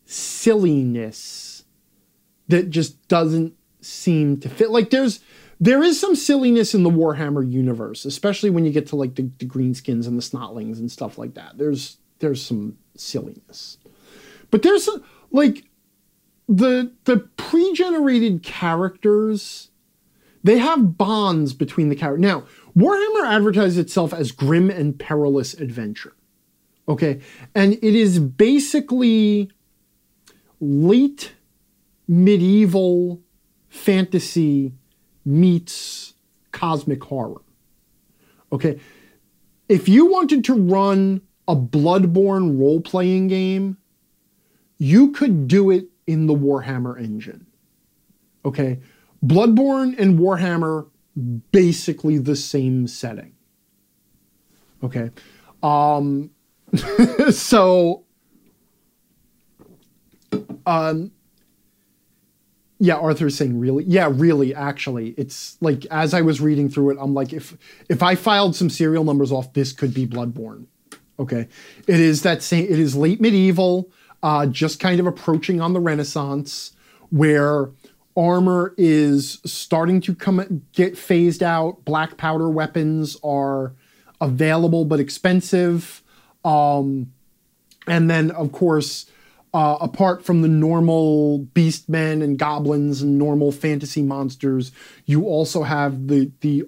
silliness 0.06 1.64
that 2.48 2.70
just 2.70 3.08
doesn't 3.08 3.54
seem 3.82 4.40
to 4.40 4.50
fit. 4.50 4.70
Like 4.70 4.90
there's 4.90 5.20
there 5.60 5.82
is 5.82 6.00
some 6.00 6.16
silliness 6.16 6.76
in 6.76 6.84
the 6.84 6.90
Warhammer 6.90 7.50
universe, 7.50 8.06
especially 8.06 8.50
when 8.50 8.66
you 8.66 8.72
get 8.72 8.88
to 8.88 8.96
like 8.96 9.16
the, 9.16 9.30
the 9.40 9.46
greenskins 9.46 10.08
and 10.08 10.18
the 10.18 10.22
snotlings 10.22 10.78
and 10.78 10.92
stuff 10.92 11.18
like 11.18 11.34
that. 11.34 11.58
There's 11.58 11.98
there's 12.20 12.44
some 12.44 12.78
silliness. 12.96 13.78
But 14.52 14.64
there's 14.64 14.90
like 15.32 15.66
the 16.48 16.94
the 17.06 17.18
pre-generated 17.38 18.44
characters 18.44 19.70
they 20.44 20.60
have 20.60 20.98
bonds 20.98 21.54
between 21.54 21.90
the 21.90 21.96
characters. 21.96 22.22
Now, 22.22 22.46
Warhammer 22.78 23.28
advertises 23.28 23.78
itself 23.78 24.14
as 24.14 24.32
grim 24.32 24.70
and 24.70 24.98
perilous 24.98 25.54
adventure. 25.54 26.14
Okay? 26.88 27.22
And 27.54 27.74
it 27.74 27.96
is 27.96 28.20
basically 28.20 29.52
late 30.60 31.34
medieval 32.08 33.22
fantasy 33.68 34.74
meets 35.26 36.14
cosmic 36.52 37.04
horror. 37.04 37.42
Okay? 38.52 38.80
If 39.68 39.90
you 39.90 40.06
wanted 40.06 40.46
to 40.46 40.54
run 40.54 41.22
a 41.48 41.56
Bloodborne 41.56 42.60
role 42.60 42.82
playing 42.82 43.28
game, 43.28 43.78
you 44.78 45.12
could 45.12 45.48
do 45.48 45.70
it 45.72 45.88
in 46.06 46.28
the 46.28 46.34
Warhammer 46.34 46.98
engine. 46.98 47.48
Okay? 48.46 48.80
Bloodborne 49.26 49.98
and 50.00 50.20
Warhammer, 50.20 50.90
basically 51.52 52.18
the 52.18 52.36
same 52.36 52.88
setting. 52.88 53.34
Okay? 54.84 55.10
Um, 55.64 56.30
so, 57.32 58.04
um, 60.66 61.12
yeah, 62.80 62.96
Arthur's 62.96 63.36
saying 63.36 63.60
really. 63.60 63.84
Yeah, 63.86 64.10
really, 64.12 64.54
actually. 64.54 65.10
It's 65.18 65.58
like 65.62 65.86
as 65.88 66.14
I 66.14 66.22
was 66.22 66.40
reading 66.40 66.70
through 66.70 66.92
it, 66.92 66.98
I'm 67.00 67.14
like, 67.14 67.34
if 67.34 67.58
if 67.90 68.04
I 68.04 68.16
filed 68.16 68.56
some 68.56 68.70
serial 68.70 69.04
numbers 69.04 69.32
off, 69.32 69.54
this 69.54 69.72
could 69.72 69.94
be 69.94 70.06
Bloodborne. 70.06 70.66
Okay. 71.20 71.48
It 71.88 72.00
is 72.00 72.22
that 72.22 72.44
same 72.44 72.66
it 72.66 72.80
is 72.80 72.96
late 72.96 73.20
medieval, 73.20 73.90
uh, 74.22 74.46
just 74.46 74.80
kind 74.80 75.00
of 75.00 75.08
approaching 75.08 75.60
on 75.62 75.74
the 75.74 75.80
Renaissance, 75.80 76.74
where 77.10 77.72
armor 78.16 78.74
is 78.78 79.40
starting 79.46 80.02
to 80.02 80.14
come 80.14 80.64
get 80.74 80.98
phased 80.98 81.42
out. 81.42 81.84
Black 81.86 82.18
powder 82.18 82.50
weapons 82.50 83.18
are 83.24 83.74
available 84.22 84.86
but 84.86 85.00
expensive. 85.00 86.04
Um, 86.48 87.12
and 87.88 88.10
then 88.10 88.32
of 88.32 88.52
course 88.52 89.06
uh, 89.54 89.78
apart 89.82 90.24
from 90.24 90.42
the 90.42 90.48
normal 90.48 91.48
beastmen 91.54 92.22
and 92.24 92.38
goblins 92.38 93.02
and 93.02 93.18
normal 93.18 93.52
fantasy 93.52 94.02
monsters, 94.02 94.72
you 95.06 95.26
also 95.26 95.64
have 95.64 96.08
the 96.08 96.32
the 96.42 96.64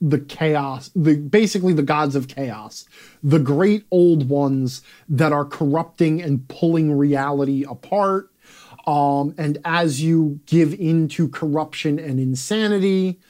the 0.00 0.18
chaos, 0.18 0.90
the 0.94 1.16
basically 1.16 1.72
the 1.72 1.82
gods 1.82 2.16
of 2.16 2.28
chaos, 2.28 2.86
the 3.22 3.38
great 3.38 3.84
old 3.90 4.28
ones 4.28 4.82
that 5.08 5.32
are 5.32 5.44
corrupting 5.44 6.20
and 6.20 6.46
pulling 6.48 6.96
reality 6.96 7.64
apart. 7.68 8.30
Um, 8.86 9.34
and 9.38 9.58
as 9.64 10.02
you 10.02 10.40
give 10.46 10.74
into 10.74 11.28
corruption 11.28 12.00
and 12.00 12.18
insanity, 12.18 13.20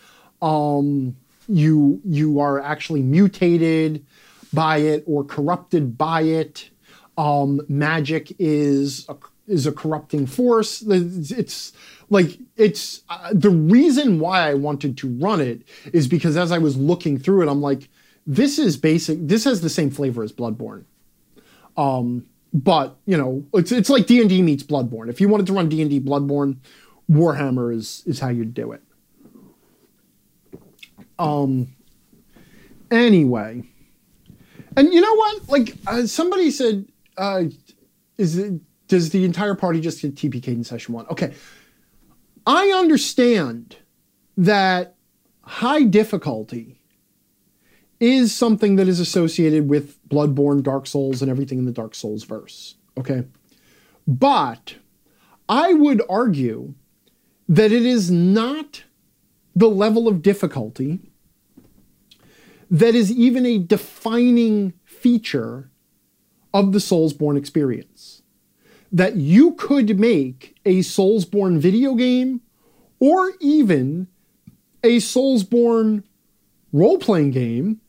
um, 0.41 1.17
you 1.49 2.01
you 2.05 2.41
are 2.41 2.61
actually 2.61 3.03
mutated 3.03 4.05
by 4.53 4.79
it 4.79 5.05
or 5.07 5.25
corrupted 5.25 5.97
by 5.97 6.23
it. 6.23 6.71
Um, 7.19 7.61
magic 7.69 8.35
is 8.39 9.07
a, 9.09 9.17
is 9.47 9.67
a 9.67 9.73
corrupting 9.73 10.27
force. 10.27 10.83
It's 10.83 11.73
like 12.11 12.39
it's 12.57 13.03
uh, 13.09 13.31
the 13.33 13.51
reason 13.51 14.19
why 14.19 14.49
I 14.49 14.55
wanted 14.55 14.97
to 14.99 15.09
run 15.19 15.41
it 15.41 15.63
is 15.93 16.07
because 16.07 16.37
as 16.37 16.53
I 16.53 16.59
was 16.59 16.77
looking 16.77 17.19
through 17.19 17.43
it, 17.43 17.51
I'm 17.51 17.61
like, 17.61 17.89
this 18.27 18.59
is 18.59 18.77
basic. 18.77 19.19
This 19.27 19.45
has 19.45 19.61
the 19.61 19.71
same 19.71 19.91
flavor 19.91 20.23
as 20.23 20.33
Bloodborne. 20.33 20.85
Um, 21.77 22.27
but 22.53 22.97
you 23.07 23.17
know, 23.17 23.45
it's 23.55 23.73
it's 23.73 23.91
like 23.91 24.07
D 24.07 24.21
and 24.21 24.29
D 24.29 24.43
meets 24.43 24.63
Bloodborne. 24.63 25.09
If 25.09 25.21
you 25.21 25.29
wanted 25.29 25.47
to 25.47 25.53
run 25.53 25.69
D 25.69 25.81
and 25.81 25.91
D 25.91 26.01
Bloodborne, 26.01 26.57
Warhammer 27.11 27.75
is 27.75 28.03
is 28.07 28.21
how 28.21 28.29
you 28.29 28.45
do 28.45 28.73
it. 28.73 28.83
Um. 31.19 31.69
Anyway, 32.91 33.65
and 34.77 34.93
you 34.93 35.01
know 35.01 35.15
what? 35.15 35.49
Like 35.49 35.77
uh, 35.87 36.07
somebody 36.07 36.51
said, 36.51 36.87
uh, 37.17 37.45
is 38.19 38.39
it, 38.39 38.61
does 38.89 39.11
the 39.11 39.25
entire 39.25 39.55
party 39.55 39.81
just 39.81 40.03
get 40.03 40.15
TPK 40.15 40.49
in 40.49 40.65
session 40.65 40.95
one? 40.95 41.07
Okay. 41.09 41.35
I 42.47 42.69
understand 42.69 43.77
that 44.37 44.97
high 45.43 45.83
difficulty 45.83 46.81
is 48.01 48.35
something 48.35 48.77
that 48.77 48.89
is 48.89 48.99
associated 48.99 49.69
with 49.69 49.97
Bloodborne, 50.09 50.63
Dark 50.63 50.87
Souls, 50.87 51.23
and 51.23 51.31
everything 51.31 51.59
in 51.59 51.67
the 51.67 51.73
Dark 51.73 51.95
Souls 51.95 52.25
verse. 52.25 52.75
Okay. 52.99 53.25
But 54.07 54.77
I 55.49 55.73
would 55.73 56.03
argue 56.09 56.75
that 57.49 57.71
it 57.71 57.87
is 57.87 58.11
not 58.11 58.85
the 59.55 59.69
level 59.69 60.09
of 60.09 60.23
difficulty 60.23 61.12
that 62.73 62.95
is 62.95 63.13
even 63.13 63.45
a 63.45 63.59
defining 63.59 64.73
feature 64.87 65.71
of 66.55 66.73
the 66.73 66.79
Soulsborne 66.79 67.37
experience. 67.37 68.23
That 68.91 69.17
you 69.17 69.53
could 69.55 70.01
make 70.01 70.57
a 70.65 70.81
Soulsborne 70.81 71.59
video 71.59 71.95
game 71.95 72.41
or 72.99 73.33
even 73.41 74.09
a 74.83 74.97
Soulsborne 74.97 76.03
role 76.73 76.99
playing 76.99 77.33
game 77.33 77.81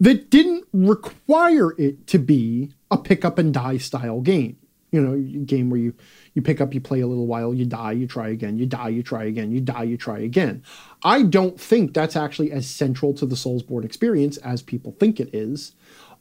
that 0.00 0.30
didn't 0.30 0.66
require 0.72 1.72
it 1.78 2.08
to 2.08 2.18
be 2.18 2.72
a 2.90 2.98
pick 2.98 3.24
up 3.24 3.38
and 3.38 3.54
die 3.54 3.78
style 3.78 4.20
game. 4.20 4.56
You 4.90 5.00
know, 5.00 5.12
a 5.14 5.44
game 5.44 5.70
where 5.70 5.80
you 5.80 5.94
you 6.34 6.42
pick 6.42 6.60
up, 6.60 6.74
you 6.74 6.80
play 6.80 7.00
a 7.00 7.06
little 7.06 7.26
while, 7.26 7.54
you 7.54 7.64
die, 7.64 7.92
you 7.92 8.06
try 8.06 8.28
again, 8.28 8.58
you 8.58 8.66
die, 8.66 8.88
you 8.88 9.02
try 9.02 9.24
again, 9.24 9.52
you 9.52 9.60
die, 9.60 9.84
you 9.84 9.96
try 9.96 10.18
again. 10.18 10.64
I 11.04 11.22
don't 11.22 11.60
think 11.60 11.94
that's 11.94 12.16
actually 12.16 12.52
as 12.52 12.68
central 12.68 13.12
to 13.14 13.26
the 13.26 13.34
Soulsborne 13.34 13.84
experience 13.84 14.36
as 14.38 14.62
people 14.62 14.92
think 14.98 15.18
it 15.20 15.34
is. 15.34 15.74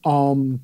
Um, 0.03 0.62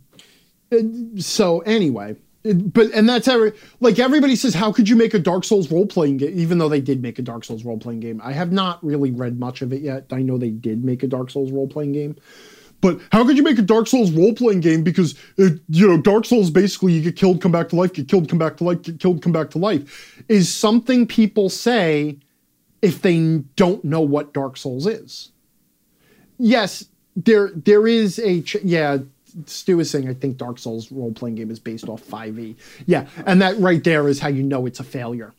so 1.18 1.60
anyway, 1.60 2.16
but 2.44 2.92
and 2.94 3.08
that's 3.08 3.28
every 3.28 3.54
like 3.80 4.00
everybody 4.00 4.36
says, 4.36 4.54
how 4.54 4.72
could 4.72 4.90
you 4.90 4.96
make 4.96 5.14
a 5.14 5.20
Dark 5.20 5.44
Souls 5.44 5.72
role 5.72 5.86
playing 5.86 6.18
game? 6.18 6.38
Even 6.38 6.58
though 6.58 6.70
they 6.70 6.82
did 6.82 7.02
make 7.02 7.20
a 7.20 7.22
Dark 7.22 7.44
Souls 7.44 7.64
role 7.64 7.78
playing 7.78 8.00
game, 8.00 8.22
I 8.24 8.32
have 8.32 8.52
not 8.52 8.84
really 8.84 9.12
read 9.12 9.40
much 9.40 9.62
of 9.62 9.74
it 9.74 9.82
yet. 9.82 10.06
I 10.12 10.22
know 10.22 10.38
they 10.38 10.50
did 10.50 10.84
make 10.84 11.04
a 11.04 11.08
Dark 11.08 11.30
Souls 11.30 11.52
role 11.52 11.68
playing 11.68 11.94
game, 11.94 12.16
but 12.82 13.00
how 13.12 13.26
could 13.26 13.38
you 13.38 13.44
make 13.44 13.60
a 13.60 13.64
Dark 13.64 13.88
Souls 13.88 14.12
role 14.12 14.34
playing 14.34 14.62
game? 14.62 14.84
Because 14.84 15.16
it, 15.38 15.60
you 15.70 15.88
know, 15.88 15.98
Dark 15.98 16.26
Souls 16.26 16.50
basically 16.50 16.94
you 16.94 17.02
get 17.02 17.16
killed, 17.16 17.42
come 17.42 17.52
back 17.52 17.70
to 17.70 17.76
life, 17.76 17.94
get 17.94 18.08
killed, 18.08 18.30
come 18.30 18.40
back 18.40 18.58
to 18.58 18.64
life, 18.64 18.82
get 18.82 19.00
killed, 19.00 19.22
come 19.22 19.32
back 19.32 19.50
to 19.52 19.58
life, 19.58 20.24
is 20.28 20.54
something 20.54 21.08
people 21.08 21.50
say 21.50 22.18
if 22.82 23.02
they 23.02 23.40
don't 23.56 23.84
know 23.84 24.02
what 24.02 24.34
Dark 24.34 24.58
Souls 24.58 24.86
is. 24.86 25.32
Yes, 26.38 26.86
there 27.16 27.52
there 27.54 27.88
is 27.88 28.20
a 28.20 28.42
ch- 28.42 28.64
yeah 28.64 29.00
Stu 29.46 29.80
is 29.80 29.90
saying 29.90 30.10
I 30.10 30.14
think 30.14 30.38
Dark 30.38 30.58
Souls 30.58 30.92
role 30.92 31.12
playing 31.14 31.36
game 31.36 31.52
is 31.52 31.60
based 31.60 31.88
off 31.88 32.04
5e. 32.04 32.56
Yeah, 32.86 33.08
and 33.26 33.42
that 33.42 33.58
right 33.60 33.84
there 33.84 34.08
is 34.08 34.20
how 34.20 34.30
you 34.30 34.44
know 34.44 34.66
it's 34.66 34.80
a 34.80 34.84
failure. 34.84 35.34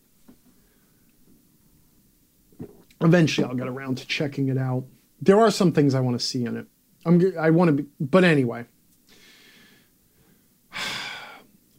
Eventually, 3.00 3.46
I'll 3.46 3.54
get 3.54 3.68
around 3.68 3.98
to 3.98 4.06
checking 4.06 4.48
it 4.48 4.58
out. 4.58 4.84
There 5.20 5.38
are 5.38 5.50
some 5.50 5.72
things 5.72 5.94
I 5.94 6.00
want 6.00 6.18
to 6.18 6.24
see 6.24 6.44
in 6.44 6.56
it. 6.56 6.66
I'm 7.04 7.20
I 7.38 7.50
want 7.50 7.68
to 7.68 7.72
be, 7.82 7.88
but 8.00 8.24
anyway. 8.24 8.66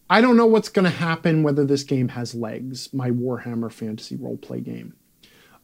I 0.10 0.22
don't 0.22 0.38
know 0.38 0.48
what's 0.48 0.70
going 0.70 0.86
to 0.86 0.98
happen 0.98 1.44
whether 1.44 1.64
this 1.66 1.84
game 1.84 2.08
has 2.10 2.34
legs. 2.34 2.92
My 2.94 3.12
Warhammer 3.12 3.72
Fantasy 3.72 4.16
role 4.16 4.38
play 4.38 4.60
game. 4.60 4.96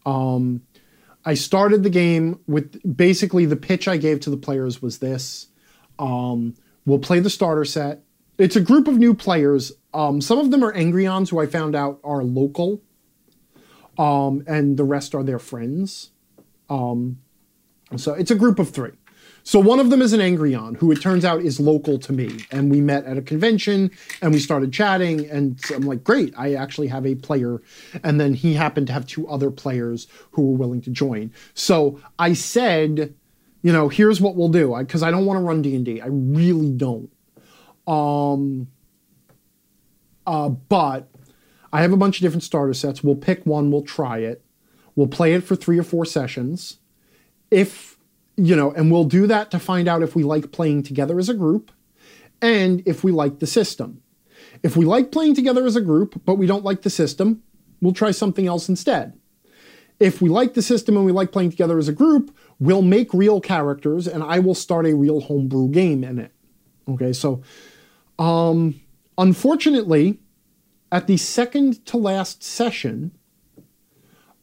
Um, 0.05 0.61
I 1.23 1.33
started 1.33 1.83
the 1.83 1.89
game 1.89 2.39
with 2.47 2.79
basically 2.95 3.45
the 3.45 3.55
pitch 3.55 3.87
I 3.87 3.97
gave 3.97 4.19
to 4.21 4.29
the 4.29 4.37
players 4.37 4.81
was 4.81 4.99
this 4.99 5.47
um, 5.99 6.55
we'll 6.85 6.99
play 6.99 7.19
the 7.19 7.29
starter 7.29 7.65
set. 7.65 8.03
It's 8.37 8.55
a 8.55 8.61
group 8.61 8.87
of 8.87 8.97
new 8.97 9.13
players. 9.13 9.71
Um, 9.93 10.21
some 10.21 10.39
of 10.39 10.51
them 10.51 10.63
are 10.63 10.73
Angryons, 10.73 11.29
who 11.29 11.39
I 11.39 11.45
found 11.45 11.75
out 11.75 11.99
are 12.03 12.23
local, 12.23 12.81
um, 13.97 14.43
and 14.45 14.77
the 14.77 14.83
rest 14.83 15.15
are 15.15 15.23
their 15.23 15.39
friends. 15.39 16.11
Um, 16.69 17.19
so 17.95 18.13
it's 18.13 18.31
a 18.31 18.35
group 18.35 18.59
of 18.59 18.69
three. 18.69 18.91
So 19.47 19.59
one 19.59 19.79
of 19.79 19.91
them 19.91 20.01
is 20.01 20.11
an 20.11 20.21
Angryon, 20.21 20.75
who 20.77 20.91
it 20.91 21.01
turns 21.01 21.23
out 21.23 21.41
is 21.41 21.59
local 21.59 21.99
to 21.99 22.11
me, 22.11 22.39
and 22.51 22.71
we 22.71 22.81
met 22.81 23.05
at 23.05 23.15
a 23.15 23.21
convention 23.21 23.91
and 24.21 24.33
we 24.33 24.39
started 24.39 24.73
chatting, 24.73 25.29
and 25.29 25.59
I'm 25.73 25.83
like, 25.83 26.03
great, 26.03 26.33
I 26.35 26.55
actually 26.55 26.87
have 26.87 27.05
a 27.05 27.13
player, 27.13 27.61
and 28.03 28.19
then 28.19 28.33
he 28.33 28.55
happened 28.55 28.87
to 28.87 28.93
have 28.93 29.05
two 29.05 29.27
other 29.27 29.51
players 29.51 30.07
who 30.31 30.47
were 30.47 30.57
willing 30.57 30.81
to 30.81 30.89
join. 30.89 31.31
So 31.53 32.01
I 32.17 32.33
said 32.33 33.13
you 33.61 33.73
know, 33.73 33.89
here's 33.89 34.21
what 34.21 34.35
we'll 34.35 34.49
do 34.49 34.75
because 34.77 35.01
I, 35.01 35.07
I, 35.07 35.11
don't 35.11 35.25
want 35.25 35.39
to 35.39 35.41
run 35.41 35.63
D 35.63 35.75
and 35.75 35.83
D. 35.83 35.99
I 35.99 36.05
really 36.05 36.69
don't. 36.69 37.09
Um, 37.87 38.67
uh, 40.27 40.49
but 40.49 41.07
I 41.73 41.81
have 41.81 41.91
a 41.91 41.97
bunch 41.97 42.17
of 42.17 42.21
different 42.21 42.43
starter 42.43 42.75
sets. 42.75 43.03
We'll 43.03 43.15
pick 43.15 43.43
one. 43.43 43.71
We'll 43.71 43.81
try 43.81 44.19
it. 44.19 44.45
We'll 44.95 45.07
play 45.07 45.33
it 45.33 45.43
for 45.43 45.55
three 45.55 45.79
or 45.79 45.83
four 45.83 46.05
sessions. 46.05 46.77
If 47.49 47.94
you 48.37 48.55
know, 48.55 48.71
and 48.71 48.91
we'll 48.91 49.05
do 49.05 49.27
that 49.27 49.51
to 49.51 49.59
find 49.59 49.87
out 49.87 50.03
if 50.03 50.15
we 50.15 50.23
like 50.23 50.51
playing 50.51 50.83
together 50.83 51.19
as 51.19 51.29
a 51.29 51.33
group, 51.33 51.71
and 52.41 52.83
if 52.85 53.03
we 53.03 53.11
like 53.11 53.39
the 53.39 53.47
system. 53.47 54.01
If 54.63 54.75
we 54.75 54.85
like 54.85 55.11
playing 55.11 55.35
together 55.35 55.65
as 55.65 55.75
a 55.75 55.81
group, 55.81 56.21
but 56.25 56.35
we 56.35 56.47
don't 56.47 56.63
like 56.63 56.81
the 56.81 56.89
system, 56.89 57.43
we'll 57.81 57.93
try 57.93 58.11
something 58.11 58.47
else 58.47 58.69
instead. 58.69 59.13
If 59.99 60.21
we 60.21 60.29
like 60.29 60.53
the 60.53 60.61
system 60.61 60.97
and 60.97 61.05
we 61.05 61.11
like 61.11 61.31
playing 61.31 61.51
together 61.51 61.77
as 61.77 61.87
a 61.87 61.93
group, 61.93 62.35
we'll 62.59 62.81
make 62.81 63.13
real 63.13 63.39
characters 63.39 64.07
and 64.07 64.23
I 64.23 64.39
will 64.39 64.55
start 64.55 64.85
a 64.85 64.95
real 64.95 65.21
homebrew 65.21 65.69
game 65.69 66.03
in 66.03 66.19
it. 66.19 66.31
Okay, 66.87 67.13
so 67.13 67.41
um, 68.19 68.79
unfortunately, 69.17 70.19
at 70.91 71.07
the 71.07 71.17
second 71.17 71.85
to 71.87 71.97
last 71.97 72.43
session 72.43 73.11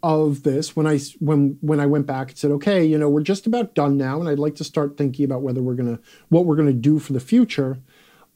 of 0.02 0.42
this, 0.42 0.74
when 0.74 0.86
I 0.86 0.98
when 1.20 1.58
when 1.60 1.80
I 1.80 1.86
went 1.86 2.06
back 2.06 2.30
and 2.30 2.38
said, 2.38 2.50
okay, 2.52 2.84
you 2.84 2.98
know, 2.98 3.08
we're 3.08 3.22
just 3.22 3.46
about 3.46 3.74
done 3.74 3.96
now, 3.96 4.20
and 4.20 4.28
I'd 4.28 4.38
like 4.38 4.56
to 4.56 4.64
start 4.64 4.96
thinking 4.96 5.24
about 5.24 5.42
whether 5.42 5.62
we're 5.62 5.74
gonna 5.74 6.00
what 6.28 6.44
we're 6.44 6.56
gonna 6.56 6.72
do 6.72 6.98
for 6.98 7.12
the 7.12 7.20
future. 7.20 7.78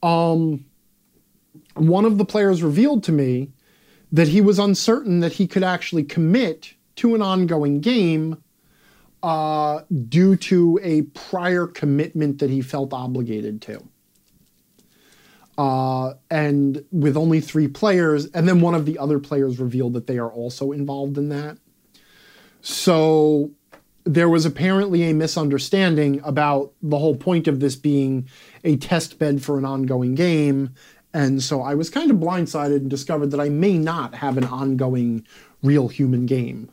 Um, 0.01 0.65
one 1.73 2.05
of 2.05 2.17
the 2.17 2.25
players 2.25 2.63
revealed 2.63 3.03
to 3.05 3.11
me 3.11 3.51
that 4.11 4.29
he 4.29 4.41
was 4.41 4.59
uncertain 4.59 5.19
that 5.19 5.33
he 5.33 5.47
could 5.47 5.63
actually 5.63 6.03
commit 6.03 6.73
to 6.95 7.15
an 7.15 7.21
ongoing 7.21 7.81
game 7.81 8.41
uh, 9.23 9.81
due 10.07 10.35
to 10.35 10.79
a 10.81 11.01
prior 11.01 11.67
commitment 11.67 12.39
that 12.39 12.49
he 12.49 12.61
felt 12.61 12.93
obligated 12.93 13.61
to. 13.63 13.87
Uh, 15.57 16.13
and 16.29 16.83
with 16.91 17.17
only 17.17 17.41
three 17.41 17.67
players, 17.67 18.25
and 18.27 18.47
then 18.47 18.61
one 18.61 18.75
of 18.75 18.85
the 18.85 18.97
other 18.99 19.19
players 19.19 19.59
revealed 19.59 19.93
that 19.93 20.05
they 20.05 20.17
are 20.17 20.31
also 20.31 20.71
involved 20.71 21.17
in 21.17 21.29
that. 21.29 21.57
So 22.61 23.51
there 24.03 24.29
was 24.29 24.45
apparently 24.45 25.09
a 25.09 25.13
misunderstanding 25.13 26.21
about 26.23 26.73
the 26.81 26.99
whole 26.99 27.15
point 27.15 27.47
of 27.47 27.59
this 27.59 27.75
being 27.75 28.29
a 28.63 28.77
test 28.77 29.17
bed 29.17 29.41
for 29.41 29.57
an 29.57 29.65
ongoing 29.65 30.13
game. 30.13 30.75
And 31.13 31.41
so 31.41 31.61
I 31.61 31.73
was 31.73 31.89
kind 31.89 32.11
of 32.11 32.17
blindsided 32.17 32.77
and 32.77 32.89
discovered 32.89 33.31
that 33.31 33.39
I 33.39 33.49
may 33.49 33.77
not 33.77 34.13
have 34.15 34.37
an 34.37 34.43
ongoing 34.45 35.25
real 35.63 35.87
human 35.87 36.27
game 36.27 36.69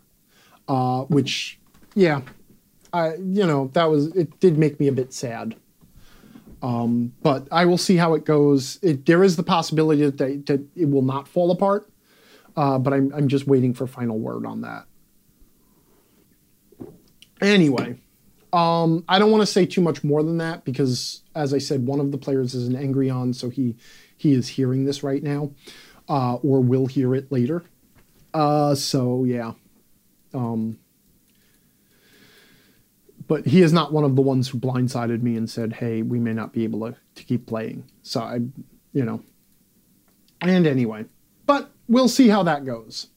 uh, 0.69 1.03
which, 1.05 1.59
yeah, 1.95 2.23
I 2.93 3.15
you 3.17 3.47
know 3.47 3.71
that 3.75 3.91
was 3.91 4.15
it 4.15 4.39
did 4.41 4.59
make 4.59 4.79
me 4.81 4.89
a 4.89 4.93
bit 4.93 5.13
sad. 5.13 5.57
Um, 6.65 7.13
but 7.23 7.47
I 7.53 7.67
will 7.67 7.77
see 7.77 7.97
how 7.97 8.15
it 8.15 8.25
goes. 8.25 8.79
It, 8.81 9.05
there 9.05 9.23
is 9.23 9.37
the 9.37 9.43
possibility 9.43 10.03
that, 10.03 10.17
they, 10.17 10.37
that 10.39 10.67
it 10.75 10.89
will 10.89 11.03
not 11.03 11.29
fall 11.29 11.51
apart, 11.51 11.91
uh, 12.57 12.79
but 12.79 12.95
I'm, 12.95 13.13
I'm 13.15 13.29
just 13.29 13.47
waiting 13.47 13.75
for 13.75 13.87
final 13.87 14.19
word 14.19 14.47
on 14.47 14.63
that. 14.63 14.87
Anyway, 17.43 17.99
um, 18.55 19.05
I 19.11 19.19
don't 19.19 19.31
want 19.31 19.43
to 19.43 19.47
say 19.47 19.67
too 19.67 19.83
much 19.83 20.03
more 20.03 20.23
than 20.23 20.39
that 20.39 20.65
because, 20.65 21.23
as 21.35 21.53
I 21.53 21.59
said, 21.59 21.85
one 21.87 22.01
of 22.01 22.13
the 22.13 22.17
players 22.17 22.55
is 22.55 22.67
an 22.67 22.77
Angryon, 22.77 23.35
so 23.35 23.51
he 23.51 23.77
he 24.17 24.33
is 24.33 24.49
hearing 24.49 24.87
this 24.87 25.03
right 25.03 25.23
now, 25.23 25.51
uh, 26.09 26.37
or 26.37 26.63
will 26.63 26.87
hear 26.87 27.15
it 27.15 27.31
later. 27.31 27.63
Uh, 28.33 28.75
so 28.75 29.25
yeah. 29.25 29.53
Um, 30.33 30.79
but 33.35 33.47
he 33.47 33.63
is 33.63 33.73
not 33.73 33.93
one 33.93 34.05
of 34.05 34.15
the 34.15 34.23
ones 34.23 34.49
who 34.49 34.61
blindsided 34.61 35.21
me 35.21 35.37
and 35.37 35.51
said, 35.51 35.73
"Hey, 35.73 36.03
we 36.03 36.21
may 36.21 36.33
not 36.33 36.53
be 36.53 36.63
able 36.63 36.89
to, 36.89 36.97
to 37.17 37.25
keep 37.25 37.47
playing." 37.47 37.83
So 38.05 38.21
I, 38.21 38.35
you 38.93 39.05
know. 39.05 39.25
And 40.41 40.69
anyway, 40.69 41.07
but 41.45 41.73
we'll 41.89 42.07
see 42.07 42.29
how 42.29 42.45
that 42.45 42.65
goes. 42.65 43.09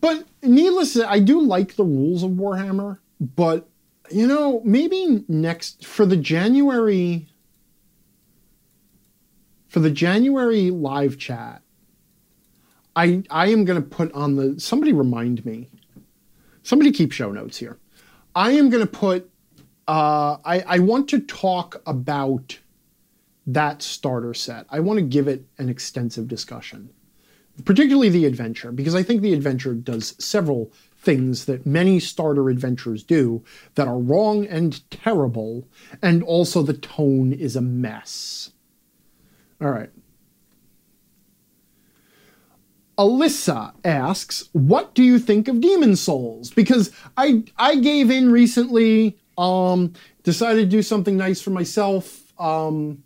But 0.00 0.26
needless 0.42 0.92
to 0.94 0.98
say, 0.98 1.04
I 1.04 1.20
do 1.20 1.40
like 1.40 1.76
the 1.76 1.84
rules 1.84 2.24
of 2.24 2.32
Warhammer, 2.32 2.98
but 3.20 3.68
you 4.10 4.26
know, 4.26 4.60
maybe 4.64 5.24
next 5.28 5.86
for 5.86 6.04
the 6.04 6.16
January 6.16 7.28
for 9.68 9.78
the 9.78 9.90
January 9.92 10.72
live 10.72 11.16
chat, 11.16 11.62
I 12.96 13.22
I 13.30 13.50
am 13.50 13.64
going 13.64 13.80
to 13.80 13.88
put 13.88 14.10
on 14.14 14.34
the 14.34 14.58
somebody 14.58 14.92
remind 14.92 15.46
me. 15.46 15.70
Somebody 16.64 16.90
keep 16.90 17.12
show 17.12 17.30
notes 17.30 17.58
here. 17.58 17.78
I 18.34 18.52
am 18.52 18.70
going 18.70 18.84
to 18.84 18.90
put. 18.90 19.30
Uh, 19.86 20.38
I 20.44 20.60
I 20.66 20.78
want 20.78 21.08
to 21.10 21.20
talk 21.20 21.82
about 21.86 22.58
that 23.46 23.82
starter 23.82 24.34
set. 24.34 24.66
I 24.70 24.80
want 24.80 24.98
to 24.98 25.04
give 25.04 25.28
it 25.28 25.44
an 25.58 25.68
extensive 25.68 26.28
discussion, 26.28 26.90
particularly 27.64 28.08
the 28.08 28.24
adventure, 28.24 28.72
because 28.72 28.94
I 28.94 29.02
think 29.02 29.20
the 29.20 29.34
adventure 29.34 29.74
does 29.74 30.14
several 30.24 30.72
things 30.96 31.44
that 31.44 31.66
many 31.66 32.00
starter 32.00 32.48
adventures 32.48 33.02
do 33.02 33.44
that 33.74 33.86
are 33.86 33.98
wrong 33.98 34.46
and 34.46 34.88
terrible, 34.90 35.68
and 36.00 36.22
also 36.22 36.62
the 36.62 36.72
tone 36.72 37.32
is 37.32 37.56
a 37.56 37.60
mess. 37.60 38.52
All 39.60 39.70
right. 39.70 39.90
Alyssa 42.96 43.72
asks, 43.84 44.48
"What 44.52 44.94
do 44.94 45.02
you 45.02 45.18
think 45.18 45.48
of 45.48 45.60
Demon 45.60 45.96
Souls?" 45.96 46.50
Because 46.50 46.90
I 47.16 47.44
I 47.56 47.76
gave 47.76 48.10
in 48.10 48.30
recently, 48.30 49.16
um, 49.36 49.92
decided 50.22 50.70
to 50.70 50.76
do 50.76 50.82
something 50.82 51.16
nice 51.16 51.40
for 51.40 51.50
myself, 51.50 52.32
um, 52.40 53.02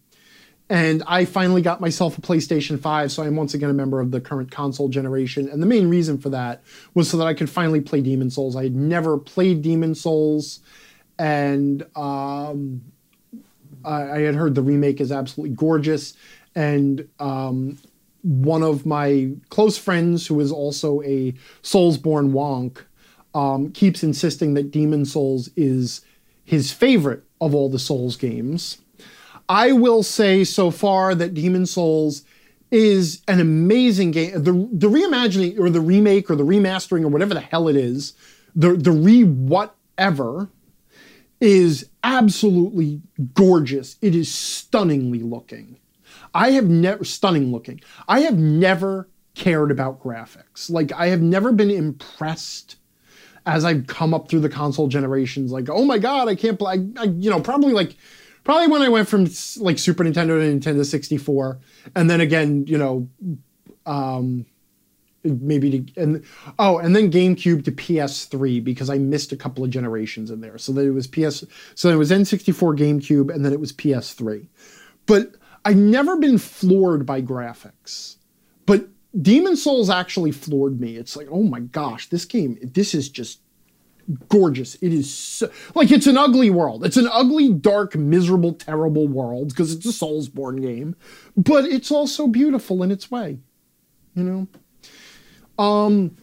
and 0.70 1.02
I 1.06 1.24
finally 1.24 1.62
got 1.62 1.80
myself 1.80 2.18
a 2.18 2.20
PlayStation 2.20 2.78
5, 2.78 3.10
so 3.10 3.22
I'm 3.22 3.36
once 3.36 3.54
again 3.54 3.70
a 3.70 3.74
member 3.74 4.00
of 4.00 4.10
the 4.10 4.20
current 4.20 4.50
console 4.50 4.88
generation. 4.88 5.48
And 5.48 5.62
the 5.62 5.66
main 5.66 5.88
reason 5.88 6.18
for 6.18 6.28
that 6.28 6.62
was 6.94 7.08
so 7.08 7.16
that 7.16 7.26
I 7.26 7.32
could 7.32 7.48
finally 7.48 7.80
play 7.80 8.02
Demon 8.02 8.30
Souls. 8.30 8.54
I 8.54 8.64
had 8.64 8.76
never 8.76 9.16
played 9.16 9.62
Demon 9.62 9.94
Souls, 9.94 10.60
and 11.18 11.86
um, 11.96 12.82
I, 13.82 14.02
I 14.02 14.20
had 14.20 14.34
heard 14.34 14.54
the 14.54 14.62
remake 14.62 15.00
is 15.00 15.10
absolutely 15.10 15.56
gorgeous, 15.56 16.12
and 16.54 17.08
um, 17.18 17.78
one 18.22 18.62
of 18.62 18.84
my 18.84 19.30
close 19.48 19.78
friends, 19.78 20.26
who 20.26 20.40
is 20.40 20.52
also 20.52 21.02
a 21.02 21.32
Soulsborne 21.62 22.32
wonk, 22.32 22.78
um, 23.34 23.70
keeps 23.72 24.02
insisting 24.02 24.54
that 24.54 24.70
Demon 24.70 25.04
Souls 25.04 25.50
is 25.56 26.00
his 26.44 26.72
favorite 26.72 27.24
of 27.40 27.54
all 27.54 27.68
the 27.68 27.78
Souls 27.78 28.16
games. 28.16 28.78
I 29.48 29.72
will 29.72 30.02
say 30.02 30.44
so 30.44 30.70
far 30.70 31.14
that 31.14 31.34
Demon 31.34 31.66
Souls 31.66 32.22
is 32.70 33.22
an 33.28 33.40
amazing 33.40 34.10
game. 34.10 34.32
The 34.32 34.52
the 34.72 34.88
reimagining 34.88 35.58
or 35.58 35.70
the 35.70 35.80
remake 35.80 36.30
or 36.30 36.36
the 36.36 36.44
remastering 36.44 37.02
or 37.02 37.08
whatever 37.08 37.34
the 37.34 37.40
hell 37.40 37.68
it 37.68 37.76
is, 37.76 38.12
the 38.54 38.74
the 38.74 38.90
re 38.90 39.24
whatever 39.24 40.50
is 41.40 41.88
absolutely 42.02 43.00
gorgeous. 43.34 43.96
It 44.02 44.14
is 44.14 44.32
stunningly 44.32 45.20
looking. 45.20 45.78
I 46.34 46.52
have 46.52 46.68
never 46.68 47.04
stunning 47.04 47.50
looking. 47.52 47.80
I 48.06 48.20
have 48.20 48.38
never 48.38 49.08
cared 49.34 49.70
about 49.70 50.02
graphics. 50.02 50.70
Like 50.70 50.92
I 50.92 51.06
have 51.08 51.22
never 51.22 51.52
been 51.52 51.70
impressed 51.70 52.76
as 53.46 53.64
I've 53.64 53.86
come 53.86 54.12
up 54.12 54.28
through 54.28 54.40
the 54.40 54.48
console 54.48 54.88
generations. 54.88 55.52
Like, 55.52 55.70
oh 55.70 55.84
my 55.84 55.98
god, 55.98 56.28
I 56.28 56.34
can't 56.34 56.58
play. 56.58 56.74
I, 56.74 57.02
I, 57.02 57.04
you 57.04 57.30
know, 57.30 57.40
probably 57.40 57.72
like 57.72 57.96
probably 58.44 58.66
when 58.66 58.82
I 58.82 58.88
went 58.88 59.08
from 59.08 59.26
like 59.58 59.78
Super 59.78 60.04
Nintendo 60.04 60.38
to 60.38 60.70
Nintendo 60.70 60.84
64, 60.84 61.58
and 61.94 62.10
then 62.10 62.20
again, 62.20 62.66
you 62.66 62.76
know, 62.76 63.08
um, 63.86 64.44
maybe 65.24 65.80
to 65.80 66.00
and 66.00 66.24
oh, 66.58 66.78
and 66.78 66.94
then 66.94 67.10
GameCube 67.10 67.64
to 67.64 67.72
PS3 67.72 68.62
because 68.62 68.90
I 68.90 68.98
missed 68.98 69.32
a 69.32 69.36
couple 69.36 69.64
of 69.64 69.70
generations 69.70 70.30
in 70.30 70.40
there. 70.40 70.58
So 70.58 70.72
that 70.72 70.86
it 70.86 70.90
was 70.90 71.06
PS, 71.06 71.44
so 71.74 71.88
it 71.88 71.96
was 71.96 72.10
N64, 72.10 72.76
GameCube, 72.76 73.34
and 73.34 73.44
then 73.44 73.52
it 73.52 73.60
was 73.60 73.72
PS3. 73.72 74.46
But 75.06 75.36
I've 75.68 75.76
never 75.76 76.16
been 76.16 76.38
floored 76.38 77.04
by 77.04 77.20
graphics, 77.20 78.16
but 78.64 78.88
Demon 79.20 79.54
Souls 79.54 79.90
actually 79.90 80.32
floored 80.32 80.80
me. 80.80 80.96
It's 80.96 81.14
like, 81.14 81.28
oh 81.30 81.42
my 81.42 81.60
gosh, 81.60 82.08
this 82.08 82.24
game, 82.24 82.56
this 82.62 82.94
is 82.94 83.10
just 83.10 83.42
gorgeous. 84.30 84.76
It 84.76 84.94
is 84.94 85.12
so, 85.12 85.50
like 85.74 85.90
it's 85.90 86.06
an 86.06 86.16
ugly 86.16 86.48
world. 86.48 86.86
It's 86.86 86.96
an 86.96 87.06
ugly, 87.12 87.52
dark, 87.52 87.94
miserable, 87.96 88.54
terrible 88.54 89.08
world 89.08 89.50
because 89.50 89.74
it's 89.74 89.84
a 89.84 89.90
Soulsborne 89.90 90.62
game, 90.62 90.96
but 91.36 91.66
it's 91.66 91.90
also 91.90 92.28
beautiful 92.28 92.82
in 92.82 92.90
its 92.90 93.10
way. 93.10 93.38
You 94.14 94.24
know. 94.24 95.62
Um, 95.62 96.16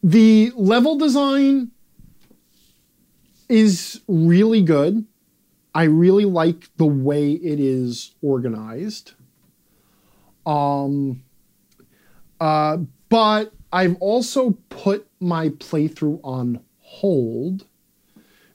the 0.00 0.52
level 0.54 0.96
design 0.96 1.72
is 3.48 4.00
really 4.06 4.62
good. 4.62 5.06
I 5.74 5.84
really 5.84 6.24
like 6.24 6.68
the 6.76 6.86
way 6.86 7.32
it 7.32 7.58
is 7.58 8.14
organized. 8.20 9.12
Um, 10.44 11.22
uh, 12.40 12.78
but 13.08 13.52
I've 13.72 13.96
also 13.96 14.58
put 14.68 15.06
my 15.20 15.48
playthrough 15.48 16.20
on 16.22 16.60
hold 16.80 17.66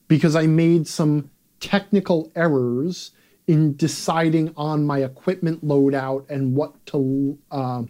because 0.08 0.36
I 0.36 0.46
made 0.46 0.88
some 0.88 1.32
technical 1.60 2.32
errors 2.36 3.12
in 3.48 3.76
deciding 3.76 4.54
on 4.56 4.86
my 4.86 5.00
equipment 5.00 5.66
loadout 5.66 6.30
and 6.30 6.56
what 6.56 6.86
to. 6.88 7.40
Uh, 7.50 7.84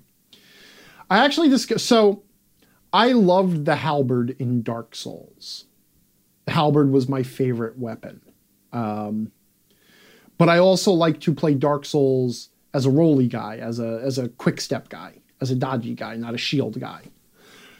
I 1.10 1.24
actually 1.26 1.50
discussed. 1.50 1.86
So 1.86 2.24
I 2.94 3.12
loved 3.12 3.66
the 3.66 3.78
halberd 3.78 4.36
in 4.40 4.62
Dark 4.62 4.96
Souls. 4.96 5.66
The 6.46 6.52
halberd 6.54 6.92
was 6.92 7.10
my 7.10 7.24
favorite 7.24 7.78
weapon. 7.78 8.22
Um, 8.74 9.32
but 10.38 10.50
I 10.50 10.60
also 10.60 10.92
like 10.92 11.20
to 11.22 11.34
play 11.34 11.54
Dark 11.54 11.86
Souls 11.86 12.50
as 12.74 12.86
a 12.86 12.92
roly 12.92 13.28
guy, 13.28 13.58
as 13.58 13.80
a 13.80 14.02
as 14.04 14.18
a 14.18 14.30
quick 14.30 14.62
step 14.62 14.90
guy, 14.90 15.14
as 15.42 15.52
a 15.52 15.56
dodgy 15.56 15.94
guy, 15.94 16.16
not 16.16 16.34
a 16.34 16.38
shield 16.38 16.80
guy. 16.80 17.02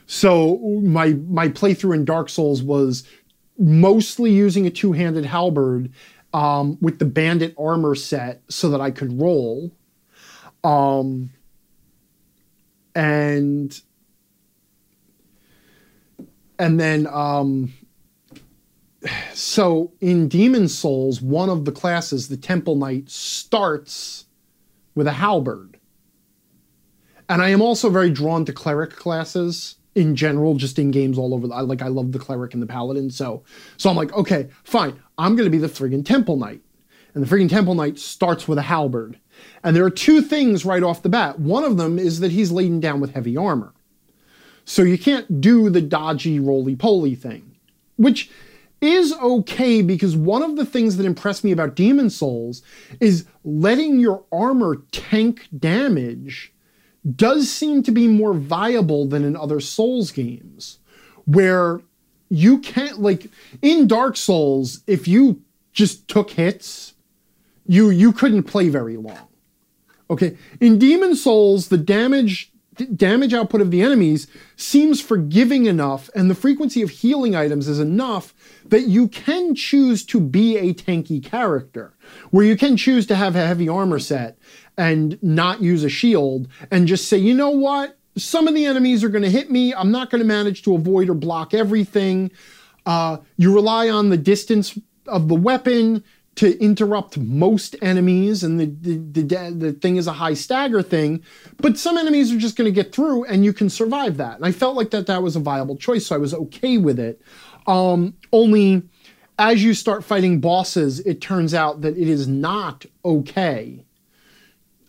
So 0.08 0.58
my 0.84 1.14
my 1.30 1.50
playthrough 1.50 1.96
in 1.96 2.06
Dark 2.06 2.30
Souls 2.30 2.64
was 2.64 3.04
mostly 3.60 4.32
using 4.32 4.66
a 4.66 4.70
two-handed 4.70 5.26
halberd 5.26 5.92
um, 6.34 6.78
with 6.82 7.00
the 7.00 7.06
bandit 7.06 7.56
armor 7.58 7.96
set 7.96 8.42
so 8.50 8.70
that 8.70 8.82
I 8.82 8.92
could 8.92 9.20
roll. 9.20 9.72
Um, 10.64 11.32
and 12.96 13.80
and 16.60 16.80
then 16.80 17.08
um, 17.08 17.74
so 19.34 19.94
in 20.02 20.28
Demon 20.28 20.68
Souls, 20.68 21.22
one 21.22 21.50
of 21.50 21.66
the 21.66 21.72
classes, 21.72 22.28
the 22.28 22.38
Temple 22.38 22.76
Knight, 22.76 23.10
starts 23.10 24.26
with 24.96 25.08
a 25.08 25.14
halberd. 25.14 25.80
And 27.30 27.42
I 27.42 27.50
am 27.50 27.62
also 27.62 27.90
very 27.90 28.10
drawn 28.10 28.46
to 28.46 28.54
cleric 28.54 28.92
classes 28.92 29.76
in 29.96 30.16
general, 30.16 30.56
just 30.56 30.78
in 30.78 30.92
games 30.92 31.18
all 31.18 31.34
over. 31.34 31.48
The, 31.48 31.64
like 31.64 31.82
I 31.82 31.88
love 31.88 32.12
the 32.12 32.20
cleric 32.20 32.54
and 32.54 32.62
the 32.62 32.68
paladin, 32.68 33.10
so 33.10 33.44
so 33.78 33.90
I'm 33.90 33.96
like, 33.96 34.14
okay, 34.14 34.48
fine, 34.64 35.00
I'm 35.18 35.36
gonna 35.36 35.50
be 35.50 35.58
the 35.58 35.68
friggin' 35.68 36.06
Temple 36.06 36.38
Knight, 36.38 36.62
and 37.14 37.26
the 37.26 37.28
friggin' 37.28 37.50
Temple 37.50 37.74
Knight 37.74 37.98
starts 37.98 38.48
with 38.48 38.60
a 38.60 38.64
halberd, 38.64 39.20
and 39.64 39.76
there 39.76 39.84
are 39.84 39.90
two 39.90 40.22
things 40.22 40.66
right 40.66 40.84
off 40.84 41.02
the 41.02 41.10
bat. 41.10 41.40
One 41.40 41.64
of 41.64 41.78
them 41.78 41.98
is 41.98 42.20
that 42.20 42.32
he's 42.32 42.52
laden 42.52 42.80
down 42.80 43.00
with 43.00 43.14
heavy 43.14 43.36
armor, 43.36 43.74
so 44.66 44.84
you 44.84 45.00
can't 45.00 45.42
do 45.42 45.70
the 45.70 45.82
dodgy 45.82 46.40
roly 46.40 46.76
poly 46.76 47.16
thing, 47.16 47.56
which 47.96 48.30
is 48.82 49.14
okay 49.14 49.82
because 49.82 50.16
one 50.16 50.44
of 50.44 50.56
the 50.56 50.66
things 50.66 50.98
that 50.98 51.06
impressed 51.06 51.44
me 51.44 51.52
about 51.52 51.76
Demon 51.76 52.10
Souls 52.10 52.62
is 53.00 53.26
letting 53.44 54.00
your 54.00 54.24
armor 54.32 54.84
tank 54.92 55.48
damage 55.58 56.54
does 57.16 57.50
seem 57.50 57.84
to 57.84 57.92
be 57.92 58.08
more 58.08 58.34
viable 58.34 59.08
than 59.08 59.24
in 59.24 59.36
other 59.36 59.60
Souls 59.60 60.12
games, 60.12 60.80
where 61.26 61.82
you 62.30 62.60
can't 62.60 63.00
like 63.00 63.30
in 63.62 63.88
Dark 63.88 64.18
Souls, 64.18 64.82
if 64.88 65.08
you 65.08 65.42
just 65.72 66.08
took 66.08 66.32
hits, 66.32 66.94
you 67.66 67.90
you 67.90 68.12
couldn't 68.12 68.44
play 68.44 68.70
very 68.70 68.98
long. 68.98 69.28
Okay, 70.10 70.38
in 70.60 70.80
Demon 70.80 71.16
Souls, 71.16 71.68
the 71.68 71.78
damage 71.78 72.52
damage 72.86 73.34
output 73.34 73.62
of 73.62 73.72
the 73.72 73.82
enemies 73.82 74.28
seems 74.56 75.02
forgiving 75.02 75.66
enough, 75.66 76.10
and 76.16 76.30
the 76.30 76.36
frequency 76.36 76.82
of 76.82 76.90
healing 76.90 77.36
items 77.36 77.68
is 77.68 77.80
enough 77.80 78.34
that 78.66 78.84
you 78.84 79.08
can 79.08 79.56
choose 79.56 80.06
to 80.06 80.20
be 80.20 80.58
a 80.58 80.74
tanky 80.74 81.24
character, 81.24 81.96
where 82.32 82.46
you 82.46 82.58
can 82.58 82.78
choose 82.78 83.06
to 83.08 83.16
have 83.16 83.36
a 83.36 83.46
heavy 83.46 83.68
armor 83.68 84.00
set 84.00 84.38
and 84.78 85.22
not 85.22 85.62
use 85.62 85.84
a 85.84 85.90
shield 85.90 86.48
and 86.72 86.88
just 86.88 87.08
say, 87.08 87.18
you 87.18 87.34
know 87.34 87.50
what? 87.50 87.98
Some 88.16 88.48
of 88.48 88.56
the 88.56 88.66
enemies 88.66 89.04
are 89.04 89.10
going 89.10 89.24
to 89.24 89.30
hit 89.30 89.52
me. 89.52 89.74
I'm 89.74 89.92
not 89.92 90.10
going 90.10 90.22
to 90.22 90.28
manage 90.28 90.64
to 90.64 90.76
avoid 90.76 91.10
or 91.10 91.14
block 91.14 91.54
everything. 91.54 92.32
Uh, 92.86 93.18
you 93.38 93.54
rely 93.54 93.90
on 93.90 94.10
the 94.10 94.18
distance 94.18 94.78
of 95.06 95.28
the 95.28 95.36
weapon 95.36 96.04
to 96.38 96.58
interrupt 96.64 97.18
most 97.18 97.76
enemies, 97.82 98.44
and 98.44 98.60
the, 98.60 98.66
the, 98.66 98.98
the, 98.98 99.56
the 99.58 99.74
thing 99.74 99.98
is 99.98 100.08
a 100.08 100.14
high 100.14 100.36
stagger 100.36 100.82
thing. 100.82 101.24
But 101.58 101.78
some 101.78 101.98
enemies 101.98 102.32
are 102.32 102.38
just 102.38 102.56
going 102.56 102.72
to 102.72 102.72
get 102.72 102.94
through, 102.94 103.26
and 103.26 103.44
you 103.44 103.54
can 103.54 103.70
survive 103.70 104.18
that. 104.18 104.38
And 104.38 104.46
I 104.46 104.52
felt 104.52 104.76
like 104.76 104.92
that 104.92 105.08
that 105.08 105.24
was 105.24 105.36
a 105.36 105.40
viable 105.40 105.76
choice, 105.76 106.06
so 106.06 106.16
I 106.16 106.20
was 106.20 106.34
okay 106.34 106.78
with 106.78 107.00
it. 107.00 107.22
Um, 107.66 108.14
only 108.32 108.84
as 109.40 109.64
you 109.64 109.74
start 109.74 110.04
fighting 110.04 110.40
bosses, 110.40 111.00
it 111.02 111.22
turns 111.22 111.54
out 111.54 111.82
that 111.82 111.98
it 111.98 112.08
is 112.08 112.28
not 112.28 112.86
okay 113.04 113.84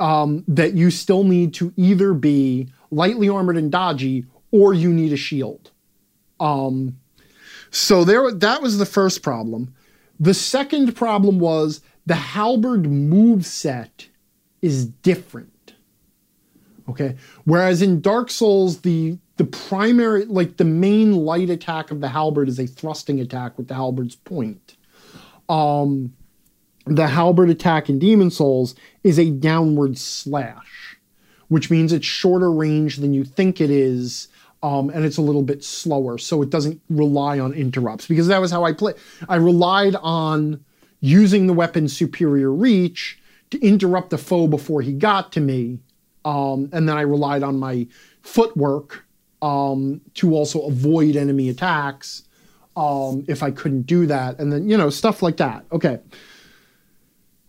um, 0.00 0.44
that 0.48 0.74
you 0.74 0.90
still 0.90 1.24
need 1.24 1.54
to 1.54 1.72
either 1.76 2.14
be 2.14 2.68
lightly 2.90 3.28
armored 3.28 3.56
and 3.56 3.72
dodgy 3.72 4.26
or 4.50 4.72
you 4.74 4.92
need 4.92 5.12
a 5.12 5.16
shield. 5.16 5.70
Um, 6.40 6.98
so 7.70 8.04
there, 8.04 8.30
that 8.32 8.62
was 8.62 8.78
the 8.78 8.86
first 8.86 9.22
problem. 9.22 9.74
The 10.20 10.34
second 10.34 10.96
problem 10.96 11.38
was 11.38 11.80
the 12.06 12.14
halberd 12.14 12.90
move 12.90 13.46
set 13.46 14.08
is 14.62 14.86
different. 14.86 15.74
Okay, 16.88 17.16
whereas 17.44 17.82
in 17.82 18.00
Dark 18.00 18.30
Souls, 18.30 18.80
the 18.80 19.18
the 19.36 19.44
primary, 19.44 20.24
like 20.24 20.56
the 20.56 20.64
main 20.64 21.12
light 21.12 21.48
attack 21.48 21.90
of 21.90 22.00
the 22.00 22.08
halberd 22.08 22.48
is 22.48 22.58
a 22.58 22.66
thrusting 22.66 23.20
attack 23.20 23.56
with 23.56 23.68
the 23.68 23.74
halberd's 23.74 24.16
point. 24.16 24.76
Um, 25.48 26.14
the 26.86 27.06
halberd 27.06 27.50
attack 27.50 27.88
in 27.88 27.98
Demon 27.98 28.30
Souls 28.30 28.74
is 29.04 29.18
a 29.18 29.30
downward 29.30 29.96
slash, 29.96 30.96
which 31.48 31.70
means 31.70 31.92
it's 31.92 32.06
shorter 32.06 32.50
range 32.50 32.96
than 32.96 33.14
you 33.14 33.22
think 33.22 33.60
it 33.60 33.70
is. 33.70 34.28
Um, 34.62 34.90
and 34.90 35.04
it's 35.04 35.18
a 35.18 35.22
little 35.22 35.42
bit 35.42 35.62
slower, 35.62 36.18
so 36.18 36.42
it 36.42 36.50
doesn't 36.50 36.80
rely 36.90 37.38
on 37.38 37.52
interrupts. 37.52 38.06
Because 38.08 38.26
that 38.26 38.40
was 38.40 38.50
how 38.50 38.64
I 38.64 38.72
play. 38.72 38.94
I 39.28 39.36
relied 39.36 39.94
on 39.96 40.64
using 41.00 41.46
the 41.46 41.52
weapon's 41.52 41.96
superior 41.96 42.52
reach 42.52 43.20
to 43.50 43.60
interrupt 43.60 44.10
the 44.10 44.18
foe 44.18 44.48
before 44.48 44.82
he 44.82 44.92
got 44.92 45.32
to 45.32 45.40
me, 45.40 45.78
um, 46.24 46.68
and 46.72 46.88
then 46.88 46.96
I 46.96 47.02
relied 47.02 47.44
on 47.44 47.58
my 47.58 47.86
footwork 48.22 49.04
um, 49.42 50.00
to 50.14 50.34
also 50.34 50.62
avoid 50.62 51.14
enemy 51.14 51.48
attacks 51.48 52.24
um, 52.76 53.24
if 53.28 53.42
I 53.44 53.52
couldn't 53.52 53.82
do 53.82 54.06
that, 54.06 54.40
and 54.40 54.52
then 54.52 54.68
you 54.68 54.76
know 54.76 54.90
stuff 54.90 55.22
like 55.22 55.36
that. 55.36 55.64
Okay, 55.70 56.00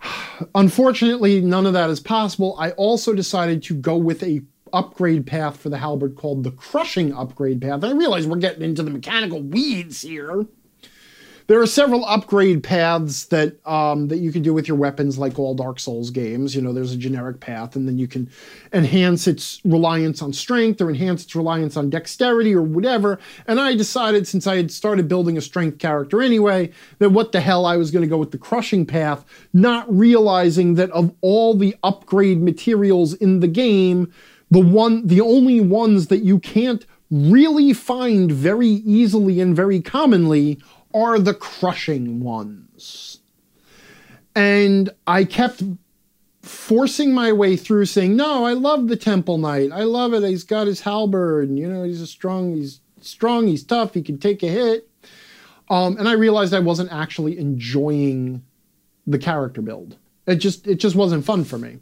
Unfortunately, 0.56 1.41
none 1.41 1.65
of 1.65 1.73
that 1.73 1.90
is 1.90 1.99
possible. 1.99 2.56
I 2.60 2.72
also 2.72 3.14
decided 3.14 3.64
to 3.64 3.73
go 3.73 3.98
with 3.98 4.23
a 4.23 4.41
upgrade 4.73 5.25
path 5.25 5.57
for 5.57 5.69
the 5.69 5.77
halberd 5.77 6.15
called 6.15 6.43
the 6.43 6.51
crushing 6.51 7.13
upgrade 7.13 7.61
path. 7.61 7.83
I 7.83 7.91
realize 7.91 8.27
we're 8.27 8.37
getting 8.37 8.63
into 8.63 8.83
the 8.83 8.91
mechanical 8.91 9.41
weeds 9.41 10.01
here. 10.01 10.45
There 11.49 11.59
are 11.59 11.65
several 11.65 12.05
upgrade 12.05 12.61
paths 12.61 13.25
that 13.25 13.57
um, 13.67 14.09
that 14.09 14.17
you 14.17 14.31
can 14.31 14.43
do 14.43 14.53
with 14.53 14.67
your 14.67 14.77
weapons, 14.77 15.17
like 15.17 15.39
all 15.39 15.55
Dark 15.55 15.79
Souls 15.79 16.11
games. 16.11 16.55
You 16.55 16.61
know, 16.61 16.71
there's 16.71 16.93
a 16.93 16.95
generic 16.97 17.39
path, 17.39 17.75
and 17.75 17.87
then 17.87 17.97
you 17.97 18.07
can 18.07 18.29
enhance 18.71 19.25
its 19.25 19.59
reliance 19.65 20.21
on 20.21 20.31
strength 20.31 20.79
or 20.79 20.89
enhance 20.89 21.23
its 21.23 21.35
reliance 21.35 21.75
on 21.75 21.89
dexterity 21.89 22.53
or 22.53 22.61
whatever. 22.61 23.17
And 23.47 23.59
I 23.59 23.73
decided, 23.73 24.27
since 24.27 24.45
I 24.45 24.57
had 24.57 24.69
started 24.69 25.07
building 25.07 25.39
a 25.39 25.41
strength 25.41 25.79
character 25.79 26.21
anyway, 26.21 26.69
that 26.99 27.09
what 27.09 27.31
the 27.31 27.41
hell 27.41 27.65
I 27.65 27.77
was 27.77 27.89
going 27.89 28.03
to 28.03 28.07
go 28.07 28.19
with 28.19 28.29
the 28.29 28.37
crushing 28.37 28.85
path, 28.85 29.25
not 29.51 29.91
realizing 29.91 30.75
that 30.75 30.91
of 30.91 31.11
all 31.21 31.55
the 31.55 31.75
upgrade 31.81 32.43
materials 32.43 33.15
in 33.15 33.39
the 33.39 33.47
game, 33.47 34.13
the 34.51 34.59
one, 34.59 35.07
the 35.07 35.21
only 35.21 35.61
ones 35.61 36.07
that 36.07 36.19
you 36.19 36.39
can't 36.39 36.85
really 37.11 37.73
find 37.73 38.31
very 38.31 38.67
easily 38.67 39.39
and 39.39 39.55
very 39.55 39.81
commonly 39.81 40.59
are 40.93 41.19
the 41.19 41.34
crushing 41.34 42.21
ones. 42.21 43.19
And 44.35 44.89
I 45.07 45.23
kept 45.23 45.63
forcing 46.41 47.13
my 47.13 47.31
way 47.31 47.55
through 47.55 47.85
saying, 47.85 48.15
No, 48.15 48.45
I 48.45 48.53
love 48.53 48.88
the 48.88 48.95
Temple 48.95 49.38
Knight. 49.38 49.71
I 49.71 49.84
love 49.84 50.13
it. 50.13 50.23
He's 50.23 50.43
got 50.43 50.67
his 50.67 50.81
halberd. 50.81 51.49
and 51.49 51.59
You 51.59 51.67
know, 51.67 51.84
he's 51.84 52.01
a 52.01 52.07
strong, 52.07 52.55
he's 52.55 52.80
strong, 53.01 53.47
he's 53.47 53.63
tough, 53.63 53.93
he 53.93 54.01
can 54.01 54.17
take 54.17 54.43
a 54.43 54.47
hit. 54.47 54.88
Um, 55.69 55.97
and 55.97 56.07
I 56.07 56.13
realized 56.13 56.53
I 56.53 56.59
wasn't 56.59 56.91
actually 56.91 57.38
enjoying 57.38 58.43
the 59.05 59.19
character 59.19 59.61
build. 59.61 59.97
It 60.26 60.35
just 60.35 60.67
it 60.67 60.76
just 60.76 60.95
wasn't 60.95 61.26
fun 61.26 61.43
for 61.43 61.57
me. 61.57 61.80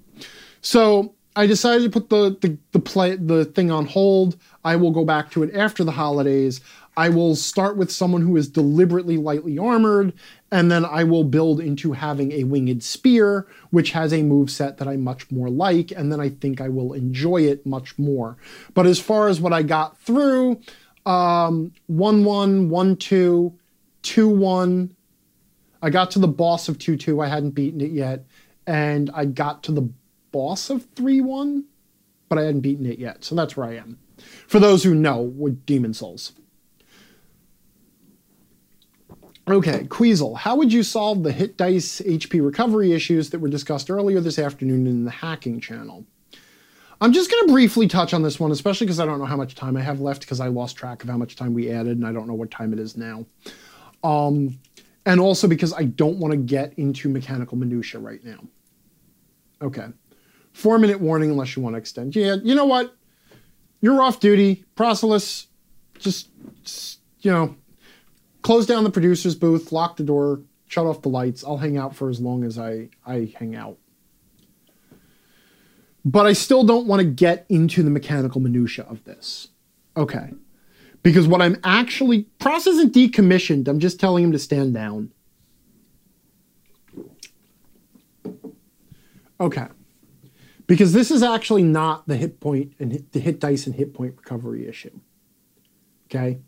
So 0.61 1.15
I 1.37 1.45
decided 1.45 1.83
to 1.83 1.89
put 1.91 2.09
the, 2.09 2.35
the 2.41 2.57
the 2.71 2.79
play 2.79 3.15
the 3.15 3.45
thing 3.45 3.69
on 3.69 3.85
hold. 3.85 4.37
I 4.65 4.75
will 4.75 4.89
go 4.89 5.05
back 5.05 5.29
to 5.31 5.43
it 5.43 5.53
after 5.53 5.83
the 5.83 5.91
holidays. 5.91 6.61
I 6.97 7.09
will 7.09 7.35
start 7.35 7.77
with 7.77 7.91
someone 7.91 8.23
who 8.23 8.35
is 8.37 8.49
deliberately 8.49 9.17
lightly 9.17 9.59
armored, 9.59 10.13
and 10.51 10.71
then 10.71 10.83
I 10.83 11.03
will 11.03 11.23
build 11.23 11.59
into 11.59 11.91
having 11.91 12.31
a 12.31 12.43
winged 12.43 12.83
spear, 12.83 13.45
which 13.69 13.91
has 13.91 14.11
a 14.11 14.23
move 14.23 14.49
set 14.49 14.79
that 14.79 14.87
I 14.87 14.97
much 14.97 15.29
more 15.29 15.47
like, 15.47 15.91
and 15.91 16.11
then 16.11 16.19
I 16.19 16.29
think 16.29 16.59
I 16.59 16.69
will 16.69 16.93
enjoy 16.93 17.43
it 17.43 17.67
much 17.67 17.99
more. 17.99 18.35
But 18.73 18.87
as 18.87 18.99
far 18.99 19.27
as 19.27 19.39
what 19.39 19.53
I 19.53 19.61
got 19.61 19.95
through, 19.99 20.59
um, 21.05 21.71
1 21.85 22.23
1, 22.23 22.69
1 22.69 22.95
2, 22.95 23.53
2 24.01 24.29
1. 24.29 24.95
I 25.83 25.89
got 25.91 26.09
to 26.11 26.19
the 26.19 26.27
boss 26.27 26.67
of 26.67 26.79
2 26.79 26.97
2. 26.97 27.21
I 27.21 27.27
hadn't 27.27 27.51
beaten 27.51 27.81
it 27.81 27.91
yet. 27.91 28.25
And 28.65 29.11
I 29.13 29.25
got 29.25 29.61
to 29.63 29.71
the 29.71 29.87
boss 30.31 30.69
of 30.69 30.85
3 30.95 31.21
1, 31.21 31.65
but 32.29 32.37
I 32.37 32.43
hadn't 32.43 32.61
beaten 32.61 32.85
it 32.85 32.99
yet. 32.99 33.23
So 33.23 33.35
that's 33.35 33.57
where 33.57 33.67
I 33.67 33.75
am. 33.75 33.99
For 34.47 34.59
those 34.59 34.83
who 34.83 34.95
know 34.95 35.21
with 35.21 35.65
Demon 35.65 35.93
Souls. 35.93 36.33
Okay, 39.49 39.85
Queasel, 39.85 40.35
how 40.35 40.57
would 40.57 40.73
you 40.73 40.83
solve 40.83 41.23
the 41.23 41.31
hit 41.31 41.55
dice 41.55 42.01
HP 42.01 42.43
recovery 42.43 42.91
issues 42.91 43.29
that 43.29 43.39
were 43.39 43.47
discussed 43.47 43.89
earlier 43.89 44.19
this 44.19 44.37
afternoon 44.37 44.85
in 44.87 45.05
the 45.05 45.11
hacking 45.11 45.61
channel? 45.61 46.05
I'm 46.99 47.13
just 47.13 47.31
going 47.31 47.47
to 47.47 47.53
briefly 47.53 47.87
touch 47.87 48.13
on 48.13 48.23
this 48.23 48.39
one, 48.39 48.51
especially 48.51 48.87
because 48.87 48.99
I 48.99 49.05
don't 49.05 49.19
know 49.19 49.25
how 49.25 49.37
much 49.37 49.55
time 49.55 49.77
I 49.77 49.81
have 49.81 50.01
left 50.01 50.21
because 50.21 50.41
I 50.41 50.47
lost 50.47 50.75
track 50.75 51.03
of 51.03 51.09
how 51.09 51.17
much 51.17 51.35
time 51.35 51.53
we 51.53 51.71
added 51.71 51.97
and 51.97 52.05
I 52.05 52.11
don't 52.11 52.27
know 52.27 52.33
what 52.33 52.51
time 52.51 52.73
it 52.73 52.79
is 52.79 52.97
now. 52.97 53.25
Um, 54.03 54.59
and 55.05 55.21
also 55.21 55.47
because 55.47 55.73
I 55.73 55.83
don't 55.83 56.17
want 56.17 56.31
to 56.31 56.37
get 56.37 56.73
into 56.77 57.07
mechanical 57.07 57.57
minutia 57.57 58.01
right 58.01 58.23
now. 58.25 58.39
Okay. 59.61 59.87
Four 60.57 60.79
minute 60.79 60.99
warning 60.99 61.29
unless 61.29 61.55
you 61.55 61.61
want 61.61 61.75
to 61.75 61.77
extend. 61.77 62.15
Yeah, 62.15 62.37
you 62.43 62.55
know 62.55 62.65
what? 62.65 62.95
You're 63.79 64.01
off 64.01 64.19
duty. 64.19 64.65
Procelus, 64.73 65.45
just, 65.99 66.29
just 66.63 66.99
you 67.19 67.29
know, 67.29 67.55
close 68.41 68.65
down 68.65 68.83
the 68.83 68.89
producer's 68.89 69.35
booth, 69.35 69.71
lock 69.71 69.97
the 69.97 70.03
door, 70.03 70.41
shut 70.67 70.87
off 70.87 71.03
the 71.03 71.09
lights. 71.09 71.43
I'll 71.43 71.57
hang 71.57 71.77
out 71.77 71.95
for 71.95 72.09
as 72.09 72.19
long 72.19 72.43
as 72.43 72.57
I, 72.57 72.89
I 73.05 73.31
hang 73.37 73.55
out. 73.55 73.77
But 76.03 76.25
I 76.25 76.33
still 76.33 76.63
don't 76.63 76.87
want 76.87 77.01
to 77.01 77.07
get 77.07 77.45
into 77.49 77.83
the 77.83 77.91
mechanical 77.91 78.41
minutia 78.41 78.85
of 78.89 79.03
this. 79.03 79.49
Okay. 79.95 80.31
Because 81.03 81.27
what 81.27 81.39
I'm 81.39 81.57
actually 81.63 82.23
process 82.39 82.73
isn't 82.73 82.95
decommissioned. 82.95 83.67
I'm 83.67 83.79
just 83.79 83.99
telling 83.99 84.23
him 84.23 84.31
to 84.31 84.39
stand 84.39 84.73
down. 84.73 85.11
Okay. 89.39 89.67
Because 90.67 90.91
this 90.91 91.11
is 91.11 91.23
actually 91.23 91.63
not 91.63 92.07
the 92.07 92.17
hit 92.17 92.41
point 92.41 92.73
and 92.77 92.91
hit, 92.91 93.13
the 93.13 93.19
hit 93.19 93.39
dice 93.39 93.65
and 93.65 93.75
hit 93.75 93.93
point 93.93 94.15
recovery 94.17 94.67
issue. 94.67 94.99
Okay. 96.05 96.39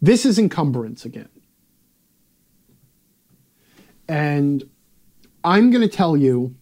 This 0.00 0.24
is 0.24 0.38
encumbrance 0.38 1.04
again. 1.04 1.28
And 4.08 4.68
I'm 5.42 5.70
going 5.70 5.82
to 5.82 5.94
tell 5.94 6.16
you 6.16 6.54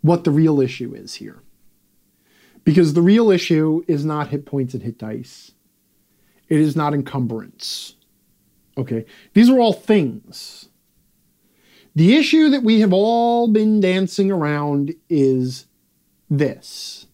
what 0.00 0.24
the 0.24 0.30
real 0.30 0.60
issue 0.60 0.94
is 0.94 1.14
here. 1.14 1.42
Because 2.62 2.94
the 2.94 3.02
real 3.02 3.30
issue 3.30 3.84
is 3.88 4.04
not 4.04 4.28
hit 4.28 4.46
points 4.46 4.74
and 4.74 4.82
hit 4.82 4.98
dice. 4.98 5.52
It 6.48 6.60
is 6.60 6.76
not 6.76 6.94
encumbrance. 6.94 7.96
Okay. 8.78 9.06
These 9.34 9.48
are 9.50 9.58
all 9.58 9.72
things. 9.72 10.68
The 11.96 12.14
issue 12.14 12.50
that 12.50 12.62
we 12.62 12.80
have 12.80 12.92
all 12.92 13.48
been 13.48 13.80
dancing 13.80 14.30
around 14.30 14.94
is 15.08 15.66
this 16.30 17.06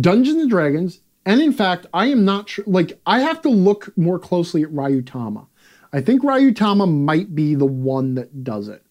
Dungeons 0.00 0.42
and 0.42 0.50
Dragons 0.50 1.00
and 1.26 1.40
in 1.40 1.52
fact, 1.52 1.86
I 1.94 2.06
am 2.06 2.24
not 2.24 2.48
sure. 2.48 2.64
Like, 2.66 3.00
I 3.06 3.20
have 3.20 3.40
to 3.42 3.48
look 3.48 3.96
more 3.96 4.18
closely 4.18 4.62
at 4.62 4.70
Ryutama. 4.70 5.46
I 5.92 6.00
think 6.00 6.22
Ryutama 6.22 6.92
might 6.92 7.34
be 7.34 7.54
the 7.54 7.66
one 7.66 8.14
that 8.16 8.44
does 8.44 8.68
it, 8.68 8.84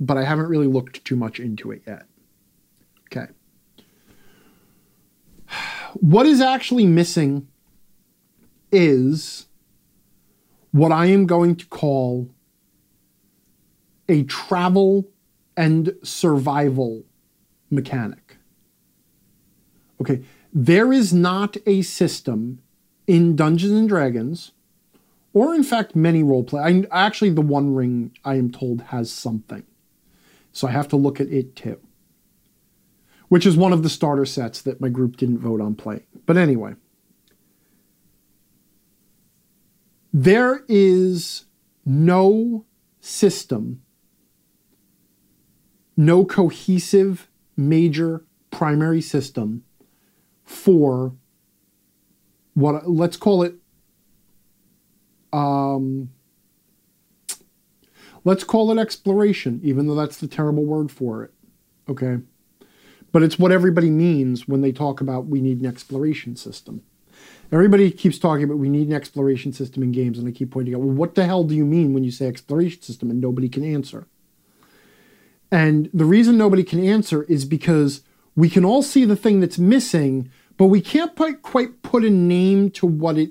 but 0.00 0.16
I 0.16 0.24
haven't 0.24 0.46
really 0.48 0.66
looked 0.66 1.04
too 1.04 1.16
much 1.16 1.38
into 1.38 1.70
it 1.70 1.82
yet. 1.86 2.06
Okay. 3.06 3.30
What 5.94 6.26
is 6.26 6.40
actually 6.40 6.86
missing 6.86 7.48
is 8.72 9.46
what 10.72 10.92
I 10.92 11.06
am 11.06 11.26
going 11.26 11.56
to 11.56 11.66
call 11.66 12.30
a 14.10 14.24
travel 14.24 15.08
and 15.56 15.94
survival 16.02 17.04
mechanic. 17.70 18.36
Okay 20.00 20.22
there 20.52 20.92
is 20.92 21.12
not 21.12 21.56
a 21.66 21.82
system 21.82 22.60
in 23.06 23.36
Dungeons 23.36 23.72
and 23.72 23.88
Dragons, 23.88 24.52
or 25.32 25.54
in 25.54 25.62
fact 25.62 25.94
many 25.94 26.22
roleplay. 26.22 26.86
I, 26.90 27.06
actually, 27.06 27.30
the 27.30 27.40
One 27.40 27.74
Ring 27.74 28.16
I 28.24 28.34
am 28.34 28.50
told 28.50 28.82
has 28.82 29.10
something, 29.10 29.64
so 30.52 30.68
I 30.68 30.72
have 30.72 30.88
to 30.88 30.96
look 30.96 31.20
at 31.20 31.28
it 31.28 31.54
too. 31.54 31.80
Which 33.28 33.46
is 33.46 33.56
one 33.56 33.72
of 33.72 33.84
the 33.84 33.88
starter 33.88 34.26
sets 34.26 34.60
that 34.62 34.80
my 34.80 34.88
group 34.88 35.16
didn't 35.16 35.38
vote 35.38 35.60
on 35.60 35.76
playing. 35.76 36.02
But 36.26 36.36
anyway, 36.36 36.74
there 40.12 40.64
is 40.66 41.44
no 41.86 42.64
system, 43.00 43.82
no 46.00 46.24
cohesive 46.24 47.28
major 47.58 48.24
primary 48.50 49.02
system 49.02 49.62
for 50.42 51.12
what 52.54 52.88
let's 52.88 53.18
call 53.18 53.42
it 53.42 53.56
um, 55.30 56.08
let's 58.24 58.44
call 58.44 58.72
it 58.72 58.80
exploration 58.80 59.60
even 59.62 59.86
though 59.86 59.94
that's 59.94 60.16
the 60.16 60.26
terrible 60.26 60.64
word 60.64 60.90
for 60.90 61.22
it 61.22 61.34
okay? 61.86 62.18
But 63.12 63.22
it's 63.22 63.38
what 63.38 63.52
everybody 63.52 63.90
means 63.90 64.48
when 64.48 64.62
they 64.62 64.72
talk 64.72 65.02
about 65.02 65.26
we 65.26 65.42
need 65.42 65.60
an 65.60 65.66
exploration 65.66 66.34
system. 66.34 66.82
Everybody 67.52 67.90
keeps 67.90 68.18
talking 68.18 68.44
about 68.44 68.56
we 68.56 68.70
need 68.70 68.88
an 68.88 68.94
exploration 68.94 69.52
system 69.52 69.82
in 69.82 69.92
games 69.92 70.18
and 70.18 70.26
i 70.26 70.30
keep 70.30 70.50
pointing 70.50 70.74
out 70.74 70.80
well 70.80 70.94
what 70.94 71.14
the 71.14 71.26
hell 71.26 71.44
do 71.44 71.54
you 71.54 71.66
mean 71.66 71.92
when 71.92 72.04
you 72.04 72.10
say 72.10 72.26
exploration 72.26 72.80
system 72.80 73.10
and 73.10 73.20
nobody 73.20 73.50
can 73.50 73.64
answer 73.64 74.06
and 75.50 75.90
the 75.92 76.04
reason 76.04 76.36
nobody 76.36 76.64
can 76.64 76.84
answer 76.84 77.24
is 77.24 77.44
because 77.44 78.02
we 78.36 78.48
can 78.48 78.64
all 78.64 78.82
see 78.82 79.04
the 79.04 79.16
thing 79.16 79.40
that's 79.40 79.58
missing 79.58 80.30
but 80.60 80.66
we 80.66 80.82
can't 80.82 81.16
quite 81.40 81.80
put 81.80 82.04
a 82.04 82.10
name 82.10 82.70
to 82.70 82.86
what 82.86 83.16
it 83.16 83.30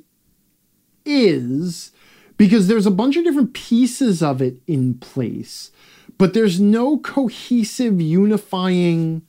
is 1.06 1.92
because 2.38 2.68
there's 2.68 2.88
a 2.88 2.92
bunch 2.92 3.18
of 3.18 3.24
different 3.24 3.54
pieces 3.54 4.24
of 4.24 4.42
it 4.42 4.56
in 4.66 4.96
place, 4.96 5.70
but 6.18 6.34
there's 6.34 6.60
no 6.60 6.98
cohesive 6.98 8.02
unifying 8.02 9.22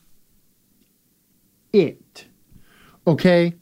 it. 1.75 2.25
Okay? 3.07 3.53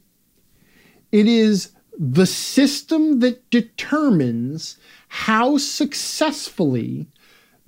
It 1.10 1.26
is 1.26 1.72
the 1.98 2.26
system 2.26 3.18
that 3.18 3.50
determines 3.50 4.76
how 5.08 5.56
successfully 5.56 7.08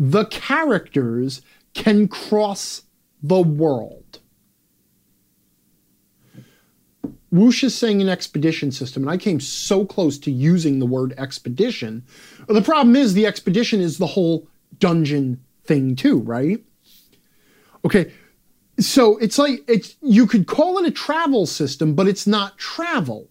the 0.01 0.25
characters 0.25 1.43
can 1.75 2.09
cross 2.09 2.83
the 3.23 3.43
world. 3.43 4.19
Whoosh 7.31 7.63
is 7.63 7.77
saying 7.77 8.01
an 8.01 8.09
expedition 8.09 8.73
system, 8.73 9.05
and 9.05 9.11
I 9.11 9.19
came 9.19 9.39
so 9.39 9.85
close 9.85 10.19
to 10.21 10.33
using 10.33 10.79
the 10.79 10.87
word 10.87 11.15
expedition. 11.17 12.03
The 12.49 12.63
problem 12.63 12.97
is 12.97 13.13
the 13.13 13.27
expedition 13.27 13.81
is 13.81 13.99
the 13.99 14.07
whole 14.07 14.49
dungeon 14.79 15.45
thing 15.65 15.95
too, 15.95 16.21
right? 16.21 16.65
Okay, 17.85 18.11
so 18.81 19.19
it's 19.19 19.39
like 19.39 19.63
it's 19.69 19.97
you 20.03 20.27
could 20.27 20.47
call 20.47 20.79
it 20.79 20.87
a 20.87 20.91
travel 20.91 21.47
system, 21.47 21.95
but 21.95 22.09
it's 22.09 22.27
not 22.27 22.59
travel. 22.59 23.29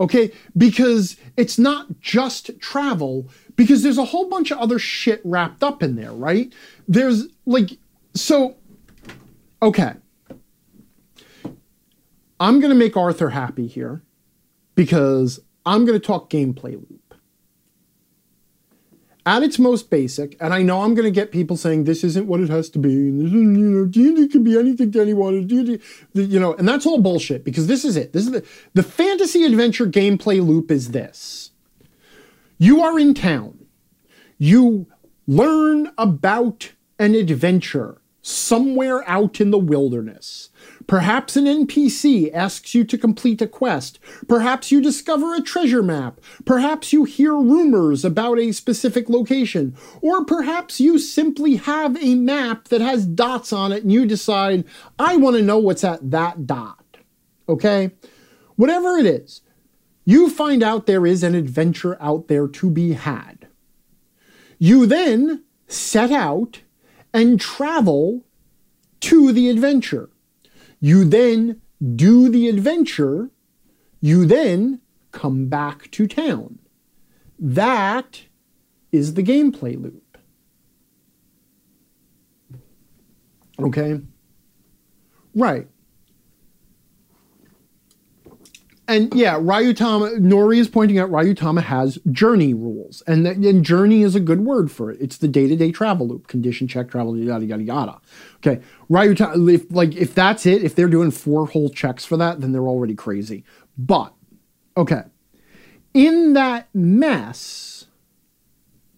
Okay, 0.00 0.32
because 0.56 1.16
it's 1.36 1.58
not 1.58 2.00
just 2.00 2.58
travel, 2.58 3.28
because 3.54 3.82
there's 3.82 3.98
a 3.98 4.06
whole 4.06 4.30
bunch 4.30 4.50
of 4.50 4.58
other 4.58 4.78
shit 4.78 5.20
wrapped 5.24 5.62
up 5.62 5.82
in 5.82 5.96
there, 5.96 6.12
right? 6.12 6.52
There's 6.88 7.28
like 7.44 7.78
so 8.14 8.56
okay. 9.62 9.94
I'm 12.40 12.58
going 12.58 12.70
to 12.70 12.78
make 12.78 12.96
Arthur 12.96 13.28
happy 13.28 13.66
here 13.66 14.02
because 14.74 15.40
I'm 15.66 15.84
going 15.84 16.00
to 16.00 16.04
talk 16.04 16.30
gameplay 16.30 16.72
loop. 16.72 16.99
At 19.26 19.42
its 19.42 19.58
most 19.58 19.90
basic, 19.90 20.36
and 20.40 20.54
I 20.54 20.62
know 20.62 20.80
I'm 20.80 20.94
going 20.94 21.04
to 21.04 21.10
get 21.10 21.30
people 21.30 21.56
saying 21.56 21.84
this 21.84 22.02
isn't 22.04 22.26
what 22.26 22.40
it 22.40 22.48
has 22.48 22.70
to 22.70 22.78
be, 22.78 22.88
and 22.88 23.20
this 23.20 23.26
is, 23.26 23.32
you 23.32 23.40
know, 23.40 23.84
D&D 23.84 24.28
can 24.28 24.42
be 24.42 24.58
anything 24.58 24.90
to 24.92 25.00
anyone, 25.00 25.46
D&D, 25.46 25.78
you 26.14 26.40
know, 26.40 26.54
and 26.54 26.66
that's 26.66 26.86
all 26.86 26.98
bullshit 26.98 27.44
because 27.44 27.66
this 27.66 27.84
is 27.84 27.96
it. 27.96 28.14
This 28.14 28.24
is 28.24 28.32
the, 28.32 28.46
the 28.72 28.82
fantasy 28.82 29.44
adventure 29.44 29.86
gameplay 29.86 30.44
loop 30.44 30.70
is 30.70 30.92
this. 30.92 31.50
You 32.56 32.80
are 32.82 32.98
in 32.98 33.12
town. 33.12 33.58
You 34.38 34.86
learn 35.26 35.92
about 35.98 36.72
an 36.98 37.14
adventure 37.14 38.00
somewhere 38.22 39.08
out 39.08 39.40
in 39.40 39.50
the 39.50 39.58
wilderness. 39.58 40.50
Perhaps 40.86 41.36
an 41.36 41.44
NPC 41.44 42.32
asks 42.32 42.74
you 42.74 42.84
to 42.84 42.98
complete 42.98 43.40
a 43.42 43.46
quest. 43.46 43.98
Perhaps 44.26 44.72
you 44.72 44.80
discover 44.80 45.34
a 45.34 45.40
treasure 45.40 45.82
map. 45.82 46.20
Perhaps 46.44 46.92
you 46.92 47.04
hear 47.04 47.34
rumors 47.34 48.04
about 48.04 48.38
a 48.38 48.52
specific 48.52 49.08
location. 49.08 49.76
Or 50.00 50.24
perhaps 50.24 50.80
you 50.80 50.98
simply 50.98 51.56
have 51.56 52.02
a 52.02 52.14
map 52.14 52.68
that 52.68 52.80
has 52.80 53.06
dots 53.06 53.52
on 53.52 53.72
it 53.72 53.82
and 53.82 53.92
you 53.92 54.06
decide, 54.06 54.64
I 54.98 55.16
want 55.16 55.36
to 55.36 55.42
know 55.42 55.58
what's 55.58 55.84
at 55.84 56.10
that 56.10 56.46
dot. 56.46 56.96
Okay? 57.48 57.92
Whatever 58.56 58.98
it 58.98 59.06
is, 59.06 59.42
you 60.04 60.28
find 60.30 60.62
out 60.62 60.86
there 60.86 61.06
is 61.06 61.22
an 61.22 61.34
adventure 61.34 61.96
out 62.00 62.28
there 62.28 62.48
to 62.48 62.70
be 62.70 62.94
had. 62.94 63.46
You 64.58 64.86
then 64.86 65.44
set 65.68 66.10
out 66.10 66.62
and 67.12 67.40
travel 67.40 68.24
to 69.00 69.32
the 69.32 69.48
adventure. 69.48 70.10
You 70.80 71.04
then 71.04 71.60
do 71.94 72.28
the 72.28 72.48
adventure. 72.48 73.30
You 74.00 74.24
then 74.24 74.80
come 75.12 75.46
back 75.46 75.90
to 75.92 76.06
town. 76.06 76.58
That 77.38 78.22
is 78.92 79.14
the 79.14 79.22
gameplay 79.22 79.80
loop. 79.80 80.18
Okay? 83.58 84.00
Right. 85.34 85.68
And 88.90 89.14
yeah, 89.14 89.34
Ryutama 89.34 90.18
Nori 90.18 90.58
is 90.58 90.68
pointing 90.68 90.98
out 90.98 91.10
Ryutama 91.10 91.62
has 91.62 91.98
journey 92.10 92.54
rules, 92.54 93.02
and 93.06 93.24
that, 93.24 93.36
and 93.36 93.64
journey 93.64 94.02
is 94.02 94.14
a 94.14 94.20
good 94.20 94.40
word 94.40 94.70
for 94.70 94.90
it. 94.90 94.98
It's 95.00 95.18
the 95.18 95.28
day 95.28 95.46
to 95.46 95.54
day 95.54 95.70
travel 95.70 96.08
loop, 96.08 96.26
condition 96.26 96.66
check, 96.66 96.90
travel, 96.90 97.16
yada 97.16 97.44
yada 97.44 97.62
yada. 97.62 98.00
Okay, 98.36 98.60
Ryutama, 98.90 99.52
if 99.54 99.70
like 99.70 99.94
if 99.96 100.14
that's 100.14 100.44
it, 100.44 100.64
if 100.64 100.74
they're 100.74 100.88
doing 100.88 101.10
four 101.10 101.46
whole 101.46 101.70
checks 101.70 102.04
for 102.04 102.16
that, 102.16 102.40
then 102.40 102.52
they're 102.52 102.68
already 102.68 102.94
crazy. 102.94 103.44
But 103.78 104.12
okay, 104.76 105.04
in 105.94 106.32
that 106.32 106.68
mess, 106.74 107.86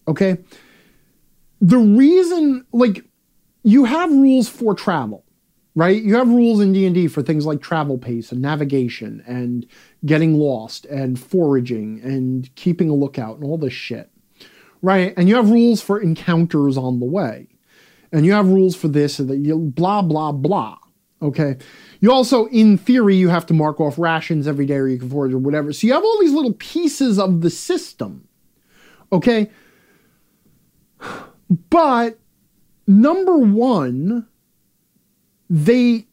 okay, 0.08 0.38
the 1.60 1.78
reason 1.78 2.64
like 2.72 3.04
you 3.62 3.84
have 3.84 4.10
rules 4.10 4.48
for 4.48 4.74
travel 4.74 5.24
right? 5.74 6.02
You 6.02 6.16
have 6.16 6.28
rules 6.28 6.60
in 6.60 6.72
D&D 6.72 7.08
for 7.08 7.22
things 7.22 7.46
like 7.46 7.60
travel 7.60 7.98
pace 7.98 8.32
and 8.32 8.42
navigation 8.42 9.22
and 9.26 9.66
getting 10.04 10.34
lost 10.34 10.84
and 10.86 11.18
foraging 11.18 12.00
and 12.02 12.54
keeping 12.56 12.90
a 12.90 12.94
lookout 12.94 13.36
and 13.36 13.44
all 13.44 13.58
this 13.58 13.72
shit. 13.72 14.10
Right? 14.82 15.14
And 15.16 15.28
you 15.28 15.36
have 15.36 15.50
rules 15.50 15.80
for 15.80 16.00
encounters 16.00 16.76
on 16.76 16.98
the 16.98 17.06
way. 17.06 17.48
And 18.10 18.26
you 18.26 18.32
have 18.32 18.48
rules 18.48 18.76
for 18.76 18.88
this 18.88 19.18
and 19.18 19.30
that 19.30 19.38
you 19.38 19.56
blah 19.56 20.02
blah 20.02 20.32
blah. 20.32 20.76
Okay. 21.22 21.56
You 22.00 22.12
also, 22.12 22.46
in 22.46 22.76
theory, 22.76 23.14
you 23.14 23.28
have 23.28 23.46
to 23.46 23.54
mark 23.54 23.80
off 23.80 23.96
rations 23.96 24.48
every 24.48 24.66
day 24.66 24.74
or 24.74 24.88
you 24.88 24.98
can 24.98 25.08
forage 25.08 25.32
or 25.32 25.38
whatever. 25.38 25.72
So 25.72 25.86
you 25.86 25.92
have 25.92 26.02
all 26.02 26.18
these 26.20 26.32
little 26.32 26.54
pieces 26.54 27.18
of 27.18 27.40
the 27.40 27.50
system. 27.50 28.28
Okay. 29.12 29.50
But 31.68 32.18
number 32.86 33.36
one, 33.36 34.26
they 35.52 36.06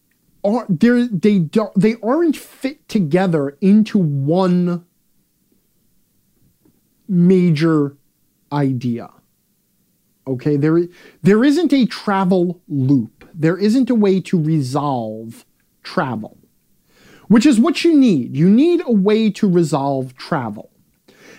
are 0.43 0.65
they 0.67 1.07
they 1.07 1.39
don't 1.39 1.71
they 1.79 1.95
aren't 2.03 2.35
fit 2.35 2.89
together 2.89 3.57
into 3.61 3.97
one 3.97 4.85
major 7.07 7.95
idea. 8.51 9.09
Okay, 10.27 10.57
there 10.57 10.81
there 11.21 11.45
isn't 11.45 11.71
a 11.71 11.85
travel 11.85 12.61
loop. 12.67 13.29
There 13.33 13.57
isn't 13.57 13.89
a 13.89 13.95
way 13.95 14.19
to 14.21 14.41
resolve 14.41 15.45
travel. 15.83 16.37
Which 17.29 17.45
is 17.45 17.59
what 17.59 17.85
you 17.85 17.97
need. 17.97 18.35
You 18.35 18.49
need 18.49 18.81
a 18.85 18.91
way 18.91 19.29
to 19.29 19.49
resolve 19.49 20.17
travel. 20.17 20.71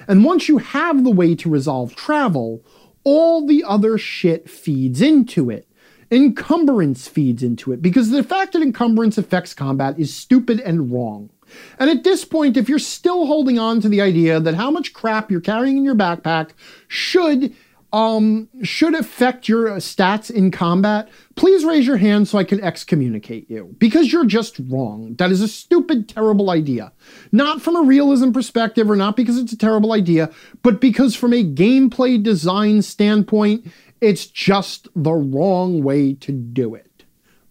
And 0.08 0.24
once 0.24 0.48
you 0.48 0.56
have 0.56 1.04
the 1.04 1.10
way 1.10 1.34
to 1.34 1.50
resolve 1.50 1.94
travel, 1.96 2.64
all 3.04 3.46
the 3.46 3.62
other 3.62 3.98
shit 3.98 4.48
feeds 4.48 5.02
into 5.02 5.50
it 5.50 5.69
encumbrance 6.10 7.06
feeds 7.06 7.42
into 7.42 7.72
it 7.72 7.80
because 7.80 8.10
the 8.10 8.24
fact 8.24 8.52
that 8.52 8.62
encumbrance 8.62 9.16
affects 9.16 9.54
combat 9.54 9.98
is 9.98 10.14
stupid 10.14 10.60
and 10.60 10.92
wrong. 10.92 11.30
And 11.78 11.90
at 11.90 12.04
this 12.04 12.24
point, 12.24 12.56
if 12.56 12.68
you're 12.68 12.78
still 12.78 13.26
holding 13.26 13.58
on 13.58 13.80
to 13.80 13.88
the 13.88 14.00
idea 14.00 14.40
that 14.40 14.54
how 14.54 14.70
much 14.70 14.92
crap 14.92 15.30
you're 15.30 15.40
carrying 15.40 15.76
in 15.76 15.84
your 15.84 15.96
backpack 15.96 16.50
should 16.88 17.54
um, 17.92 18.48
should 18.62 18.94
affect 18.94 19.48
your 19.48 19.70
stats 19.78 20.30
in 20.30 20.50
combat, 20.50 21.08
please 21.34 21.64
raise 21.64 21.86
your 21.86 21.96
hand 21.96 22.28
so 22.28 22.38
I 22.38 22.44
can 22.44 22.62
excommunicate 22.62 23.50
you. 23.50 23.74
Because 23.78 24.12
you're 24.12 24.26
just 24.26 24.60
wrong. 24.68 25.16
That 25.16 25.32
is 25.32 25.40
a 25.40 25.48
stupid, 25.48 26.08
terrible 26.08 26.50
idea. 26.50 26.92
Not 27.32 27.60
from 27.60 27.76
a 27.76 27.82
realism 27.82 28.30
perspective 28.30 28.88
or 28.88 28.96
not 28.96 29.16
because 29.16 29.38
it's 29.38 29.52
a 29.52 29.58
terrible 29.58 29.92
idea, 29.92 30.30
but 30.62 30.80
because 30.80 31.16
from 31.16 31.32
a 31.32 31.44
gameplay 31.44 32.22
design 32.22 32.82
standpoint, 32.82 33.66
it's 34.00 34.26
just 34.26 34.88
the 34.96 35.12
wrong 35.12 35.82
way 35.82 36.14
to 36.14 36.32
do 36.32 36.74
it. 36.74 37.04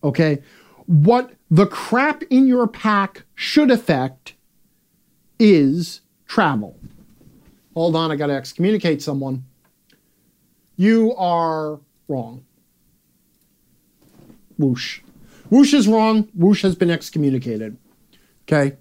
Okay? 0.03 0.41
What 0.85 1.31
the 1.51 1.67
crap 1.67 2.23
in 2.29 2.47
your 2.47 2.67
pack 2.67 3.23
should 3.35 3.71
affect 3.71 4.33
is 5.39 6.01
travel. 6.27 6.79
Hold 7.73 7.95
on, 7.95 8.11
I 8.11 8.15
got 8.15 8.27
to 8.27 8.33
excommunicate 8.33 9.01
someone. 9.01 9.45
You 10.75 11.15
are 11.15 11.79
wrong. 12.07 12.45
Whoosh. 14.57 15.01
Whoosh 15.49 15.73
is 15.73 15.87
wrong. 15.87 16.27
Whoosh 16.33 16.61
has 16.63 16.75
been 16.75 16.89
excommunicated. 16.89 17.77
Okay? 18.43 18.77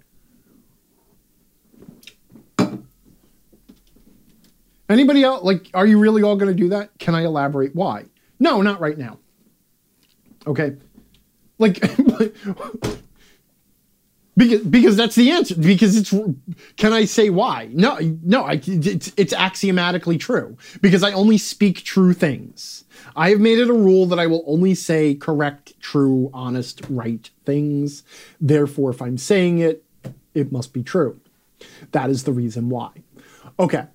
Anybody 4.89 5.23
else? 5.23 5.43
Like, 5.43 5.69
are 5.73 5.85
you 5.85 5.99
really 5.99 6.23
all 6.23 6.35
going 6.35 6.51
to 6.51 6.57
do 6.57 6.69
that? 6.69 6.97
Can 6.97 7.13
I 7.13 7.23
elaborate 7.23 7.75
why? 7.75 8.05
No, 8.39 8.61
not 8.61 8.79
right 8.79 8.97
now. 8.97 9.19
Okay. 10.47 10.75
Like, 11.59 11.79
because 14.37 14.61
because 14.61 14.95
that's 14.95 15.15
the 15.15 15.29
answer. 15.29 15.55
Because 15.55 15.95
it's 15.95 16.11
can 16.77 16.93
I 16.93 17.05
say 17.05 17.29
why? 17.29 17.69
No, 17.71 17.99
no. 18.23 18.45
I, 18.45 18.61
it's 18.65 19.11
it's 19.15 19.33
axiomatically 19.33 20.17
true 20.17 20.57
because 20.81 21.03
I 21.03 21.11
only 21.11 21.37
speak 21.37 21.83
true 21.83 22.13
things. 22.13 22.85
I 23.15 23.29
have 23.29 23.39
made 23.39 23.59
it 23.59 23.69
a 23.69 23.73
rule 23.73 24.05
that 24.07 24.19
I 24.19 24.27
will 24.27 24.43
only 24.47 24.73
say 24.73 25.13
correct, 25.13 25.79
true, 25.81 26.31
honest, 26.33 26.81
right 26.89 27.29
things. 27.45 28.03
Therefore, 28.39 28.89
if 28.89 29.01
I'm 29.01 29.17
saying 29.17 29.59
it, 29.59 29.83
it 30.33 30.51
must 30.51 30.73
be 30.73 30.81
true. 30.81 31.19
That 31.91 32.09
is 32.09 32.23
the 32.23 32.31
reason 32.31 32.69
why. 32.69 32.91
Okay. 33.59 33.85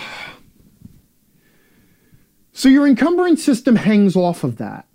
So 2.52 2.68
your 2.68 2.86
encumbrance 2.86 3.42
system 3.42 3.76
hangs 3.76 4.16
off 4.16 4.44
of 4.44 4.58
that. 4.58 4.86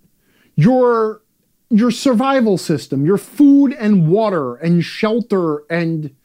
Your 0.55 1.23
your 1.71 1.89
survival 1.89 2.59
system, 2.59 3.07
your 3.07 3.17
food 3.17 3.73
and 3.73 4.07
water 4.07 4.55
and 4.55 4.83
shelter 4.83 5.63
and 5.67 6.15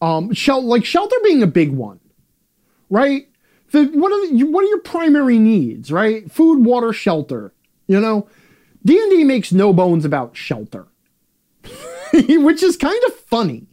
um 0.00 0.32
shel- 0.32 0.64
like 0.64 0.86
shelter 0.86 1.16
being 1.22 1.42
a 1.42 1.46
big 1.46 1.72
one. 1.72 2.00
Right? 2.88 3.28
the, 3.72 3.84
what 3.98 4.12
are 4.12 4.28
the, 4.28 4.44
what 4.44 4.64
are 4.64 4.68
your 4.68 4.80
primary 4.80 5.38
needs, 5.38 5.90
right? 5.90 6.30
Food, 6.30 6.64
water, 6.64 6.92
shelter. 6.92 7.52
You 7.86 8.00
know, 8.00 8.28
D 8.84 8.98
and 8.98 9.10
D 9.10 9.24
makes 9.24 9.52
no 9.52 9.72
bones 9.72 10.04
about 10.04 10.36
shelter, 10.36 10.86
which 12.12 12.62
is 12.62 12.76
kind 12.76 13.00
of 13.06 13.14
funny, 13.14 13.66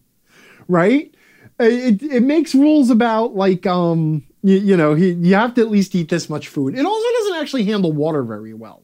right? 0.68 1.14
It, 1.60 2.03
it 2.03 2.23
makes 2.23 2.53
rules 2.53 2.90
about 2.90 3.35
like 3.35 3.65
um 3.65 4.23
you, 4.43 4.57
you 4.57 4.77
know 4.77 4.93
he, 4.93 5.11
you 5.11 5.35
have 5.35 5.53
to 5.55 5.61
at 5.61 5.71
least 5.71 5.95
eat 5.95 6.09
this 6.09 6.29
much 6.29 6.47
food. 6.47 6.77
It 6.77 6.85
also 6.85 7.07
doesn't 7.19 7.41
actually 7.41 7.63
handle 7.65 7.91
water 7.91 8.23
very 8.23 8.53
well. 8.53 8.83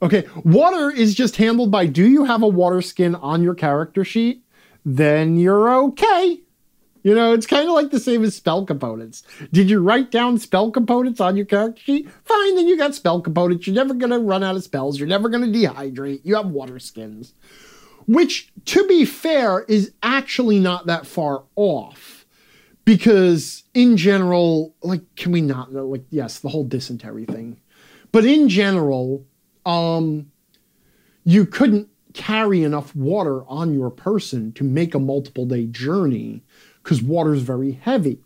Okay, 0.00 0.26
water 0.44 0.90
is 0.90 1.14
just 1.14 1.36
handled 1.36 1.70
by 1.70 1.86
do 1.86 2.06
you 2.06 2.24
have 2.24 2.42
a 2.42 2.48
water 2.48 2.82
skin 2.82 3.14
on 3.14 3.42
your 3.42 3.54
character 3.54 4.04
sheet? 4.04 4.44
Then 4.84 5.36
you're 5.36 5.72
okay. 5.84 6.40
You 7.04 7.14
know, 7.14 7.32
it's 7.32 7.46
kind 7.46 7.68
of 7.68 7.74
like 7.74 7.90
the 7.90 7.98
same 7.98 8.22
as 8.22 8.36
spell 8.36 8.64
components. 8.64 9.24
Did 9.52 9.68
you 9.68 9.80
write 9.80 10.10
down 10.10 10.38
spell 10.38 10.70
components 10.70 11.20
on 11.20 11.36
your 11.36 11.46
character 11.46 11.82
sheet? 11.82 12.08
Fine, 12.24 12.56
then 12.56 12.68
you 12.68 12.76
got 12.76 12.94
spell 12.94 13.20
components. 13.20 13.66
You're 13.66 13.74
never 13.74 13.94
going 13.94 14.10
to 14.10 14.18
run 14.18 14.44
out 14.44 14.54
of 14.54 14.62
spells. 14.62 14.98
You're 14.98 15.08
never 15.08 15.28
going 15.28 15.52
to 15.52 15.58
dehydrate. 15.58 16.20
You 16.22 16.36
have 16.36 16.46
water 16.46 16.78
skins. 16.78 17.34
Which, 18.06 18.52
to 18.66 18.86
be 18.86 19.04
fair, 19.04 19.60
is 19.62 19.92
actually 20.02 20.58
not 20.60 20.86
that 20.86 21.06
far 21.06 21.44
off. 21.56 22.21
Because 22.84 23.62
in 23.74 23.96
general, 23.96 24.74
like, 24.82 25.02
can 25.16 25.32
we 25.32 25.40
not, 25.40 25.72
like, 25.72 26.04
yes, 26.10 26.40
the 26.40 26.48
whole 26.48 26.64
dysentery 26.64 27.24
thing. 27.24 27.60
But 28.10 28.24
in 28.24 28.48
general, 28.48 29.24
um, 29.64 30.30
you 31.24 31.46
couldn't 31.46 31.88
carry 32.12 32.62
enough 32.62 32.94
water 32.94 33.44
on 33.46 33.72
your 33.72 33.90
person 33.90 34.52
to 34.52 34.64
make 34.64 34.94
a 34.94 34.98
multiple 34.98 35.46
day 35.46 35.66
journey 35.66 36.42
because 36.82 37.02
water 37.02 37.34
is 37.34 37.42
very 37.42 37.72
heavy. 37.72 38.18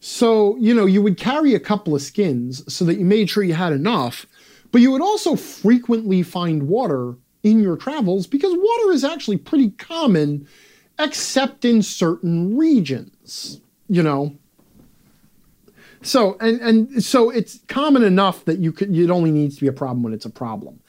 So, 0.00 0.56
you 0.56 0.74
know, 0.74 0.86
you 0.86 1.02
would 1.02 1.16
carry 1.16 1.54
a 1.54 1.60
couple 1.60 1.94
of 1.94 2.02
skins 2.02 2.72
so 2.72 2.84
that 2.84 2.98
you 2.98 3.04
made 3.04 3.28
sure 3.28 3.42
you 3.42 3.54
had 3.54 3.72
enough, 3.72 4.26
but 4.70 4.80
you 4.80 4.90
would 4.90 5.02
also 5.02 5.36
frequently 5.36 6.22
find 6.22 6.68
water 6.68 7.16
in 7.42 7.60
your 7.60 7.76
travels 7.76 8.26
because 8.26 8.52
water 8.54 8.92
is 8.92 9.04
actually 9.04 9.38
pretty 9.38 9.70
common, 9.70 10.46
except 10.98 11.64
in 11.64 11.82
certain 11.82 12.56
regions, 12.56 13.10
you 13.88 14.02
know. 14.02 14.36
So 16.02 16.36
and 16.40 16.60
and 16.60 17.04
so 17.04 17.30
it's 17.30 17.60
common 17.68 18.02
enough 18.02 18.44
that 18.44 18.58
you 18.58 18.72
could 18.72 18.96
it 18.96 19.10
only 19.10 19.30
needs 19.30 19.56
to 19.56 19.60
be 19.62 19.66
a 19.66 19.72
problem 19.72 20.02
when 20.02 20.12
it's 20.12 20.26
a 20.26 20.30
problem. 20.30 20.80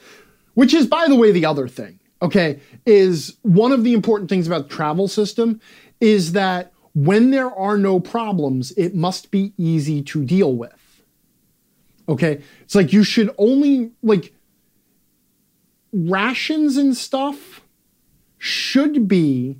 Which 0.53 0.73
is 0.73 0.87
by 0.87 1.07
the 1.07 1.15
way 1.15 1.31
the 1.31 1.45
other 1.45 1.67
thing, 1.67 1.99
okay, 2.21 2.59
is 2.85 3.37
one 3.43 3.71
of 3.71 3.83
the 3.83 3.93
important 3.93 4.29
things 4.29 4.47
about 4.47 4.69
the 4.69 4.75
travel 4.75 5.07
system 5.07 5.61
is 5.99 6.33
that 6.33 6.73
when 6.93 7.29
there 7.29 7.53
are 7.53 7.77
no 7.77 7.99
problems, 7.99 8.71
it 8.71 8.95
must 8.95 9.29
be 9.29 9.53
easy 9.57 10.01
to 10.01 10.25
deal 10.25 10.55
with. 10.55 11.03
Okay? 12.09 12.41
It's 12.63 12.73
like 12.73 12.91
you 12.91 13.03
should 13.03 13.33
only, 13.37 13.91
like, 14.01 14.33
rations 15.93 16.77
and 16.77 16.95
stuff 16.95 17.61
should 18.37 19.07
be 19.07 19.57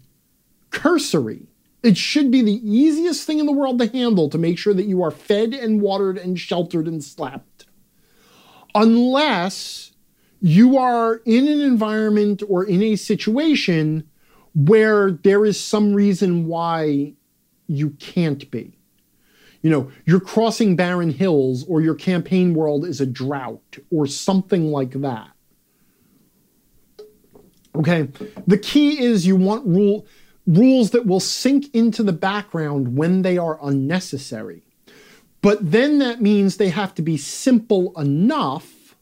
cursory. 0.71 1.46
It 1.83 1.97
should 1.97 2.31
be 2.31 2.41
the 2.41 2.59
easiest 2.69 3.25
thing 3.25 3.39
in 3.39 3.45
the 3.45 3.51
world 3.51 3.79
to 3.79 3.87
handle 3.87 4.29
to 4.29 4.37
make 4.37 4.57
sure 4.57 4.73
that 4.73 4.87
you 4.87 5.03
are 5.03 5.11
fed 5.11 5.53
and 5.53 5.81
watered 5.81 6.17
and 6.17 6.39
sheltered 6.39 6.87
and 6.87 7.03
slept. 7.03 7.65
Unless 8.73 9.91
you 10.41 10.77
are 10.77 11.21
in 11.25 11.47
an 11.47 11.61
environment 11.61 12.43
or 12.47 12.63
in 12.63 12.81
a 12.81 12.95
situation 12.95 14.07
where 14.53 15.11
there 15.11 15.45
is 15.45 15.59
some 15.59 15.93
reason 15.93 16.47
why 16.47 17.13
you 17.67 17.91
can't 17.91 18.49
be. 18.49 18.77
You 19.61 19.69
know, 19.69 19.91
you're 20.05 20.19
crossing 20.19 20.75
barren 20.75 21.11
hills, 21.11 21.65
or 21.67 21.81
your 21.81 21.95
campaign 21.95 22.53
world 22.53 22.85
is 22.85 23.01
a 23.01 23.05
drought, 23.05 23.77
or 23.91 24.07
something 24.07 24.71
like 24.71 24.91
that. 25.01 25.29
Okay, 27.75 28.07
the 28.47 28.57
key 28.57 29.03
is 29.03 29.27
you 29.27 29.35
want 29.35 29.65
rule 29.65 30.05
rules 30.47 30.91
that 30.91 31.05
will 31.05 31.19
sink 31.19 31.73
into 31.75 32.01
the 32.01 32.13
background 32.13 32.97
when 32.97 33.21
they 33.21 33.37
are 33.37 33.59
unnecessary. 33.61 34.63
But 35.41 35.71
then 35.71 35.99
that 35.99 36.21
means 36.21 36.57
they 36.57 36.69
have 36.69 36.95
to 36.95 37.01
be 37.01 37.17
simple 37.17 37.93
enough 37.99 38.95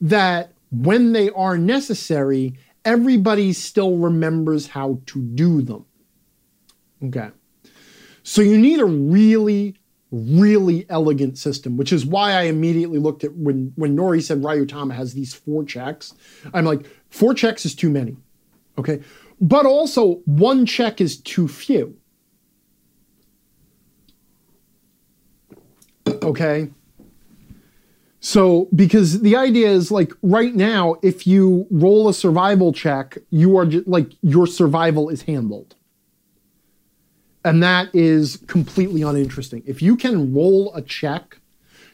that 0.00 0.52
when 0.70 1.12
they 1.12 1.28
are 1.30 1.58
necessary, 1.58 2.56
everybody 2.84 3.52
still 3.52 3.98
remembers 3.98 4.68
how 4.68 5.00
to 5.06 5.20
do 5.20 5.60
them. 5.60 5.84
Okay. 7.04 7.30
So 8.22 8.42
you 8.42 8.56
need 8.56 8.80
a 8.80 8.84
really, 8.84 9.76
really 10.10 10.86
elegant 10.88 11.36
system, 11.36 11.76
which 11.76 11.92
is 11.92 12.06
why 12.06 12.32
I 12.32 12.42
immediately 12.42 12.98
looked 12.98 13.24
at 13.24 13.34
when, 13.34 13.72
when 13.76 13.96
Nori 13.96 14.22
said 14.22 14.40
Ryutama 14.40 14.94
has 14.94 15.14
these 15.14 15.34
four 15.34 15.64
checks. 15.64 16.14
I'm 16.54 16.64
like, 16.64 16.86
four 17.10 17.34
checks 17.34 17.66
is 17.66 17.74
too 17.74 17.90
many. 17.90 18.16
Okay. 18.78 19.00
But 19.42 19.66
also, 19.66 20.22
one 20.24 20.64
check 20.66 21.00
is 21.00 21.20
too 21.20 21.48
few. 21.48 21.96
Okay. 26.06 26.70
So, 28.20 28.68
because 28.72 29.20
the 29.22 29.34
idea 29.34 29.68
is 29.68 29.90
like 29.90 30.12
right 30.22 30.54
now, 30.54 30.94
if 31.02 31.26
you 31.26 31.66
roll 31.72 32.08
a 32.08 32.14
survival 32.14 32.72
check, 32.72 33.18
you 33.30 33.56
are 33.56 33.66
just, 33.66 33.88
like 33.88 34.12
your 34.22 34.46
survival 34.46 35.08
is 35.08 35.22
handled. 35.22 35.74
And 37.44 37.60
that 37.64 37.92
is 37.92 38.36
completely 38.46 39.02
uninteresting. 39.02 39.64
If 39.66 39.82
you 39.82 39.96
can 39.96 40.32
roll 40.32 40.72
a 40.72 40.82
check 40.82 41.40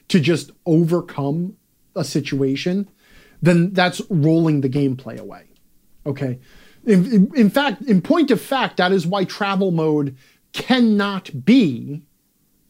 to 0.08 0.20
just 0.20 0.50
overcome 0.66 1.56
a 1.96 2.04
situation, 2.04 2.90
then 3.40 3.72
that's 3.72 4.02
rolling 4.10 4.60
the 4.60 4.68
gameplay 4.68 5.18
away. 5.18 5.44
Okay. 6.04 6.40
In, 6.88 7.04
in, 7.12 7.32
in 7.36 7.50
fact, 7.50 7.82
in 7.82 8.00
point 8.00 8.30
of 8.30 8.40
fact, 8.40 8.78
that 8.78 8.92
is 8.92 9.06
why 9.06 9.24
travel 9.24 9.70
mode 9.70 10.16
cannot 10.52 11.44
be 11.44 12.02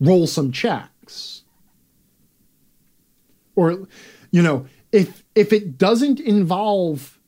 roll 0.00 0.26
some 0.26 0.52
checks. 0.52 1.44
Or 3.56 3.86
you 4.30 4.42
know 4.42 4.66
if 4.92 5.24
if 5.34 5.52
it 5.52 5.78
doesn't 5.78 6.20
involve 6.20 7.18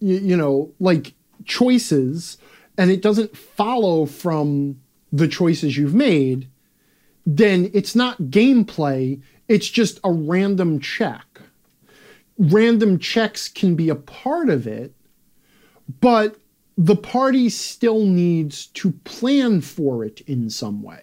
you, 0.00 0.16
you 0.18 0.36
know 0.36 0.72
like 0.78 1.14
choices 1.44 2.36
and 2.76 2.90
it 2.90 3.02
doesn't 3.02 3.36
follow 3.36 4.06
from 4.06 4.80
the 5.12 5.26
choices 5.26 5.76
you've 5.76 5.94
made 5.94 6.48
then 7.26 7.70
it's 7.74 7.96
not 7.96 8.18
gameplay 8.24 9.20
it's 9.50 9.68
just 9.68 9.98
a 10.04 10.12
random 10.12 10.78
check. 10.78 11.26
Random 12.38 13.00
checks 13.00 13.48
can 13.48 13.74
be 13.74 13.88
a 13.88 13.96
part 13.96 14.48
of 14.48 14.64
it 14.64 14.94
but 16.00 16.36
the 16.76 16.96
party 16.96 17.48
still 17.48 18.04
needs 18.04 18.66
to 18.66 18.92
plan 19.04 19.60
for 19.60 20.04
it 20.04 20.20
in 20.22 20.48
some 20.48 20.82
way 20.82 21.02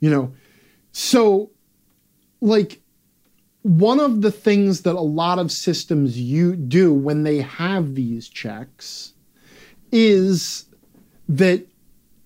you 0.00 0.10
know 0.10 0.32
so 0.92 1.50
like 2.40 2.80
one 3.62 4.00
of 4.00 4.22
the 4.22 4.30
things 4.30 4.82
that 4.82 4.94
a 4.94 5.00
lot 5.00 5.38
of 5.38 5.52
systems 5.52 6.18
you 6.18 6.56
do 6.56 6.94
when 6.94 7.24
they 7.24 7.38
have 7.38 7.94
these 7.94 8.28
checks 8.28 9.12
is 9.92 10.66
that 11.28 11.66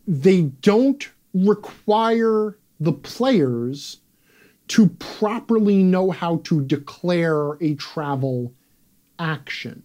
they 0.07 0.43
don't 0.43 1.11
require 1.35 2.59
the 2.81 2.93
players 2.93 3.99
to 4.69 4.89
properly 4.89 5.83
know 5.83 6.11
how 6.11 6.37
to 6.45 6.63
declare 6.63 7.55
a 7.61 7.75
travel 7.75 8.53
action. 9.19 9.83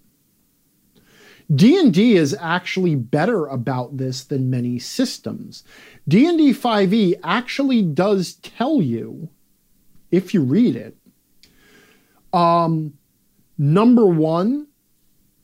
D&D 1.54 2.16
is 2.16 2.36
actually 2.40 2.96
better 2.96 3.46
about 3.46 3.98
this 3.98 4.24
than 4.24 4.50
many 4.50 4.80
systems. 4.80 5.64
D&D 6.08 6.54
5e 6.54 7.20
actually 7.24 7.82
does 7.82 8.34
tell 8.36 8.82
you 8.82 9.30
if 10.12 10.34
you 10.34 10.42
read 10.42 10.76
it, 10.76 10.98
um, 12.34 12.94
number 13.58 14.06
one, 14.06 14.68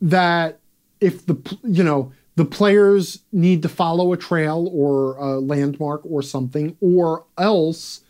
that 0.02 0.60
if 1.00 1.26
the 1.26 1.58
you 1.64 1.84
know 1.84 2.12
the 2.36 2.46
players 2.46 3.20
need 3.32 3.62
to 3.62 3.70
follow 3.70 4.12
a 4.14 4.18
trail 4.18 4.70
or 4.74 5.16
a 5.18 5.40
landmark 5.40 6.02
or 6.06 6.22
something, 6.22 6.76
or 6.82 7.26
else 7.38 8.02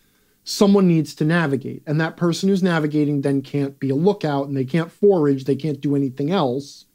someone 0.44 0.88
needs 0.88 1.16
to 1.16 1.26
navigate, 1.26 1.84
and 1.86 2.00
that 2.02 2.18
person 2.18 2.50
who's 2.50 2.64
navigating 2.64 3.22
then 3.22 3.42
can't 3.42 3.80
be 3.80 3.90
a 3.90 3.96
lookout, 3.96 4.48
and 4.48 4.58
they 4.58 4.66
can't 4.66 4.92
forage, 4.92 5.46
they 5.46 5.56
can't 5.56 5.82
do 5.82 5.96
anything 5.96 6.32
else 6.32 6.86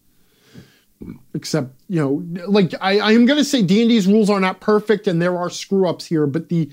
except 1.33 1.73
you 1.89 2.01
know 2.01 2.25
like 2.49 2.75
i 2.81 2.99
i 2.99 3.13
am 3.13 3.25
going 3.25 3.39
to 3.39 3.45
say 3.45 3.63
d&d's 3.63 4.09
rules 4.09 4.29
are 4.29 4.41
not 4.41 4.59
perfect 4.61 5.07
and 5.07 5.23
there 5.23 5.39
are 5.39 5.49
screw 5.49 5.89
ups 5.89 6.07
here 6.07 6.27
but 6.27 6.49
the 6.49 6.69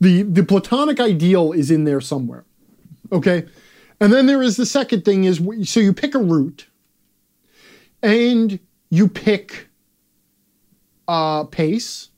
the 0.00 0.22
the 0.22 0.42
platonic 0.42 0.98
ideal 0.98 1.52
is 1.52 1.70
in 1.70 1.84
there 1.84 2.00
somewhere. 2.00 2.44
Okay? 3.12 3.46
And 4.00 4.12
then 4.12 4.26
there 4.26 4.42
is 4.42 4.56
the 4.56 4.66
second 4.66 5.04
thing 5.04 5.24
is 5.24 5.40
so 5.70 5.78
you 5.78 5.92
pick 5.92 6.14
a 6.14 6.18
route 6.18 6.66
and 8.02 8.58
you 8.88 9.08
pick 9.08 9.68
uh, 11.06 11.44
pace 11.44 12.08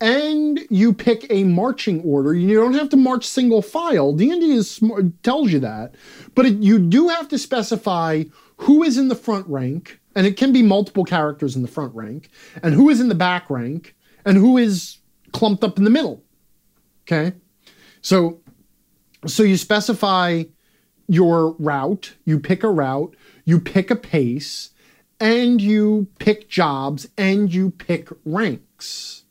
and 0.00 0.60
you 0.68 0.92
pick 0.92 1.26
a 1.30 1.44
marching 1.44 2.02
order. 2.02 2.34
You 2.34 2.56
don't 2.56 2.74
have 2.74 2.88
to 2.90 2.96
march 2.96 3.24
single 3.24 3.62
file. 3.62 4.12
D&D 4.12 4.50
is 4.50 4.70
smart, 4.70 5.22
tells 5.22 5.52
you 5.52 5.60
that, 5.60 5.94
but 6.34 6.44
it, 6.44 6.54
you 6.54 6.78
do 6.78 7.08
have 7.08 7.28
to 7.28 7.38
specify 7.38 8.24
who 8.58 8.82
is 8.82 8.98
in 8.98 9.08
the 9.08 9.14
front 9.14 9.46
rank, 9.46 10.00
and 10.16 10.26
it 10.26 10.36
can 10.36 10.52
be 10.52 10.62
multiple 10.62 11.04
characters 11.04 11.54
in 11.54 11.62
the 11.62 11.68
front 11.68 11.94
rank, 11.94 12.28
and 12.62 12.74
who 12.74 12.90
is 12.90 13.00
in 13.00 13.08
the 13.08 13.14
back 13.14 13.48
rank, 13.48 13.94
and 14.24 14.36
who 14.36 14.58
is 14.58 14.98
clumped 15.32 15.62
up 15.62 15.78
in 15.78 15.84
the 15.84 15.90
middle. 15.90 16.24
Okay, 17.02 17.36
so 18.00 18.40
so 19.26 19.44
you 19.44 19.56
specify 19.56 20.42
your 21.06 21.52
route. 21.60 22.14
You 22.24 22.40
pick 22.40 22.64
a 22.64 22.70
route. 22.70 23.14
You 23.44 23.60
pick 23.60 23.92
a 23.92 23.96
pace, 23.96 24.70
and 25.20 25.62
you 25.62 26.08
pick 26.18 26.48
jobs, 26.48 27.06
and 27.16 27.54
you 27.54 27.70
pick 27.70 28.08
ranks 28.24 29.26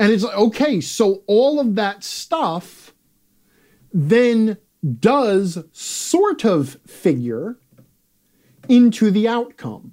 and 0.00 0.10
it's 0.10 0.24
like, 0.24 0.36
okay, 0.36 0.80
so 0.80 1.22
all 1.26 1.60
of 1.60 1.74
that 1.74 2.02
stuff 2.02 2.94
then 3.92 4.56
does 4.98 5.62
sort 5.72 6.42
of 6.46 6.78
figure 6.86 7.58
into 8.66 9.10
the 9.10 9.28
outcome. 9.28 9.92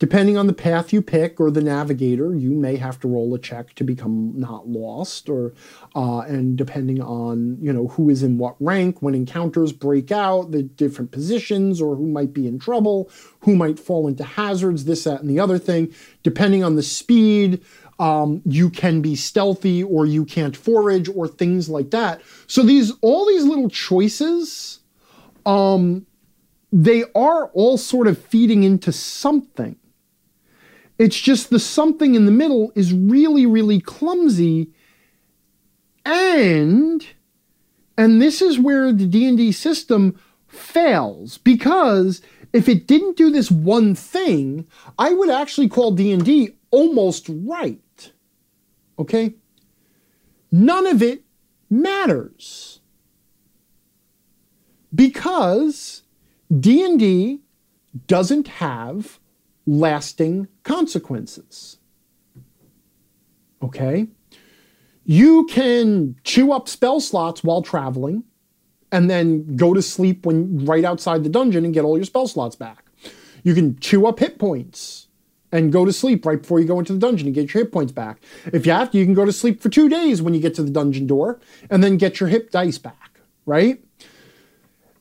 Depending 0.00 0.38
on 0.38 0.46
the 0.46 0.54
path 0.54 0.94
you 0.94 1.02
pick 1.02 1.38
or 1.38 1.50
the 1.50 1.60
navigator, 1.60 2.34
you 2.34 2.52
may 2.52 2.76
have 2.76 2.98
to 2.98 3.06
roll 3.06 3.34
a 3.34 3.38
check 3.38 3.74
to 3.74 3.84
become 3.84 4.32
not 4.34 4.66
lost, 4.66 5.28
or 5.28 5.52
uh, 5.94 6.20
and 6.20 6.56
depending 6.56 7.02
on 7.02 7.58
you 7.60 7.70
know 7.70 7.86
who 7.88 8.08
is 8.08 8.22
in 8.22 8.38
what 8.38 8.56
rank, 8.60 9.02
when 9.02 9.14
encounters 9.14 9.72
break 9.74 10.10
out, 10.10 10.52
the 10.52 10.62
different 10.62 11.10
positions, 11.10 11.82
or 11.82 11.96
who 11.96 12.08
might 12.08 12.32
be 12.32 12.46
in 12.46 12.58
trouble, 12.58 13.10
who 13.40 13.54
might 13.54 13.78
fall 13.78 14.08
into 14.08 14.24
hazards, 14.24 14.86
this, 14.86 15.04
that, 15.04 15.20
and 15.20 15.28
the 15.28 15.38
other 15.38 15.58
thing. 15.58 15.94
Depending 16.22 16.64
on 16.64 16.76
the 16.76 16.82
speed, 16.82 17.62
um, 17.98 18.40
you 18.46 18.70
can 18.70 19.02
be 19.02 19.14
stealthy 19.14 19.82
or 19.82 20.06
you 20.06 20.24
can't 20.24 20.56
forage 20.56 21.10
or 21.14 21.28
things 21.28 21.68
like 21.68 21.90
that. 21.90 22.22
So 22.46 22.62
these 22.62 22.90
all 23.02 23.26
these 23.26 23.44
little 23.44 23.68
choices, 23.68 24.80
um, 25.44 26.06
they 26.72 27.04
are 27.14 27.48
all 27.48 27.76
sort 27.76 28.06
of 28.06 28.16
feeding 28.16 28.62
into 28.62 28.92
something. 28.92 29.76
It's 31.00 31.18
just 31.18 31.48
the 31.48 31.58
something 31.58 32.14
in 32.14 32.26
the 32.26 32.30
middle 32.30 32.72
is 32.74 32.92
really, 32.92 33.46
really 33.46 33.80
clumsy. 33.80 34.70
And 36.04 37.06
and 37.96 38.20
this 38.20 38.42
is 38.42 38.58
where 38.58 38.92
the 38.92 39.06
D&D 39.06 39.52
system 39.52 40.20
fails 40.46 41.38
because 41.38 42.20
if 42.52 42.68
it 42.68 42.86
didn't 42.86 43.16
do 43.16 43.30
this 43.30 43.50
one 43.50 43.94
thing, 43.94 44.66
I 44.98 45.14
would 45.14 45.30
actually 45.30 45.70
call 45.70 45.92
D&D 45.92 46.50
almost 46.70 47.30
right. 47.30 48.12
Okay? 48.98 49.36
None 50.52 50.86
of 50.86 51.02
it 51.02 51.24
matters. 51.70 52.80
Because 54.94 56.02
D&D 56.58 57.40
doesn't 58.06 58.48
have 58.48 59.18
lasting 59.66 60.48
consequences. 60.62 61.78
Okay? 63.62 64.08
You 65.04 65.46
can 65.46 66.16
chew 66.24 66.52
up 66.52 66.68
spell 66.68 67.00
slots 67.00 67.42
while 67.42 67.62
traveling 67.62 68.24
and 68.92 69.08
then 69.08 69.56
go 69.56 69.74
to 69.74 69.82
sleep 69.82 70.26
when 70.26 70.64
right 70.64 70.84
outside 70.84 71.24
the 71.24 71.30
dungeon 71.30 71.64
and 71.64 71.74
get 71.74 71.84
all 71.84 71.96
your 71.96 72.04
spell 72.04 72.26
slots 72.26 72.56
back. 72.56 72.86
You 73.42 73.54
can 73.54 73.78
chew 73.78 74.06
up 74.06 74.18
hit 74.18 74.38
points 74.38 75.08
and 75.52 75.72
go 75.72 75.84
to 75.84 75.92
sleep 75.92 76.24
right 76.24 76.40
before 76.40 76.60
you 76.60 76.66
go 76.66 76.78
into 76.78 76.92
the 76.92 76.98
dungeon 76.98 77.26
and 77.26 77.34
get 77.34 77.52
your 77.52 77.64
hit 77.64 77.72
points 77.72 77.92
back. 77.92 78.20
If 78.52 78.66
you 78.66 78.72
have 78.72 78.90
to, 78.92 78.98
you 78.98 79.04
can 79.04 79.14
go 79.14 79.24
to 79.24 79.32
sleep 79.32 79.60
for 79.60 79.68
two 79.68 79.88
days 79.88 80.22
when 80.22 80.34
you 80.34 80.40
get 80.40 80.54
to 80.54 80.62
the 80.62 80.70
dungeon 80.70 81.06
door 81.06 81.40
and 81.70 81.82
then 81.82 81.96
get 81.96 82.20
your 82.20 82.28
hit 82.28 82.52
dice 82.52 82.78
back, 82.78 83.20
right? 83.46 83.82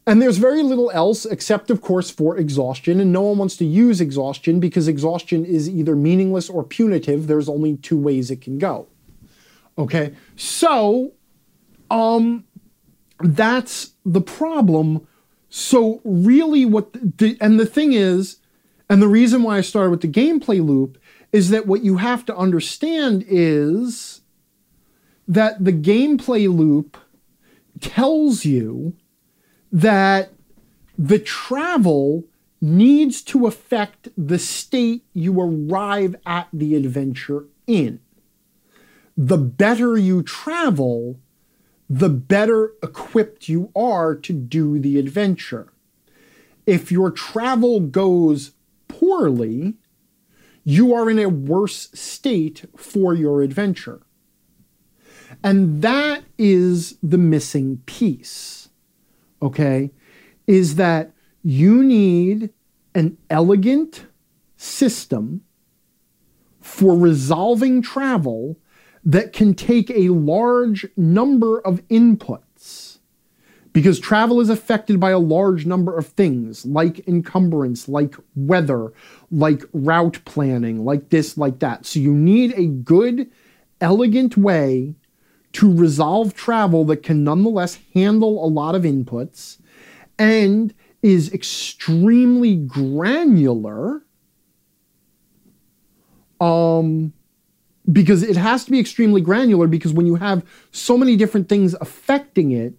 And 0.10 0.20
there's 0.20 0.38
very 0.38 0.64
little 0.64 0.90
else 0.90 1.24
except, 1.24 1.70
of 1.70 1.82
course, 1.82 2.10
for 2.10 2.36
exhaustion. 2.36 3.00
And 3.00 3.14
no 3.14 3.22
one 3.22 3.38
wants 3.38 3.56
to 3.58 3.66
use 3.66 4.02
exhaustion 4.02 4.60
because 4.60 4.88
exhaustion 4.88 5.46
is 5.46 5.70
either 5.70 5.96
meaningless 5.96 6.50
or 6.50 6.64
punitive. 6.64 7.28
There's 7.28 7.48
only 7.48 7.78
two 7.78 7.96
ways 7.96 8.32
it 8.32 8.42
can 8.42 8.58
go. 8.58 8.88
Okay. 9.78 10.16
So, 10.36 11.12
um, 11.92 12.44
that's 13.20 13.92
the 14.04 14.20
problem. 14.20 15.08
So, 15.48 16.02
really, 16.04 16.66
what 16.66 16.92
the, 17.20 17.38
and 17.40 17.60
the 17.60 17.68
thing 17.68 17.94
is, 17.94 18.38
and 18.90 19.04
the 19.04 19.08
reason 19.08 19.44
why 19.44 19.58
I 19.58 19.62
started 19.62 19.92
with 19.92 20.02
the 20.02 20.08
gameplay 20.08 20.66
loop 20.66 20.98
is 21.32 21.52
that 21.52 21.68
what 21.68 21.84
you 21.84 21.98
have 21.98 22.26
to 22.26 22.36
understand 22.36 23.26
is 23.28 24.22
that 25.28 25.64
the 25.64 25.72
gameplay 25.74 26.52
loop 26.52 26.98
tells 27.80 28.44
you 28.44 28.96
that 29.72 30.32
the 30.98 31.20
travel 31.20 32.26
needs 32.62 33.22
to 33.22 33.48
affect 33.48 34.10
the 34.18 34.40
state 34.40 35.06
you 35.14 35.40
arrive 35.40 36.16
at 36.26 36.48
the 36.52 36.76
adventure 36.76 37.46
in. 37.68 38.00
The 39.16 39.38
better 39.38 39.98
you 39.98 40.24
travel, 40.24 41.20
the 41.90 42.10
better 42.10 42.74
equipped 42.84 43.48
you 43.48 43.72
are 43.76 44.16
to 44.16 44.34
do 44.34 44.80
the 44.80 45.00
adventure. 45.00 45.72
If 46.66 46.92
your 46.92 47.12
travel 47.12 47.80
goes 47.80 48.52
poorly, 48.88 49.76
you 50.64 50.94
are 50.94 51.10
in 51.10 51.18
a 51.18 51.30
worse 51.30 51.90
state 51.94 52.66
for 52.76 53.14
your 53.14 53.42
adventure. 53.42 54.02
And 55.44 55.82
that 55.82 56.24
is 56.38 56.98
the 57.02 57.18
missing 57.18 57.82
piece, 57.86 58.59
okay? 59.42 59.92
Is 60.48 60.76
that 60.76 61.12
you 61.44 61.84
need 61.84 62.52
an 62.96 63.18
elegant 63.30 64.06
system 64.58 65.42
for 66.60 66.98
resolving 66.98 67.82
travel 67.82 68.58
that 69.04 69.32
can 69.34 69.54
take 69.54 69.90
a 69.92 70.10
large 70.10 70.86
number 70.98 71.62
of 71.62 71.88
inputs 71.88 73.00
because 73.72 74.00
travel 74.00 74.42
is 74.42 74.50
affected 74.50 75.00
by 75.00 75.12
a 75.12 75.20
large 75.20 75.66
number 75.66 75.98
of 75.98 76.08
things 76.08 76.66
like 76.66 77.08
encumbrance, 77.08 77.88
like 77.88 78.16
weather, 78.36 78.92
like 79.32 79.64
route 79.74 80.20
planning, 80.26 80.84
like 80.84 81.10
this, 81.10 81.38
like 81.38 81.60
that. 81.60 81.86
So 81.86 82.00
you 82.00 82.14
need 82.14 82.54
a 82.58 82.66
good, 82.66 83.30
elegant 83.80 84.36
way 84.36 84.96
to 85.54 85.74
resolve 85.74 86.36
travel 86.36 86.86
that 86.86 87.04
can 87.04 87.24
nonetheless 87.24 87.80
handle 87.94 88.46
a 88.46 88.48
lot 88.48 88.76
of 88.76 88.84
inputs 88.84 89.58
and 90.18 90.74
is 91.02 91.34
extremely 91.34 92.56
granular. 92.56 94.04
Um, 96.40 97.14
because 97.92 98.24
it 98.24 98.38
has 98.38 98.66
to 98.66 98.72
be 98.72 98.80
extremely 98.80 99.22
granular 99.22 99.68
because 99.68 99.94
when 99.94 100.06
you 100.06 100.16
have 100.16 100.46
so 100.72 100.98
many 100.98 101.16
different 101.16 101.50
things 101.50 101.76
affecting 101.82 102.52
it, 102.52 102.76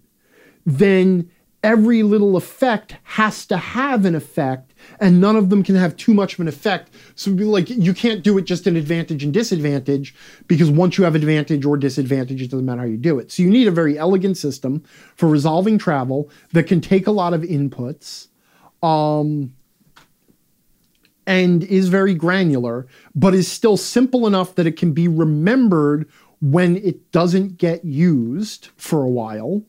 then 0.65 1.29
every 1.63 2.01
little 2.03 2.37
effect 2.37 2.95
has 3.03 3.45
to 3.47 3.57
have 3.57 4.05
an 4.05 4.15
effect 4.15 4.70
and 4.99 5.19
none 5.19 5.35
of 5.35 5.49
them 5.49 5.63
can 5.63 5.75
have 5.75 5.95
too 5.97 6.13
much 6.13 6.33
of 6.33 6.39
an 6.39 6.47
effect. 6.47 6.93
So 7.15 7.31
like 7.31 7.69
you 7.69 7.93
can't 7.93 8.23
do 8.23 8.37
it 8.37 8.43
just 8.43 8.67
an 8.67 8.75
advantage 8.75 9.23
and 9.23 9.33
disadvantage 9.33 10.15
because 10.47 10.69
once 10.69 10.97
you 10.97 11.03
have 11.03 11.15
advantage 11.15 11.65
or 11.65 11.77
disadvantage 11.77 12.41
it 12.41 12.51
doesn't 12.51 12.65
matter 12.65 12.81
how 12.81 12.87
you 12.87 12.97
do 12.97 13.19
it. 13.19 13.31
So 13.31 13.43
you 13.43 13.49
need 13.49 13.67
a 13.67 13.71
very 13.71 13.97
elegant 13.97 14.37
system 14.37 14.83
for 15.15 15.27
resolving 15.29 15.77
travel 15.77 16.29
that 16.53 16.63
can 16.63 16.81
take 16.81 17.07
a 17.07 17.11
lot 17.11 17.33
of 17.33 17.41
inputs 17.41 18.27
um, 18.83 19.53
and 21.27 21.63
is 21.63 21.89
very 21.89 22.13
granular 22.13 22.87
but 23.15 23.33
is 23.33 23.51
still 23.51 23.77
simple 23.77 24.27
enough 24.27 24.55
that 24.55 24.67
it 24.67 24.77
can 24.77 24.91
be 24.91 25.07
remembered 25.07 26.09
when 26.41 26.77
it 26.77 27.11
doesn't 27.11 27.57
get 27.57 27.85
used 27.85 28.69
for 28.75 29.03
a 29.03 29.09
while 29.09 29.63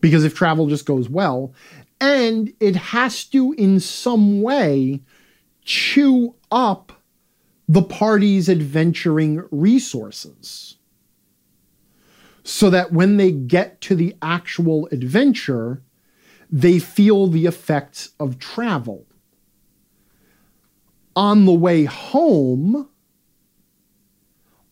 because 0.00 0.24
if 0.24 0.34
travel 0.34 0.66
just 0.66 0.86
goes 0.86 1.08
well, 1.08 1.52
and 2.00 2.52
it 2.60 2.76
has 2.76 3.24
to 3.24 3.52
in 3.54 3.80
some 3.80 4.42
way 4.42 5.02
chew 5.62 6.34
up 6.50 6.92
the 7.68 7.82
party's 7.82 8.48
adventuring 8.48 9.44
resources 9.50 10.76
so 12.44 12.70
that 12.70 12.92
when 12.92 13.16
they 13.16 13.32
get 13.32 13.80
to 13.80 13.96
the 13.96 14.14
actual 14.22 14.88
adventure, 14.92 15.82
they 16.50 16.78
feel 16.78 17.26
the 17.26 17.46
effects 17.46 18.10
of 18.20 18.38
travel. 18.38 19.04
On 21.16 21.44
the 21.44 21.52
way 21.52 21.84
home, 21.84 22.88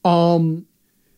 um, 0.04 0.66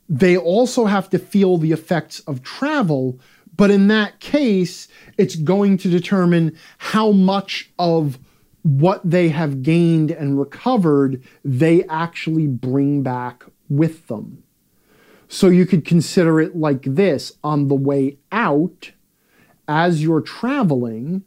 they 0.08 0.36
also 0.36 0.86
have 0.86 1.10
to 1.10 1.18
feel 1.18 1.58
the 1.58 1.72
effects 1.72 2.20
of 2.20 2.42
travel 2.42 3.20
but 3.56 3.70
in 3.70 3.88
that 3.88 4.20
case, 4.20 4.88
it's 5.16 5.36
going 5.36 5.78
to 5.78 5.88
determine 5.88 6.56
how 6.78 7.12
much 7.12 7.70
of 7.78 8.18
what 8.62 9.00
they 9.08 9.28
have 9.28 9.62
gained 9.62 10.10
and 10.10 10.38
recovered 10.38 11.22
they 11.44 11.84
actually 11.84 12.46
bring 12.46 13.02
back 13.02 13.44
with 13.68 14.06
them. 14.08 14.42
So 15.28 15.48
you 15.48 15.66
could 15.66 15.84
consider 15.84 16.40
it 16.40 16.56
like 16.56 16.82
this 16.82 17.32
on 17.42 17.68
the 17.68 17.74
way 17.74 18.18
out, 18.30 18.92
as 19.68 20.02
you're 20.02 20.20
traveling, 20.20 21.24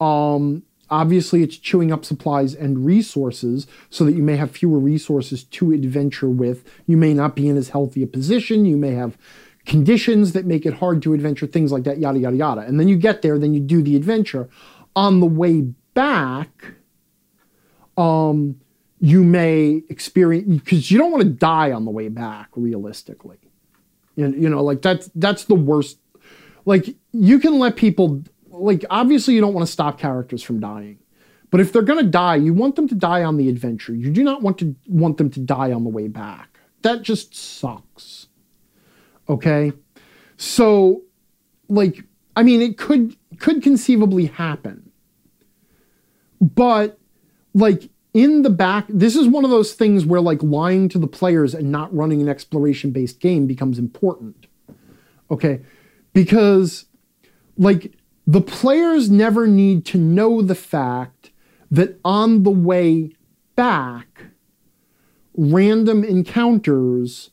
um, 0.00 0.62
obviously 0.90 1.42
it's 1.42 1.56
chewing 1.56 1.92
up 1.92 2.04
supplies 2.04 2.54
and 2.54 2.84
resources 2.84 3.66
so 3.90 4.04
that 4.04 4.14
you 4.14 4.22
may 4.22 4.36
have 4.36 4.50
fewer 4.50 4.78
resources 4.78 5.44
to 5.44 5.72
adventure 5.72 6.28
with. 6.28 6.64
You 6.86 6.96
may 6.96 7.14
not 7.14 7.36
be 7.36 7.48
in 7.48 7.56
as 7.56 7.70
healthy 7.70 8.02
a 8.02 8.06
position. 8.06 8.64
You 8.64 8.76
may 8.76 8.92
have 8.92 9.18
conditions 9.68 10.32
that 10.32 10.46
make 10.46 10.66
it 10.66 10.74
hard 10.74 11.02
to 11.02 11.12
adventure, 11.12 11.46
things 11.46 11.70
like 11.70 11.84
that, 11.84 11.98
yada, 11.98 12.18
yada, 12.18 12.36
yada. 12.36 12.60
And 12.62 12.80
then 12.80 12.88
you 12.88 12.96
get 12.96 13.22
there, 13.22 13.38
then 13.38 13.54
you 13.54 13.60
do 13.60 13.82
the 13.82 13.94
adventure. 13.94 14.48
On 14.96 15.20
the 15.20 15.26
way 15.26 15.60
back, 15.94 16.72
um, 17.96 18.60
you 19.00 19.22
may 19.22 19.82
experience 19.88 20.62
because 20.62 20.90
you 20.90 20.98
don't 20.98 21.12
want 21.12 21.22
to 21.22 21.28
die 21.28 21.70
on 21.70 21.84
the 21.84 21.90
way 21.90 22.08
back 22.08 22.48
realistically. 22.56 23.38
And 24.16 24.42
you 24.42 24.48
know 24.48 24.64
like 24.64 24.82
that's 24.82 25.08
that's 25.14 25.44
the 25.44 25.54
worst. 25.54 25.98
Like 26.64 26.96
you 27.12 27.38
can 27.38 27.60
let 27.60 27.76
people 27.76 28.22
like 28.48 28.84
obviously 28.90 29.34
you 29.34 29.40
don't 29.40 29.54
want 29.54 29.66
to 29.66 29.72
stop 29.72 29.98
characters 30.00 30.42
from 30.42 30.58
dying. 30.58 30.98
But 31.50 31.60
if 31.60 31.72
they're 31.72 31.82
going 31.82 32.04
to 32.04 32.10
die 32.10 32.36
you 32.36 32.52
want 32.52 32.74
them 32.74 32.88
to 32.88 32.96
die 32.96 33.22
on 33.22 33.36
the 33.36 33.48
adventure. 33.48 33.94
You 33.94 34.10
do 34.10 34.24
not 34.24 34.42
want 34.42 34.58
to 34.58 34.74
want 34.88 35.18
them 35.18 35.30
to 35.30 35.40
die 35.40 35.72
on 35.72 35.84
the 35.84 35.90
way 35.90 36.08
back. 36.08 36.58
That 36.82 37.02
just 37.02 37.36
sucks 37.36 38.17
okay 39.28 39.72
so 40.36 41.02
like 41.68 42.04
i 42.36 42.42
mean 42.42 42.62
it 42.62 42.78
could 42.78 43.16
could 43.38 43.62
conceivably 43.62 44.26
happen 44.26 44.90
but 46.40 46.98
like 47.54 47.90
in 48.14 48.42
the 48.42 48.50
back, 48.50 48.86
this 48.88 49.16
is 49.16 49.26
one 49.26 49.44
of 49.44 49.50
those 49.50 49.74
things 49.74 50.06
where 50.06 50.20
like 50.20 50.42
lying 50.42 50.88
to 50.88 50.98
the 50.98 51.06
players 51.06 51.54
and 51.54 51.70
not 51.70 51.94
running 51.94 52.20
an 52.20 52.28
exploration 52.28 52.90
based 52.90 53.20
game 53.20 53.46
becomes 53.46 53.78
important. 53.78 54.46
Okay. 55.30 55.60
Because 56.12 56.86
like 57.56 57.94
the 58.26 58.40
players 58.40 59.10
never 59.10 59.46
need 59.46 59.84
to 59.86 59.98
know 59.98 60.42
the 60.42 60.54
fact 60.54 61.30
that 61.70 62.00
on 62.04 62.42
the 62.42 62.50
way 62.50 63.12
back, 63.56 64.22
random 65.36 66.02
encounters 66.02 67.30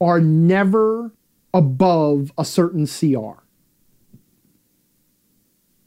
are 0.00 0.20
never 0.20 1.12
above 1.54 2.32
a 2.36 2.44
certain 2.44 2.86
CR. 2.86 3.42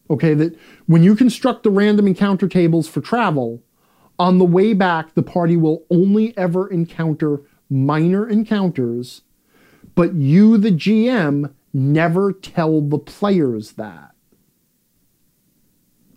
Okay, 0.09 0.33
that 0.33 0.57
when 0.87 1.03
you 1.03 1.15
construct 1.15 1.63
the 1.63 1.69
random 1.69 2.07
encounter 2.07 2.47
tables 2.47 2.87
for 2.87 2.99
travel, 2.99 3.63
on 4.19 4.37
the 4.37 4.45
way 4.45 4.73
back, 4.73 5.13
the 5.13 5.23
party 5.23 5.57
will 5.57 5.85
only 5.89 6.37
ever 6.37 6.67
encounter 6.67 7.41
minor 7.69 8.27
encounters, 8.27 9.21
but 9.95 10.13
you, 10.13 10.57
the 10.57 10.71
GM, 10.71 11.53
never 11.73 12.33
tell 12.33 12.81
the 12.81 12.99
players 12.99 13.73
that. 13.73 14.11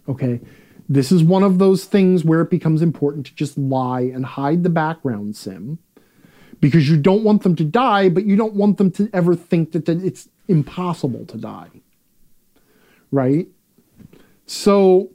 Okay? 0.09 0.41
This 0.89 1.11
is 1.11 1.23
one 1.23 1.43
of 1.43 1.59
those 1.59 1.85
things 1.85 2.25
where 2.25 2.43
it 2.43 2.51
becomes 2.51 2.83
important 2.83 3.27
to 3.27 3.35
just 3.35 3.57
lie 3.57 4.03
and 4.03 4.27
hide 4.27 4.65
the 4.65 4.71
background 4.71 5.35
sim 5.37 5.79
because 6.65 6.89
you 6.89 6.97
don't 6.97 7.23
want 7.23 7.43
them 7.43 7.55
to 7.55 7.63
die, 7.63 8.09
but 8.09 8.25
you 8.25 8.37
don't 8.37 8.55
want 8.55 8.79
them 8.79 8.91
to 8.91 9.11
ever 9.13 9.35
think 9.35 9.73
that, 9.73 9.85
that 9.85 10.03
it's 10.03 10.31
impossible 10.49 11.27
to 11.27 11.37
die. 11.37 11.69
Right? 13.13 13.49
So 14.47 15.11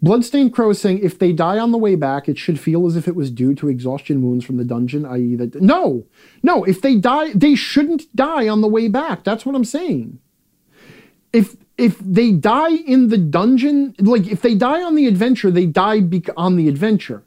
Bloodstained 0.00 0.52
Crow 0.54 0.70
is 0.70 0.80
saying 0.80 1.00
if 1.00 1.18
they 1.18 1.32
die 1.32 1.58
on 1.58 1.72
the 1.72 1.78
way 1.78 1.96
back, 1.96 2.28
it 2.28 2.38
should 2.38 2.60
feel 2.60 2.86
as 2.86 2.94
if 2.94 3.08
it 3.08 3.16
was 3.16 3.28
due 3.28 3.56
to 3.56 3.68
exhaustion 3.68 4.22
wounds 4.22 4.44
from 4.44 4.56
the 4.56 4.64
dungeon, 4.64 5.04
i.e., 5.04 5.34
that. 5.34 5.60
No! 5.60 6.06
No, 6.44 6.62
if 6.62 6.80
they 6.80 6.94
die, 6.94 7.32
they 7.32 7.56
shouldn't 7.56 8.14
die 8.14 8.46
on 8.46 8.60
the 8.60 8.68
way 8.68 8.86
back. 8.86 9.24
That's 9.24 9.44
what 9.44 9.56
I'm 9.56 9.64
saying. 9.64 10.20
If 11.32 11.56
if 11.76 11.98
they 11.98 12.30
die 12.30 12.76
in 12.86 13.08
the 13.08 13.18
dungeon, 13.18 13.96
like 13.98 14.28
if 14.28 14.42
they 14.42 14.54
die 14.54 14.80
on 14.80 14.94
the 14.94 15.08
adventure, 15.08 15.50
they 15.50 15.66
die 15.66 16.02
bec- 16.02 16.30
on 16.36 16.54
the 16.54 16.68
adventure. 16.68 17.24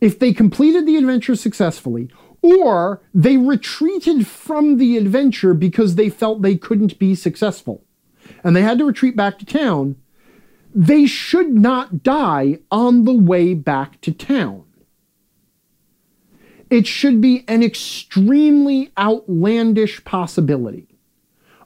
If 0.00 0.18
they 0.18 0.32
completed 0.32 0.86
the 0.86 0.96
adventure 0.96 1.36
successfully, 1.36 2.10
or 2.42 3.02
they 3.14 3.36
retreated 3.36 4.26
from 4.26 4.76
the 4.76 4.96
adventure 4.96 5.54
because 5.54 5.94
they 5.94 6.08
felt 6.08 6.42
they 6.42 6.56
couldn't 6.56 6.98
be 6.98 7.14
successful, 7.14 7.84
and 8.44 8.54
they 8.54 8.62
had 8.62 8.78
to 8.78 8.84
retreat 8.84 9.16
back 9.16 9.38
to 9.38 9.46
town, 9.46 9.96
they 10.74 11.06
should 11.06 11.54
not 11.54 12.02
die 12.02 12.58
on 12.70 13.04
the 13.04 13.14
way 13.14 13.54
back 13.54 14.00
to 14.02 14.12
town. 14.12 14.64
It 16.68 16.86
should 16.86 17.20
be 17.20 17.44
an 17.48 17.62
extremely 17.62 18.90
outlandish 18.98 20.04
possibility. 20.04 20.88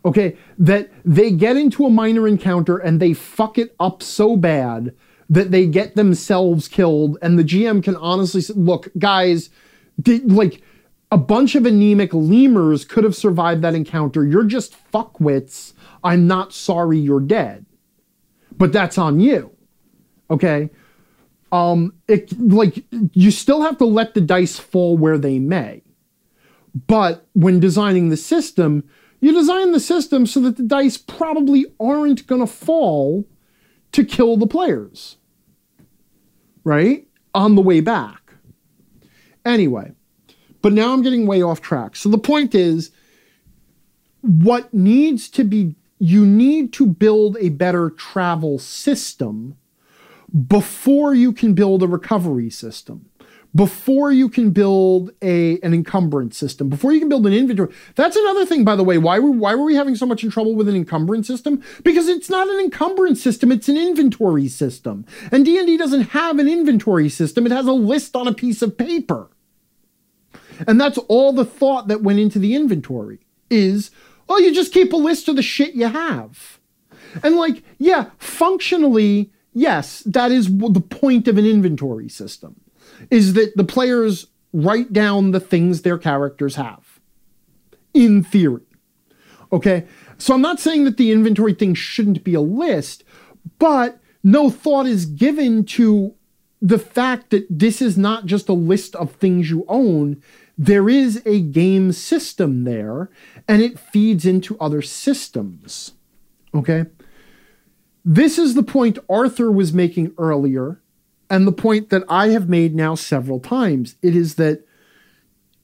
Okay, 0.04 0.36
that 0.58 0.90
they 1.04 1.30
get 1.30 1.56
into 1.56 1.84
a 1.84 1.90
minor 1.90 2.26
encounter 2.26 2.78
and 2.78 3.00
they 3.00 3.12
fuck 3.12 3.58
it 3.58 3.74
up 3.78 4.02
so 4.02 4.36
bad 4.36 4.94
that 5.30 5.50
they 5.50 5.66
get 5.66 5.96
themselves 5.96 6.68
killed, 6.68 7.16
and 7.22 7.38
the 7.38 7.44
GM 7.44 7.82
can 7.82 7.96
honestly 7.96 8.42
say, 8.42 8.52
look, 8.54 8.88
guys, 8.98 9.48
did, 10.00 10.30
like 10.30 10.62
a 11.10 11.16
bunch 11.16 11.54
of 11.54 11.64
anemic 11.64 12.12
lemurs 12.12 12.84
could 12.84 13.04
have 13.04 13.16
survived 13.16 13.62
that 13.62 13.74
encounter. 13.74 14.26
You're 14.26 14.44
just 14.44 14.76
fuckwits. 14.92 15.72
I'm 16.04 16.26
not 16.26 16.52
sorry 16.52 16.98
you're 16.98 17.20
dead 17.20 17.64
but 18.60 18.74
that's 18.74 18.98
on 18.98 19.18
you. 19.18 19.50
Okay. 20.30 20.68
Um, 21.50 21.94
it 22.06 22.38
like 22.38 22.84
you 22.90 23.30
still 23.30 23.62
have 23.62 23.78
to 23.78 23.86
let 23.86 24.12
the 24.12 24.20
dice 24.20 24.58
fall 24.58 24.98
where 24.98 25.18
they 25.18 25.38
may. 25.38 25.82
But 26.86 27.26
when 27.32 27.58
designing 27.58 28.10
the 28.10 28.18
system, 28.18 28.84
you 29.20 29.32
design 29.32 29.72
the 29.72 29.80
system 29.80 30.26
so 30.26 30.40
that 30.40 30.58
the 30.58 30.62
dice 30.62 30.98
probably 30.98 31.66
aren't 31.80 32.26
going 32.26 32.42
to 32.42 32.46
fall 32.46 33.26
to 33.92 34.04
kill 34.04 34.36
the 34.36 34.46
players. 34.46 35.16
Right? 36.70 37.08
On 37.34 37.56
the 37.56 37.62
way 37.62 37.80
back. 37.80 38.32
Anyway, 39.44 39.90
but 40.62 40.72
now 40.72 40.92
I'm 40.92 41.02
getting 41.02 41.26
way 41.26 41.42
off 41.42 41.60
track. 41.60 41.96
So 41.96 42.08
the 42.08 42.16
point 42.16 42.54
is 42.54 42.92
what 44.20 44.72
needs 44.72 45.28
to 45.30 45.42
be 45.42 45.74
you 45.98 46.24
need 46.24 46.72
to 46.74 46.86
build 46.86 47.36
a 47.40 47.48
better 47.48 47.90
travel 47.90 48.60
system 48.60 49.56
before 50.46 51.12
you 51.12 51.32
can 51.32 51.54
build 51.54 51.82
a 51.82 51.88
recovery 51.88 52.50
system 52.50 53.09
before 53.54 54.12
you 54.12 54.28
can 54.28 54.50
build 54.50 55.10
a 55.22 55.58
an 55.60 55.74
encumbrance 55.74 56.36
system, 56.36 56.68
before 56.68 56.92
you 56.92 57.00
can 57.00 57.08
build 57.08 57.26
an 57.26 57.32
inventory. 57.32 57.72
That's 57.96 58.16
another 58.16 58.46
thing, 58.46 58.64
by 58.64 58.76
the 58.76 58.84
way. 58.84 58.98
Why 58.98 59.18
were 59.18 59.30
why 59.30 59.54
were 59.54 59.64
we 59.64 59.74
having 59.74 59.96
so 59.96 60.06
much 60.06 60.22
trouble 60.28 60.54
with 60.54 60.68
an 60.68 60.76
encumbrance 60.76 61.26
system? 61.26 61.62
Because 61.82 62.08
it's 62.08 62.30
not 62.30 62.48
an 62.48 62.60
encumbrance 62.60 63.22
system; 63.22 63.50
it's 63.50 63.68
an 63.68 63.76
inventory 63.76 64.48
system. 64.48 65.04
And 65.32 65.44
D 65.44 65.58
and 65.58 65.66
D 65.66 65.76
doesn't 65.76 66.10
have 66.10 66.38
an 66.38 66.48
inventory 66.48 67.08
system; 67.08 67.46
it 67.46 67.52
has 67.52 67.66
a 67.66 67.72
list 67.72 68.14
on 68.14 68.28
a 68.28 68.34
piece 68.34 68.62
of 68.62 68.78
paper. 68.78 69.30
And 70.66 70.80
that's 70.80 70.98
all 71.08 71.32
the 71.32 71.44
thought 71.44 71.88
that 71.88 72.02
went 72.02 72.18
into 72.18 72.38
the 72.38 72.54
inventory 72.54 73.20
is 73.48 73.90
well, 74.28 74.40
you 74.40 74.54
just 74.54 74.72
keep 74.72 74.92
a 74.92 74.96
list 74.96 75.28
of 75.28 75.34
the 75.34 75.42
shit 75.42 75.74
you 75.74 75.88
have. 75.88 76.60
And 77.24 77.34
like, 77.34 77.64
yeah, 77.78 78.10
functionally, 78.18 79.32
yes, 79.52 80.04
that 80.06 80.30
is 80.30 80.46
the 80.46 80.80
point 80.80 81.26
of 81.26 81.36
an 81.36 81.44
inventory 81.44 82.08
system 82.08 82.60
is 83.10 83.34
that 83.34 83.56
the 83.56 83.64
players 83.64 84.26
write 84.52 84.92
down 84.92 85.30
the 85.30 85.40
things 85.40 85.82
their 85.82 85.98
characters 85.98 86.56
have. 86.56 87.00
In 87.94 88.22
theory. 88.22 88.62
Okay? 89.52 89.86
So 90.18 90.34
I'm 90.34 90.42
not 90.42 90.60
saying 90.60 90.84
that 90.84 90.96
the 90.96 91.12
inventory 91.12 91.54
thing 91.54 91.74
shouldn't 91.74 92.24
be 92.24 92.34
a 92.34 92.40
list, 92.40 93.04
but 93.58 94.00
no 94.22 94.50
thought 94.50 94.86
is 94.86 95.06
given 95.06 95.64
to 95.64 96.14
the 96.62 96.78
fact 96.78 97.30
that 97.30 97.46
this 97.48 97.80
is 97.80 97.96
not 97.96 98.26
just 98.26 98.48
a 98.48 98.52
list 98.52 98.94
of 98.96 99.12
things 99.12 99.50
you 99.50 99.64
own 99.66 100.22
there 100.60 100.90
is 100.90 101.22
a 101.24 101.40
game 101.40 101.90
system 101.90 102.64
there 102.64 103.08
and 103.48 103.62
it 103.62 103.78
feeds 103.78 104.26
into 104.26 104.58
other 104.58 104.82
systems. 104.82 105.92
Okay? 106.54 106.84
This 108.04 108.38
is 108.38 108.52
the 108.52 108.62
point 108.62 108.98
Arthur 109.08 109.50
was 109.50 109.72
making 109.72 110.12
earlier, 110.18 110.82
and 111.30 111.46
the 111.46 111.52
point 111.52 111.90
that 111.90 112.02
I 112.08 112.28
have 112.28 112.48
made 112.48 112.74
now 112.74 112.96
several 112.96 113.38
times. 113.38 113.94
It 114.02 114.16
is 114.16 114.34
that 114.34 114.66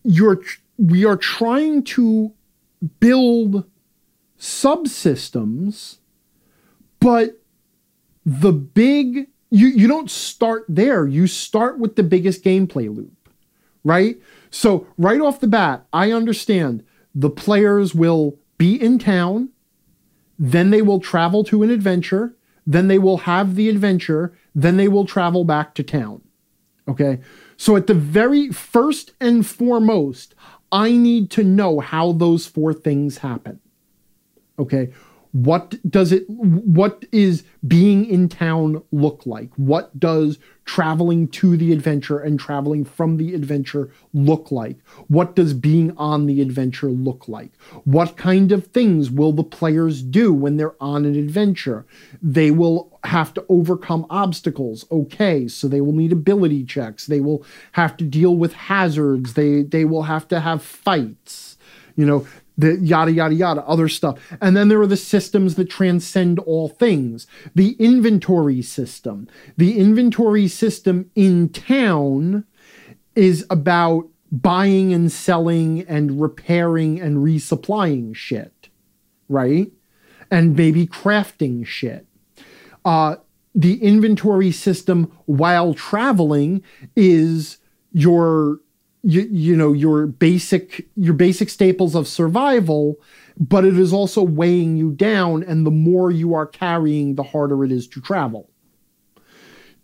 you're 0.04 0.40
we 0.78 1.04
are 1.04 1.16
trying 1.16 1.82
to 1.82 2.32
build 3.00 3.64
subsystems, 4.38 5.98
but 7.00 7.40
the 8.24 8.52
big 8.52 9.28
you 9.50 9.66
you 9.68 9.88
don't 9.88 10.10
start 10.10 10.64
there. 10.68 11.06
You 11.06 11.26
start 11.26 11.78
with 11.78 11.96
the 11.96 12.02
biggest 12.02 12.44
gameplay 12.44 12.94
loop, 12.94 13.28
right? 13.84 14.16
So, 14.50 14.86
right 14.96 15.20
off 15.20 15.40
the 15.40 15.48
bat, 15.48 15.86
I 15.92 16.12
understand 16.12 16.84
the 17.14 17.30
players 17.30 17.94
will 17.94 18.38
be 18.58 18.80
in 18.80 18.98
town, 18.98 19.50
then 20.38 20.70
they 20.70 20.82
will 20.82 21.00
travel 21.00 21.44
to 21.44 21.62
an 21.62 21.70
adventure, 21.70 22.36
then 22.66 22.88
they 22.88 22.98
will 22.98 23.18
have 23.18 23.54
the 23.54 23.68
adventure, 23.68 24.36
then 24.56 24.78
they 24.78 24.88
will 24.88 25.04
travel 25.04 25.44
back 25.44 25.74
to 25.74 25.82
town. 25.84 26.22
Okay? 26.88 27.20
So 27.58 27.76
at 27.76 27.86
the 27.86 27.94
very 27.94 28.48
first 28.50 29.12
and 29.20 29.46
foremost, 29.46 30.34
I 30.72 30.92
need 30.92 31.30
to 31.32 31.44
know 31.44 31.80
how 31.80 32.12
those 32.12 32.46
four 32.46 32.72
things 32.72 33.18
happen. 33.18 33.60
Okay. 34.58 34.92
What 35.36 35.74
does 35.90 36.12
it, 36.12 36.24
what 36.30 37.04
is 37.12 37.44
being 37.66 38.06
in 38.06 38.30
town 38.30 38.82
look 38.90 39.26
like? 39.26 39.50
What 39.56 40.00
does 40.00 40.38
traveling 40.64 41.28
to 41.28 41.58
the 41.58 41.72
adventure 41.72 42.18
and 42.18 42.40
traveling 42.40 42.86
from 42.86 43.18
the 43.18 43.34
adventure 43.34 43.90
look 44.14 44.50
like? 44.50 44.78
What 45.08 45.36
does 45.36 45.52
being 45.52 45.94
on 45.98 46.24
the 46.24 46.40
adventure 46.40 46.88
look 46.88 47.28
like? 47.28 47.52
What 47.84 48.16
kind 48.16 48.50
of 48.50 48.68
things 48.68 49.10
will 49.10 49.32
the 49.32 49.44
players 49.44 50.02
do 50.02 50.32
when 50.32 50.56
they're 50.56 50.82
on 50.82 51.04
an 51.04 51.16
adventure? 51.16 51.84
They 52.22 52.50
will 52.50 52.98
have 53.04 53.34
to 53.34 53.44
overcome 53.50 54.06
obstacles. 54.08 54.86
Okay, 54.90 55.48
so 55.48 55.68
they 55.68 55.82
will 55.82 55.92
need 55.92 56.12
ability 56.12 56.64
checks. 56.64 57.04
They 57.04 57.20
will 57.20 57.44
have 57.72 57.94
to 57.98 58.04
deal 58.04 58.36
with 58.36 58.54
hazards. 58.54 59.34
They 59.34 59.62
they 59.62 59.84
will 59.84 60.04
have 60.04 60.26
to 60.28 60.40
have 60.40 60.62
fights. 60.62 61.58
You 61.94 62.06
know, 62.06 62.26
the 62.58 62.76
yada 62.76 63.12
yada 63.12 63.34
yada 63.34 63.62
other 63.66 63.88
stuff. 63.88 64.18
And 64.40 64.56
then 64.56 64.68
there 64.68 64.80
are 64.80 64.86
the 64.86 64.96
systems 64.96 65.54
that 65.56 65.70
transcend 65.70 66.38
all 66.40 66.68
things. 66.68 67.26
The 67.54 67.72
inventory 67.78 68.62
system. 68.62 69.28
The 69.56 69.78
inventory 69.78 70.48
system 70.48 71.10
in 71.14 71.50
town 71.50 72.44
is 73.14 73.46
about 73.50 74.08
buying 74.32 74.92
and 74.92 75.10
selling 75.10 75.82
and 75.82 76.20
repairing 76.20 77.00
and 77.00 77.18
resupplying 77.18 78.14
shit 78.14 78.52
right? 79.28 79.70
And 80.30 80.56
maybe 80.56 80.86
crafting 80.86 81.66
shit. 81.66 82.06
Uh, 82.84 83.16
the 83.54 83.82
inventory 83.82 84.52
system 84.52 85.12
while 85.24 85.74
traveling 85.74 86.62
is 86.94 87.58
your 87.92 88.60
you, 89.06 89.22
you 89.30 89.56
know 89.56 89.72
your 89.72 90.06
basic 90.06 90.86
your 90.96 91.14
basic 91.14 91.48
staples 91.48 91.94
of 91.94 92.08
survival 92.08 92.96
but 93.38 93.64
it 93.64 93.78
is 93.78 93.92
also 93.92 94.22
weighing 94.22 94.76
you 94.76 94.90
down 94.90 95.42
and 95.44 95.64
the 95.64 95.70
more 95.70 96.10
you 96.10 96.34
are 96.34 96.46
carrying 96.46 97.14
the 97.14 97.22
harder 97.22 97.64
it 97.64 97.70
is 97.70 97.86
to 97.86 98.00
travel. 98.00 98.50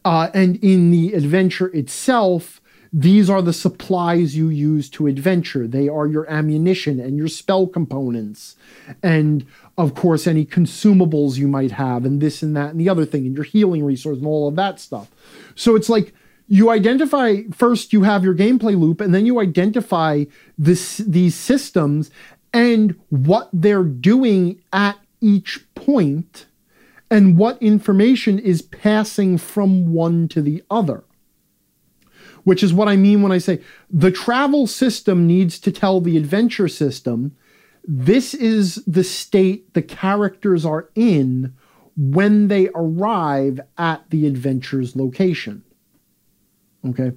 Uh, 0.04 0.30
and 0.32 0.56
in 0.64 0.90
the 0.90 1.12
adventure 1.12 1.68
itself 1.68 2.60
these 2.94 3.30
are 3.30 3.40
the 3.40 3.54
supplies 3.54 4.36
you 4.36 4.48
use 4.48 4.90
to 4.90 5.06
adventure. 5.06 5.66
They 5.66 5.88
are 5.88 6.06
your 6.06 6.28
ammunition 6.28 7.00
and 7.00 7.16
your 7.16 7.28
spell 7.28 7.66
components 7.66 8.56
and 9.02 9.46
of 9.78 9.94
course 9.94 10.26
any 10.26 10.44
consumables 10.44 11.36
you 11.36 11.48
might 11.48 11.70
have 11.70 12.04
and 12.04 12.20
this 12.20 12.42
and 12.42 12.54
that 12.56 12.70
and 12.70 12.80
the 12.80 12.88
other 12.88 13.06
thing 13.06 13.24
and 13.24 13.34
your 13.34 13.44
healing 13.44 13.84
resource 13.84 14.18
and 14.18 14.26
all 14.26 14.48
of 14.48 14.56
that 14.56 14.80
stuff. 14.80 15.08
So 15.54 15.76
it's 15.76 15.88
like 15.88 16.12
you 16.52 16.68
identify 16.68 17.36
first 17.50 17.94
you 17.94 18.02
have 18.02 18.22
your 18.22 18.34
gameplay 18.34 18.78
loop 18.78 19.00
and 19.00 19.14
then 19.14 19.24
you 19.24 19.40
identify 19.40 20.24
this 20.58 20.98
these 20.98 21.34
systems 21.34 22.10
and 22.52 22.94
what 23.08 23.48
they're 23.54 23.82
doing 23.82 24.60
at 24.70 24.98
each 25.22 25.64
point 25.74 26.44
and 27.10 27.38
what 27.38 27.60
information 27.62 28.38
is 28.38 28.60
passing 28.60 29.38
from 29.38 29.94
one 29.94 30.28
to 30.28 30.42
the 30.42 30.62
other 30.70 31.04
which 32.44 32.62
is 32.62 32.74
what 32.74 32.88
I 32.88 32.96
mean 32.96 33.22
when 33.22 33.32
I 33.32 33.38
say 33.38 33.62
the 33.88 34.10
travel 34.10 34.66
system 34.66 35.26
needs 35.26 35.58
to 35.60 35.72
tell 35.72 36.02
the 36.02 36.18
adventure 36.18 36.68
system 36.68 37.34
this 37.82 38.34
is 38.34 38.82
the 38.86 39.04
state 39.04 39.72
the 39.72 39.80
characters 39.80 40.66
are 40.66 40.90
in 40.94 41.54
when 41.96 42.48
they 42.48 42.68
arrive 42.74 43.60
at 43.76 44.08
the 44.10 44.26
adventure's 44.26 44.96
location. 44.96 45.62
Okay. 46.88 47.12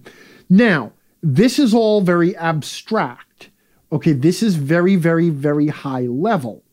Now, 0.49 0.93
this 1.21 1.57
is 1.59 1.73
all 1.73 2.01
very 2.01 2.35
abstract. 2.35 3.49
Okay. 3.91 4.13
This 4.13 4.43
is 4.43 4.55
very, 4.55 4.95
very, 4.95 5.29
very 5.29 5.67
high 5.67 6.07
level. 6.07 6.63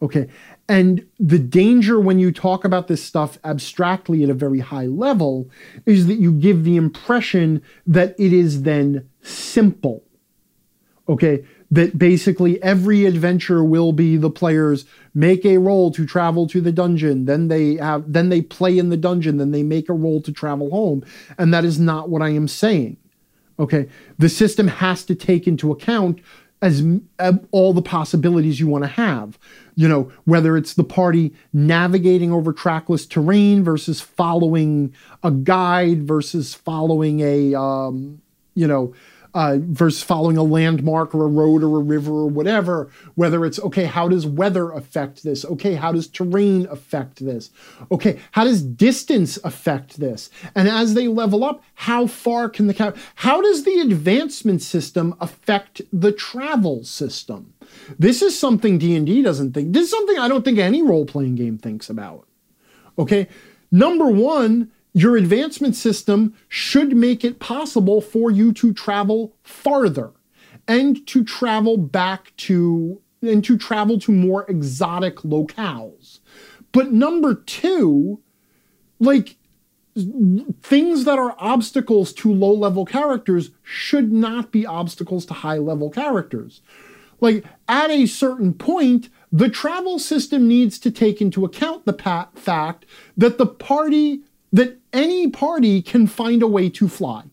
Okay. 0.00 0.28
And 0.68 1.06
the 1.18 1.38
danger 1.38 2.00
when 2.00 2.18
you 2.18 2.32
talk 2.32 2.64
about 2.64 2.88
this 2.88 3.02
stuff 3.02 3.38
abstractly 3.44 4.24
at 4.24 4.30
a 4.30 4.34
very 4.34 4.60
high 4.60 4.86
level 4.86 5.48
is 5.86 6.06
that 6.06 6.14
you 6.14 6.32
give 6.32 6.64
the 6.64 6.76
impression 6.76 7.62
that 7.86 8.14
it 8.18 8.32
is 8.32 8.62
then 8.62 9.08
simple. 9.22 10.04
Okay 11.08 11.44
that 11.72 11.98
basically 11.98 12.62
every 12.62 13.06
adventure 13.06 13.64
will 13.64 13.92
be 13.92 14.16
the 14.16 14.30
players 14.30 14.84
make 15.14 15.44
a 15.44 15.58
roll 15.58 15.90
to 15.90 16.06
travel 16.06 16.46
to 16.46 16.60
the 16.60 16.70
dungeon 16.70 17.24
then 17.24 17.48
they 17.48 17.76
have 17.76 18.12
then 18.12 18.28
they 18.28 18.42
play 18.42 18.78
in 18.78 18.90
the 18.90 18.96
dungeon 18.96 19.38
then 19.38 19.50
they 19.50 19.62
make 19.62 19.88
a 19.88 19.94
roll 19.94 20.20
to 20.22 20.32
travel 20.32 20.70
home. 20.70 21.04
And 21.38 21.52
that 21.52 21.64
is 21.64 21.80
not 21.80 22.08
what 22.08 22.22
i 22.22 22.28
am 22.28 22.46
saying. 22.46 22.96
Okay? 23.58 23.88
The 24.18 24.28
system 24.28 24.68
has 24.68 25.04
to 25.04 25.14
take 25.14 25.46
into 25.46 25.72
account 25.72 26.20
as 26.60 26.82
uh, 27.18 27.32
all 27.50 27.72
the 27.72 27.82
possibilities 27.82 28.60
you 28.60 28.68
want 28.68 28.84
to 28.84 28.90
have. 28.90 29.38
You 29.74 29.88
know 29.88 30.12
whether 30.24 30.56
it's 30.56 30.74
the 30.74 30.84
party 30.84 31.32
navigating 31.52 32.30
over 32.30 32.52
trackless 32.52 33.06
terrain 33.06 33.64
versus 33.64 34.00
following 34.00 34.94
a 35.22 35.30
guide 35.30 36.06
versus 36.06 36.54
following 36.54 37.20
a 37.20 37.54
um, 37.54 38.20
you 38.54 38.66
know 38.66 38.94
uh, 39.34 39.58
versus 39.60 40.02
following 40.02 40.36
a 40.36 40.42
landmark 40.42 41.14
or 41.14 41.24
a 41.24 41.28
road 41.28 41.62
or 41.62 41.78
a 41.78 41.82
river 41.82 42.12
or 42.12 42.28
whatever. 42.28 42.90
Whether 43.14 43.44
it's, 43.44 43.58
okay, 43.60 43.84
how 43.84 44.08
does 44.08 44.26
weather 44.26 44.70
affect 44.70 45.22
this? 45.22 45.44
Okay, 45.44 45.74
how 45.74 45.92
does 45.92 46.08
terrain 46.08 46.66
affect 46.70 47.24
this? 47.24 47.50
Okay, 47.90 48.18
how 48.32 48.44
does 48.44 48.62
distance 48.62 49.38
affect 49.44 49.98
this? 49.98 50.30
And 50.54 50.68
as 50.68 50.94
they 50.94 51.08
level 51.08 51.44
up, 51.44 51.62
how 51.74 52.06
far 52.06 52.48
can 52.48 52.66
the? 52.66 52.94
How 53.16 53.40
does 53.40 53.64
the 53.64 53.80
advancement 53.80 54.62
system 54.62 55.14
affect 55.20 55.82
the 55.92 56.12
travel 56.12 56.84
system? 56.84 57.54
This 57.98 58.22
is 58.22 58.38
something 58.38 58.78
D&D 58.78 59.22
doesn't 59.22 59.52
think. 59.52 59.72
This 59.72 59.84
is 59.84 59.90
something 59.90 60.18
I 60.18 60.28
don't 60.28 60.44
think 60.44 60.58
any 60.58 60.82
role-playing 60.82 61.36
game 61.36 61.58
thinks 61.58 61.88
about. 61.88 62.26
Okay? 62.98 63.28
Number 63.70 64.06
1, 64.06 64.70
your 64.94 65.16
advancement 65.16 65.74
system 65.74 66.34
should 66.48 66.96
make 66.96 67.24
it 67.24 67.38
possible 67.38 68.00
for 68.00 68.30
you 68.30 68.52
to 68.52 68.72
travel 68.72 69.34
farther 69.42 70.12
and 70.68 71.06
to 71.06 71.24
travel 71.24 71.76
back 71.76 72.32
to 72.36 73.00
and 73.22 73.44
to 73.44 73.56
travel 73.56 73.98
to 74.00 74.12
more 74.12 74.44
exotic 74.50 75.16
locales. 75.18 76.18
But 76.72 76.92
number 76.92 77.34
2, 77.34 78.20
like 78.98 79.36
things 80.62 81.04
that 81.04 81.18
are 81.18 81.36
obstacles 81.38 82.12
to 82.14 82.32
low 82.32 82.52
level 82.52 82.84
characters 82.84 83.50
should 83.62 84.12
not 84.12 84.50
be 84.50 84.66
obstacles 84.66 85.24
to 85.26 85.34
high 85.34 85.58
level 85.58 85.90
characters. 85.90 86.62
Like 87.20 87.44
at 87.68 87.90
a 87.90 88.06
certain 88.06 88.54
point, 88.54 89.08
the 89.30 89.48
travel 89.48 89.98
system 89.98 90.48
needs 90.48 90.78
to 90.80 90.90
take 90.90 91.20
into 91.20 91.44
account 91.44 91.86
the 91.86 91.92
fact 92.34 92.86
that 93.16 93.38
the 93.38 93.46
party 93.46 94.22
that 94.52 94.78
any 94.92 95.30
party 95.30 95.82
can 95.82 96.06
find 96.06 96.42
a 96.42 96.46
way 96.46 96.68
to 96.70 96.88
fly. 96.88 97.24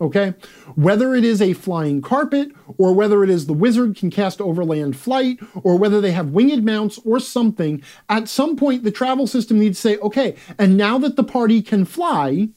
Okay? 0.00 0.34
Whether 0.76 1.14
it 1.14 1.24
is 1.24 1.42
a 1.42 1.54
flying 1.54 2.00
carpet, 2.02 2.52
or 2.76 2.94
whether 2.94 3.24
it 3.24 3.30
is 3.30 3.46
the 3.46 3.52
wizard 3.52 3.96
can 3.96 4.10
cast 4.10 4.40
overland 4.40 4.96
flight, 4.96 5.40
or 5.62 5.76
whether 5.76 6.00
they 6.00 6.12
have 6.12 6.30
winged 6.30 6.64
mounts 6.64 7.00
or 7.04 7.18
something, 7.18 7.82
at 8.08 8.28
some 8.28 8.56
point 8.56 8.84
the 8.84 8.92
travel 8.92 9.26
system 9.26 9.58
needs 9.58 9.80
to 9.80 9.88
say, 9.88 9.96
okay, 9.98 10.36
and 10.56 10.76
now 10.76 10.98
that 10.98 11.16
the 11.16 11.24
party 11.24 11.60
can 11.60 11.84
fly, 11.84 12.48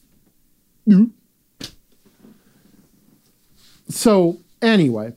so 3.90 4.38
anyway, 4.62 5.14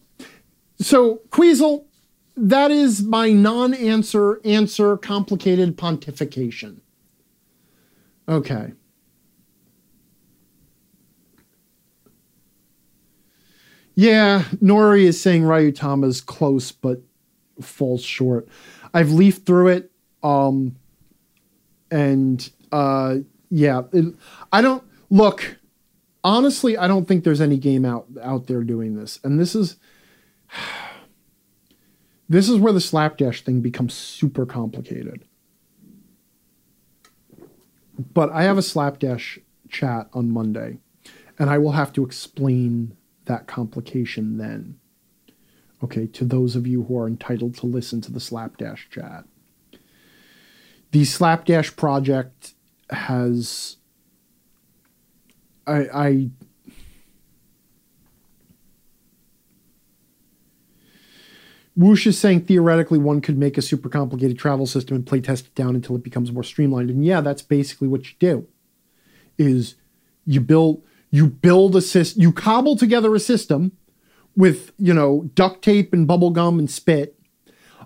so 0.78 1.16
Queasel, 1.30 1.86
that 2.36 2.70
is 2.70 3.02
my 3.02 3.32
non-answer 3.32 4.40
answer 4.44 4.96
complicated 4.96 5.76
pontification. 5.76 6.80
Okay. 8.28 8.72
Yeah, 13.94 14.42
Nori 14.62 15.04
is 15.04 15.20
saying 15.20 15.42
Ryutama 15.42 16.06
is 16.06 16.20
close 16.20 16.72
but 16.72 17.00
falls 17.60 18.02
short. 18.02 18.48
I've 18.92 19.10
leafed 19.10 19.46
through 19.46 19.68
it, 19.68 19.92
um, 20.22 20.76
and 21.90 22.48
uh, 22.72 23.16
yeah, 23.50 23.82
it, 23.92 24.14
I 24.52 24.62
don't 24.62 24.82
look. 25.10 25.58
Honestly, 26.24 26.76
I 26.76 26.88
don't 26.88 27.06
think 27.06 27.22
there's 27.22 27.40
any 27.40 27.58
game 27.58 27.84
out 27.84 28.06
out 28.22 28.46
there 28.46 28.64
doing 28.64 28.96
this, 28.96 29.20
and 29.22 29.38
this 29.38 29.54
is 29.54 29.76
this 32.28 32.48
is 32.48 32.58
where 32.58 32.72
the 32.72 32.80
slapdash 32.80 33.42
thing 33.42 33.60
becomes 33.60 33.94
super 33.94 34.44
complicated. 34.44 35.24
But 37.98 38.30
I 38.30 38.42
have 38.42 38.58
a 38.58 38.62
slapdash 38.62 39.38
chat 39.68 40.08
on 40.12 40.30
Monday, 40.30 40.78
and 41.38 41.50
I 41.50 41.58
will 41.58 41.72
have 41.72 41.92
to 41.94 42.04
explain 42.04 42.96
that 43.26 43.46
complication 43.46 44.38
then. 44.38 44.78
Okay, 45.82 46.06
to 46.08 46.24
those 46.24 46.56
of 46.56 46.66
you 46.66 46.84
who 46.84 46.98
are 46.98 47.06
entitled 47.06 47.56
to 47.56 47.66
listen 47.66 48.00
to 48.02 48.12
the 48.12 48.20
slapdash 48.20 48.88
chat. 48.90 49.24
The 50.92 51.04
slapdash 51.04 51.76
project 51.76 52.54
has 52.90 53.76
I, 55.66 55.88
I 55.92 56.30
Woosh 61.76 62.06
is 62.06 62.18
saying 62.18 62.42
theoretically 62.42 62.98
one 62.98 63.20
could 63.20 63.36
make 63.36 63.58
a 63.58 63.62
super 63.62 63.88
complicated 63.88 64.38
travel 64.38 64.66
system 64.66 64.96
and 64.96 65.06
play 65.06 65.20
test 65.20 65.46
it 65.46 65.54
down 65.54 65.74
until 65.74 65.96
it 65.96 66.04
becomes 66.04 66.30
more 66.30 66.44
streamlined. 66.44 66.90
And 66.90 67.04
yeah, 67.04 67.20
that's 67.20 67.42
basically 67.42 67.88
what 67.88 68.08
you 68.08 68.14
do. 68.18 68.46
Is 69.38 69.74
you 70.24 70.40
build 70.40 70.82
you 71.10 71.26
build 71.26 71.76
a 71.76 71.80
system, 71.80 72.22
you 72.22 72.32
cobble 72.32 72.76
together 72.76 73.14
a 73.14 73.20
system 73.20 73.72
with 74.36 74.72
you 74.78 74.94
know 74.94 75.30
duct 75.34 75.62
tape 75.62 75.92
and 75.92 76.06
bubble 76.06 76.30
gum 76.30 76.58
and 76.58 76.70
spit, 76.70 77.18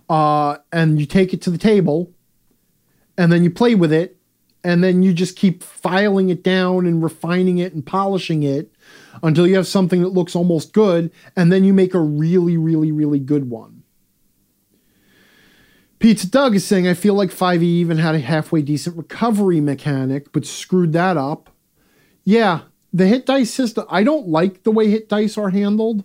uh, 0.09 0.59
and 0.73 1.01
you 1.01 1.07
take 1.07 1.33
it 1.33 1.43
to 1.43 1.51
the 1.51 1.59
table, 1.59 2.13
and 3.17 3.33
then 3.33 3.43
you 3.43 3.51
play 3.51 3.75
with 3.75 3.93
it, 3.93 4.19
and 4.65 4.85
then 4.85 5.03
you 5.03 5.13
just 5.13 5.37
keep 5.37 5.63
filing 5.63 6.29
it 6.29 6.43
down 6.43 6.87
and 6.87 7.03
refining 7.03 7.59
it 7.59 7.73
and 7.73 7.87
polishing 7.87 8.43
it 8.43 8.73
until 9.23 9.47
you 9.47 9.57
have 9.57 9.67
something 9.67 10.03
that 10.03 10.09
looks 10.09 10.37
almost 10.37 10.73
good, 10.73 11.11
and 11.37 11.51
then 11.53 11.65
you 11.65 11.73
make 11.73 11.95
a 11.95 12.01
really, 12.01 12.57
really, 12.57 12.93
really 12.93 13.19
good 13.19 13.49
one. 13.49 13.78
Pizza 15.99 16.31
Doug 16.31 16.55
is 16.55 16.65
saying, 16.65 16.87
I 16.87 16.95
feel 16.95 17.15
like 17.15 17.31
5e 17.31 17.63
even 17.63 17.99
had 17.99 18.15
a 18.15 18.21
halfway 18.21 18.63
decent 18.63 18.97
recovery 18.97 19.61
mechanic, 19.61 20.33
but 20.33 20.47
screwed 20.47 20.93
that 20.93 21.17
up. 21.17 21.51
Yeah, 22.25 22.63
the 22.93 23.07
hit 23.07 23.27
dice 23.27 23.53
system, 23.53 23.85
I 23.91 24.05
don't 24.05 24.29
like 24.29 24.63
the 24.63 24.71
way 24.71 24.89
hit 24.91 25.09
dice 25.09 25.37
are 25.37 25.51
handled, 25.51 26.05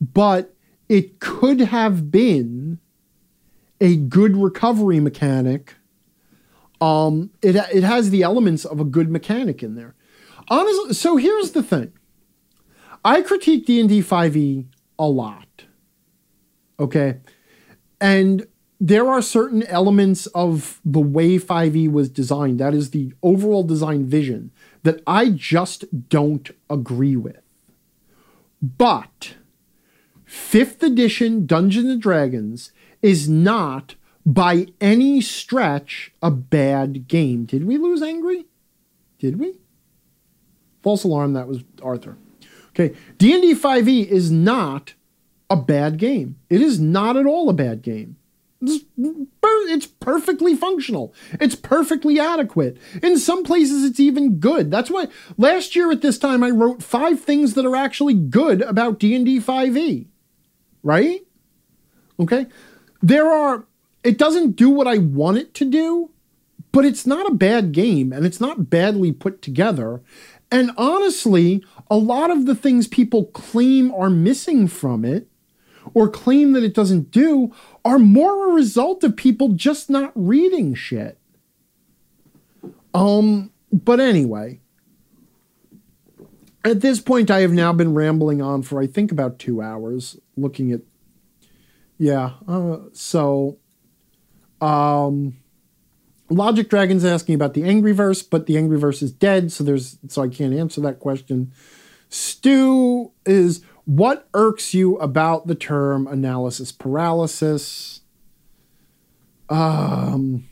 but 0.00 0.54
it 0.88 1.20
could 1.20 1.60
have 1.60 2.10
been 2.10 2.78
a 3.80 3.96
good 3.96 4.36
recovery 4.36 5.00
mechanic. 5.00 5.74
Um, 6.80 7.30
it, 7.42 7.56
it 7.56 7.84
has 7.84 8.10
the 8.10 8.22
elements 8.22 8.64
of 8.64 8.80
a 8.80 8.84
good 8.84 9.10
mechanic 9.10 9.62
in 9.62 9.74
there. 9.74 9.94
Honestly, 10.48 10.94
so 10.94 11.16
here's 11.16 11.52
the 11.52 11.62
thing. 11.62 11.92
I 13.04 13.22
critique 13.22 13.66
D&D 13.66 14.00
5e 14.00 14.66
a 14.98 15.06
lot. 15.06 15.64
Okay? 16.78 17.18
And 18.00 18.46
there 18.80 19.08
are 19.08 19.22
certain 19.22 19.62
elements 19.64 20.26
of 20.26 20.80
the 20.84 21.00
way 21.00 21.38
5e 21.38 21.90
was 21.90 22.08
designed, 22.08 22.60
that 22.60 22.74
is 22.74 22.90
the 22.90 23.12
overall 23.22 23.62
design 23.62 24.06
vision, 24.06 24.50
that 24.82 25.02
I 25.06 25.30
just 25.30 26.08
don't 26.08 26.50
agree 26.68 27.16
with. 27.16 27.40
But 28.60 29.34
5th 30.28 30.82
edition 30.82 31.46
Dungeons 31.46 31.90
and 31.90 32.02
Dragons 32.02 32.72
is 33.02 33.28
not 33.28 33.94
by 34.24 34.66
any 34.80 35.20
stretch 35.20 36.12
a 36.20 36.30
bad 36.30 37.06
game. 37.06 37.44
Did 37.44 37.64
we 37.64 37.78
lose 37.78 38.02
Angry? 38.02 38.46
Did 39.18 39.38
we? 39.38 39.54
False 40.82 41.04
alarm, 41.04 41.32
that 41.32 41.48
was 41.48 41.62
Arthur. 41.82 42.16
Okay, 42.70 42.94
D&D 43.18 43.54
5e 43.54 44.06
is 44.06 44.30
not 44.30 44.94
a 45.48 45.56
bad 45.56 45.96
game. 45.96 46.36
It 46.50 46.60
is 46.60 46.78
not 46.78 47.16
at 47.16 47.24
all 47.24 47.48
a 47.48 47.54
bad 47.54 47.82
game. 47.82 48.16
It's 48.60 49.86
perfectly 49.86 50.54
functional. 50.56 51.14
It's 51.40 51.54
perfectly 51.54 52.18
adequate. 52.18 52.78
In 53.02 53.18
some 53.18 53.44
places, 53.44 53.84
it's 53.84 54.00
even 54.00 54.38
good. 54.38 54.70
That's 54.70 54.90
why 54.90 55.08
last 55.36 55.76
year 55.76 55.90
at 55.90 56.02
this 56.02 56.18
time 56.18 56.42
I 56.42 56.50
wrote 56.50 56.82
five 56.82 57.20
things 57.20 57.54
that 57.54 57.66
are 57.66 57.76
actually 57.76 58.14
good 58.14 58.62
about 58.62 58.98
D&D 58.98 59.40
5e. 59.40 60.06
Right? 60.82 61.20
Okay? 62.18 62.46
There 63.02 63.30
are 63.30 63.66
it 64.06 64.18
doesn't 64.18 64.52
do 64.52 64.70
what 64.70 64.86
I 64.86 64.98
want 64.98 65.38
it 65.38 65.52
to 65.54 65.64
do, 65.64 66.10
but 66.70 66.84
it's 66.84 67.06
not 67.06 67.28
a 67.28 67.34
bad 67.34 67.72
game 67.72 68.12
and 68.12 68.24
it's 68.24 68.40
not 68.40 68.70
badly 68.70 69.10
put 69.10 69.42
together. 69.42 70.00
And 70.50 70.70
honestly, 70.76 71.64
a 71.90 71.96
lot 71.96 72.30
of 72.30 72.46
the 72.46 72.54
things 72.54 72.86
people 72.86 73.24
claim 73.26 73.92
are 73.92 74.08
missing 74.08 74.68
from 74.68 75.04
it 75.04 75.28
or 75.92 76.08
claim 76.08 76.52
that 76.52 76.62
it 76.62 76.74
doesn't 76.74 77.10
do 77.10 77.52
are 77.86 78.00
more 78.00 78.50
a 78.50 78.52
result 78.52 79.04
of 79.04 79.16
people 79.16 79.50
just 79.50 79.88
not 79.88 80.10
reading 80.16 80.74
shit. 80.74 81.18
Um, 82.92 83.52
but 83.72 84.00
anyway, 84.00 84.58
at 86.64 86.80
this 86.80 87.00
point, 87.00 87.30
I 87.30 87.42
have 87.42 87.52
now 87.52 87.72
been 87.72 87.94
rambling 87.94 88.42
on 88.42 88.62
for 88.62 88.80
I 88.82 88.88
think 88.88 89.12
about 89.12 89.38
two 89.38 89.62
hours, 89.62 90.18
looking 90.36 90.72
at. 90.72 90.80
Yeah, 91.96 92.32
uh, 92.48 92.78
so, 92.92 93.58
um, 94.60 95.36
Logic 96.28 96.68
Dragon's 96.68 97.04
asking 97.04 97.36
about 97.36 97.54
the 97.54 97.62
Angry 97.62 97.92
Verse, 97.92 98.20
but 98.20 98.46
the 98.46 98.58
Angry 98.58 98.80
Verse 98.80 99.00
is 99.00 99.12
dead, 99.12 99.52
so 99.52 99.62
there's 99.62 99.96
so 100.08 100.22
I 100.22 100.28
can't 100.28 100.52
answer 100.52 100.80
that 100.80 100.98
question. 100.98 101.52
Stu 102.08 103.12
is 103.24 103.62
what 103.86 104.28
irks 104.34 104.74
you 104.74 104.98
about 104.98 105.46
the 105.46 105.54
term 105.54 106.06
analysis 106.06 106.72
paralysis? 106.72 108.00
Um, 109.48 110.48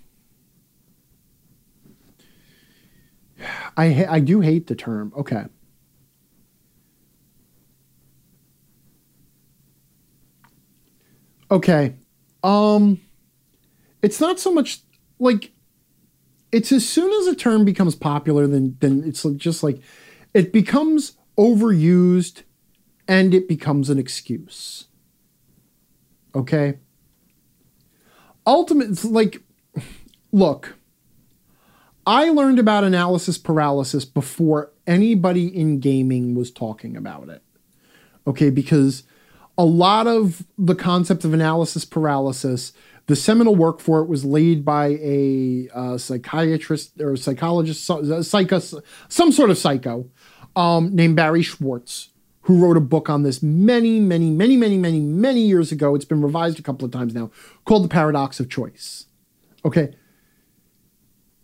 I 3.76 4.06
I 4.08 4.20
do 4.20 4.40
hate 4.40 4.68
the 4.68 4.74
term. 4.74 5.12
Okay. 5.16 5.44
Okay. 11.50 11.94
Um 12.42 13.00
it's 14.02 14.20
not 14.20 14.38
so 14.38 14.52
much 14.52 14.80
like 15.18 15.50
it's 16.52 16.70
as 16.70 16.88
soon 16.88 17.10
as 17.20 17.26
a 17.26 17.34
term 17.34 17.64
becomes 17.64 17.94
popular 17.94 18.46
then 18.46 18.76
then 18.80 19.02
it's 19.04 19.24
just 19.36 19.62
like 19.62 19.80
it 20.34 20.52
becomes 20.52 21.16
overused 21.36 22.42
and 23.06 23.34
it 23.34 23.48
becomes 23.48 23.90
an 23.90 23.98
excuse. 23.98 24.86
Okay? 26.34 26.78
Ultimately, 28.46 29.10
like, 29.10 29.42
look, 30.32 30.74
I 32.06 32.30
learned 32.30 32.58
about 32.58 32.84
analysis 32.84 33.38
paralysis 33.38 34.04
before 34.04 34.72
anybody 34.86 35.46
in 35.46 35.80
gaming 35.80 36.34
was 36.34 36.50
talking 36.50 36.96
about 36.96 37.28
it. 37.28 37.42
Okay, 38.26 38.50
because 38.50 39.04
a 39.56 39.64
lot 39.64 40.06
of 40.06 40.44
the 40.58 40.74
concept 40.74 41.24
of 41.24 41.32
analysis 41.32 41.84
paralysis, 41.84 42.72
the 43.06 43.16
seminal 43.16 43.54
work 43.54 43.80
for 43.80 44.00
it 44.00 44.08
was 44.08 44.24
laid 44.24 44.64
by 44.64 44.98
a 45.00 45.68
uh, 45.74 45.98
psychiatrist 45.98 47.00
or 47.00 47.16
psychologist, 47.16 47.84
psycho, 48.22 48.60
some 49.08 49.32
sort 49.32 49.50
of 49.50 49.58
psycho 49.58 50.10
um, 50.56 50.94
named 50.94 51.16
Barry 51.16 51.42
Schwartz, 51.42 52.10
who 52.44 52.58
wrote 52.58 52.76
a 52.76 52.80
book 52.80 53.08
on 53.08 53.22
this 53.22 53.42
many, 53.42 54.00
many, 54.00 54.30
many, 54.30 54.56
many, 54.56 54.78
many, 54.78 55.00
many 55.00 55.40
years 55.40 55.72
ago. 55.72 55.94
It's 55.94 56.04
been 56.04 56.22
revised 56.22 56.58
a 56.58 56.62
couple 56.62 56.84
of 56.84 56.92
times 56.92 57.14
now, 57.14 57.30
called 57.64 57.84
The 57.84 57.88
Paradox 57.88 58.38
of 58.38 58.50
Choice. 58.50 59.06
Okay. 59.64 59.94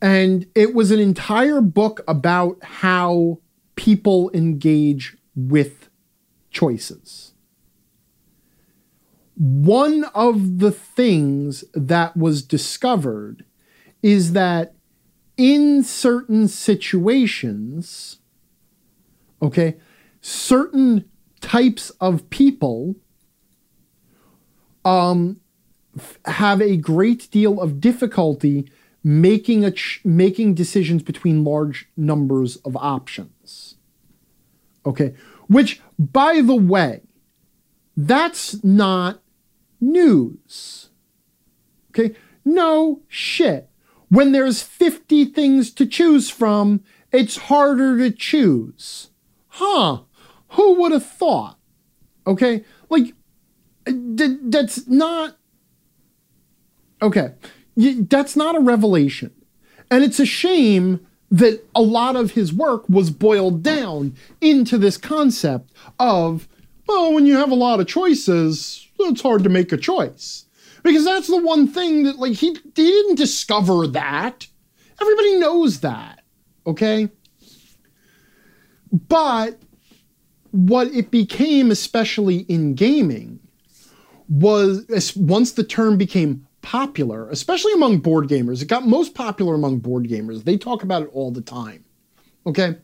And 0.03 0.47
it 0.55 0.75
was 0.75 0.91
an 0.91 1.01
entire 1.01 1.61
book 1.61 2.03
about 2.07 2.63
how 2.63 3.39
people 3.77 4.31
engage 4.35 5.17
with 5.35 5.89
choices. 6.51 7.33
One 9.37 10.05
of 10.15 10.59
the 10.59 10.71
things 10.71 11.65
that 11.73 12.15
was 12.15 12.43
discovered 12.43 13.45
is 14.03 14.33
that 14.33 14.75
in 15.39 15.83
certain 15.83 16.47
situations, 16.49 18.19
okay, 19.41 19.77
certain 20.21 21.05
types 21.41 21.91
of 22.01 22.29
people 22.31 22.97
um, 24.85 25.41
f- 25.97 26.19
have 26.27 26.61
a 26.61 26.77
great 26.77 27.31
deal 27.31 27.61
of 27.61 27.81
difficulty 27.81 28.71
making 29.03 29.65
a 29.65 29.71
ch- 29.71 30.01
making 30.05 30.55
decisions 30.55 31.03
between 31.03 31.45
large 31.45 31.89
numbers 31.97 32.57
of 32.57 32.77
options. 32.77 33.77
Okay, 34.85 35.15
which 35.49 35.81
by 35.99 36.41
the 36.41 36.55
way, 36.55 37.03
that's 37.97 38.63
not 38.63 39.23
news. 39.81 40.91
Okay, 41.91 42.15
no 42.45 43.03
shit. 43.09 43.69
When 44.09 44.33
there's 44.33 44.63
50 44.63 45.27
things 45.27 45.71
to 45.73 45.87
choose 45.87 46.31
from, 46.31 46.83
it's 47.13 47.37
harder 47.37 47.97
to 47.99 48.11
choose. 48.11 49.11
Huh. 49.49 50.01
Who 50.51 50.81
would 50.81 50.93
have 50.93 51.07
thought? 51.07 51.59
Okay, 52.27 52.65
like 52.89 53.15
that's 53.87 54.87
not 54.87 55.37
okay. 57.03 57.35
That's 57.77 58.37
not 58.37 58.57
a 58.57 58.61
revelation, 58.61 59.33
and 59.91 60.05
it's 60.05 60.21
a 60.21 60.27
shame 60.27 61.07
that 61.31 61.65
a 61.75 61.83
lot 61.83 62.17
of 62.17 62.33
his 62.33 62.53
work 62.53 62.89
was 62.89 63.11
boiled 63.11 63.63
down 63.63 64.15
into 64.41 64.77
this 64.77 64.97
concept 64.97 65.73
of 65.99 66.49
well, 66.89 67.13
when 67.15 67.25
you 67.25 67.37
have 67.37 67.53
a 67.53 67.55
lot 67.55 67.79
of 67.79 67.87
choices, 67.87 68.89
it's 68.99 69.23
hard 69.23 69.45
to 69.45 69.49
make 69.49 69.71
a 69.71 69.77
choice 69.77 70.47
because 70.83 71.05
that's 71.05 71.29
the 71.29 71.41
one 71.41 71.69
thing 71.69 72.03
that 72.05 72.19
like 72.19 72.33
he 72.33 72.49
he 72.49 72.61
didn't 72.73 73.15
discover 73.15 73.87
that. 73.87 74.47
Everybody 75.01 75.39
knows 75.39 75.81
that. 75.81 76.23
Okay. 76.67 77.09
But 78.93 79.61
what 80.53 80.89
it 80.89 81.11
became, 81.11 81.71
especially 81.71 82.39
in 82.41 82.75
gaming, 82.75 83.41
was 84.29 85.15
once 85.17 85.53
the 85.53 85.65
term 85.65 85.97
became 85.97 86.47
popular, 86.63 87.29
especially 87.31 87.73
among 87.73 87.99
board 87.99 88.29
gamers, 88.29 88.63
it 88.63 88.69
got 88.69 88.87
most 88.87 89.15
popular 89.15 89.55
among 89.55 89.79
board 89.79 90.07
gamers. 90.07 90.45
They 90.45 90.57
talk 90.57 90.83
about 90.83 91.03
it 91.03 91.11
all 91.13 91.31
the 91.31 91.41
time. 91.41 91.85
Okay? 92.47 92.77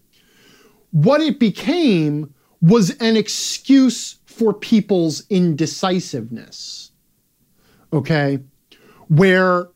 What 0.91 1.21
it 1.21 1.39
became 1.39 2.35
was 2.61 2.91
an 2.99 3.17
excuse 3.17 4.17
for 4.25 4.53
people's 4.53 5.25
indecisiveness. 5.29 6.91
Okay? 7.93 8.41
Where 9.09 9.69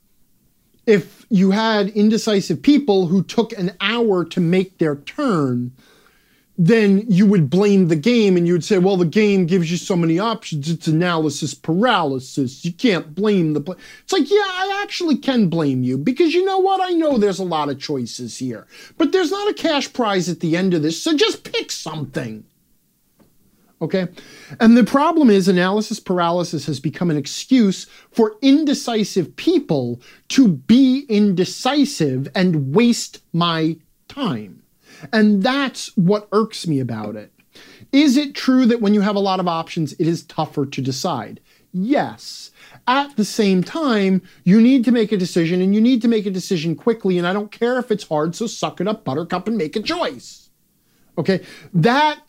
if 0.87 1.27
you 1.29 1.51
had 1.53 1.91
indecisive 1.91 2.63
people 2.63 3.07
who 3.07 3.23
took 3.23 3.53
an 3.53 3.77
hour 3.81 4.25
to 4.25 4.41
make 4.41 4.79
their 4.79 4.97
turn, 4.97 5.73
then 6.59 7.05
you 7.09 7.25
would 7.27 7.49
blame 7.49 7.89
the 7.89 7.97
game 7.97 8.37
and 8.37 8.47
you 8.47 8.53
would 8.53 8.65
say, 8.65 8.79
well, 8.79 8.97
the 8.97 9.07
game 9.07 9.47
gives 9.47 9.71
you 9.71 9.77
so 9.77 9.97
many 9.97 10.19
options. 10.19 10.69
It's 10.69 10.87
analysis 10.87 11.55
paralysis. 11.55 12.65
You 12.65 12.73
can't 12.73 13.15
blame 13.15 13.55
the 13.55 13.61
play. 13.61 13.77
It's 14.03 14.13
like, 14.13 14.31
yeah, 14.31 14.37
I 14.37 14.81
actually 14.83 15.17
can 15.17 15.49
blame 15.49 15.83
you 15.83 15.97
because 15.97 16.35
you 16.35 16.45
know 16.45 16.59
what? 16.59 16.81
I 16.81 16.91
know 16.91 17.17
there's 17.17 17.39
a 17.39 17.45
lot 17.45 17.71
of 17.71 17.79
choices 17.79 18.39
here, 18.39 18.67
but 18.99 19.13
there's 19.13 19.31
not 19.31 19.49
a 19.49 19.55
cash 19.55 19.91
prize 19.93 20.29
at 20.29 20.41
the 20.41 20.57
end 20.57 20.75
of 20.75 20.83
this. 20.83 21.03
So 21.03 21.17
just 21.17 21.51
pick 21.51 21.71
something. 21.71 22.45
Okay. 23.83 24.09
And 24.59 24.77
the 24.77 24.85
problem 24.85 25.31
is 25.31 25.49
analysis 25.49 25.99
paralysis 25.99 26.67
has 26.67 26.79
become 26.79 27.11
an 27.11 27.17
excuse 27.17 27.87
for 28.11 28.37
indecisive 28.43 29.35
people 29.37 30.03
to 30.29 30.49
be 30.49 31.07
indecisive 31.09 32.29
and 32.35 32.75
waste 32.75 33.23
my 33.33 33.79
time. 34.09 34.60
And 35.13 35.43
that's 35.43 35.97
what 35.97 36.29
irks 36.33 36.67
me 36.67 36.81
about 36.81 37.17
it. 37.17 37.33
Is 37.93 38.17
it 38.17 38.35
true 38.35 38.67
that 38.67 38.81
when 38.81 38.95
you 38.95 39.01
have 39.01 39.17
a 39.17 39.21
lot 39.21 39.41
of 39.41 39.49
options, 39.49 39.93
it 39.95 40.07
is 40.07 40.23
tougher 40.23 40.65
to 40.67 40.81
decide? 40.81 41.41
Yes. 41.73 42.51
At 42.87 43.17
the 43.17 43.25
same 43.25 43.63
time, 43.63 44.23
you 44.45 44.61
need 44.61 44.85
to 44.85 44.93
make 44.93 45.13
a 45.13 45.17
decision 45.17 45.61
and 45.61 45.75
you 45.75 45.81
need 45.81 46.03
to 46.03 46.09
make 46.09 46.27
a 46.27 46.31
decision 46.31 46.75
quickly. 46.75 47.19
And 47.19 47.27
I 47.27 47.33
don't 47.33 47.51
care 47.51 47.79
if 47.79 47.91
it's 47.91 48.09
hard, 48.09 48.35
so 48.35 48.47
suck 48.47 48.81
it 48.81 48.89
up, 48.89 49.05
buttercup, 49.05 49.49
and 49.49 49.57
make 49.57 49.77
a 49.77 49.83
choice. 49.83 50.51
Okay. 51.19 51.45
That 51.75 52.21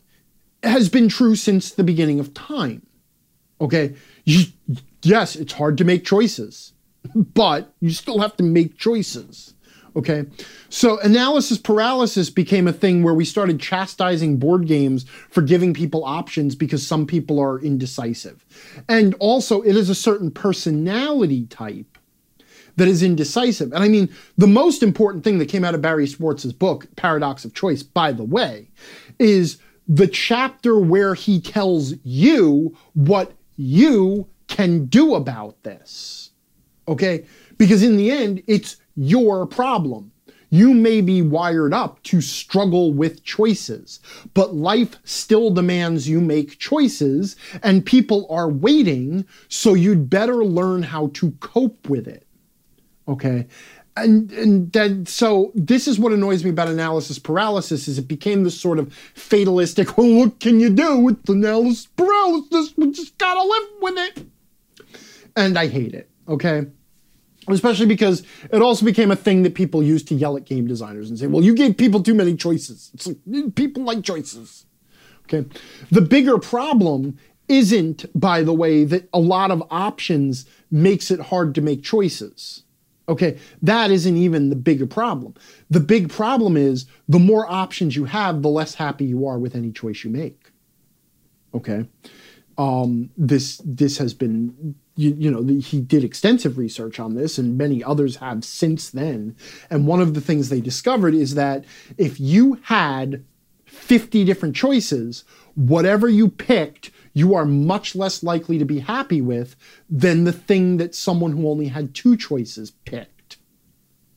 has 0.62 0.88
been 0.88 1.08
true 1.08 1.34
since 1.34 1.72
the 1.72 1.84
beginning 1.84 2.20
of 2.20 2.34
time. 2.34 2.86
Okay. 3.60 3.94
Yes, 4.24 5.36
it's 5.36 5.52
hard 5.52 5.78
to 5.78 5.84
make 5.84 6.04
choices, 6.04 6.72
but 7.14 7.72
you 7.80 7.90
still 7.90 8.20
have 8.20 8.36
to 8.36 8.44
make 8.44 8.76
choices. 8.76 9.54
Okay. 9.94 10.24
So 10.70 10.98
analysis 11.00 11.58
paralysis 11.58 12.30
became 12.30 12.66
a 12.66 12.72
thing 12.72 13.02
where 13.02 13.14
we 13.14 13.24
started 13.24 13.60
chastising 13.60 14.38
board 14.38 14.66
games 14.66 15.04
for 15.28 15.42
giving 15.42 15.74
people 15.74 16.04
options 16.04 16.54
because 16.54 16.86
some 16.86 17.06
people 17.06 17.38
are 17.38 17.60
indecisive. 17.60 18.44
And 18.88 19.14
also, 19.18 19.60
it 19.62 19.76
is 19.76 19.90
a 19.90 19.94
certain 19.94 20.30
personality 20.30 21.46
type 21.46 21.98
that 22.76 22.88
is 22.88 23.02
indecisive. 23.02 23.72
And 23.72 23.84
I 23.84 23.88
mean, 23.88 24.08
the 24.38 24.46
most 24.46 24.82
important 24.82 25.24
thing 25.24 25.38
that 25.38 25.48
came 25.48 25.64
out 25.64 25.74
of 25.74 25.82
Barry 25.82 26.06
Schwartz's 26.06 26.54
book, 26.54 26.86
Paradox 26.96 27.44
of 27.44 27.52
Choice, 27.54 27.82
by 27.82 28.12
the 28.12 28.24
way, 28.24 28.70
is 29.18 29.58
the 29.86 30.06
chapter 30.06 30.78
where 30.78 31.14
he 31.14 31.40
tells 31.40 31.94
you 32.02 32.74
what 32.94 33.32
you 33.56 34.26
can 34.48 34.86
do 34.86 35.14
about 35.14 35.62
this. 35.64 36.30
Okay? 36.88 37.26
Because 37.58 37.82
in 37.82 37.96
the 37.96 38.10
end, 38.10 38.42
it's 38.46 38.76
your 38.96 39.46
problem. 39.46 40.12
You 40.50 40.74
may 40.74 41.00
be 41.00 41.22
wired 41.22 41.72
up 41.72 42.02
to 42.02 42.20
struggle 42.20 42.92
with 42.92 43.24
choices, 43.24 44.00
but 44.34 44.54
life 44.54 44.96
still 45.02 45.50
demands 45.50 46.06
you 46.06 46.20
make 46.20 46.58
choices, 46.58 47.36
and 47.62 47.86
people 47.86 48.26
are 48.28 48.50
waiting, 48.50 49.24
so 49.48 49.72
you'd 49.72 50.10
better 50.10 50.44
learn 50.44 50.82
how 50.82 51.06
to 51.14 51.30
cope 51.40 51.88
with 51.88 52.06
it. 52.06 52.26
Okay? 53.08 53.46
And, 53.96 54.30
and 54.32 54.72
then, 54.72 55.06
so 55.06 55.52
this 55.54 55.88
is 55.88 55.98
what 55.98 56.12
annoys 56.12 56.44
me 56.44 56.50
about 56.50 56.68
analysis 56.68 57.18
paralysis 57.18 57.88
is 57.88 57.98
it 57.98 58.08
became 58.08 58.44
this 58.44 58.60
sort 58.60 58.78
of 58.78 58.92
fatalistic, 59.14 59.96
well, 59.96 60.14
what 60.14 60.38
can 60.38 60.60
you 60.60 60.68
do 60.68 60.98
with 60.98 61.26
analysis 61.30 61.86
paralysis? 61.96 62.74
We 62.76 62.90
just 62.90 63.16
gotta 63.16 63.42
live 63.42 63.68
with 63.80 63.94
it. 63.98 64.26
And 65.34 65.58
I 65.58 65.66
hate 65.66 65.94
it, 65.94 66.10
okay? 66.28 66.66
Especially 67.48 67.86
because 67.86 68.22
it 68.52 68.62
also 68.62 68.84
became 68.84 69.10
a 69.10 69.16
thing 69.16 69.42
that 69.42 69.54
people 69.54 69.82
used 69.82 70.08
to 70.08 70.14
yell 70.14 70.36
at 70.36 70.44
game 70.44 70.66
designers 70.66 71.10
and 71.10 71.18
say, 71.18 71.26
well, 71.26 71.42
you 71.42 71.54
gave 71.54 71.76
people 71.76 72.02
too 72.02 72.14
many 72.14 72.36
choices. 72.36 72.90
It's 72.94 73.06
like, 73.06 73.54
people 73.54 73.82
like 73.82 74.02
choices. 74.02 74.66
Okay. 75.24 75.48
The 75.90 76.00
bigger 76.00 76.38
problem 76.38 77.18
isn't, 77.48 78.06
by 78.18 78.42
the 78.42 78.52
way, 78.52 78.84
that 78.84 79.08
a 79.12 79.18
lot 79.18 79.50
of 79.50 79.62
options 79.70 80.46
makes 80.70 81.10
it 81.10 81.20
hard 81.20 81.54
to 81.56 81.60
make 81.60 81.82
choices. 81.82 82.62
Okay. 83.08 83.38
That 83.60 83.90
isn't 83.90 84.16
even 84.16 84.48
the 84.48 84.56
bigger 84.56 84.86
problem. 84.86 85.34
The 85.70 85.80
big 85.80 86.10
problem 86.10 86.56
is 86.56 86.86
the 87.08 87.18
more 87.18 87.50
options 87.50 87.96
you 87.96 88.04
have, 88.04 88.42
the 88.42 88.48
less 88.48 88.74
happy 88.74 89.04
you 89.04 89.26
are 89.26 89.38
with 89.38 89.54
any 89.54 89.72
choice 89.72 90.04
you 90.04 90.10
make. 90.10 90.50
Okay. 91.54 91.86
Um, 92.62 93.10
this 93.16 93.60
this 93.64 93.98
has 93.98 94.14
been 94.14 94.76
you, 94.94 95.14
you 95.18 95.30
know, 95.30 95.42
he 95.60 95.80
did 95.80 96.04
extensive 96.04 96.58
research 96.58 97.00
on 97.00 97.14
this, 97.14 97.38
and 97.38 97.56
many 97.56 97.82
others 97.82 98.16
have 98.16 98.44
since 98.44 98.90
then. 98.90 99.36
And 99.70 99.86
one 99.86 100.00
of 100.00 100.14
the 100.14 100.20
things 100.20 100.48
they 100.48 100.60
discovered 100.60 101.14
is 101.14 101.34
that 101.34 101.64
if 101.96 102.20
you 102.20 102.60
had 102.64 103.24
50 103.66 104.24
different 104.24 104.54
choices, 104.54 105.24
whatever 105.54 106.08
you 106.08 106.28
picked, 106.28 106.90
you 107.14 107.34
are 107.34 107.46
much 107.46 107.94
less 107.94 108.22
likely 108.22 108.58
to 108.58 108.64
be 108.64 108.80
happy 108.80 109.20
with 109.20 109.56
than 109.88 110.24
the 110.24 110.32
thing 110.32 110.76
that 110.76 110.94
someone 110.94 111.32
who 111.32 111.48
only 111.48 111.68
had 111.68 111.94
two 111.94 112.16
choices 112.16 112.70
picked. 112.70 113.38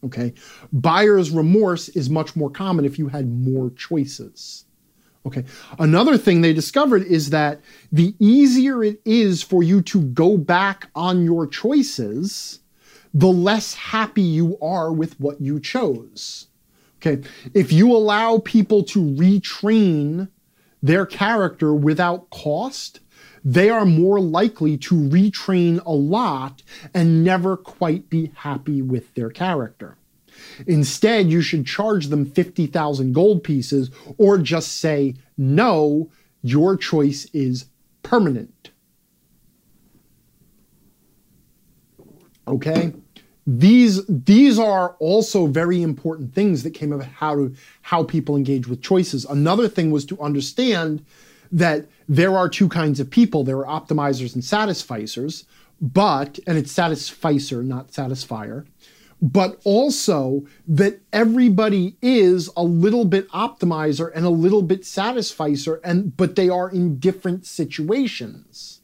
Okay. 0.04 0.34
Buyer's 0.72 1.32
remorse 1.32 1.90
is 1.90 2.10
much 2.10 2.36
more 2.36 2.50
common 2.50 2.86
if 2.86 3.00
you 3.00 3.08
had 3.08 3.28
more 3.28 3.72
choices. 3.72 4.66
Okay. 5.26 5.44
Another 5.80 6.18
thing 6.18 6.42
they 6.42 6.54
discovered 6.54 7.04
is 7.04 7.32
that 7.32 7.62
the 7.92 8.16
easier 8.20 8.84
it 8.84 9.02
is 9.06 9.42
for 9.42 9.64
you 9.64 9.82
to 9.82 10.02
go 10.02 10.38
back 10.38 10.90
on 10.94 11.24
your 11.24 11.48
choices, 11.48 12.60
the 13.14 13.28
less 13.28 13.74
happy 13.74 14.22
you 14.22 14.58
are 14.62 14.92
with 14.92 15.20
what 15.20 15.42
you 15.42 15.60
chose. 15.60 16.48
Okay. 16.98 17.28
If 17.54 17.72
you 17.72 17.92
allow 17.92 18.38
people 18.40 18.84
to 18.84 19.00
retrain 19.00 20.30
their 20.84 21.06
character 21.06 21.74
without 21.74 22.30
cost, 22.30 23.00
they 23.44 23.70
are 23.70 23.86
more 23.86 24.20
likely 24.20 24.78
to 24.78 24.96
retrain 24.96 25.84
a 25.86 25.92
lot 25.92 26.62
and 26.94 27.24
never 27.24 27.58
quite 27.58 28.10
be 28.10 28.32
happy 28.36 28.82
with 28.82 29.14
their 29.16 29.30
character. 29.30 29.98
Instead, 30.68 31.30
you 31.30 31.42
should 31.42 31.66
charge 31.66 32.08
them 32.08 32.26
50,000 32.26 33.14
gold 33.14 33.44
pieces 33.44 33.92
or 34.18 34.38
just 34.38 34.78
say, 34.78 35.16
no, 35.38 36.10
your 36.42 36.78
choice 36.78 37.26
is 37.34 37.66
permanent. 38.04 38.72
Okay? 42.48 42.94
These 43.48 44.06
these 44.08 44.58
are 44.58 44.96
also 45.00 45.46
very 45.46 45.84
important 45.84 46.34
things 46.34 46.64
that 46.64 46.72
came 46.72 46.92
of 46.92 47.04
how 47.04 47.36
to 47.36 47.56
how 47.84 48.04
people 48.04 48.36
engage 48.36 48.68
with 48.68 48.82
choices. 48.82 49.24
Another 49.26 49.68
thing 49.68 49.92
was 49.92 50.06
to 50.06 50.20
understand 50.20 51.06
that 51.52 51.86
there 52.10 52.36
are 52.36 52.50
two 52.50 52.68
kinds 52.68 53.00
of 53.00 53.10
people. 53.10 53.44
There 53.44 53.66
are 53.66 53.80
optimizers 53.80 54.34
and 54.34 54.44
satisficers, 54.44 55.46
but 55.80 56.40
and 56.48 56.58
it's 56.58 56.72
satisficer, 56.72 57.62
not 57.62 57.92
satisfier 57.92 58.66
but 59.26 59.60
also 59.64 60.46
that 60.68 61.02
everybody 61.12 61.98
is 62.00 62.48
a 62.56 62.64
little 62.64 63.06
bit 63.06 63.28
optimizer 63.30 64.12
and 64.14 64.24
a 64.24 64.30
little 64.30 64.62
bit 64.62 64.86
satisficer 64.86 65.82
and 65.84 66.16
but 66.16 66.36
they 66.36 66.48
are 66.48 66.70
in 66.70 67.00
different 67.00 67.44
situations. 67.44 68.82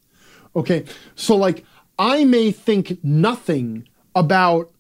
Okay 0.56 0.84
so 1.14 1.36
like 1.36 1.64
i 2.00 2.26
may 2.26 2.52
think 2.52 2.98
nothing 3.04 3.88
about 4.16 4.72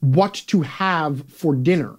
what 0.00 0.34
to 0.34 0.62
have 0.62 1.30
for 1.30 1.54
dinner. 1.54 1.94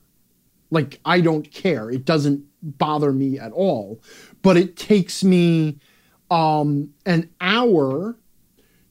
Like 0.70 1.00
i 1.06 1.22
don't 1.22 1.50
care. 1.50 1.90
It 1.90 2.04
doesn't 2.04 2.44
bother 2.62 3.14
me 3.14 3.40
at 3.40 3.54
all. 3.54 4.02
But 4.42 4.58
it 4.58 4.76
takes 4.76 5.24
me 5.24 5.80
um 6.30 6.94
an 7.06 7.30
hour 7.40 8.18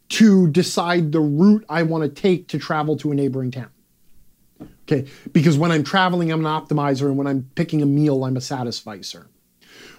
to 0.06 0.48
decide 0.48 1.12
the 1.12 1.20
route 1.20 1.64
i 1.68 1.82
want 1.82 2.04
to 2.04 2.08
take 2.08 2.46
to 2.46 2.58
travel 2.58 2.96
to 2.96 3.10
a 3.10 3.14
neighboring 3.14 3.50
town 3.50 3.70
Okay, 4.86 5.08
because 5.32 5.56
when 5.56 5.70
I'm 5.70 5.82
traveling, 5.82 6.30
I'm 6.30 6.44
an 6.44 6.52
optimizer, 6.52 7.06
and 7.06 7.16
when 7.16 7.26
I'm 7.26 7.48
picking 7.54 7.80
a 7.80 7.86
meal, 7.86 8.24
I'm 8.24 8.36
a 8.36 8.40
satisficer. 8.40 9.28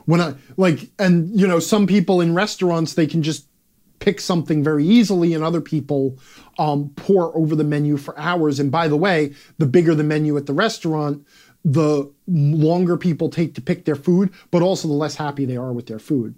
When 0.05 0.21
I 0.21 0.35
like, 0.57 0.91
and 0.99 1.37
you 1.37 1.47
know, 1.47 1.59
some 1.59 1.87
people 1.87 2.21
in 2.21 2.35
restaurants 2.35 2.93
they 2.93 3.07
can 3.07 3.23
just 3.23 3.47
pick 3.97 4.19
something 4.19 4.63
very 4.63 4.85
easily, 4.85 5.33
and 5.33 5.43
other 5.43 5.61
people 5.61 6.19
um, 6.59 6.89
pore 6.95 7.35
over 7.35 7.55
the 7.55 7.63
menu 7.63 7.97
for 7.97 8.17
hours. 8.19 8.59
And 8.59 8.71
by 8.71 8.87
the 8.87 8.97
way, 8.97 9.33
the 9.57 9.65
bigger 9.65 9.95
the 9.95 10.03
menu 10.03 10.37
at 10.37 10.45
the 10.45 10.53
restaurant, 10.53 11.25
the 11.63 12.11
longer 12.27 12.95
people 12.95 13.29
take 13.29 13.55
to 13.55 13.61
pick 13.61 13.85
their 13.85 13.95
food, 13.95 14.31
but 14.51 14.61
also 14.61 14.87
the 14.87 14.93
less 14.93 15.15
happy 15.15 15.45
they 15.45 15.57
are 15.57 15.73
with 15.73 15.87
their 15.87 15.99
food. 15.99 16.35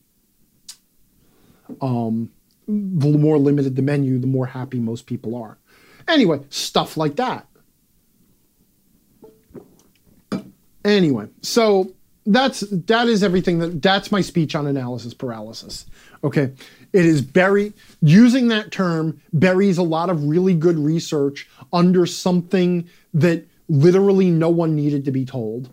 Um, 1.82 2.32
the 2.68 3.18
more 3.18 3.38
limited 3.38 3.76
the 3.76 3.82
menu, 3.82 4.20
the 4.20 4.28
more 4.28 4.46
happy 4.46 4.80
most 4.80 5.06
people 5.06 5.36
are. 5.36 5.58
Anyway, 6.08 6.40
stuff 6.50 6.96
like 6.96 7.18
that. 7.18 7.46
Anyway, 10.88 11.28
so 11.42 11.92
that's 12.26 12.62
that 12.62 13.08
is 13.08 13.24
everything 13.24 13.60
that 13.60 13.82
that's 13.82 14.12
my 14.12 14.22
speech 14.22 14.56
on 14.56 14.68
analysis 14.68 15.14
paralysis. 15.14 15.86
Okay. 16.24 16.52
It 16.94 17.06
is 17.06 17.22
bury 17.22 17.74
using 18.02 18.48
that 18.48 18.72
term 18.72 19.22
buries 19.34 19.78
a 19.78 19.84
lot 19.84 20.10
of 20.10 20.24
really 20.24 20.54
good 20.54 20.80
research 20.80 21.50
under 21.74 22.06
something 22.06 22.90
that 23.14 23.46
literally 23.68 24.30
no 24.30 24.50
one 24.50 24.76
needed 24.76 25.04
to 25.06 25.12
be 25.12 25.26
told. 25.26 25.70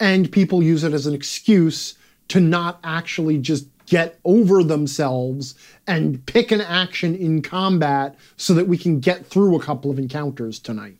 And 0.00 0.30
people 0.30 0.62
use 0.62 0.84
it 0.84 0.92
as 0.92 1.06
an 1.06 1.14
excuse 1.14 1.96
to 2.28 2.40
not 2.40 2.78
actually 2.84 3.38
just 3.38 3.66
get 3.86 4.18
over 4.24 4.62
themselves 4.62 5.54
and 5.86 6.24
pick 6.26 6.52
an 6.52 6.60
action 6.60 7.14
in 7.14 7.40
combat 7.40 8.14
so 8.36 8.52
that 8.52 8.68
we 8.68 8.76
can 8.76 9.00
get 9.00 9.26
through 9.26 9.56
a 9.56 9.62
couple 9.62 9.90
of 9.90 9.98
encounters 9.98 10.58
tonight. 10.58 10.96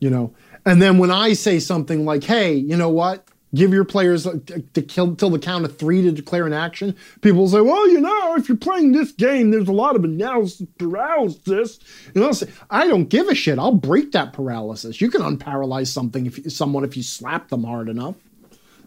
You 0.00 0.08
know, 0.10 0.34
and 0.66 0.80
then 0.80 0.98
when 0.98 1.10
I 1.10 1.32
say 1.34 1.58
something 1.58 2.04
like, 2.04 2.24
hey, 2.24 2.54
you 2.54 2.76
know 2.76 2.88
what? 2.88 3.28
Give 3.54 3.72
your 3.72 3.84
players 3.84 4.26
uh, 4.26 4.38
to 4.72 4.82
kill 4.82 5.14
till 5.14 5.30
the 5.30 5.38
count 5.38 5.64
of 5.64 5.78
three 5.78 6.02
to 6.02 6.10
declare 6.10 6.44
an 6.44 6.52
action. 6.52 6.96
People 7.20 7.46
say, 7.46 7.60
well, 7.60 7.88
you 7.88 8.00
know, 8.00 8.34
if 8.34 8.48
you're 8.48 8.56
playing 8.56 8.90
this 8.90 9.12
game, 9.12 9.52
there's 9.52 9.68
a 9.68 9.72
lot 9.72 9.94
of 9.94 10.02
analysis 10.02 10.66
paralysis. 10.76 11.78
And 12.14 12.24
I'll 12.24 12.34
say, 12.34 12.48
I 12.70 12.88
don't 12.88 13.08
give 13.08 13.28
a 13.28 13.34
shit. 13.34 13.60
I'll 13.60 13.74
break 13.74 14.10
that 14.10 14.32
paralysis. 14.32 15.00
You 15.00 15.08
can 15.08 15.22
unparalyze 15.22 15.86
something 15.86 16.26
if 16.26 16.52
someone 16.52 16.82
if 16.82 16.96
you 16.96 17.04
slap 17.04 17.48
them 17.48 17.62
hard 17.62 17.88
enough. 17.88 18.16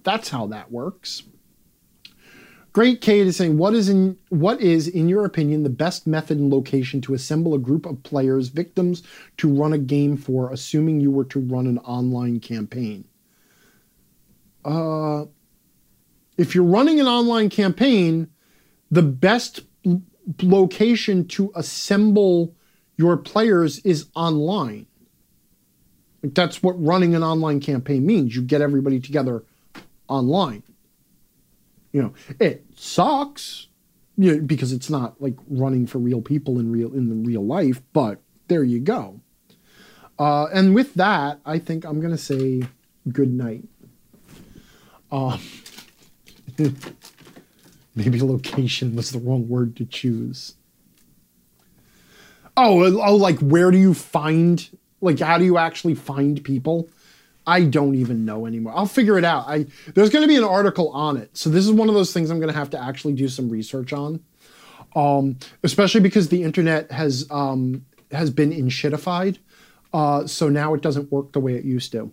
That's 0.03 0.27
how 0.29 0.47
that 0.47 0.69
works. 0.69 1.23
Great 2.77 3.01
Kate 3.01 3.25
is 3.25 3.35
saying, 3.35 3.57
what 3.57 3.73
is 3.73 3.89
in 3.89 4.15
what 4.29 4.61
is, 4.61 4.87
in 4.87 5.09
your 5.09 5.25
opinion, 5.25 5.63
the 5.63 5.67
best 5.67 6.05
method 6.05 6.37
and 6.37 6.53
location 6.53 7.01
to 7.01 7.15
assemble 7.15 7.55
a 7.55 7.57
group 7.57 7.87
of 7.87 8.03
players, 8.03 8.49
victims 8.49 9.01
to 9.37 9.51
run 9.51 9.73
a 9.73 9.79
game 9.79 10.15
for, 10.15 10.51
assuming 10.51 10.99
you 10.99 11.09
were 11.09 11.25
to 11.25 11.39
run 11.39 11.65
an 11.65 11.79
online 11.79 12.39
campaign? 12.39 13.03
Uh, 14.63 15.25
if 16.37 16.53
you're 16.53 16.63
running 16.63 16.99
an 16.99 17.07
online 17.07 17.49
campaign, 17.49 18.29
the 18.91 19.01
best 19.01 19.61
location 20.43 21.27
to 21.29 21.51
assemble 21.55 22.53
your 22.95 23.17
players 23.17 23.79
is 23.79 24.05
online. 24.13 24.85
Like 26.21 26.35
that's 26.35 26.61
what 26.61 26.79
running 26.79 27.15
an 27.15 27.23
online 27.23 27.59
campaign 27.59 28.05
means. 28.05 28.35
You 28.35 28.43
get 28.43 28.61
everybody 28.61 28.99
together 28.99 29.45
online. 30.07 30.61
You 31.91 32.03
know, 32.03 32.13
it 32.39 32.65
sucks 32.79 33.67
you 34.17 34.35
know, 34.35 34.41
because 34.41 34.73
it's 34.73 34.89
not 34.89 35.21
like 35.21 35.35
running 35.47 35.85
for 35.85 35.99
real 35.99 36.21
people 36.21 36.59
in 36.59 36.71
real 36.71 36.91
in 36.93 37.09
the 37.09 37.15
real 37.15 37.45
life, 37.45 37.81
but 37.93 38.19
there 38.47 38.63
you 38.63 38.79
go. 38.79 39.19
Uh, 40.17 40.45
and 40.45 40.73
with 40.73 40.95
that, 40.95 41.39
I 41.45 41.59
think 41.59 41.85
I'm 41.85 42.01
gonna 42.01 42.17
say 42.17 42.63
good 43.11 43.31
night. 43.31 43.63
Um, 45.11 45.39
maybe 47.95 48.19
location 48.19 48.95
was 48.95 49.11
the 49.11 49.19
wrong 49.19 49.47
word 49.47 49.75
to 49.77 49.85
choose. 49.85 50.55
Oh, 52.57 52.83
oh, 52.99 53.15
like 53.15 53.37
where 53.39 53.69
do 53.69 53.77
you 53.77 53.93
find? 53.93 54.67
Like, 54.99 55.19
how 55.19 55.37
do 55.37 55.45
you 55.45 55.59
actually 55.59 55.93
find 55.93 56.43
people? 56.43 56.89
I 57.47 57.63
don't 57.63 57.95
even 57.95 58.25
know 58.25 58.45
anymore. 58.45 58.73
I'll 58.75 58.85
figure 58.85 59.17
it 59.17 59.23
out. 59.23 59.45
I 59.47 59.67
there's 59.95 60.09
going 60.09 60.23
to 60.23 60.27
be 60.27 60.35
an 60.35 60.43
article 60.43 60.89
on 60.89 61.15
it. 61.15 61.35
So 61.35 61.49
this 61.49 61.65
is 61.65 61.71
one 61.71 61.87
of 61.87 61.95
those 61.95 62.11
things 62.11 62.29
I'm 62.29 62.39
going 62.39 62.51
to 62.51 62.57
have 62.57 62.69
to 62.71 62.83
actually 62.83 63.13
do 63.13 63.29
some 63.29 63.49
research 63.49 63.93
on. 63.93 64.21
Um, 64.95 65.37
especially 65.63 66.01
because 66.01 66.29
the 66.29 66.43
internet 66.43 66.91
has 66.91 67.25
um, 67.31 67.85
has 68.11 68.29
been 68.29 68.51
enshittified. 68.51 69.37
Uh, 69.93 70.27
so 70.27 70.49
now 70.49 70.73
it 70.73 70.81
doesn't 70.81 71.11
work 71.11 71.31
the 71.31 71.39
way 71.39 71.55
it 71.55 71.63
used 71.63 71.93
to. 71.93 72.11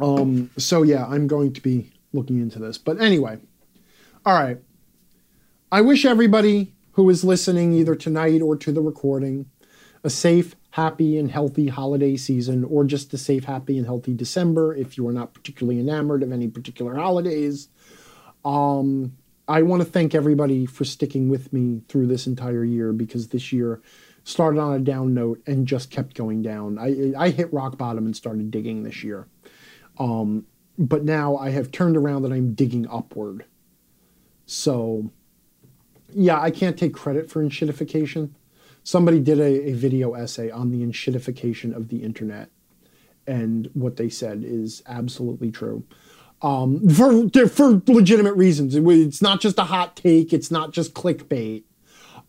Um, 0.00 0.50
so 0.56 0.82
yeah, 0.82 1.06
I'm 1.06 1.26
going 1.26 1.52
to 1.52 1.60
be 1.60 1.92
looking 2.14 2.40
into 2.40 2.58
this. 2.58 2.78
But 2.78 3.00
anyway, 3.00 3.38
all 4.24 4.34
right. 4.34 4.58
I 5.70 5.82
wish 5.82 6.04
everybody 6.04 6.74
who 6.92 7.08
is 7.10 7.24
listening 7.24 7.72
either 7.74 7.94
tonight 7.94 8.40
or 8.40 8.56
to 8.56 8.72
the 8.72 8.80
recording 8.80 9.46
a 10.04 10.10
safe 10.10 10.54
happy 10.72 11.18
and 11.18 11.30
healthy 11.30 11.68
holiday 11.68 12.16
season 12.16 12.64
or 12.64 12.82
just 12.84 13.12
a 13.12 13.18
safe, 13.18 13.44
happy, 13.44 13.76
and 13.76 13.86
healthy 13.86 14.14
December 14.14 14.74
if 14.74 14.96
you 14.96 15.06
are 15.06 15.12
not 15.12 15.34
particularly 15.34 15.78
enamored 15.78 16.22
of 16.22 16.32
any 16.32 16.48
particular 16.48 16.94
holidays. 16.94 17.68
Um, 18.42 19.14
I 19.46 19.62
want 19.62 19.82
to 19.82 19.88
thank 19.88 20.14
everybody 20.14 20.64
for 20.64 20.84
sticking 20.84 21.28
with 21.28 21.52
me 21.52 21.82
through 21.88 22.06
this 22.06 22.26
entire 22.26 22.64
year 22.64 22.94
because 22.94 23.28
this 23.28 23.52
year 23.52 23.82
started 24.24 24.58
on 24.58 24.72
a 24.72 24.78
down 24.78 25.12
note 25.12 25.42
and 25.46 25.66
just 25.66 25.90
kept 25.90 26.14
going 26.14 26.40
down. 26.40 26.78
I, 26.78 27.12
I 27.18 27.28
hit 27.28 27.52
rock 27.52 27.76
bottom 27.76 28.06
and 28.06 28.16
started 28.16 28.50
digging 28.50 28.82
this 28.82 29.04
year. 29.04 29.28
Um, 29.98 30.46
but 30.78 31.04
now 31.04 31.36
I 31.36 31.50
have 31.50 31.70
turned 31.70 31.98
around 31.98 32.24
and 32.24 32.32
I'm 32.32 32.54
digging 32.54 32.86
upward. 32.88 33.44
So, 34.46 35.10
yeah, 36.14 36.40
I 36.40 36.50
can't 36.50 36.78
take 36.78 36.94
credit 36.94 37.30
for 37.30 37.44
enshittification 37.44 38.30
somebody 38.84 39.20
did 39.20 39.38
a, 39.38 39.70
a 39.70 39.72
video 39.72 40.14
essay 40.14 40.50
on 40.50 40.70
the 40.70 40.84
enshittification 40.84 41.74
of 41.74 41.88
the 41.88 42.02
internet, 42.02 42.50
and 43.26 43.70
what 43.74 43.96
they 43.96 44.08
said 44.08 44.42
is 44.44 44.82
absolutely 44.86 45.50
true. 45.50 45.84
Um, 46.42 46.88
for 46.88 47.28
for 47.48 47.82
legitimate 47.86 48.34
reasons. 48.34 48.74
It's 48.74 49.22
not 49.22 49.40
just 49.40 49.58
a 49.58 49.64
hot 49.64 49.96
take. 49.96 50.32
It's 50.32 50.50
not 50.50 50.72
just 50.72 50.94
clickbait. 50.94 51.62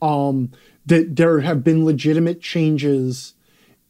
Um, 0.02 0.52
that 0.86 1.16
there 1.16 1.40
have 1.40 1.64
been 1.64 1.86
legitimate 1.86 2.42
changes 2.42 3.34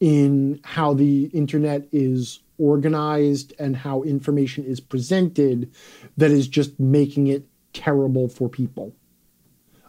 in 0.00 0.60
how 0.64 0.94
the 0.94 1.24
internet 1.26 1.88
is 1.92 2.40
organized 2.58 3.52
and 3.58 3.76
how 3.76 4.02
information 4.02 4.64
is 4.64 4.80
presented 4.80 5.72
that 6.16 6.30
is 6.30 6.46
just 6.46 6.78
making 6.78 7.26
it 7.26 7.46
terrible 7.72 8.28
for 8.28 8.48
people. 8.48 8.94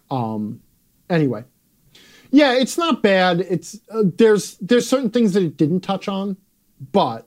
Um, 0.09 0.61
anyway, 1.09 1.43
yeah, 2.35 2.53
it's 2.53 2.77
not 2.77 3.01
bad. 3.01 3.39
It's 3.39 3.79
uh, 3.89 4.03
there's 4.17 4.57
there's 4.57 4.89
certain 4.89 5.09
things 5.09 5.33
that 5.33 5.43
it 5.43 5.55
didn't 5.55 5.79
touch 5.79 6.09
on, 6.09 6.35
but 6.91 7.25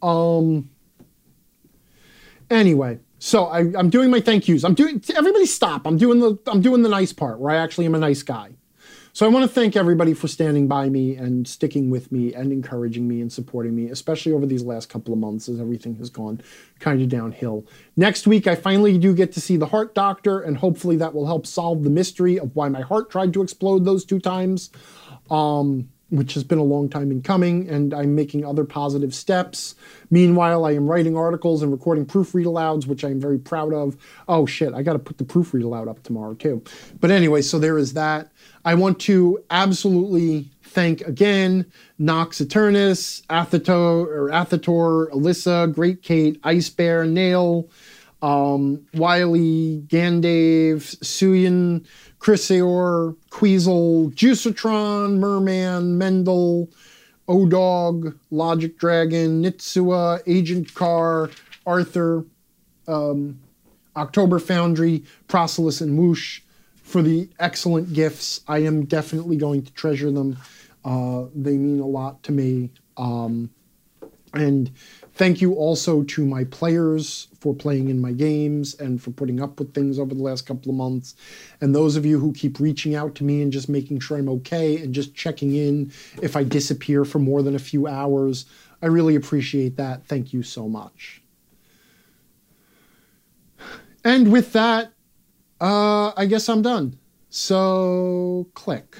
um 0.00 0.70
anyway, 2.50 2.98
so 3.18 3.44
I, 3.44 3.60
I'm 3.76 3.90
doing 3.90 4.10
my 4.10 4.20
thank 4.20 4.48
yous. 4.48 4.64
I'm 4.64 4.72
doing 4.72 5.02
everybody 5.14 5.44
stop. 5.44 5.86
I'm 5.86 5.98
doing 5.98 6.20
the 6.20 6.38
I'm 6.46 6.62
doing 6.62 6.82
the 6.82 6.88
nice 6.88 7.12
part 7.12 7.40
where 7.40 7.54
I 7.54 7.58
actually 7.58 7.84
am 7.84 7.94
a 7.94 7.98
nice 7.98 8.22
guy. 8.22 8.52
So 9.16 9.24
I 9.24 9.30
want 9.30 9.44
to 9.44 9.48
thank 9.48 9.76
everybody 9.76 10.12
for 10.12 10.28
standing 10.28 10.68
by 10.68 10.90
me 10.90 11.16
and 11.16 11.48
sticking 11.48 11.88
with 11.88 12.12
me 12.12 12.34
and 12.34 12.52
encouraging 12.52 13.08
me 13.08 13.22
and 13.22 13.32
supporting 13.32 13.74
me, 13.74 13.88
especially 13.88 14.32
over 14.32 14.44
these 14.44 14.62
last 14.62 14.90
couple 14.90 15.14
of 15.14 15.18
months 15.18 15.48
as 15.48 15.58
everything 15.58 15.94
has 15.94 16.10
gone 16.10 16.42
kind 16.80 17.00
of 17.00 17.08
downhill. 17.08 17.64
Next 17.96 18.26
week, 18.26 18.46
I 18.46 18.56
finally 18.56 18.98
do 18.98 19.14
get 19.14 19.32
to 19.32 19.40
see 19.40 19.56
the 19.56 19.68
heart 19.68 19.94
doctor, 19.94 20.42
and 20.42 20.58
hopefully 20.58 20.96
that 20.96 21.14
will 21.14 21.24
help 21.24 21.46
solve 21.46 21.82
the 21.82 21.88
mystery 21.88 22.38
of 22.38 22.54
why 22.54 22.68
my 22.68 22.82
heart 22.82 23.08
tried 23.08 23.32
to 23.32 23.42
explode 23.42 23.86
those 23.86 24.04
two 24.04 24.20
times. 24.20 24.68
Um, 25.30 25.88
which 26.10 26.34
has 26.34 26.44
been 26.44 26.58
a 26.58 26.64
long 26.64 26.88
time 26.88 27.10
in 27.10 27.20
coming, 27.20 27.68
and 27.68 27.92
I'm 27.92 28.14
making 28.14 28.44
other 28.44 28.64
positive 28.64 29.14
steps. 29.14 29.74
Meanwhile, 30.10 30.64
I 30.64 30.72
am 30.72 30.86
writing 30.86 31.16
articles 31.16 31.62
and 31.62 31.72
recording 31.72 32.06
proofread 32.06 32.44
alouds, 32.44 32.86
which 32.86 33.04
I'm 33.04 33.20
very 33.20 33.38
proud 33.38 33.72
of. 33.72 33.96
Oh 34.28 34.46
shit, 34.46 34.72
I 34.72 34.82
got 34.82 34.92
to 34.92 34.98
put 34.98 35.18
the 35.18 35.24
proofread 35.24 35.64
aloud 35.64 35.88
up 35.88 36.02
tomorrow 36.02 36.34
too. 36.34 36.62
But 37.00 37.10
anyway, 37.10 37.42
so 37.42 37.58
there 37.58 37.78
is 37.78 37.94
that. 37.94 38.30
I 38.64 38.74
want 38.74 39.00
to 39.00 39.42
absolutely 39.50 40.50
thank 40.62 41.00
again 41.02 41.66
Nox 41.98 42.40
Eternus, 42.40 43.24
Athator, 43.26 44.06
or 44.06 44.28
Athator, 44.30 45.10
Alyssa, 45.10 45.72
Great 45.74 46.02
Kate, 46.02 46.38
Ice 46.44 46.68
Bear, 46.68 47.04
Nail, 47.04 47.68
um, 48.22 48.84
Wiley, 48.94 49.82
Gandave, 49.86 50.96
Suyin, 51.02 51.86
Chrysaor, 52.18 53.16
Queasel, 53.30 54.10
Juicatron, 54.10 55.18
Merman, 55.18 55.98
Mendel, 55.98 56.68
Odog, 57.28 58.18
Logic 58.30 58.76
Dragon, 58.78 59.42
Nitsua, 59.42 60.22
Agent 60.26 60.74
Car, 60.74 61.30
Arthur, 61.66 62.24
um, 62.88 63.38
October 63.96 64.38
Foundry, 64.38 65.04
Procelus, 65.28 65.80
and 65.80 65.98
Whoosh 65.98 66.42
for 66.82 67.02
the 67.02 67.28
excellent 67.38 67.92
gifts. 67.92 68.40
I 68.46 68.58
am 68.58 68.84
definitely 68.84 69.36
going 69.36 69.62
to 69.62 69.72
treasure 69.72 70.10
them. 70.10 70.38
Uh, 70.84 71.24
they 71.34 71.56
mean 71.56 71.80
a 71.80 71.86
lot 71.86 72.22
to 72.24 72.32
me. 72.32 72.70
Um, 72.96 73.50
and 74.32 74.70
Thank 75.16 75.40
you 75.40 75.54
also 75.54 76.02
to 76.02 76.26
my 76.26 76.44
players 76.44 77.28
for 77.46 77.54
playing 77.54 77.90
in 77.90 78.00
my 78.00 78.10
games 78.10 78.74
and 78.80 79.00
for 79.00 79.12
putting 79.12 79.40
up 79.40 79.60
with 79.60 79.72
things 79.72 80.00
over 80.00 80.12
the 80.12 80.22
last 80.22 80.46
couple 80.46 80.68
of 80.68 80.76
months. 80.76 81.14
And 81.60 81.72
those 81.72 81.94
of 81.94 82.04
you 82.04 82.18
who 82.18 82.32
keep 82.32 82.58
reaching 82.58 82.96
out 82.96 83.14
to 83.16 83.24
me 83.24 83.40
and 83.40 83.52
just 83.52 83.68
making 83.68 84.00
sure 84.00 84.18
I'm 84.18 84.28
okay 84.30 84.78
and 84.78 84.92
just 84.92 85.14
checking 85.14 85.54
in 85.54 85.92
if 86.20 86.34
I 86.34 86.42
disappear 86.42 87.04
for 87.04 87.20
more 87.20 87.42
than 87.44 87.54
a 87.54 87.60
few 87.60 87.86
hours. 87.86 88.46
I 88.82 88.86
really 88.86 89.14
appreciate 89.14 89.76
that. 89.76 90.04
Thank 90.06 90.32
you 90.32 90.42
so 90.42 90.68
much. 90.68 91.22
And 94.02 94.32
with 94.32 94.52
that, 94.52 94.92
uh, 95.60 96.12
I 96.16 96.26
guess 96.26 96.48
I'm 96.48 96.62
done. 96.62 96.98
So 97.30 98.48
click. 98.54 98.96